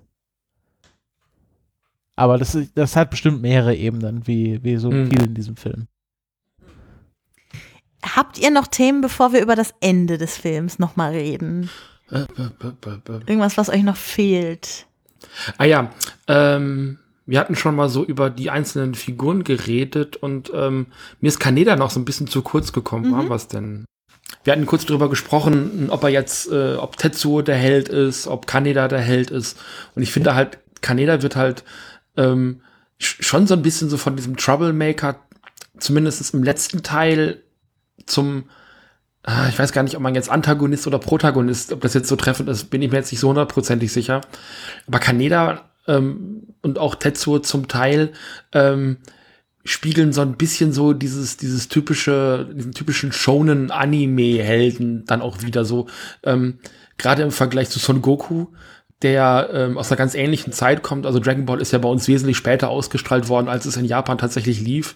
Aber 2.15 2.37
das, 2.37 2.55
ist, 2.55 2.77
das 2.77 2.95
hat 2.95 3.09
bestimmt 3.09 3.41
mehrere 3.41 3.75
Ebenen, 3.75 4.27
wie, 4.27 4.63
wie 4.63 4.77
so 4.77 4.91
Mhm. 4.91 5.09
viel 5.09 5.23
in 5.23 5.33
diesem 5.33 5.55
Film. 5.55 5.87
Habt 8.03 8.39
ihr 8.39 8.51
noch 8.51 8.67
Themen, 8.67 9.01
bevor 9.01 9.31
wir 9.31 9.41
über 9.41 9.55
das 9.55 9.73
Ende 9.79 10.17
des 10.17 10.37
Films 10.37 10.79
nochmal 10.79 11.11
reden? 11.11 11.69
Irgendwas, 12.09 13.57
was 13.57 13.69
euch 13.69 13.83
noch 13.83 13.95
fehlt? 13.95 14.87
Ah 15.57 15.65
ja, 15.65 15.91
ähm, 16.27 16.97
wir 17.25 17.39
hatten 17.39 17.55
schon 17.55 17.75
mal 17.75 17.89
so 17.89 18.03
über 18.03 18.29
die 18.29 18.49
einzelnen 18.49 18.95
Figuren 18.95 19.43
geredet 19.43 20.17
und 20.17 20.51
ähm, 20.53 20.87
mir 21.21 21.27
ist 21.27 21.39
Kaneda 21.39 21.75
noch 21.75 21.91
so 21.91 21.99
ein 21.99 22.05
bisschen 22.05 22.27
zu 22.27 22.41
kurz 22.41 22.73
gekommen. 22.73 23.07
Mhm. 23.09 23.13
War 23.13 23.29
was 23.29 23.47
denn? 23.47 23.85
Wir 24.43 24.53
hatten 24.53 24.65
kurz 24.65 24.85
drüber 24.85 25.09
gesprochen, 25.09 25.89
ob 25.89 26.03
er 26.03 26.09
jetzt, 26.09 26.51
äh, 26.51 26.75
ob 26.75 26.97
Tetsuo 26.97 27.41
der 27.41 27.55
Held 27.57 27.89
ist, 27.89 28.27
ob 28.27 28.47
Kaneda 28.47 28.87
der 28.87 28.99
Held 29.01 29.29
ist. 29.31 29.57
Und 29.95 30.03
ich 30.03 30.11
finde 30.11 30.35
halt, 30.35 30.57
Kaneda 30.81 31.21
wird 31.21 31.35
halt 31.35 31.63
ähm, 32.17 32.61
sch- 32.99 33.21
schon 33.23 33.45
so 33.47 33.53
ein 33.53 33.61
bisschen 33.61 33.89
so 33.89 33.97
von 33.97 34.15
diesem 34.15 34.37
Troublemaker, 34.37 35.19
zumindest 35.77 36.33
im 36.33 36.43
letzten 36.43 36.83
Teil, 36.83 37.41
zum 38.05 38.45
Ah, 39.23 39.47
ich 39.49 39.59
weiß 39.59 39.71
gar 39.71 39.83
nicht, 39.83 39.95
ob 39.95 40.01
man 40.01 40.15
jetzt 40.15 40.31
Antagonist 40.31 40.87
oder 40.87 40.97
Protagonist, 40.97 41.71
ob 41.73 41.81
das 41.81 41.93
jetzt 41.93 42.07
so 42.07 42.15
treffend 42.15 42.49
ist, 42.49 42.71
bin 42.71 42.81
ich 42.81 42.89
mir 42.89 42.97
jetzt 42.97 43.11
nicht 43.11 43.19
so 43.21 43.29
hundertprozentig 43.29 43.93
sicher. 43.93 44.21
Aber 44.87 44.97
Kaneda 44.97 45.69
ähm, 45.87 46.47
und 46.63 46.79
auch 46.79 46.95
Tetsuo 46.95 47.37
zum 47.37 47.67
Teil 47.67 48.13
ähm, 48.51 48.97
spiegeln 49.63 50.13
so 50.13 50.21
ein 50.21 50.37
bisschen 50.37 50.73
so 50.73 50.93
dieses, 50.93 51.37
dieses 51.37 51.67
typische, 51.67 52.49
diesen 52.53 52.73
typischen 52.73 53.11
Shonen-Anime-Helden 53.11 55.05
dann 55.05 55.21
auch 55.21 55.41
wieder 55.41 55.65
so. 55.65 55.87
Ähm, 56.23 56.59
Gerade 56.97 57.23
im 57.23 57.31
Vergleich 57.31 57.69
zu 57.69 57.79
Son 57.79 58.01
Goku, 58.01 58.47
der 59.01 59.49
ähm, 59.53 59.77
aus 59.77 59.91
einer 59.91 59.97
ganz 59.97 60.13
ähnlichen 60.13 60.53
Zeit 60.53 60.83
kommt. 60.83 61.05
Also 61.05 61.19
Dragon 61.19 61.45
Ball 61.45 61.61
ist 61.61 61.71
ja 61.71 61.79
bei 61.79 61.89
uns 61.89 62.07
wesentlich 62.07 62.37
später 62.37 62.69
ausgestrahlt 62.69 63.29
worden, 63.29 63.47
als 63.47 63.65
es 63.65 63.77
in 63.77 63.85
Japan 63.85 64.17
tatsächlich 64.17 64.61
lief. 64.61 64.95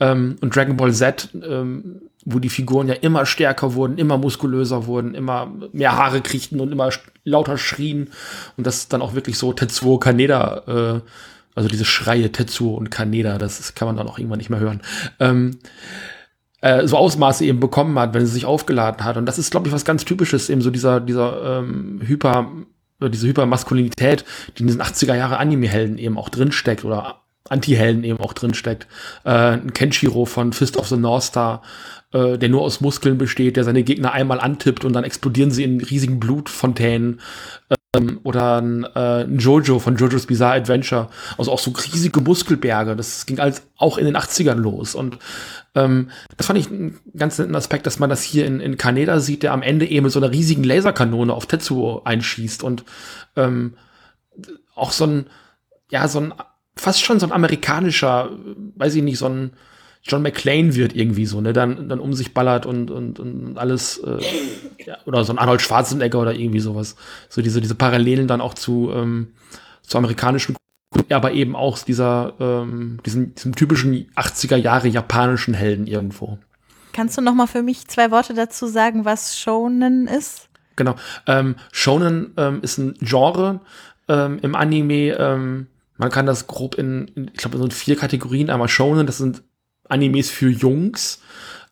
Ähm, 0.00 0.36
und 0.40 0.56
Dragon 0.56 0.76
Ball 0.76 0.92
Z, 0.92 1.28
ähm, 1.34 2.02
wo 2.24 2.38
die 2.38 2.48
Figuren 2.48 2.88
ja 2.88 2.94
immer 2.94 3.26
stärker 3.26 3.74
wurden, 3.74 3.98
immer 3.98 4.16
muskulöser 4.16 4.86
wurden, 4.86 5.14
immer 5.14 5.52
mehr 5.72 5.96
Haare 5.96 6.22
kriegten 6.22 6.60
und 6.60 6.72
immer 6.72 6.90
lauter 7.24 7.58
schrien. 7.58 8.10
Und 8.56 8.66
das 8.66 8.88
dann 8.88 9.02
auch 9.02 9.14
wirklich 9.14 9.36
so 9.36 9.52
Tetsuo 9.52 9.98
Kaneda, 9.98 10.62
äh, 10.66 11.00
also 11.54 11.68
diese 11.68 11.84
Schreie 11.84 12.32
Tetsuo 12.32 12.74
und 12.74 12.90
Kaneda, 12.90 13.38
das 13.38 13.74
kann 13.74 13.86
man 13.86 13.96
dann 13.96 14.08
auch 14.08 14.18
irgendwann 14.18 14.38
nicht 14.38 14.50
mehr 14.50 14.60
hören. 14.60 14.82
Ähm, 15.20 15.58
äh, 16.60 16.86
so 16.86 16.96
Ausmaße 16.96 17.44
eben 17.44 17.60
bekommen 17.60 17.98
hat, 17.98 18.14
wenn 18.14 18.24
sie 18.24 18.32
sich 18.32 18.46
aufgeladen 18.46 19.04
hat. 19.04 19.16
Und 19.16 19.26
das 19.26 19.38
ist, 19.38 19.50
glaube 19.50 19.68
ich, 19.68 19.74
was 19.74 19.84
ganz 19.84 20.04
Typisches, 20.04 20.48
eben 20.48 20.62
so 20.62 20.70
dieser, 20.70 21.00
dieser 21.00 21.58
ähm, 21.58 22.00
Hyper, 22.04 22.50
oder 23.00 23.10
diese 23.10 23.26
Hypermaskulinität, 23.26 24.24
die 24.56 24.62
in 24.62 24.68
diesen 24.68 24.80
80er 24.80 25.16
Jahre 25.16 25.38
Anime-Helden 25.38 25.98
eben 25.98 26.16
auch 26.16 26.28
drinsteckt 26.28 26.84
oder 26.84 27.22
Anti-Helden 27.48 28.04
eben 28.04 28.20
auch 28.20 28.32
drinsteckt. 28.32 28.86
Äh, 29.24 29.54
ein 29.54 29.72
Kenshiro 29.72 30.24
von 30.24 30.52
Fist 30.52 30.76
of 30.76 30.88
the 30.88 30.96
North 30.96 31.24
Star, 31.24 31.62
äh, 32.12 32.38
der 32.38 32.48
nur 32.48 32.62
aus 32.62 32.80
Muskeln 32.80 33.18
besteht, 33.18 33.56
der 33.56 33.64
seine 33.64 33.82
Gegner 33.82 34.12
einmal 34.12 34.40
antippt 34.40 34.84
und 34.84 34.92
dann 34.92 35.04
explodieren 35.04 35.50
sie 35.50 35.64
in 35.64 35.80
riesigen 35.80 36.20
Blutfontänen. 36.20 37.20
Ähm, 37.94 38.20
oder 38.22 38.60
ein, 38.60 38.84
äh, 38.94 39.24
ein 39.24 39.38
Jojo 39.38 39.78
von 39.78 39.96
Jojo's 39.96 40.26
Bizarre 40.26 40.54
Adventure. 40.54 41.08
Also 41.36 41.52
auch 41.52 41.58
so 41.58 41.72
riesige 41.72 42.20
Muskelberge. 42.20 42.96
Das 42.96 43.26
ging 43.26 43.38
als 43.38 43.62
auch 43.76 43.98
in 43.98 44.06
den 44.06 44.16
80ern 44.16 44.54
los. 44.54 44.94
Und 44.94 45.18
ähm, 45.74 46.10
das 46.36 46.46
fand 46.46 46.58
ich 46.58 46.68
einen 46.68 46.98
ganz 47.14 47.38
netten 47.38 47.54
Aspekt, 47.54 47.86
dass 47.86 47.98
man 47.98 48.08
das 48.08 48.22
hier 48.22 48.46
in, 48.46 48.60
in 48.60 48.78
Kaneda 48.78 49.20
sieht, 49.20 49.42
der 49.42 49.52
am 49.52 49.62
Ende 49.62 49.86
eben 49.86 50.04
mit 50.04 50.12
so 50.12 50.20
einer 50.20 50.32
riesigen 50.32 50.64
Laserkanone 50.64 51.34
auf 51.34 51.46
Tetsuo 51.46 52.02
einschießt 52.04 52.62
und 52.62 52.84
ähm, 53.36 53.74
auch 54.74 54.92
so 54.92 55.04
ein, 55.04 55.26
ja, 55.90 56.08
so 56.08 56.20
ein, 56.20 56.34
fast 56.76 57.02
schon 57.02 57.20
so 57.20 57.26
ein 57.26 57.32
amerikanischer, 57.32 58.30
weiß 58.76 58.94
ich 58.94 59.02
nicht, 59.02 59.18
so 59.18 59.26
ein 59.26 59.52
John 60.04 60.22
McClane 60.22 60.74
wird 60.74 60.96
irgendwie 60.96 61.26
so, 61.26 61.40
ne, 61.40 61.52
dann, 61.52 61.88
dann 61.88 62.00
um 62.00 62.12
sich 62.12 62.34
ballert 62.34 62.66
und, 62.66 62.90
und, 62.90 63.20
und 63.20 63.56
alles, 63.56 63.98
äh, 63.98 64.18
ja, 64.84 64.98
oder 65.06 65.24
so 65.24 65.32
ein 65.32 65.38
Arnold 65.38 65.62
Schwarzenegger 65.62 66.18
oder 66.18 66.34
irgendwie 66.34 66.60
sowas. 66.60 66.96
So 67.28 67.40
diese, 67.40 67.60
diese 67.60 67.76
Parallelen 67.76 68.26
dann 68.26 68.40
auch 68.40 68.54
zu, 68.54 68.90
ähm, 68.92 69.28
zu 69.82 69.98
amerikanischen, 69.98 70.56
aber 71.08 71.32
eben 71.32 71.54
auch 71.54 71.78
dieser, 71.78 72.34
ähm, 72.40 72.98
diesen, 73.06 73.34
diesem 73.36 73.54
typischen 73.54 74.10
80er 74.16 74.56
Jahre 74.56 74.88
japanischen 74.88 75.54
Helden 75.54 75.86
irgendwo. 75.86 76.38
Kannst 76.92 77.16
du 77.16 77.22
noch 77.22 77.34
mal 77.34 77.46
für 77.46 77.62
mich 77.62 77.86
zwei 77.86 78.10
Worte 78.10 78.34
dazu 78.34 78.66
sagen, 78.66 79.04
was 79.04 79.38
Shonen 79.38 80.08
ist? 80.08 80.48
Genau. 80.76 80.96
Ähm, 81.26 81.54
Shonen 81.70 82.34
ähm, 82.36 82.60
ist 82.62 82.78
ein 82.78 82.94
Genre 83.00 83.60
ähm, 84.08 84.40
im 84.42 84.54
Anime. 84.54 85.16
Ähm, 85.18 85.68
man 85.96 86.10
kann 86.10 86.26
das 86.26 86.48
grob 86.48 86.74
in, 86.76 87.08
in 87.14 87.30
ich 87.32 87.38
glaube, 87.38 87.58
so 87.58 87.64
in 87.64 87.70
vier 87.70 87.96
Kategorien. 87.96 88.50
Einmal 88.50 88.68
Shonen, 88.68 89.06
das 89.06 89.18
sind 89.18 89.42
Animes 89.92 90.30
für 90.30 90.48
Jungs. 90.48 91.20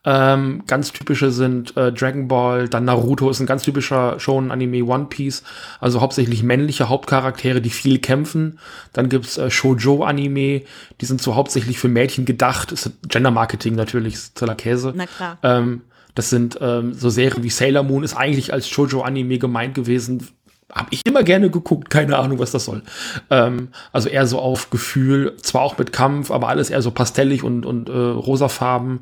Ähm, 0.03 0.63
ganz 0.65 0.91
typische 0.91 1.31
sind 1.31 1.77
äh, 1.77 1.91
Dragon 1.91 2.27
Ball, 2.27 2.67
dann 2.67 2.85
Naruto 2.85 3.29
ist 3.29 3.39
ein 3.39 3.45
ganz 3.45 3.63
typischer 3.63 4.19
Shonen-Anime, 4.19 4.83
One 4.83 5.05
Piece, 5.05 5.43
also 5.79 6.01
hauptsächlich 6.01 6.41
männliche 6.41 6.89
Hauptcharaktere, 6.89 7.61
die 7.61 7.69
viel 7.69 7.99
kämpfen. 7.99 8.57
Dann 8.93 9.09
gibt's 9.09 9.37
äh, 9.37 9.51
Shoujo-Anime, 9.51 10.63
die 11.01 11.05
sind 11.05 11.21
so 11.21 11.35
hauptsächlich 11.35 11.77
für 11.77 11.87
Mädchen 11.87 12.25
gedacht. 12.25 12.71
Ist 12.71 12.91
Gender-Marketing 13.07 13.75
natürlich, 13.75 14.15
ist 14.15 14.37
toller 14.37 14.55
Käse. 14.55 14.91
Na 14.95 15.05
klar. 15.05 15.37
Ähm, 15.43 15.81
das 16.15 16.31
sind 16.31 16.57
ähm, 16.61 16.93
so 16.93 17.09
Serien 17.09 17.43
wie 17.43 17.49
Sailor 17.49 17.83
Moon, 17.83 18.03
ist 18.03 18.15
eigentlich 18.15 18.53
als 18.53 18.67
Shoujo-Anime 18.67 19.37
gemeint 19.37 19.75
gewesen. 19.75 20.27
Hab 20.71 20.87
ich 20.91 21.05
immer 21.05 21.23
gerne 21.23 21.49
geguckt, 21.49 21.89
keine 21.89 22.17
Ahnung, 22.17 22.39
was 22.39 22.51
das 22.51 22.65
soll. 22.65 22.81
Ähm, 23.29 23.69
also 23.91 24.09
eher 24.09 24.25
so 24.25 24.39
auf 24.39 24.69
Gefühl, 24.69 25.35
zwar 25.41 25.61
auch 25.61 25.77
mit 25.77 25.91
Kampf, 25.91 26.31
aber 26.31 26.47
alles 26.47 26.69
eher 26.69 26.81
so 26.81 26.91
pastellig 26.91 27.43
und, 27.43 27.65
und 27.65 27.89
äh, 27.89 27.91
rosafarben. 27.91 29.01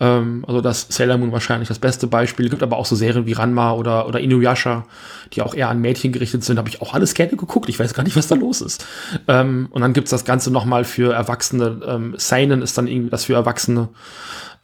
Ähm, 0.00 0.44
also 0.46 0.60
das 0.60 0.86
Sailor 0.90 1.18
Moon 1.18 1.32
wahrscheinlich 1.32 1.68
das 1.68 1.78
beste 1.78 2.06
Beispiel. 2.06 2.46
Es 2.46 2.50
gibt 2.50 2.62
aber 2.62 2.76
auch 2.76 2.86
so 2.86 2.96
Serien 2.96 3.26
wie 3.26 3.32
Ranma 3.32 3.72
oder, 3.72 4.08
oder 4.08 4.20
Inuyasha, 4.20 4.86
die 5.32 5.42
auch 5.42 5.54
eher 5.54 5.68
an 5.68 5.80
Mädchen 5.80 6.12
gerichtet 6.12 6.42
sind. 6.44 6.58
Habe 6.58 6.68
ich 6.68 6.82
auch 6.82 6.94
alles 6.94 7.14
gerne 7.14 7.36
geguckt. 7.36 7.68
Ich 7.68 7.78
weiß 7.78 7.94
gar 7.94 8.02
nicht, 8.02 8.16
was 8.16 8.26
da 8.26 8.34
los 8.34 8.60
ist. 8.60 8.84
Ähm, 9.28 9.68
und 9.70 9.82
dann 9.82 9.92
gibt's 9.92 10.10
das 10.10 10.24
Ganze 10.24 10.50
noch 10.50 10.64
mal 10.64 10.84
für 10.84 11.14
Erwachsene. 11.14 11.80
Ähm, 11.86 12.14
Seinen 12.16 12.62
ist 12.62 12.76
dann 12.76 12.86
irgendwie 12.86 13.10
das 13.10 13.24
für 13.24 13.34
Erwachsene. 13.34 13.88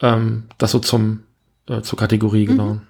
Ähm, 0.00 0.44
das 0.58 0.72
so 0.72 0.78
zum, 0.80 1.22
äh, 1.68 1.82
zur 1.82 1.98
Kategorie, 1.98 2.46
genau. 2.46 2.80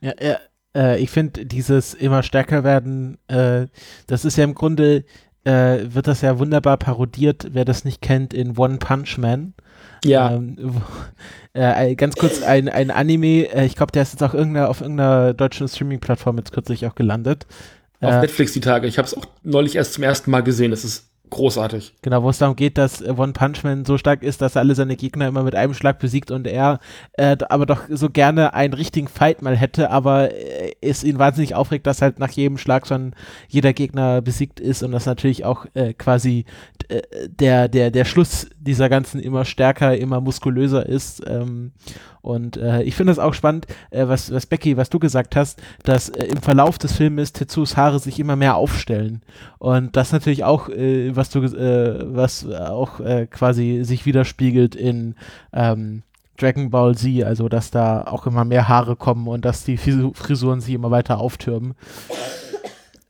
Ja, 0.00 0.12
ja 0.20 0.36
äh, 0.76 1.00
ich 1.00 1.10
finde 1.10 1.46
dieses 1.46 1.94
immer 1.94 2.22
stärker 2.22 2.64
werden, 2.64 3.18
äh, 3.28 3.66
das 4.06 4.24
ist 4.24 4.36
ja 4.36 4.44
im 4.44 4.54
Grunde, 4.54 5.04
äh, 5.44 5.78
wird 5.84 6.06
das 6.06 6.20
ja 6.20 6.38
wunderbar 6.38 6.76
parodiert, 6.76 7.48
wer 7.52 7.64
das 7.64 7.84
nicht 7.84 8.02
kennt, 8.02 8.34
in 8.34 8.56
One 8.56 8.78
Punch 8.78 9.18
Man. 9.18 9.54
Ja. 10.04 10.32
Ähm, 10.32 10.56
wo, 10.60 10.80
äh, 11.52 11.94
ganz 11.94 12.16
kurz 12.16 12.42
ein, 12.42 12.68
ein 12.68 12.90
Anime, 12.90 13.52
äh, 13.52 13.66
ich 13.66 13.76
glaube, 13.76 13.92
der 13.92 14.02
ist 14.02 14.12
jetzt 14.12 14.22
auch 14.22 14.34
irgendeiner, 14.34 14.68
auf 14.68 14.80
irgendeiner 14.80 15.34
deutschen 15.34 15.68
Streaming-Plattform 15.68 16.38
jetzt 16.38 16.52
kürzlich 16.52 16.86
auch 16.86 16.94
gelandet. 16.94 17.46
Auf 18.00 18.12
Äh, 18.12 18.20
Netflix 18.20 18.52
die 18.52 18.60
Tage. 18.60 18.86
Ich 18.86 18.96
habe 18.98 19.06
es 19.06 19.14
auch 19.14 19.26
neulich 19.42 19.76
erst 19.76 19.94
zum 19.94 20.04
ersten 20.04 20.30
Mal 20.30 20.42
gesehen. 20.42 20.70
Das 20.70 20.84
ist 20.84 21.09
großartig. 21.30 21.94
Genau, 22.02 22.22
wo 22.22 22.30
es 22.30 22.38
darum 22.38 22.56
geht, 22.56 22.76
dass 22.76 23.02
One 23.02 23.32
Punch 23.32 23.62
Man 23.62 23.84
so 23.84 23.96
stark 23.96 24.22
ist, 24.22 24.42
dass 24.42 24.56
er 24.56 24.60
alle 24.60 24.74
seine 24.74 24.96
Gegner 24.96 25.28
immer 25.28 25.42
mit 25.42 25.54
einem 25.54 25.74
Schlag 25.74 25.98
besiegt 25.98 26.30
und 26.30 26.46
er 26.46 26.80
äh, 27.14 27.36
aber 27.48 27.66
doch 27.66 27.82
so 27.88 28.10
gerne 28.10 28.54
einen 28.54 28.74
richtigen 28.74 29.08
Fight 29.08 29.42
mal 29.42 29.56
hätte, 29.56 29.90
aber 29.90 30.32
äh, 30.32 30.74
es 30.80 31.04
ihn 31.04 31.18
wahnsinnig 31.18 31.54
aufregt, 31.54 31.86
dass 31.86 32.02
halt 32.02 32.18
nach 32.18 32.30
jedem 32.30 32.58
Schlag 32.58 32.86
schon 32.86 33.14
jeder 33.48 33.72
Gegner 33.72 34.20
besiegt 34.20 34.60
ist 34.60 34.82
und 34.82 34.92
das 34.92 35.06
natürlich 35.06 35.44
auch 35.44 35.66
äh, 35.74 35.94
quasi 35.94 36.44
äh, 36.88 37.02
der, 37.28 37.68
der, 37.68 37.90
der 37.90 38.04
Schluss 38.04 38.48
dieser 38.58 38.88
ganzen 38.88 39.20
immer 39.20 39.44
stärker, 39.44 39.96
immer 39.96 40.20
muskulöser 40.20 40.86
ist. 40.86 41.22
Ähm, 41.26 41.72
und 42.22 42.56
äh, 42.56 42.82
ich 42.82 42.94
finde 42.94 43.12
es 43.12 43.18
auch 43.18 43.34
spannend, 43.34 43.66
äh, 43.90 44.06
was, 44.06 44.32
was 44.32 44.46
Becky, 44.46 44.76
was 44.76 44.90
du 44.90 44.98
gesagt 44.98 45.36
hast, 45.36 45.60
dass 45.84 46.08
äh, 46.08 46.26
im 46.26 46.38
Verlauf 46.38 46.78
des 46.78 46.92
Filmes 46.92 47.32
Tetsus 47.32 47.76
Haare 47.76 47.98
sich 47.98 48.20
immer 48.20 48.36
mehr 48.36 48.56
aufstellen. 48.56 49.22
Und 49.58 49.96
das 49.96 50.12
natürlich 50.12 50.44
auch, 50.44 50.68
äh, 50.68 51.14
was 51.16 51.30
du, 51.30 51.40
äh, 51.40 52.14
was 52.14 52.46
auch 52.46 53.00
äh, 53.00 53.26
quasi 53.26 53.80
sich 53.84 54.06
widerspiegelt 54.06 54.74
in 54.74 55.14
ähm, 55.52 56.02
Dragon 56.36 56.70
Ball 56.70 56.94
Z, 56.94 57.24
also 57.24 57.48
dass 57.48 57.70
da 57.70 58.04
auch 58.04 58.26
immer 58.26 58.44
mehr 58.44 58.68
Haare 58.68 58.96
kommen 58.96 59.28
und 59.28 59.44
dass 59.44 59.64
die 59.64 59.76
Frisuren 59.76 60.60
sich 60.60 60.74
immer 60.74 60.90
weiter 60.90 61.18
auftürmen. 61.18 61.74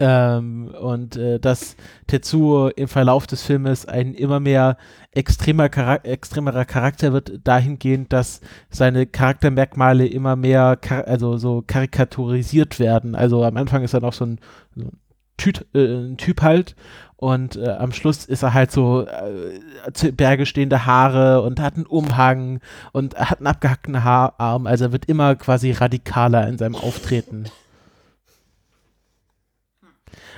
Ähm, 0.02 0.68
und 0.81 1.16
äh, 1.16 1.39
dass 1.39 1.77
Tetsuo 2.06 2.68
im 2.68 2.89
Verlauf 2.89 3.27
des 3.27 3.43
Filmes 3.43 3.85
ein 3.85 4.14
immer 4.14 4.40
mehr 4.40 4.78
extremer 5.12 5.68
Charak 5.68 6.06
extremerer 6.06 6.64
Charakter 6.64 7.12
wird, 7.12 7.40
dahingehend, 7.44 8.10
dass 8.10 8.40
seine 8.70 9.05
Charaktermerkmale 9.05 10.06
immer 10.06 10.36
mehr, 10.36 10.78
also 11.05 11.36
so 11.36 11.62
karikaturisiert 11.66 12.78
werden. 12.78 13.14
Also 13.14 13.44
am 13.44 13.59
Anfang 13.59 13.82
ist 13.82 13.93
er 13.93 14.01
noch 14.01 14.14
so 14.14 14.24
ein, 14.24 14.39
so 14.74 14.85
ein, 14.85 14.98
Tüt, 15.36 15.66
äh, 15.74 16.14
Typ 16.16 16.43
halt 16.43 16.77
und 17.16 17.56
äh, 17.56 17.68
am 17.68 17.93
Schluss 17.93 18.24
ist 18.24 18.43
er 18.43 18.55
halt 18.55 18.70
so 18.70 19.06
äh, 19.06 20.12
Berge 20.12 20.47
stehende 20.47 20.86
Haare 20.86 21.43
und 21.43 21.60
hat 21.60 21.77
einen 21.77 21.85
Umhang 21.85 22.60
und 22.93 23.14
hat 23.16 23.39
einen 23.39 23.47
abgehackten 23.47 24.05
Haararm. 24.05 24.66
Also 24.66 24.86
er 24.86 24.93
wird 24.93 25.05
immer 25.05 25.35
quasi 25.36 25.72
radikaler 25.72 26.48
in 26.48 26.56
seinem 26.56 26.77
Auftreten. 26.77 27.44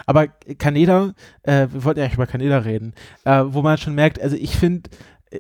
Aber 0.07 0.29
Kaneda, 0.29 1.15
äh, 1.43 1.69
wir 1.73 1.85
wollten 1.85 2.01
ja 2.01 2.05
eigentlich 2.05 2.17
über 2.17 2.27
Kaneda 2.27 2.59
reden, 2.59 2.95
äh, 3.25 3.43
wo 3.47 3.63
man 3.63 3.79
schon 3.79 3.95
merkt, 3.95 4.21
also 4.21 4.37
ich 4.37 4.57
finde, 4.57 4.91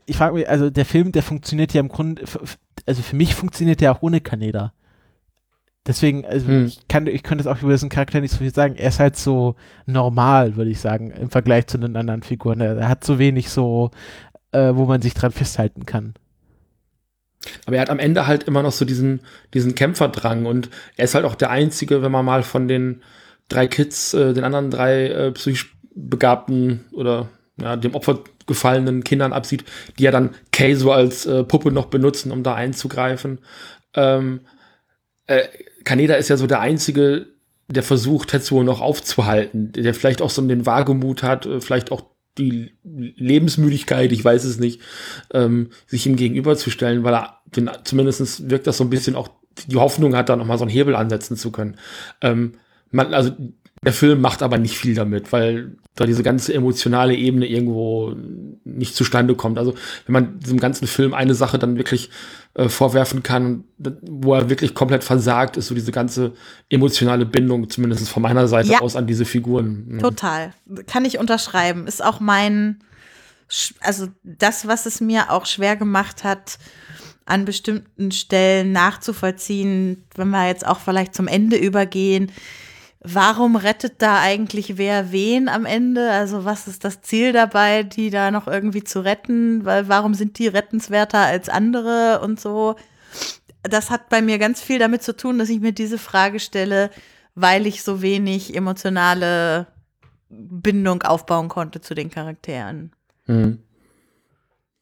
ich 0.06 0.16
frage 0.16 0.34
mich, 0.34 0.48
also 0.48 0.70
der 0.70 0.84
Film, 0.84 1.12
der 1.12 1.22
funktioniert 1.22 1.72
ja 1.74 1.80
im 1.80 1.88
Grunde, 1.88 2.22
also 2.86 3.02
für 3.02 3.16
mich 3.16 3.34
funktioniert 3.34 3.80
der 3.80 3.92
auch 3.92 4.02
ohne 4.02 4.20
Kaneda. 4.20 4.72
Deswegen, 5.86 6.24
also 6.24 6.46
Hm. 6.46 6.66
ich 6.66 6.86
kann, 6.86 7.06
ich 7.08 7.24
könnte 7.24 7.42
jetzt 7.44 7.52
auch 7.52 7.60
über 7.60 7.72
diesen 7.72 7.88
Charakter 7.88 8.20
nicht 8.20 8.30
so 8.30 8.38
viel 8.38 8.54
sagen. 8.54 8.76
Er 8.76 8.88
ist 8.88 9.00
halt 9.00 9.16
so 9.16 9.56
normal, 9.86 10.54
würde 10.54 10.70
ich 10.70 10.80
sagen, 10.80 11.10
im 11.10 11.28
Vergleich 11.28 11.66
zu 11.66 11.76
den 11.76 11.96
anderen 11.96 12.22
Figuren. 12.22 12.60
Er, 12.60 12.76
er 12.76 12.88
hat 12.88 13.04
so 13.04 13.18
wenig 13.18 13.50
so, 13.50 13.90
äh, 14.52 14.74
wo 14.74 14.84
man 14.86 15.02
sich 15.02 15.14
dran 15.14 15.32
festhalten 15.32 15.84
kann. 15.84 16.14
Aber 17.66 17.74
er 17.74 17.82
hat 17.82 17.90
am 17.90 17.98
Ende 17.98 18.28
halt 18.28 18.44
immer 18.44 18.62
noch 18.62 18.70
so 18.70 18.84
diesen, 18.84 19.20
diesen 19.54 19.74
Kämpferdrang 19.74 20.46
und 20.46 20.70
er 20.96 21.06
ist 21.06 21.16
halt 21.16 21.24
auch 21.24 21.34
der 21.34 21.50
Einzige, 21.50 22.00
wenn 22.00 22.12
man 22.12 22.24
mal 22.24 22.44
von 22.44 22.68
den 22.68 23.02
drei 23.52 23.66
Kids, 23.66 24.14
äh, 24.14 24.32
den 24.32 24.44
anderen 24.44 24.70
drei 24.70 25.08
äh, 25.08 25.32
psychisch 25.32 25.76
begabten 25.94 26.84
oder 26.92 27.28
ja, 27.60 27.76
dem 27.76 27.94
Opfer 27.94 28.20
gefallenen 28.46 29.04
Kindern 29.04 29.32
absieht, 29.32 29.64
die 29.98 30.04
ja 30.04 30.10
dann 30.10 30.30
Kay 30.50 30.74
so 30.74 30.92
als 30.92 31.26
äh, 31.26 31.44
Puppe 31.44 31.70
noch 31.70 31.86
benutzen, 31.86 32.32
um 32.32 32.42
da 32.42 32.54
einzugreifen. 32.54 33.38
Ähm, 33.94 34.40
äh, 35.26 35.46
Kaneda 35.84 36.14
ist 36.14 36.28
ja 36.28 36.36
so 36.36 36.46
der 36.46 36.60
Einzige, 36.60 37.26
der 37.68 37.82
versucht, 37.82 38.30
Tetsuo 38.30 38.62
noch 38.62 38.80
aufzuhalten, 38.80 39.72
der 39.72 39.94
vielleicht 39.94 40.22
auch 40.22 40.30
so 40.30 40.42
den 40.42 40.66
Wagemut 40.66 41.22
hat, 41.22 41.46
äh, 41.46 41.60
vielleicht 41.60 41.92
auch 41.92 42.02
die 42.38 42.72
Lebensmüdigkeit, 42.82 44.10
ich 44.10 44.24
weiß 44.24 44.44
es 44.44 44.58
nicht, 44.58 44.80
ähm, 45.32 45.70
sich 45.86 46.06
ihm 46.06 46.16
gegenüberzustellen, 46.16 47.04
weil 47.04 47.14
er 47.14 47.42
zumindest 47.84 48.48
wirkt 48.48 48.66
das 48.66 48.78
so 48.78 48.84
ein 48.84 48.90
bisschen 48.90 49.16
auch 49.16 49.28
die 49.66 49.76
Hoffnung 49.76 50.16
hat, 50.16 50.30
da 50.30 50.36
nochmal 50.36 50.56
so 50.56 50.64
einen 50.64 50.70
Hebel 50.70 50.96
ansetzen 50.96 51.36
zu 51.36 51.52
können. 51.52 51.76
Ähm, 52.22 52.54
man, 52.92 53.12
also 53.14 53.32
der 53.84 53.92
Film 53.92 54.20
macht 54.20 54.42
aber 54.42 54.58
nicht 54.58 54.78
viel 54.78 54.94
damit, 54.94 55.32
weil 55.32 55.76
da 55.96 56.06
diese 56.06 56.22
ganze 56.22 56.54
emotionale 56.54 57.14
Ebene 57.14 57.46
irgendwo 57.46 58.14
nicht 58.64 58.94
zustande 58.94 59.34
kommt. 59.34 59.58
Also 59.58 59.74
wenn 60.06 60.12
man 60.12 60.38
diesem 60.38 60.60
ganzen 60.60 60.86
Film 60.86 61.12
eine 61.12 61.34
Sache 61.34 61.58
dann 61.58 61.76
wirklich 61.76 62.08
äh, 62.54 62.68
vorwerfen 62.68 63.22
kann, 63.22 63.64
wo 64.02 64.34
er 64.34 64.48
wirklich 64.48 64.74
komplett 64.74 65.04
versagt, 65.04 65.56
ist 65.56 65.66
so 65.66 65.74
diese 65.74 65.92
ganze 65.92 66.32
emotionale 66.70 67.26
Bindung, 67.26 67.68
zumindest 67.68 68.08
von 68.08 68.22
meiner 68.22 68.46
Seite 68.46 68.70
Ja. 68.70 68.80
aus, 68.80 68.94
an 68.96 69.06
diese 69.06 69.24
Figuren. 69.24 69.84
Mhm. 69.88 69.98
Total. 69.98 70.54
Kann 70.86 71.04
ich 71.04 71.18
unterschreiben. 71.18 71.86
Ist 71.86 72.04
auch 72.04 72.20
mein, 72.20 72.84
also 73.80 74.06
das, 74.22 74.66
was 74.68 74.86
es 74.86 75.00
mir 75.00 75.30
auch 75.30 75.44
schwer 75.44 75.76
gemacht 75.76 76.24
hat, 76.24 76.58
an 77.26 77.44
bestimmten 77.44 78.12
Stellen 78.12 78.72
nachzuvollziehen, 78.72 80.04
wenn 80.14 80.30
wir 80.30 80.46
jetzt 80.46 80.66
auch 80.66 80.78
vielleicht 80.80 81.14
zum 81.14 81.28
Ende 81.28 81.56
übergehen. 81.56 82.30
Warum 83.04 83.56
rettet 83.56 84.00
da 84.00 84.20
eigentlich 84.20 84.78
wer 84.78 85.10
wen 85.10 85.48
am 85.48 85.66
Ende? 85.66 86.10
Also 86.12 86.44
was 86.44 86.68
ist 86.68 86.84
das 86.84 87.00
Ziel 87.02 87.32
dabei, 87.32 87.82
die 87.82 88.10
da 88.10 88.30
noch 88.30 88.46
irgendwie 88.46 88.84
zu 88.84 89.00
retten? 89.00 89.64
Weil 89.64 89.88
warum 89.88 90.14
sind 90.14 90.38
die 90.38 90.46
rettenswerter 90.46 91.18
als 91.18 91.48
andere 91.48 92.20
und 92.22 92.40
so? 92.40 92.76
Das 93.64 93.90
hat 93.90 94.08
bei 94.08 94.22
mir 94.22 94.38
ganz 94.38 94.62
viel 94.62 94.78
damit 94.78 95.02
zu 95.02 95.16
tun, 95.16 95.38
dass 95.38 95.48
ich 95.48 95.60
mir 95.60 95.72
diese 95.72 95.98
Frage 95.98 96.38
stelle, 96.38 96.90
weil 97.34 97.66
ich 97.66 97.82
so 97.82 98.02
wenig 98.02 98.54
emotionale 98.54 99.66
Bindung 100.28 101.02
aufbauen 101.02 101.48
konnte 101.48 101.80
zu 101.80 101.94
den 101.94 102.10
Charakteren. 102.10 102.92
Mhm. 103.26 103.62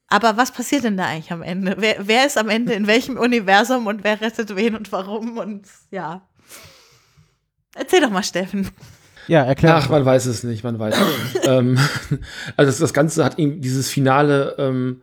Aber 0.08 0.36
was 0.36 0.52
passiert 0.52 0.84
denn 0.84 0.96
da 0.96 1.06
eigentlich 1.06 1.32
am 1.32 1.42
Ende? 1.42 1.76
Wer, 1.78 1.96
wer 2.00 2.26
ist 2.26 2.36
am 2.36 2.48
Ende 2.48 2.74
in 2.74 2.86
welchem 2.86 3.16
Universum 3.16 3.86
und 3.86 4.04
wer 4.04 4.20
rettet 4.20 4.54
wen 4.56 4.74
und 4.74 4.90
warum? 4.92 5.38
Und 5.38 5.68
ja. 5.90 6.28
Erzähl 7.80 8.02
doch 8.02 8.10
mal, 8.10 8.22
Steffen. 8.22 8.68
Ja, 9.26 9.42
erklär. 9.42 9.76
Ach, 9.76 9.88
man 9.88 10.04
weiß 10.04 10.26
es 10.26 10.44
nicht, 10.44 10.64
man 10.64 10.78
weiß 10.78 10.94
es 10.94 11.34
nicht. 11.34 11.46
ähm, 11.48 11.78
also 12.58 12.68
das, 12.68 12.78
das 12.78 12.92
Ganze 12.92 13.24
hat 13.24 13.38
eben 13.38 13.62
dieses 13.62 13.88
Finale 13.88 14.54
ähm, 14.58 15.00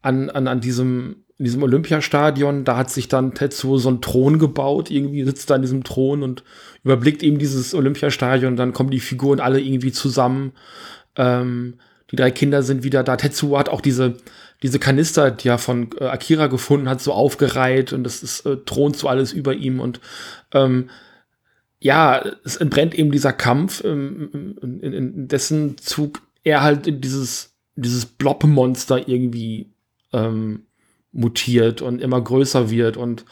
an, 0.00 0.30
an, 0.30 0.46
an 0.46 0.60
diesem, 0.60 1.24
in 1.38 1.44
diesem 1.44 1.64
Olympiastadion, 1.64 2.64
da 2.64 2.76
hat 2.76 2.90
sich 2.90 3.08
dann 3.08 3.34
Tetsuo 3.34 3.78
so 3.78 3.88
einen 3.88 4.00
Thron 4.00 4.38
gebaut, 4.38 4.92
irgendwie 4.92 5.24
sitzt 5.24 5.50
da 5.50 5.56
in 5.56 5.62
diesem 5.62 5.82
Thron 5.82 6.22
und 6.22 6.44
überblickt 6.84 7.24
eben 7.24 7.38
dieses 7.38 7.74
Olympiastadion, 7.74 8.54
dann 8.54 8.72
kommen 8.72 8.90
die 8.90 9.00
Figuren 9.00 9.40
alle 9.40 9.60
irgendwie 9.60 9.92
zusammen. 9.92 10.52
Ähm, 11.16 11.78
die 12.12 12.16
drei 12.16 12.30
Kinder 12.30 12.62
sind 12.62 12.84
wieder 12.84 13.02
da. 13.02 13.16
Tetsuo 13.16 13.58
hat 13.58 13.68
auch 13.68 13.80
diese, 13.80 14.18
diese 14.62 14.78
Kanister, 14.78 15.32
die 15.32 15.48
er 15.48 15.58
von 15.58 15.90
äh, 15.98 16.04
Akira 16.04 16.46
gefunden 16.46 16.88
hat, 16.88 17.00
so 17.00 17.12
aufgereiht 17.12 17.92
und 17.92 18.04
das 18.04 18.22
ist, 18.22 18.46
äh, 18.46 18.58
thront 18.64 18.96
so 18.96 19.08
alles 19.08 19.32
über 19.32 19.52
ihm 19.52 19.80
und 19.80 19.98
ähm, 20.52 20.90
ja, 21.84 22.24
es 22.44 22.56
entbrennt 22.56 22.94
eben 22.94 23.12
dieser 23.12 23.34
Kampf, 23.34 23.84
ähm, 23.84 24.56
in, 24.62 24.80
in, 24.80 25.28
dessen 25.28 25.76
Zug 25.76 26.22
er 26.42 26.62
halt 26.62 26.86
in 26.86 27.02
dieses, 27.02 27.52
dieses 27.76 28.06
Blob-Monster 28.06 29.06
irgendwie 29.06 29.70
ähm, 30.14 30.62
mutiert 31.12 31.82
und 31.82 32.00
immer 32.00 32.22
größer 32.22 32.70
wird. 32.70 32.96
Und 32.96 33.26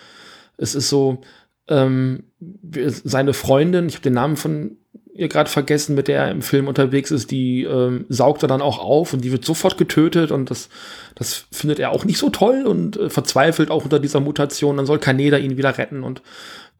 es 0.59 0.75
ist 0.75 0.91
so, 0.91 1.23
ähm, 1.67 2.25
seine 2.61 3.33
Freundin, 3.33 3.87
ich 3.87 3.95
habe 3.95 4.03
den 4.03 4.13
Namen 4.13 4.37
von 4.37 4.77
ihr 5.15 5.29
gerade 5.29 5.49
vergessen, 5.49 5.95
mit 5.95 6.09
der 6.09 6.25
er 6.25 6.31
im 6.31 6.43
Film 6.43 6.69
unterwegs 6.69 7.11
ist, 7.11 7.31
die 7.31 7.63
ähm, 7.63 8.05
saugt 8.11 8.43
er 8.43 8.49
dann 8.49 8.61
auch 8.61 8.79
auf 8.79 9.15
und 9.15 9.25
die 9.25 9.33
wird 9.33 9.47
sofort 9.47 9.79
getötet 9.79 10.31
und 10.31 10.51
das, 10.51 10.69
das 11.15 11.47
findet 11.51 11.79
er 11.79 11.91
auch 11.91 12.05
nicht 12.05 12.19
so 12.19 12.29
toll 12.29 12.67
und 12.67 12.99
äh, 12.99 13.09
verzweifelt 13.09 13.71
auch 13.71 13.85
unter 13.85 13.99
dieser 13.99 14.21
Mutation. 14.21 14.77
Dann 14.77 14.85
soll 14.85 14.99
Kaneda 14.99 15.39
ihn 15.39 15.57
wieder 15.57 15.79
retten 15.79 16.03
und 16.03 16.21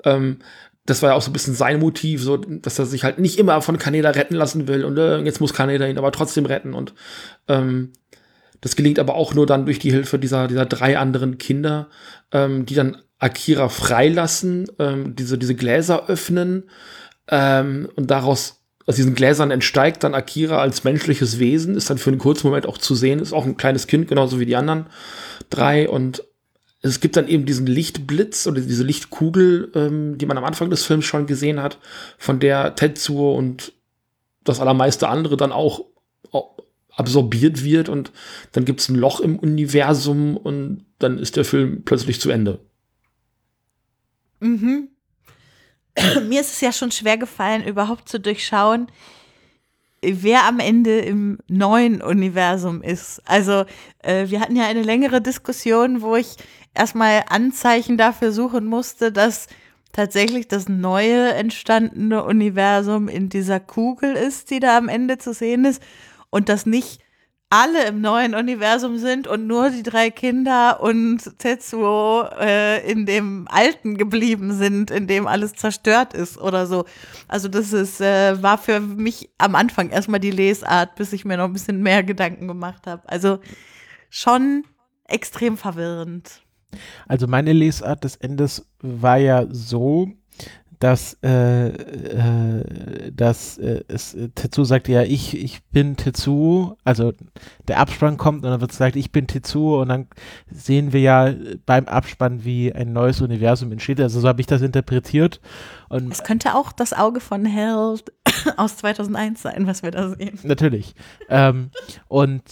ähm, 0.05 0.41
das 0.85 1.03
war 1.03 1.11
ja 1.11 1.17
auch 1.17 1.23
so 1.23 1.31
ein 1.31 1.33
bisschen 1.33 1.55
sein 1.55 1.79
Motiv, 1.79 2.23
so, 2.23 2.37
dass 2.37 2.79
er 2.79 2.87
sich 2.87 3.05
halt 3.05 3.19
nicht 3.19 3.39
immer 3.39 3.61
von 3.63 3.79
Kaneda 3.79 4.11
retten 4.11 4.35
lassen 4.35 4.67
will 4.67 4.85
und 4.85 4.99
äh, 4.99 5.19
jetzt 5.21 5.41
muss 5.41 5.55
Kaneda 5.55 5.87
ihn 5.87 5.99
aber 5.99 6.13
trotzdem 6.13 6.47
retten 6.47 6.75
und 6.75 6.95
ähm, 7.49 7.93
das 8.61 8.77
gelingt 8.77 8.99
aber 8.99 9.15
auch 9.15 9.35
nur 9.35 9.47
dann 9.47 9.65
durch 9.65 9.79
die 9.79 9.91
Hilfe 9.91 10.19
dieser, 10.19 10.49
dieser 10.49 10.67
drei 10.67 10.99
anderen 10.99 11.39
Kinder, 11.39 11.89
ähm, 12.31 12.65
die 12.65 12.75
dann 12.75 12.97
Akira 13.19 13.69
freilassen, 13.69 14.67
ähm, 14.79 15.15
diese, 15.15 15.39
diese 15.39 15.55
Gläser 15.55 16.09
öffnen 16.09 16.65
ähm, 17.29 17.89
und 17.95 18.11
daraus 18.11 18.63
aus 18.87 18.97
diesen 18.97 19.15
Gläsern 19.15 19.53
entsteigt 19.53 20.03
dann 20.03 20.15
Akira 20.15 20.59
als 20.59 20.83
menschliches 20.83 21.39
Wesen, 21.39 21.77
ist 21.77 21.89
dann 21.89 21.99
für 21.99 22.11
einen 22.11 22.19
kurzen 22.19 22.49
Moment 22.49 22.67
auch 22.67 22.79
zu 22.79 22.97
sehen, 22.97 23.21
ist 23.21 23.33
auch 23.33 23.45
ein 23.45 23.57
kleines 23.57 23.87
Kind, 23.87 24.09
genauso 24.09 24.41
wie 24.41 24.47
die 24.47 24.57
anderen 24.57 24.87
drei 25.51 25.89
und 25.89 26.25
es 26.83 27.01
gibt 27.01 27.17
dann 27.17 27.29
eben 27.29 27.47
diesen 27.47 27.67
Lichtblitz 27.67 28.47
oder 28.47 28.61
diese 28.61 28.83
Lichtkugel, 28.83 29.71
ähm, 29.75 30.19
die 30.19 30.27
man 30.27 30.37
am 30.37 30.45
Anfang 30.45 30.69
des 30.69 30.85
Films 30.85 31.05
schon 31.05 31.27
gesehen 31.27 31.63
hat, 31.63 31.79
von 32.19 32.41
der 32.41 32.75
Tetsuo 32.75 33.37
und 33.37 33.73
das 34.45 34.61
allermeiste 34.61 35.09
andere 35.09 35.37
dann 35.37 35.53
auch 35.53 35.85
absorbiert 36.95 37.65
wird 37.65 37.89
und 37.89 38.13
dann 38.53 38.65
gibt 38.65 38.81
es 38.81 38.89
ein 38.89 38.97
Loch 38.97 39.21
im 39.21 39.39
Universum 39.39 40.37
und 40.37 40.85
dann 40.99 41.19
ist 41.19 41.37
der 41.37 41.45
Film 41.45 41.83
plötzlich 41.85 42.21
zu 42.21 42.31
Ende. 42.31 42.61
Mhm. 44.41 44.89
Mir 46.29 46.41
ist 46.41 46.55
es 46.55 46.61
ja 46.61 46.73
schon 46.73 46.91
schwer 46.91 47.17
gefallen, 47.17 47.65
überhaupt 47.65 48.09
zu 48.09 48.21
durchschauen, 48.21 48.89
wer 50.03 50.45
am 50.45 50.59
Ende 50.59 50.99
im 50.99 51.39
neuen 51.49 52.03
Universum 52.03 52.83
ist. 52.83 53.23
Also 53.25 53.65
äh, 54.01 54.29
wir 54.29 54.41
hatten 54.41 54.57
ja 54.57 54.67
eine 54.67 54.83
längere 54.83 55.21
Diskussion, 55.21 56.03
wo 56.03 56.17
ich 56.17 56.37
erstmal 56.75 57.25
Anzeichen 57.29 57.97
dafür 57.97 58.33
suchen 58.33 58.65
musste, 58.67 59.13
dass 59.13 59.49
tatsächlich 59.93 60.49
das 60.49 60.69
neue 60.69 61.33
entstandene 61.35 62.25
Universum 62.25 63.09
in 63.09 63.29
dieser 63.29 63.61
Kugel 63.61 64.15
ist, 64.15 64.51
die 64.51 64.61
da 64.61 64.79
am 64.79 64.89
Ende 64.89 65.19
zu 65.19 65.35
sehen 65.35 65.65
ist 65.65 65.83
und 66.31 66.49
dass 66.49 66.67
nicht 66.67 67.01
alle 67.51 67.85
im 67.85 68.01
neuen 68.01 68.35
Universum 68.35 68.97
sind 68.97 69.27
und 69.27 69.47
nur 69.47 69.69
die 69.69 69.83
drei 69.83 70.09
Kinder 70.09 70.81
und 70.81 71.39
Tetsuo 71.39 72.25
äh, 72.41 72.91
in 72.91 73.05
dem 73.05 73.47
alten 73.51 73.99
geblieben 73.99 74.55
sind, 74.55 74.91
in 74.91 75.07
dem 75.07 75.27
alles 75.27 75.53
zerstört 75.53 76.15
ist 76.15 76.39
oder 76.39 76.67
so. 76.67 76.87
Also 77.29 77.49
das 77.49 77.75
ist, 77.75 78.01
äh, 78.01 78.43
war 78.43 78.57
für 78.57 78.81
mich 78.81 79.29
am 79.37 79.55
Anfang 79.55 79.91
erstmal 79.91 80.21
die 80.21 80.31
Lesart, 80.31 80.95
bis 80.95 81.13
ich 81.13 81.27
mir 81.27 81.37
noch 81.37 81.45
ein 81.45 81.53
bisschen 81.53 81.83
mehr 81.83 82.03
Gedanken 82.03 82.49
gemacht 82.49 82.87
habe. 82.87 83.07
Also 83.07 83.39
schon 84.09 84.65
extrem 85.05 85.59
verwirrend. 85.59 86.43
Also 87.07 87.27
meine 87.27 87.53
Lesart 87.53 88.05
des 88.05 88.17
Endes 88.17 88.67
war 88.81 89.19
ja 89.19 89.47
so, 89.51 90.09
dass, 90.83 91.17
äh, 91.23 91.69
äh, 91.69 93.13
dass 93.13 93.57
äh, 93.59 93.85
es, 93.87 94.15
äh, 94.15 94.31
Tetsu 94.31 94.65
sagt, 94.65 94.89
ja, 94.89 95.03
ich, 95.03 95.41
ich 95.41 95.63
bin 95.67 95.97
Tetsu, 95.97 96.75
also 96.83 97.13
der 97.69 97.79
Abspann 97.79 98.17
kommt 98.17 98.45
und 98.45 98.51
dann 98.51 98.61
wird 98.61 98.73
gesagt, 98.73 98.97
ich 98.97 99.13
bin 99.13 99.29
Tetsu 99.29 99.81
und 99.81 99.91
dann 99.91 100.09
sehen 100.51 100.93
wir 100.93 101.01
ja 101.01 101.33
beim 101.67 101.87
Abspann, 101.87 102.45
wie 102.45 102.73
ein 102.73 102.93
neues 102.93 103.21
Universum 103.21 103.71
entsteht. 103.71 104.01
Also 104.01 104.19
so 104.19 104.27
habe 104.27 104.41
ich 104.41 104.49
das 104.49 104.61
interpretiert. 104.61 105.41
Und 105.89 106.13
es 106.13 106.25
könnte 106.25 106.57
auch 106.57 106.73
das 106.73 106.93
Auge 106.93 107.21
von 107.21 107.47
Held 107.47 108.13
aus 108.57 108.77
2001 108.79 109.41
sein, 109.41 109.69
was 109.69 109.85
wir 109.85 109.93
da 109.93 110.09
sehen. 110.09 110.37
Natürlich. 110.43 110.97
ähm, 111.29 111.71
und 112.09 112.43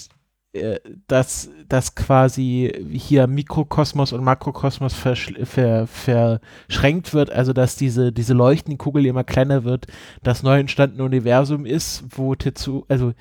dass, 1.07 1.49
dass 1.69 1.95
quasi 1.95 2.73
hier 2.93 3.29
Mikrokosmos 3.29 4.13
und 4.13 4.25
Makrokosmos 4.25 4.95
ver, 4.95 5.87
verschränkt 5.87 7.15
wird, 7.15 7.31
also 7.31 7.53
dass 7.53 7.77
diese, 7.77 8.13
diese 8.13 8.35
leuchtende 8.35 8.77
Kugel 8.77 9.07
immer 9.07 9.23
kleiner 9.23 9.63
wird, 9.63 9.87
das 10.25 10.43
neu 10.43 10.59
entstandene 10.59 11.05
Universum 11.05 11.67
ist, 11.67 12.05
wo 12.11 12.35
Tetsu, 12.35 12.85
also 12.89 13.13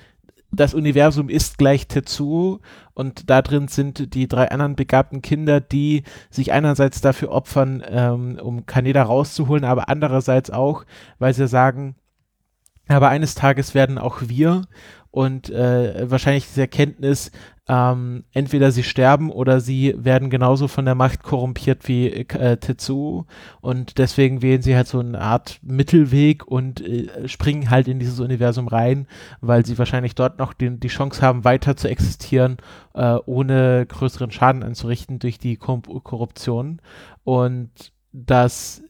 das 0.50 0.74
Universum 0.74 1.28
ist 1.28 1.58
gleich 1.58 1.86
Tetsuo 1.86 2.58
und 2.94 3.30
da 3.30 3.42
drin 3.42 3.68
sind 3.68 4.14
die 4.14 4.26
drei 4.26 4.50
anderen 4.50 4.74
begabten 4.74 5.22
Kinder, 5.22 5.60
die 5.60 6.02
sich 6.30 6.50
einerseits 6.50 7.00
dafür 7.00 7.30
opfern, 7.30 7.84
ähm, 7.88 8.40
um 8.42 8.66
Kaneda 8.66 9.04
rauszuholen, 9.04 9.64
aber 9.64 9.88
andererseits 9.88 10.50
auch, 10.50 10.84
weil 11.20 11.32
sie 11.32 11.46
sagen, 11.46 11.94
aber 12.88 13.08
eines 13.08 13.36
Tages 13.36 13.74
werden 13.74 13.98
auch 13.98 14.18
wir 14.22 14.62
und 15.10 15.50
äh, 15.50 16.10
wahrscheinlich 16.10 16.46
diese 16.46 16.62
Erkenntnis, 16.62 17.32
ähm, 17.68 18.24
entweder 18.32 18.72
sie 18.72 18.82
sterben 18.82 19.30
oder 19.30 19.60
sie 19.60 19.94
werden 19.96 20.28
genauso 20.30 20.66
von 20.66 20.84
der 20.84 20.94
Macht 20.94 21.22
korrumpiert 21.22 21.86
wie 21.86 22.08
äh, 22.08 22.56
Tetsuo 22.56 23.26
und 23.60 23.98
deswegen 23.98 24.42
wählen 24.42 24.62
sie 24.62 24.74
halt 24.74 24.88
so 24.88 24.98
eine 24.98 25.20
Art 25.20 25.60
Mittelweg 25.62 26.46
und 26.46 26.80
äh, 26.80 27.28
springen 27.28 27.70
halt 27.70 27.86
in 27.86 27.98
dieses 27.98 28.18
Universum 28.18 28.66
rein, 28.66 29.06
weil 29.40 29.64
sie 29.64 29.78
wahrscheinlich 29.78 30.14
dort 30.14 30.38
noch 30.38 30.52
den, 30.52 30.80
die 30.80 30.88
Chance 30.88 31.22
haben, 31.22 31.44
weiter 31.44 31.76
zu 31.76 31.88
existieren, 31.88 32.56
äh, 32.94 33.18
ohne 33.26 33.86
größeren 33.86 34.32
Schaden 34.32 34.62
anzurichten 34.62 35.20
durch 35.20 35.38
die 35.38 35.56
Korruption. 35.56 36.80
Und 37.22 37.70
das 38.12 38.82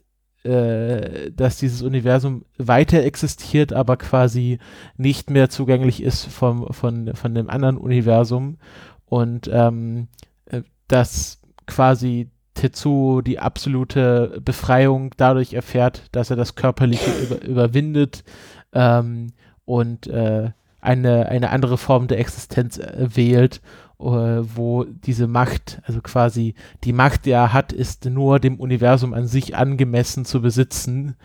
äh, 0.44 1.30
dass 1.32 1.58
dieses 1.58 1.82
Universum 1.82 2.44
weiter 2.56 3.02
existiert, 3.02 3.72
aber 3.72 3.96
quasi 3.96 4.58
nicht 4.96 5.30
mehr 5.30 5.50
zugänglich 5.50 6.02
ist 6.02 6.24
vom, 6.26 6.72
von, 6.72 7.14
von 7.14 7.34
dem 7.34 7.50
anderen 7.50 7.76
Universum. 7.76 8.56
Und 9.04 9.50
ähm, 9.52 10.08
äh, 10.46 10.62
dass 10.88 11.40
quasi 11.66 12.30
Tetsuo 12.54 13.20
die 13.20 13.38
absolute 13.38 14.40
Befreiung 14.44 15.12
dadurch 15.16 15.54
erfährt, 15.54 16.02
dass 16.12 16.30
er 16.30 16.36
das 16.36 16.54
Körperliche 16.54 17.10
über, 17.22 17.42
überwindet 17.42 18.24
ähm, 18.72 19.32
und 19.64 20.06
äh, 20.06 20.50
eine, 20.80 21.26
eine 21.28 21.50
andere 21.50 21.78
Form 21.78 22.06
der 22.06 22.18
Existenz 22.18 22.78
äh, 22.78 23.08
wählt. 23.14 23.56
äh, 23.56 23.89
wo 24.01 24.85
diese 24.85 25.27
Macht, 25.27 25.81
also 25.85 26.01
quasi 26.01 26.55
die 26.85 26.93
Macht, 26.93 27.27
die 27.27 27.31
er 27.31 27.52
hat, 27.52 27.72
ist 27.72 28.06
nur 28.06 28.40
dem 28.40 28.59
Universum 28.59 29.14
an 29.14 29.27
sich 29.27 29.56
angemessen 29.56 30.24
zu 30.24 30.40
besitzen, 30.40 31.16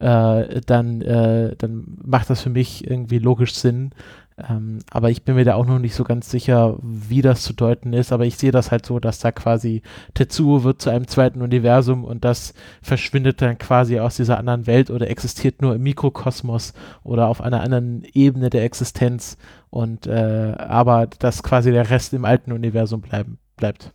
äh, 0.00 0.60
dann, 0.66 1.00
äh, 1.02 1.54
dann 1.56 1.98
macht 2.04 2.30
das 2.30 2.42
für 2.42 2.50
mich 2.50 2.88
irgendwie 2.90 3.18
logisch 3.18 3.54
Sinn. 3.54 3.92
Ähm, 4.36 4.80
aber 4.90 5.10
ich 5.10 5.22
bin 5.22 5.36
mir 5.36 5.44
da 5.44 5.54
auch 5.54 5.66
noch 5.66 5.78
nicht 5.78 5.94
so 5.94 6.02
ganz 6.02 6.28
sicher, 6.28 6.76
wie 6.82 7.22
das 7.22 7.42
zu 7.42 7.52
deuten 7.52 7.92
ist. 7.92 8.12
Aber 8.12 8.26
ich 8.26 8.36
sehe 8.36 8.50
das 8.50 8.70
halt 8.70 8.84
so, 8.84 8.98
dass 8.98 9.20
da 9.20 9.30
quasi 9.30 9.82
Tetsuo 10.14 10.64
wird 10.64 10.82
zu 10.82 10.90
einem 10.90 11.06
zweiten 11.06 11.40
Universum 11.40 12.04
und 12.04 12.24
das 12.24 12.52
verschwindet 12.82 13.40
dann 13.42 13.58
quasi 13.58 14.00
aus 14.00 14.16
dieser 14.16 14.38
anderen 14.38 14.66
Welt 14.66 14.90
oder 14.90 15.08
existiert 15.08 15.62
nur 15.62 15.76
im 15.76 15.82
Mikrokosmos 15.82 16.74
oder 17.04 17.28
auf 17.28 17.40
einer 17.40 17.60
anderen 17.60 18.04
Ebene 18.12 18.50
der 18.50 18.64
Existenz. 18.64 19.36
Und 19.70 20.06
äh, 20.06 20.54
aber 20.58 21.06
dass 21.06 21.42
quasi 21.42 21.70
der 21.70 21.90
Rest 21.90 22.12
im 22.12 22.24
alten 22.24 22.52
Universum 22.52 23.02
bleiben, 23.02 23.38
bleibt. 23.56 23.92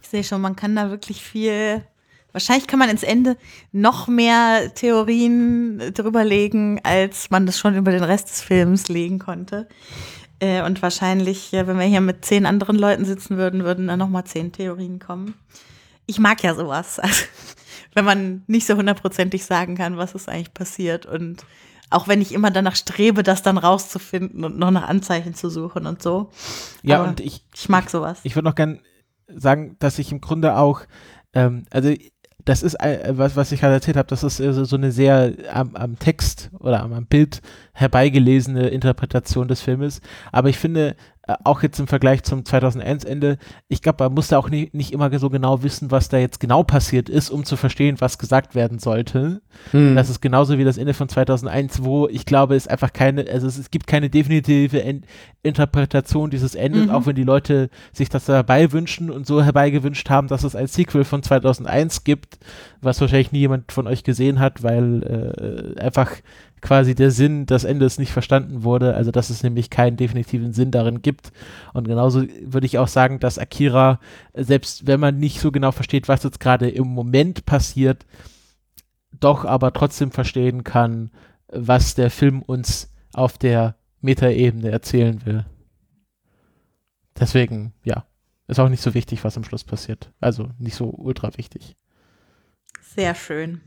Ich 0.00 0.08
sehe 0.08 0.24
schon, 0.24 0.40
man 0.40 0.56
kann 0.56 0.76
da 0.76 0.90
wirklich 0.90 1.22
viel 1.22 1.82
Wahrscheinlich 2.32 2.66
kann 2.66 2.78
man 2.78 2.88
ins 2.88 3.02
Ende 3.02 3.36
noch 3.72 4.08
mehr 4.08 4.74
Theorien 4.74 5.92
drüber 5.94 6.24
legen, 6.24 6.80
als 6.82 7.30
man 7.30 7.46
das 7.46 7.58
schon 7.58 7.76
über 7.76 7.90
den 7.90 8.04
Rest 8.04 8.30
des 8.30 8.40
Films 8.40 8.88
legen 8.88 9.18
konnte. 9.18 9.68
Äh, 10.40 10.62
und 10.62 10.82
wahrscheinlich, 10.82 11.52
wenn 11.52 11.78
wir 11.78 11.86
hier 11.86 12.00
mit 12.00 12.24
zehn 12.24 12.46
anderen 12.46 12.76
Leuten 12.76 13.04
sitzen 13.04 13.36
würden, 13.36 13.64
würden 13.64 13.86
da 13.86 13.96
noch 13.96 14.08
mal 14.08 14.24
zehn 14.24 14.50
Theorien 14.50 14.98
kommen. 14.98 15.34
Ich 16.06 16.18
mag 16.18 16.42
ja 16.42 16.54
sowas. 16.54 17.00
Also, 17.12 17.24
wenn 17.94 18.06
man 18.06 18.42
nicht 18.46 18.66
so 18.66 18.74
hundertprozentig 18.74 19.44
sagen 19.44 19.76
kann, 19.76 19.98
was 19.98 20.14
ist 20.14 20.26
eigentlich 20.26 20.54
passiert. 20.54 21.04
Und 21.04 21.44
auch 21.90 22.08
wenn 22.08 22.22
ich 22.22 22.32
immer 22.32 22.50
danach 22.50 22.74
strebe, 22.74 23.22
das 23.22 23.42
dann 23.42 23.58
rauszufinden 23.58 24.44
und 24.44 24.58
noch 24.58 24.70
nach 24.70 24.88
Anzeichen 24.88 25.34
zu 25.34 25.50
suchen 25.50 25.86
und 25.86 26.02
so. 26.02 26.30
Ja, 26.82 27.00
Aber 27.00 27.08
und 27.10 27.20
ich, 27.20 27.44
ich 27.54 27.68
mag 27.68 27.90
sowas. 27.90 28.20
Ich 28.22 28.34
würde 28.34 28.48
noch 28.48 28.54
gern 28.54 28.80
sagen, 29.28 29.76
dass 29.78 29.98
ich 29.98 30.10
im 30.10 30.22
Grunde 30.22 30.56
auch, 30.56 30.80
ähm, 31.34 31.66
also 31.70 31.94
das 32.44 32.62
ist 32.62 32.74
äh, 32.74 33.12
was, 33.16 33.36
was 33.36 33.52
ich 33.52 33.60
gerade 33.60 33.74
erzählt 33.74 33.96
habe, 33.96 34.08
das 34.08 34.22
ist 34.22 34.40
äh, 34.40 34.52
so 34.52 34.76
eine 34.76 34.92
sehr 34.92 35.32
am, 35.52 35.74
am 35.76 35.98
Text 35.98 36.50
oder 36.58 36.82
am, 36.82 36.92
am, 36.92 37.06
Bild 37.06 37.40
herbeigelesene 37.72 38.68
Interpretation 38.68 39.48
des 39.48 39.60
Filmes. 39.60 40.00
Aber 40.32 40.48
ich 40.48 40.58
finde, 40.58 40.96
auch 41.44 41.62
jetzt 41.62 41.78
im 41.78 41.86
Vergleich 41.86 42.22
zum 42.22 42.44
2001 42.44 43.04
Ende, 43.04 43.38
ich 43.68 43.82
glaube, 43.82 44.04
man 44.04 44.14
muss 44.14 44.28
da 44.28 44.38
auch 44.38 44.50
nie, 44.50 44.70
nicht 44.72 44.92
immer 44.92 45.16
so 45.18 45.30
genau 45.30 45.62
wissen, 45.62 45.90
was 45.90 46.08
da 46.08 46.18
jetzt 46.18 46.40
genau 46.40 46.62
passiert 46.62 47.08
ist, 47.08 47.30
um 47.30 47.44
zu 47.44 47.56
verstehen, 47.56 48.00
was 48.00 48.18
gesagt 48.18 48.54
werden 48.54 48.78
sollte. 48.78 49.42
Hm. 49.70 49.94
Das 49.94 50.08
ist 50.08 50.20
genauso 50.20 50.58
wie 50.58 50.64
das 50.64 50.78
Ende 50.78 50.94
von 50.94 51.08
2001, 51.08 51.84
wo 51.84 52.08
ich 52.08 52.26
glaube, 52.26 52.56
es 52.56 52.68
einfach 52.68 52.92
keine, 52.92 53.26
also 53.30 53.46
es, 53.46 53.58
es 53.58 53.70
gibt 53.70 53.86
keine 53.86 54.10
definitive 54.10 54.82
Ent 54.82 55.06
Interpretation 55.44 56.30
dieses 56.30 56.54
Endes, 56.54 56.84
mhm. 56.84 56.90
auch 56.90 57.06
wenn 57.06 57.16
die 57.16 57.24
Leute 57.24 57.68
sich 57.92 58.08
das 58.08 58.26
dabei 58.26 58.70
wünschen 58.70 59.10
und 59.10 59.26
so 59.26 59.42
herbeigewünscht 59.42 60.08
haben, 60.08 60.28
dass 60.28 60.44
es 60.44 60.54
ein 60.54 60.68
Sequel 60.68 61.02
von 61.02 61.22
2001 61.22 62.04
gibt, 62.04 62.38
was 62.80 63.00
wahrscheinlich 63.00 63.32
nie 63.32 63.40
jemand 63.40 63.72
von 63.72 63.88
euch 63.88 64.04
gesehen 64.04 64.38
hat, 64.38 64.62
weil 64.62 65.74
äh, 65.76 65.80
einfach 65.80 66.12
quasi 66.62 66.94
der 66.94 67.10
Sinn 67.10 67.44
des 67.44 67.64
Endes 67.64 67.98
nicht 67.98 68.12
verstanden 68.12 68.62
wurde, 68.62 68.94
also 68.94 69.10
dass 69.10 69.28
es 69.28 69.42
nämlich 69.42 69.68
keinen 69.68 69.96
definitiven 69.96 70.52
Sinn 70.54 70.70
darin 70.70 71.02
gibt. 71.02 71.32
Und 71.74 71.88
genauso 71.88 72.22
würde 72.22 72.66
ich 72.66 72.78
auch 72.78 72.88
sagen, 72.88 73.18
dass 73.20 73.38
Akira, 73.38 74.00
selbst 74.32 74.86
wenn 74.86 75.00
man 75.00 75.18
nicht 75.18 75.40
so 75.40 75.52
genau 75.52 75.72
versteht, 75.72 76.08
was 76.08 76.22
jetzt 76.22 76.40
gerade 76.40 76.70
im 76.70 76.86
Moment 76.86 77.44
passiert, 77.44 78.06
doch 79.18 79.44
aber 79.44 79.72
trotzdem 79.72 80.12
verstehen 80.12 80.64
kann, 80.64 81.10
was 81.48 81.94
der 81.94 82.10
Film 82.10 82.40
uns 82.42 82.90
auf 83.12 83.36
der 83.36 83.76
Metaebene 84.00 84.70
erzählen 84.70 85.26
will. 85.26 85.44
Deswegen, 87.18 87.74
ja, 87.84 88.06
ist 88.46 88.60
auch 88.60 88.68
nicht 88.68 88.82
so 88.82 88.94
wichtig, 88.94 89.24
was 89.24 89.36
am 89.36 89.44
Schluss 89.44 89.64
passiert. 89.64 90.12
Also 90.20 90.48
nicht 90.58 90.76
so 90.76 90.90
ultra 90.90 91.36
wichtig. 91.36 91.76
Sehr 92.80 93.14
schön. 93.14 93.60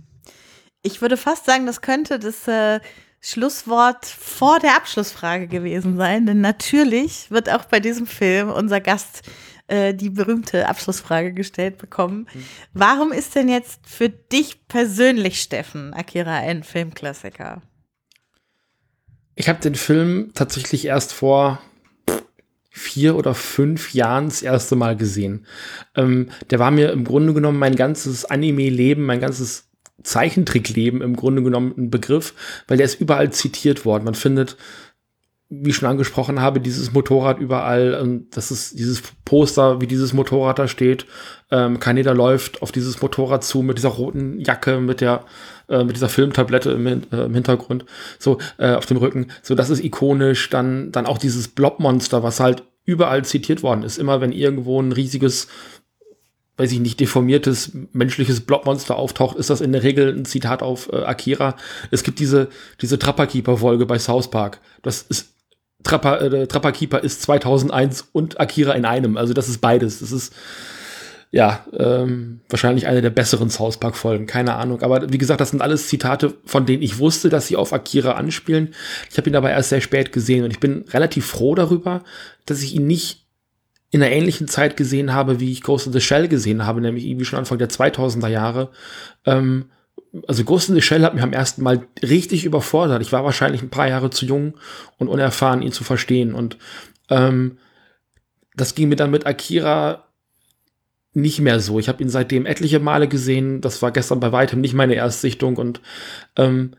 Ich 0.85 1.01
würde 1.01 1.17
fast 1.17 1.45
sagen, 1.45 1.65
das 1.65 1.81
könnte 1.81 2.19
das 2.19 2.47
äh, 2.47 2.79
Schlusswort 3.19 4.05
vor 4.05 4.59
der 4.59 4.75
Abschlussfrage 4.75 5.47
gewesen 5.47 5.97
sein, 5.97 6.27
denn 6.27 6.41
natürlich 6.41 7.31
wird 7.31 7.49
auch 7.49 7.65
bei 7.65 7.79
diesem 7.79 8.05
Film 8.05 8.51
unser 8.51 8.81
Gast 8.81 9.23
äh, 9.65 9.95
die 9.95 10.11
berühmte 10.11 10.69
Abschlussfrage 10.69 11.33
gestellt 11.33 11.79
bekommen. 11.79 12.27
Mhm. 12.31 12.45
Warum 12.73 13.11
ist 13.11 13.33
denn 13.33 13.49
jetzt 13.49 13.79
für 13.87 14.09
dich 14.09 14.67
persönlich, 14.67 15.41
Steffen, 15.41 15.91
Akira 15.95 16.35
ein 16.35 16.61
Filmklassiker? 16.61 17.63
Ich 19.33 19.49
habe 19.49 19.59
den 19.61 19.75
Film 19.75 20.33
tatsächlich 20.35 20.85
erst 20.85 21.13
vor 21.13 21.59
vier 22.69 23.15
oder 23.15 23.33
fünf 23.33 23.95
Jahren 23.95 24.25
das 24.25 24.43
erste 24.43 24.75
Mal 24.75 24.95
gesehen. 24.95 25.47
Ähm, 25.95 26.29
der 26.51 26.59
war 26.59 26.69
mir 26.69 26.91
im 26.91 27.05
Grunde 27.05 27.33
genommen 27.33 27.57
mein 27.57 27.75
ganzes 27.75 28.25
Anime-Leben, 28.25 29.03
mein 29.03 29.19
ganzes 29.19 29.65
Zeichentrickleben 30.03 31.01
im 31.01 31.15
Grunde 31.15 31.41
genommen 31.41 31.73
ein 31.77 31.89
Begriff, 31.89 32.33
weil 32.67 32.77
der 32.77 32.85
ist 32.85 32.99
überall 32.99 33.31
zitiert 33.31 33.85
worden. 33.85 34.03
Man 34.03 34.15
findet, 34.15 34.57
wie 35.49 35.69
ich 35.69 35.75
schon 35.75 35.89
angesprochen 35.89 36.41
habe, 36.41 36.59
dieses 36.59 36.91
Motorrad 36.93 37.39
überall. 37.39 37.95
Und 37.95 38.35
das 38.35 38.51
ist 38.51 38.77
dieses 38.77 39.01
Poster, 39.23 39.81
wie 39.81 39.87
dieses 39.87 40.13
Motorrad 40.13 40.59
da 40.59 40.67
steht. 40.67 41.05
Ähm, 41.51 41.79
Kaneda 41.79 42.11
läuft 42.11 42.61
auf 42.61 42.71
dieses 42.71 43.01
Motorrad 43.01 43.43
zu 43.43 43.61
mit 43.61 43.77
dieser 43.77 43.89
roten 43.89 44.39
Jacke, 44.39 44.79
mit 44.79 45.01
der 45.01 45.25
äh, 45.69 45.83
mit 45.83 45.95
dieser 45.95 46.09
Filmtablette 46.09 46.71
im, 46.71 46.87
äh, 46.87 46.99
im 47.11 47.33
Hintergrund, 47.33 47.85
so 48.19 48.39
äh, 48.57 48.73
auf 48.73 48.85
dem 48.85 48.97
Rücken. 48.97 49.27
So, 49.41 49.55
das 49.55 49.69
ist 49.69 49.83
ikonisch. 49.83 50.49
Dann 50.49 50.91
dann 50.91 51.05
auch 51.05 51.17
dieses 51.17 51.47
Blobmonster, 51.47 52.23
was 52.23 52.39
halt 52.39 52.63
überall 52.85 53.25
zitiert 53.25 53.63
worden 53.63 53.83
ist. 53.83 53.97
Immer 53.97 54.21
wenn 54.21 54.31
irgendwo 54.31 54.79
ein 54.81 54.91
riesiges 54.91 55.47
weiß 56.57 56.71
ich 56.71 56.79
nicht, 56.79 56.99
deformiertes 56.99 57.71
menschliches 57.91 58.41
Blobmonster 58.41 58.95
auftaucht, 58.95 59.37
ist 59.37 59.49
das 59.49 59.61
in 59.61 59.73
der 59.73 59.83
Regel 59.83 60.15
ein 60.15 60.25
Zitat 60.25 60.63
auf 60.63 60.89
äh, 60.91 60.97
Akira. 61.03 61.55
Es 61.91 62.03
gibt 62.03 62.19
diese, 62.19 62.49
diese 62.81 62.97
Trapper-Keeper-Folge 62.97 63.85
bei 63.85 63.99
South 63.99 64.29
Park. 64.29 64.61
Das 64.81 65.01
ist 65.01 65.33
Trapper, 65.83 66.21
äh, 66.21 66.47
Trapper 66.47 67.03
ist 67.03 67.21
2001 67.21 68.07
und 68.11 68.39
Akira 68.39 68.73
in 68.73 68.85
einem. 68.85 69.17
Also 69.17 69.33
das 69.33 69.49
ist 69.49 69.59
beides. 69.59 69.99
Das 69.99 70.11
ist 70.11 70.33
ja 71.31 71.65
ähm, 71.77 72.39
wahrscheinlich 72.49 72.87
eine 72.87 73.01
der 73.01 73.09
besseren 73.09 73.49
South 73.49 73.77
Park 73.77 73.97
Folgen. 73.97 74.25
Keine 74.25 74.55
Ahnung. 74.55 74.81
Aber 74.81 75.11
wie 75.11 75.17
gesagt, 75.17 75.41
das 75.41 75.49
sind 75.49 75.61
alles 75.61 75.87
Zitate, 75.89 76.33
von 76.45 76.65
denen 76.65 76.81
ich 76.81 76.97
wusste, 76.99 77.27
dass 77.27 77.47
sie 77.47 77.57
auf 77.57 77.73
Akira 77.73 78.13
anspielen. 78.13 78.73
Ich 79.11 79.17
habe 79.17 79.29
ihn 79.29 79.35
aber 79.35 79.51
erst 79.51 79.69
sehr 79.69 79.81
spät 79.81 80.13
gesehen 80.13 80.45
und 80.45 80.51
ich 80.51 80.61
bin 80.61 80.85
relativ 80.89 81.25
froh 81.25 81.53
darüber, 81.53 82.03
dass 82.45 82.61
ich 82.61 82.75
ihn 82.75 82.87
nicht 82.87 83.24
in 83.95 84.03
einer 84.03 84.11
ähnlichen 84.11 84.49
Zeit 84.49 84.75
gesehen 84.75 85.13
habe, 85.13 85.39
wie 85.39 85.53
ich 85.53 85.63
Ghost 85.63 85.87
in 85.87 85.93
the 85.93 86.01
Shell 86.01 86.27
gesehen 86.27 86.65
habe, 86.65 86.81
nämlich 86.81 87.05
irgendwie 87.05 87.23
schon 87.23 87.39
Anfang 87.39 87.57
der 87.57 87.69
2000er 87.69 88.27
Jahre. 88.27 88.71
Ähm, 89.25 89.69
also 90.27 90.43
Ghost 90.43 90.67
in 90.67 90.75
the 90.75 90.81
Shell 90.81 91.01
hat 91.03 91.13
mich 91.13 91.23
am 91.23 91.31
ersten 91.31 91.63
Mal 91.63 91.87
richtig 92.03 92.43
überfordert. 92.43 93.01
Ich 93.01 93.13
war 93.13 93.23
wahrscheinlich 93.23 93.61
ein 93.61 93.69
paar 93.69 93.87
Jahre 93.87 94.09
zu 94.09 94.25
jung 94.25 94.55
und 94.97 95.07
unerfahren, 95.07 95.61
ihn 95.61 95.71
zu 95.71 95.85
verstehen. 95.85 96.33
Und 96.33 96.57
ähm, 97.09 97.57
das 98.53 98.75
ging 98.75 98.89
mir 98.89 98.97
dann 98.97 99.11
mit 99.11 99.25
Akira 99.25 100.03
nicht 101.13 101.39
mehr 101.39 101.61
so. 101.61 101.79
Ich 101.79 101.87
habe 101.87 102.03
ihn 102.03 102.09
seitdem 102.09 102.45
etliche 102.45 102.81
Male 102.81 103.07
gesehen. 103.07 103.61
Das 103.61 103.81
war 103.81 103.91
gestern 103.91 104.19
bei 104.19 104.33
weitem 104.33 104.59
nicht 104.59 104.73
meine 104.73 104.95
Erstsichtung. 104.95 105.55
Und 105.55 105.79
ähm, 106.35 106.71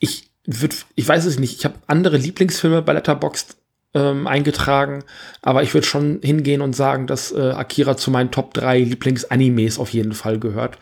ich 0.00 0.32
würde, 0.46 0.74
ich 0.96 1.06
weiß 1.06 1.26
es 1.26 1.38
nicht. 1.38 1.56
Ich 1.60 1.64
habe 1.64 1.76
andere 1.86 2.16
Lieblingsfilme 2.16 2.82
bei 2.82 2.92
Letterboxd 2.92 3.56
ähm, 3.96 4.26
eingetragen, 4.26 5.04
aber 5.40 5.62
ich 5.62 5.72
würde 5.72 5.86
schon 5.86 6.20
hingehen 6.22 6.60
und 6.60 6.76
sagen, 6.76 7.06
dass 7.06 7.32
äh, 7.32 7.40
Akira 7.40 7.96
zu 7.96 8.10
meinen 8.10 8.30
Top 8.30 8.52
3 8.52 8.80
Lieblingsanimes 8.80 9.78
auf 9.78 9.88
jeden 9.90 10.12
Fall 10.12 10.38
gehört. 10.38 10.78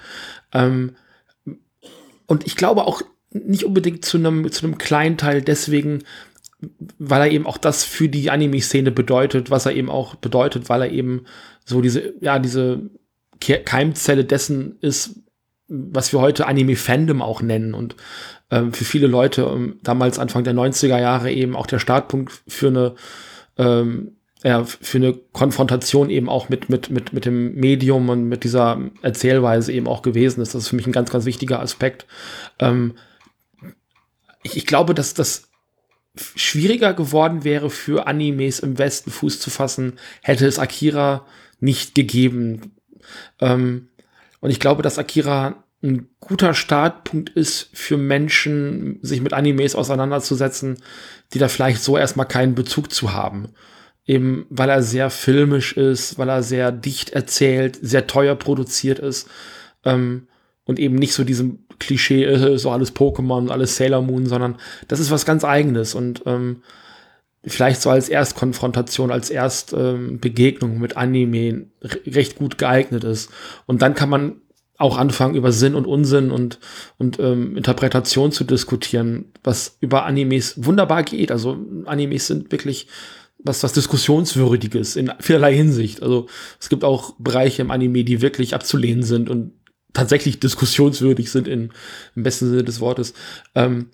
Ähm, 0.52 0.96
und 2.26 2.44
ich 2.44 2.56
glaube 2.56 2.84
auch 2.84 3.02
nicht 3.30 3.64
unbedingt 3.64 4.04
zu 4.04 4.16
einem 4.16 4.50
zu 4.50 4.70
kleinen 4.72 5.16
Teil 5.16 5.42
deswegen, 5.42 6.02
weil 6.98 7.20
er 7.20 7.30
eben 7.30 7.46
auch 7.46 7.58
das 7.58 7.84
für 7.84 8.08
die 8.08 8.30
Anime-Szene 8.30 8.90
bedeutet, 8.90 9.50
was 9.50 9.66
er 9.66 9.74
eben 9.74 9.90
auch 9.90 10.16
bedeutet, 10.16 10.68
weil 10.68 10.82
er 10.82 10.90
eben 10.90 11.24
so 11.64 11.80
diese, 11.80 12.14
ja, 12.20 12.40
diese 12.40 12.90
Keimzelle 13.40 14.24
dessen 14.24 14.78
ist, 14.80 15.20
was 15.68 16.12
wir 16.12 16.20
heute 16.20 16.46
Anime-Fandom 16.46 17.22
auch 17.22 17.42
nennen 17.42 17.74
und 17.74 17.96
ähm, 18.50 18.72
für 18.72 18.84
viele 18.84 19.06
Leute 19.06 19.42
ähm, 19.42 19.78
damals 19.82 20.18
Anfang 20.18 20.44
der 20.44 20.54
90er 20.54 21.00
Jahre 21.00 21.32
eben 21.32 21.56
auch 21.56 21.66
der 21.66 21.78
Startpunkt 21.78 22.42
für 22.46 22.68
eine 22.68 22.94
ähm, 23.56 24.16
ja, 24.44 24.62
für 24.62 24.98
eine 24.98 25.14
Konfrontation 25.14 26.10
eben 26.10 26.28
auch 26.28 26.50
mit, 26.50 26.68
mit, 26.68 26.90
mit, 26.90 27.14
mit 27.14 27.24
dem 27.24 27.54
Medium 27.54 28.10
und 28.10 28.28
mit 28.28 28.44
dieser 28.44 28.78
Erzählweise 29.00 29.72
eben 29.72 29.86
auch 29.86 30.02
gewesen 30.02 30.42
ist. 30.42 30.54
Das 30.54 30.64
ist 30.64 30.68
für 30.68 30.76
mich 30.76 30.86
ein 30.86 30.92
ganz, 30.92 31.10
ganz 31.10 31.24
wichtiger 31.24 31.60
Aspekt. 31.60 32.06
Ähm, 32.58 32.94
ich, 34.42 34.58
ich 34.58 34.66
glaube, 34.66 34.92
dass 34.92 35.14
das 35.14 35.48
schwieriger 36.14 36.92
geworden 36.92 37.42
wäre 37.42 37.70
für 37.70 38.06
Animes 38.06 38.60
im 38.60 38.76
Westen 38.78 39.10
Fuß 39.10 39.40
zu 39.40 39.48
fassen, 39.48 39.94
hätte 40.22 40.46
es 40.46 40.58
Akira 40.58 41.26
nicht 41.58 41.94
gegeben. 41.94 42.74
Ähm, 43.40 43.88
und 44.40 44.50
ich 44.50 44.60
glaube, 44.60 44.82
dass 44.82 44.98
Akira 44.98 45.63
ein 45.84 46.08
guter 46.18 46.54
Startpunkt 46.54 47.30
ist 47.30 47.68
für 47.74 47.98
Menschen, 47.98 48.98
sich 49.02 49.20
mit 49.20 49.34
Animes 49.34 49.74
auseinanderzusetzen, 49.74 50.78
die 51.32 51.38
da 51.38 51.48
vielleicht 51.48 51.82
so 51.82 51.98
erstmal 51.98 52.26
keinen 52.26 52.54
Bezug 52.54 52.90
zu 52.90 53.12
haben. 53.12 53.50
Eben 54.06 54.46
weil 54.50 54.70
er 54.70 54.82
sehr 54.82 55.10
filmisch 55.10 55.76
ist, 55.76 56.18
weil 56.18 56.28
er 56.28 56.42
sehr 56.42 56.72
dicht 56.72 57.10
erzählt, 57.10 57.78
sehr 57.80 58.06
teuer 58.06 58.34
produziert 58.34 58.98
ist 58.98 59.28
ähm, 59.84 60.28
und 60.64 60.78
eben 60.78 60.96
nicht 60.96 61.14
so 61.14 61.24
diesem 61.24 61.66
Klischee, 61.78 62.24
äh, 62.24 62.58
so 62.58 62.70
alles 62.70 62.94
Pokémon, 62.94 63.50
alles 63.50 63.76
Sailor 63.76 64.02
Moon, 64.02 64.26
sondern 64.26 64.56
das 64.88 65.00
ist 65.00 65.10
was 65.10 65.26
ganz 65.26 65.44
eigenes 65.44 65.94
und 65.94 66.22
ähm, 66.26 66.62
vielleicht 67.46 67.82
so 67.82 67.90
als 67.90 68.08
Erstkonfrontation, 68.08 69.10
als 69.10 69.30
Erstbegegnung 69.30 70.72
ähm, 70.72 70.80
mit 70.80 70.96
Anime 70.96 71.66
recht 71.82 72.36
gut 72.36 72.56
geeignet 72.56 73.04
ist. 73.04 73.30
Und 73.66 73.82
dann 73.82 73.94
kann 73.94 74.08
man 74.08 74.40
auch 74.76 74.96
anfangen, 74.96 75.36
über 75.36 75.52
Sinn 75.52 75.74
und 75.74 75.86
Unsinn 75.86 76.30
und, 76.30 76.58
und 76.98 77.18
ähm, 77.20 77.56
Interpretation 77.56 78.32
zu 78.32 78.44
diskutieren, 78.44 79.32
was 79.44 79.76
über 79.80 80.04
Animes 80.04 80.64
wunderbar 80.64 81.04
geht. 81.04 81.30
Also 81.30 81.56
Animes 81.86 82.26
sind 82.26 82.50
wirklich 82.50 82.88
was, 83.38 83.62
was 83.62 83.72
Diskussionswürdiges 83.72 84.96
in 84.96 85.12
vielerlei 85.20 85.54
Hinsicht. 85.54 86.02
Also 86.02 86.26
es 86.60 86.68
gibt 86.68 86.82
auch 86.82 87.14
Bereiche 87.18 87.62
im 87.62 87.70
Anime, 87.70 88.04
die 88.04 88.20
wirklich 88.20 88.54
abzulehnen 88.54 89.02
sind 89.02 89.30
und 89.30 89.52
tatsächlich 89.92 90.40
diskussionswürdig 90.40 91.30
sind 91.30 91.46
in, 91.46 91.70
im 92.16 92.22
besten 92.22 92.48
Sinne 92.48 92.64
des 92.64 92.80
Wortes. 92.80 93.14
Ähm, 93.54 93.90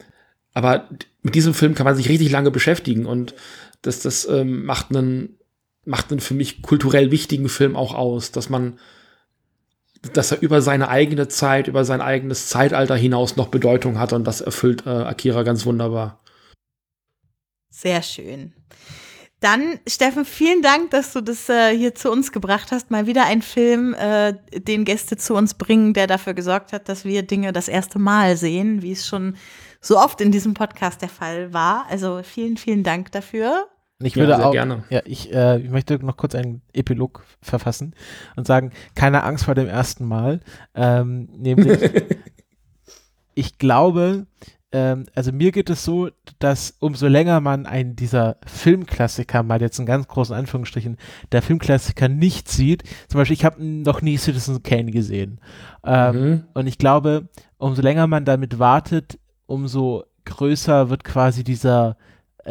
aber 0.54 0.88
mit 1.22 1.34
diesem 1.34 1.52
Film 1.52 1.74
kann 1.74 1.84
man 1.84 1.96
sich 1.96 2.08
richtig 2.08 2.30
lange 2.30 2.50
beschäftigen 2.50 3.06
und 3.06 3.34
das, 3.82 4.00
das 4.00 4.26
ähm, 4.28 4.64
macht 4.64 4.90
einen, 4.90 5.36
macht 5.84 6.10
einen 6.10 6.20
für 6.20 6.34
mich 6.34 6.62
kulturell 6.62 7.10
wichtigen 7.10 7.48
Film 7.48 7.76
auch 7.76 7.94
aus, 7.94 8.32
dass 8.32 8.48
man 8.48 8.78
dass 10.12 10.32
er 10.32 10.40
über 10.40 10.62
seine 10.62 10.88
eigene 10.88 11.28
Zeit, 11.28 11.68
über 11.68 11.84
sein 11.84 12.00
eigenes 12.00 12.48
Zeitalter 12.48 12.96
hinaus 12.96 13.36
noch 13.36 13.48
Bedeutung 13.48 13.98
hat 13.98 14.12
und 14.12 14.24
das 14.24 14.40
erfüllt 14.40 14.86
äh, 14.86 14.90
Akira 14.90 15.42
ganz 15.42 15.66
wunderbar. 15.66 16.20
Sehr 17.70 18.02
schön. 18.02 18.54
Dann, 19.40 19.80
Steffen, 19.88 20.26
vielen 20.26 20.60
Dank, 20.60 20.90
dass 20.90 21.14
du 21.14 21.22
das 21.22 21.48
äh, 21.48 21.74
hier 21.74 21.94
zu 21.94 22.10
uns 22.10 22.30
gebracht 22.30 22.72
hast. 22.72 22.90
Mal 22.90 23.06
wieder 23.06 23.24
ein 23.24 23.40
Film, 23.40 23.94
äh, 23.94 24.34
den 24.52 24.84
Gäste 24.84 25.16
zu 25.16 25.34
uns 25.34 25.54
bringen, 25.54 25.94
der 25.94 26.06
dafür 26.06 26.34
gesorgt 26.34 26.74
hat, 26.74 26.90
dass 26.90 27.06
wir 27.06 27.22
Dinge 27.22 27.52
das 27.52 27.68
erste 27.68 27.98
Mal 27.98 28.36
sehen, 28.36 28.82
wie 28.82 28.92
es 28.92 29.06
schon 29.06 29.36
so 29.80 29.98
oft 29.98 30.20
in 30.20 30.30
diesem 30.30 30.52
Podcast 30.52 31.00
der 31.00 31.08
Fall 31.08 31.54
war. 31.54 31.86
Also 31.88 32.20
vielen, 32.22 32.58
vielen 32.58 32.82
Dank 32.82 33.12
dafür. 33.12 33.66
Ich 34.02 34.14
Ja, 34.14 34.20
würde 34.22 34.36
sehr 34.36 34.46
auch, 34.46 34.52
gerne. 34.52 34.84
ja, 34.90 35.00
ich, 35.04 35.32
äh, 35.32 35.58
ich 35.60 35.70
möchte 35.70 35.98
noch 36.04 36.16
kurz 36.16 36.34
einen 36.34 36.62
Epilog 36.72 37.24
verfassen 37.42 37.94
und 38.36 38.46
sagen, 38.46 38.72
keine 38.94 39.24
Angst 39.24 39.44
vor 39.44 39.54
dem 39.54 39.68
ersten 39.68 40.06
Mal. 40.06 40.40
Ähm, 40.74 41.28
nämlich, 41.36 41.78
ich 43.34 43.58
glaube, 43.58 44.26
ähm, 44.72 45.06
also 45.14 45.32
mir 45.32 45.52
geht 45.52 45.68
es 45.70 45.84
so, 45.84 46.10
dass 46.38 46.76
umso 46.78 47.08
länger 47.08 47.40
man 47.40 47.66
einen 47.66 47.96
dieser 47.96 48.36
Filmklassiker, 48.46 49.42
mal 49.42 49.60
jetzt 49.60 49.78
in 49.78 49.86
ganz 49.86 50.06
großen 50.08 50.34
Anführungsstrichen, 50.34 50.96
der 51.32 51.42
Filmklassiker 51.42 52.08
nicht 52.08 52.48
sieht, 52.48 52.84
zum 53.08 53.18
Beispiel, 53.18 53.34
ich 53.34 53.44
habe 53.44 53.62
noch 53.64 54.00
nie 54.02 54.16
Citizen 54.16 54.62
Kane 54.62 54.90
gesehen. 54.92 55.40
Ähm, 55.84 56.14
Mhm. 56.30 56.44
und 56.54 56.66
ich 56.66 56.78
glaube, 56.78 57.28
umso 57.58 57.82
länger 57.82 58.06
man 58.06 58.24
damit 58.24 58.58
wartet, 58.58 59.18
umso 59.46 60.04
größer 60.24 60.90
wird 60.90 61.02
quasi 61.04 61.42
dieser, 61.44 61.96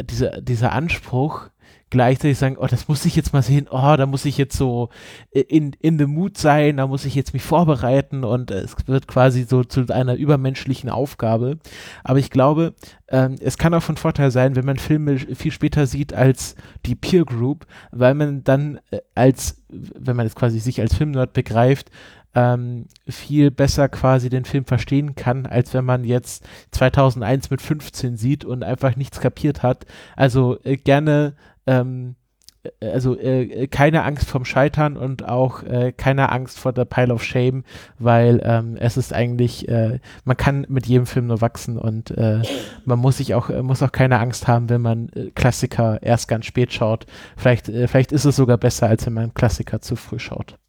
dieser, 0.02 0.40
dieser 0.40 0.72
Anspruch, 0.72 1.50
gleichzeitig 1.90 2.38
sagen, 2.38 2.56
oh, 2.58 2.66
das 2.66 2.88
muss 2.88 3.04
ich 3.04 3.16
jetzt 3.16 3.32
mal 3.32 3.42
sehen, 3.42 3.66
oh, 3.70 3.96
da 3.96 4.06
muss 4.06 4.24
ich 4.24 4.38
jetzt 4.38 4.56
so 4.56 4.88
äh, 5.32 5.40
in, 5.40 5.72
in 5.80 5.98
the 5.98 6.06
mood 6.06 6.38
sein, 6.38 6.76
da 6.76 6.86
muss 6.86 7.04
ich 7.04 7.16
jetzt 7.16 7.34
mich 7.34 7.42
vorbereiten 7.42 8.24
und 8.24 8.50
äh, 8.50 8.60
es 8.60 8.76
wird 8.86 9.08
quasi 9.08 9.42
so 9.42 9.64
zu 9.64 9.86
einer 9.88 10.14
übermenschlichen 10.14 10.88
Aufgabe. 10.88 11.58
Aber 12.04 12.20
ich 12.20 12.30
glaube, 12.30 12.74
ähm, 13.08 13.36
es 13.40 13.58
kann 13.58 13.74
auch 13.74 13.82
von 13.82 13.96
Vorteil 13.96 14.30
sein, 14.30 14.54
wenn 14.54 14.64
man 14.64 14.78
Filme 14.78 15.18
viel 15.18 15.50
später 15.50 15.86
sieht 15.86 16.14
als 16.14 16.54
die 16.86 16.94
Peer 16.94 17.24
Group, 17.24 17.66
weil 17.90 18.14
man 18.14 18.44
dann 18.44 18.78
äh, 18.92 19.00
als, 19.16 19.62
wenn 19.68 20.16
man 20.16 20.26
es 20.26 20.36
quasi 20.36 20.60
sich 20.60 20.80
als 20.80 20.94
Filmnerd 20.94 21.32
begreift, 21.32 21.90
ähm, 22.34 22.86
viel 23.08 23.50
besser 23.50 23.88
quasi 23.88 24.28
den 24.28 24.44
Film 24.44 24.64
verstehen 24.64 25.14
kann, 25.14 25.46
als 25.46 25.74
wenn 25.74 25.84
man 25.84 26.04
jetzt 26.04 26.46
2001 26.72 27.50
mit 27.50 27.60
15 27.60 28.16
sieht 28.16 28.44
und 28.44 28.62
einfach 28.62 28.96
nichts 28.96 29.20
kapiert 29.20 29.62
hat. 29.62 29.84
Also 30.16 30.58
äh, 30.62 30.76
gerne, 30.76 31.34
ähm, 31.66 32.14
äh, 32.62 32.86
also 32.86 33.18
äh, 33.18 33.66
keine 33.66 34.04
Angst 34.04 34.28
vom 34.28 34.44
Scheitern 34.44 34.96
und 34.96 35.28
auch 35.28 35.64
äh, 35.64 35.92
keine 35.92 36.30
Angst 36.30 36.60
vor 36.60 36.72
der 36.72 36.84
Pile 36.84 37.12
of 37.12 37.24
Shame, 37.24 37.64
weil 37.98 38.40
ähm, 38.44 38.76
es 38.78 38.96
ist 38.96 39.12
eigentlich, 39.12 39.68
äh, 39.68 39.98
man 40.24 40.36
kann 40.36 40.66
mit 40.68 40.86
jedem 40.86 41.06
Film 41.06 41.26
nur 41.26 41.40
wachsen 41.40 41.78
und 41.78 42.12
äh, 42.12 42.42
man 42.84 43.00
muss 43.00 43.16
sich 43.16 43.34
auch, 43.34 43.50
äh, 43.50 43.62
muss 43.62 43.82
auch 43.82 43.92
keine 43.92 44.20
Angst 44.20 44.46
haben, 44.46 44.68
wenn 44.68 44.82
man 44.82 45.10
Klassiker 45.34 46.00
erst 46.00 46.28
ganz 46.28 46.46
spät 46.46 46.72
schaut. 46.72 47.06
Vielleicht, 47.36 47.66
vielleicht 47.66 48.12
ist 48.12 48.24
es 48.24 48.36
sogar 48.36 48.56
besser, 48.56 48.86
als 48.86 49.04
wenn 49.06 49.14
man 49.14 49.34
Klassiker 49.34 49.80
zu 49.80 49.96
früh 49.96 50.20
schaut. 50.20 50.59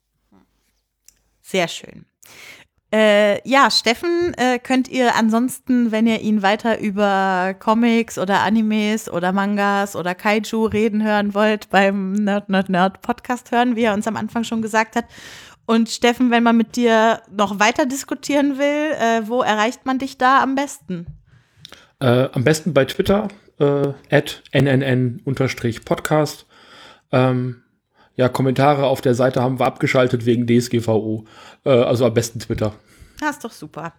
Sehr 1.52 1.68
schön. 1.68 2.06
Äh, 2.94 3.46
ja, 3.48 3.70
Steffen 3.70 4.34
äh, 4.38 4.58
könnt 4.58 4.88
ihr 4.88 5.16
ansonsten, 5.16 5.92
wenn 5.92 6.08
ihr 6.08 6.22
ihn 6.22 6.42
weiter 6.42 6.80
über 6.80 7.54
Comics 7.60 8.18
oder 8.18 8.40
Animes 8.40 9.10
oder 9.10 9.34
Mangas 9.34 9.98
oder 9.98 10.16
Kaiju 10.16 10.66
reden 10.68 11.04
hören 11.04 11.34
wollt, 11.34 11.70
beim 11.70 12.14
Nerd 12.14 12.48
Nerd 12.48 12.70
Nerd 12.70 13.02
Podcast 13.02 13.52
hören, 13.52 13.76
wie 13.76 13.84
er 13.84 13.94
uns 13.94 14.08
am 14.08 14.16
Anfang 14.16 14.46
schon 14.46 14.62
gesagt 14.62 14.96
hat. 14.96 15.06
Und 15.66 15.90
Steffen, 15.90 16.32
wenn 16.32 16.44
man 16.44 16.56
mit 16.56 16.78
dir 16.78 17.22
noch 17.30 17.60
weiter 17.60 17.86
diskutieren 17.86 18.58
will, 18.58 18.94
äh, 18.94 19.28
wo 19.28 19.42
erreicht 19.42 19.86
man 19.86 20.00
dich 20.00 20.18
da 20.18 20.42
am 20.42 20.56
besten? 20.56 21.06
Äh, 22.00 22.30
am 22.32 22.46
besten 22.46 22.74
bei 22.74 22.86
Twitter, 22.86 23.28
äh, 23.60 23.90
at 24.10 24.42
nnn-podcast. 24.54 26.46
Ähm, 27.12 27.62
ja, 28.16 28.30
Kommentare 28.30 28.88
auf 28.88 29.02
der 29.02 29.16
Seite 29.16 29.42
haben 29.42 29.60
wir 29.60 29.66
abgeschaltet 29.66 30.26
wegen 30.26 30.48
DSGVO. 30.48 31.26
Äh, 31.66 31.70
also 31.70 32.06
am 32.06 32.14
besten 32.14 32.40
Twitter. 32.40 32.74
Das 33.20 33.38
ist 33.38 33.44
doch 33.44 33.52
super. 33.52 33.94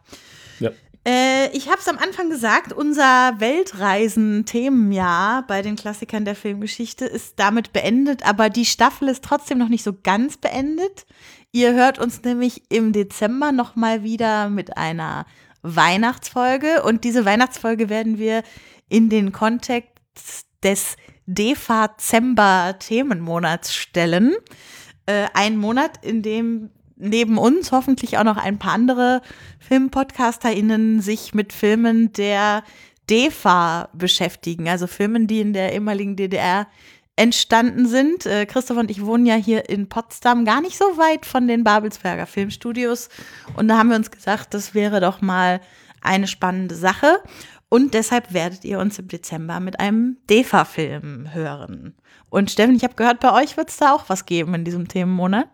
Ja. 0.60 0.70
Äh, 1.04 1.50
ich 1.56 1.68
habe 1.68 1.78
es 1.80 1.88
am 1.88 1.98
Anfang 1.98 2.30
gesagt, 2.30 2.72
unser 2.72 3.34
Weltreisen-Themenjahr 3.38 5.44
bei 5.46 5.60
den 5.62 5.76
Klassikern 5.76 6.24
der 6.24 6.36
Filmgeschichte 6.36 7.04
ist 7.04 7.40
damit 7.40 7.72
beendet, 7.72 8.24
aber 8.24 8.50
die 8.50 8.66
Staffel 8.66 9.08
ist 9.08 9.24
trotzdem 9.24 9.58
noch 9.58 9.68
nicht 9.68 9.82
so 9.82 9.92
ganz 10.00 10.36
beendet. 10.36 11.06
Ihr 11.50 11.74
hört 11.74 11.98
uns 11.98 12.22
nämlich 12.22 12.62
im 12.68 12.92
Dezember 12.92 13.50
noch 13.50 13.74
mal 13.74 14.04
wieder 14.04 14.48
mit 14.48 14.76
einer 14.76 15.26
Weihnachtsfolge 15.62 16.84
und 16.84 17.02
diese 17.04 17.24
Weihnachtsfolge 17.24 17.88
werden 17.88 18.18
wir 18.18 18.44
in 18.88 19.08
den 19.08 19.32
Kontext 19.32 20.46
des 20.62 20.96
Dezember-Themenmonats 21.26 23.74
stellen. 23.74 24.34
Äh, 25.06 25.26
ein 25.34 25.56
Monat, 25.56 26.04
in 26.04 26.22
dem 26.22 26.70
neben 26.96 27.36
uns 27.36 27.72
hoffentlich 27.72 28.18
auch 28.18 28.24
noch 28.24 28.36
ein 28.36 28.58
paar 28.58 28.74
andere 28.74 29.22
FilmpodcasterInnen 29.58 31.00
sich 31.00 31.34
mit 31.34 31.52
Filmen 31.52 32.12
der 32.12 32.62
DEFA 33.10 33.88
beschäftigen, 33.92 34.68
also 34.68 34.86
Filmen, 34.86 35.26
die 35.26 35.40
in 35.40 35.52
der 35.52 35.72
ehemaligen 35.72 36.14
DDR 36.14 36.68
entstanden 37.16 37.86
sind. 37.86 38.26
Äh, 38.26 38.46
Christoph 38.46 38.78
und 38.78 38.90
ich 38.90 39.04
wohnen 39.04 39.26
ja 39.26 39.34
hier 39.34 39.68
in 39.68 39.88
Potsdam, 39.88 40.44
gar 40.44 40.60
nicht 40.60 40.78
so 40.78 40.84
weit 40.96 41.26
von 41.26 41.46
den 41.46 41.64
Babelsberger 41.64 42.26
Filmstudios. 42.26 43.08
Und 43.56 43.68
da 43.68 43.78
haben 43.78 43.90
wir 43.90 43.96
uns 43.96 44.10
gesagt, 44.10 44.54
das 44.54 44.74
wäre 44.74 45.00
doch 45.00 45.20
mal 45.20 45.60
eine 46.00 46.26
spannende 46.26 46.74
Sache. 46.74 47.22
Und 47.72 47.94
deshalb 47.94 48.34
werdet 48.34 48.66
ihr 48.66 48.78
uns 48.78 48.98
im 48.98 49.08
Dezember 49.08 49.58
mit 49.58 49.80
einem 49.80 50.18
DEFA-Film 50.28 51.32
hören. 51.32 51.94
Und 52.28 52.50
Steffen, 52.50 52.76
ich 52.76 52.84
habe 52.84 52.96
gehört, 52.96 53.20
bei 53.20 53.32
euch 53.32 53.56
wird 53.56 53.70
es 53.70 53.78
da 53.78 53.94
auch 53.94 54.10
was 54.10 54.26
geben 54.26 54.52
in 54.52 54.66
diesem 54.66 54.88
Themenmonat. 54.88 55.48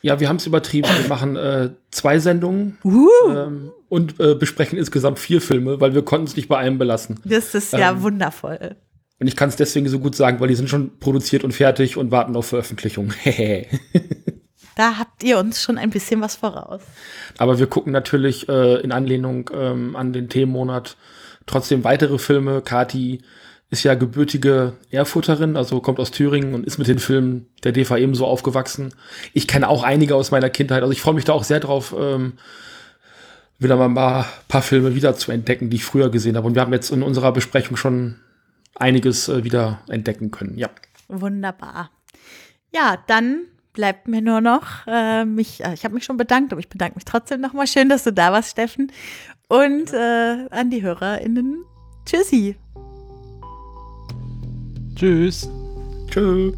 Ja, 0.00 0.20
wir 0.20 0.30
haben 0.30 0.36
es 0.36 0.46
übertrieben. 0.46 0.88
Wir 0.88 1.06
machen 1.06 1.36
äh, 1.36 1.72
zwei 1.90 2.18
Sendungen 2.18 2.78
Uh, 2.82 3.08
ähm, 3.28 3.72
und 3.90 4.18
äh, 4.20 4.34
besprechen 4.34 4.78
insgesamt 4.78 5.18
vier 5.18 5.42
Filme, 5.42 5.82
weil 5.82 5.92
wir 5.92 6.02
konnten 6.02 6.28
es 6.28 6.34
nicht 6.34 6.48
bei 6.48 6.56
einem 6.56 6.78
belassen. 6.78 7.20
das 7.26 7.54
ist 7.54 7.74
ja 7.74 7.90
ähm, 7.90 8.00
wundervoll. 8.00 8.76
Und 9.20 9.26
ich 9.26 9.36
kann 9.36 9.50
es 9.50 9.56
deswegen 9.56 9.86
so 9.90 9.98
gut 9.98 10.16
sagen, 10.16 10.40
weil 10.40 10.48
die 10.48 10.54
sind 10.54 10.70
schon 10.70 10.98
produziert 10.98 11.44
und 11.44 11.52
fertig 11.52 11.98
und 11.98 12.10
warten 12.10 12.36
auf 12.36 12.46
Veröffentlichung. 12.46 13.12
Da 14.76 14.98
habt 14.98 15.22
ihr 15.22 15.38
uns 15.38 15.62
schon 15.62 15.78
ein 15.78 15.90
bisschen 15.90 16.20
was 16.20 16.34
voraus. 16.34 16.80
Aber 17.38 17.60
wir 17.60 17.68
gucken 17.68 17.92
natürlich 17.92 18.48
äh, 18.48 18.80
in 18.80 18.90
Anlehnung 18.90 19.48
ähm, 19.54 19.94
an 19.94 20.12
den 20.12 20.28
Themenmonat 20.28 20.96
trotzdem 21.46 21.84
weitere 21.84 22.18
Filme. 22.18 22.62
Kati 22.62 23.20
ist 23.70 23.82
ja 23.82 23.94
gebürtige 23.94 24.74
Erfurterin, 24.90 25.56
also 25.56 25.80
kommt 25.80 25.98
aus 25.98 26.10
Thüringen 26.10 26.54
und 26.54 26.66
ist 26.66 26.78
mit 26.78 26.86
den 26.86 26.98
Filmen 26.98 27.46
der 27.64 27.72
DV 27.72 27.96
ebenso 27.96 28.26
aufgewachsen. 28.26 28.94
Ich 29.32 29.48
kenne 29.48 29.68
auch 29.68 29.82
einige 29.82 30.14
aus 30.14 30.30
meiner 30.30 30.50
Kindheit, 30.50 30.82
also 30.82 30.92
ich 30.92 31.00
freue 31.00 31.14
mich 31.14 31.24
da 31.24 31.32
auch 31.32 31.44
sehr 31.44 31.60
drauf, 31.60 31.94
ähm, 31.98 32.34
wieder 33.58 33.76
mal 33.76 33.86
ein 33.86 33.94
paar, 33.94 34.26
paar 34.48 34.62
Filme 34.62 34.94
wieder 34.94 35.16
zu 35.16 35.32
entdecken, 35.32 35.70
die 35.70 35.76
ich 35.76 35.84
früher 35.84 36.10
gesehen 36.10 36.36
habe. 36.36 36.46
Und 36.46 36.54
wir 36.54 36.62
haben 36.62 36.72
jetzt 36.72 36.90
in 36.90 37.02
unserer 37.02 37.32
Besprechung 37.32 37.76
schon 37.76 38.16
einiges 38.74 39.28
äh, 39.28 39.44
wieder 39.44 39.80
entdecken 39.88 40.30
können. 40.30 40.58
Ja. 40.58 40.70
Wunderbar. 41.08 41.90
Ja, 42.72 42.98
dann 43.06 43.46
bleibt 43.72 44.08
mir 44.08 44.22
nur 44.22 44.40
noch 44.40 44.86
äh, 44.86 45.24
mich, 45.24 45.64
äh, 45.64 45.74
ich 45.74 45.84
habe 45.84 45.94
mich 45.94 46.04
schon 46.04 46.16
bedankt, 46.16 46.52
aber 46.52 46.60
ich 46.60 46.68
bedanke 46.68 46.96
mich 46.96 47.04
trotzdem 47.04 47.40
nochmal. 47.40 47.66
Schön, 47.66 47.88
dass 47.88 48.04
du 48.04 48.12
da 48.12 48.32
warst, 48.32 48.52
Steffen. 48.52 48.90
Und 49.54 49.92
äh, 49.92 50.48
an 50.50 50.70
die 50.70 50.82
HörerInnen, 50.82 51.64
tschüssi. 52.04 52.56
Tschüss. 54.96 55.48
Tschö. 56.10 56.50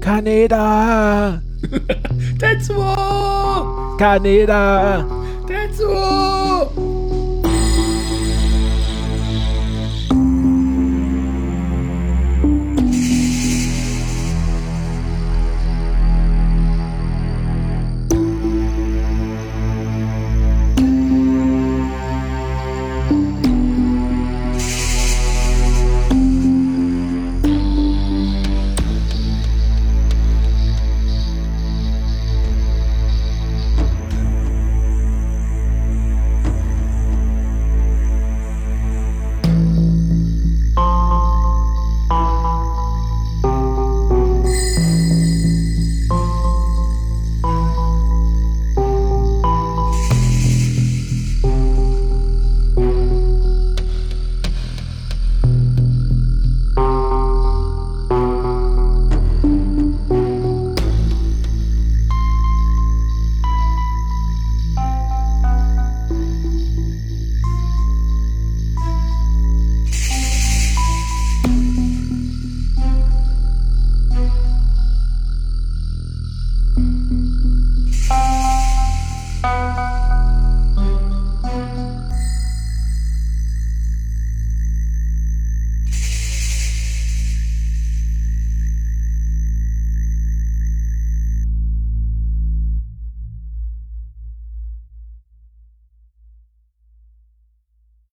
Kaneda! 0.00 1.42
Tetsuo! 2.38 3.96
Kaneda! 3.98 5.04
Tetsuo! 5.48 7.01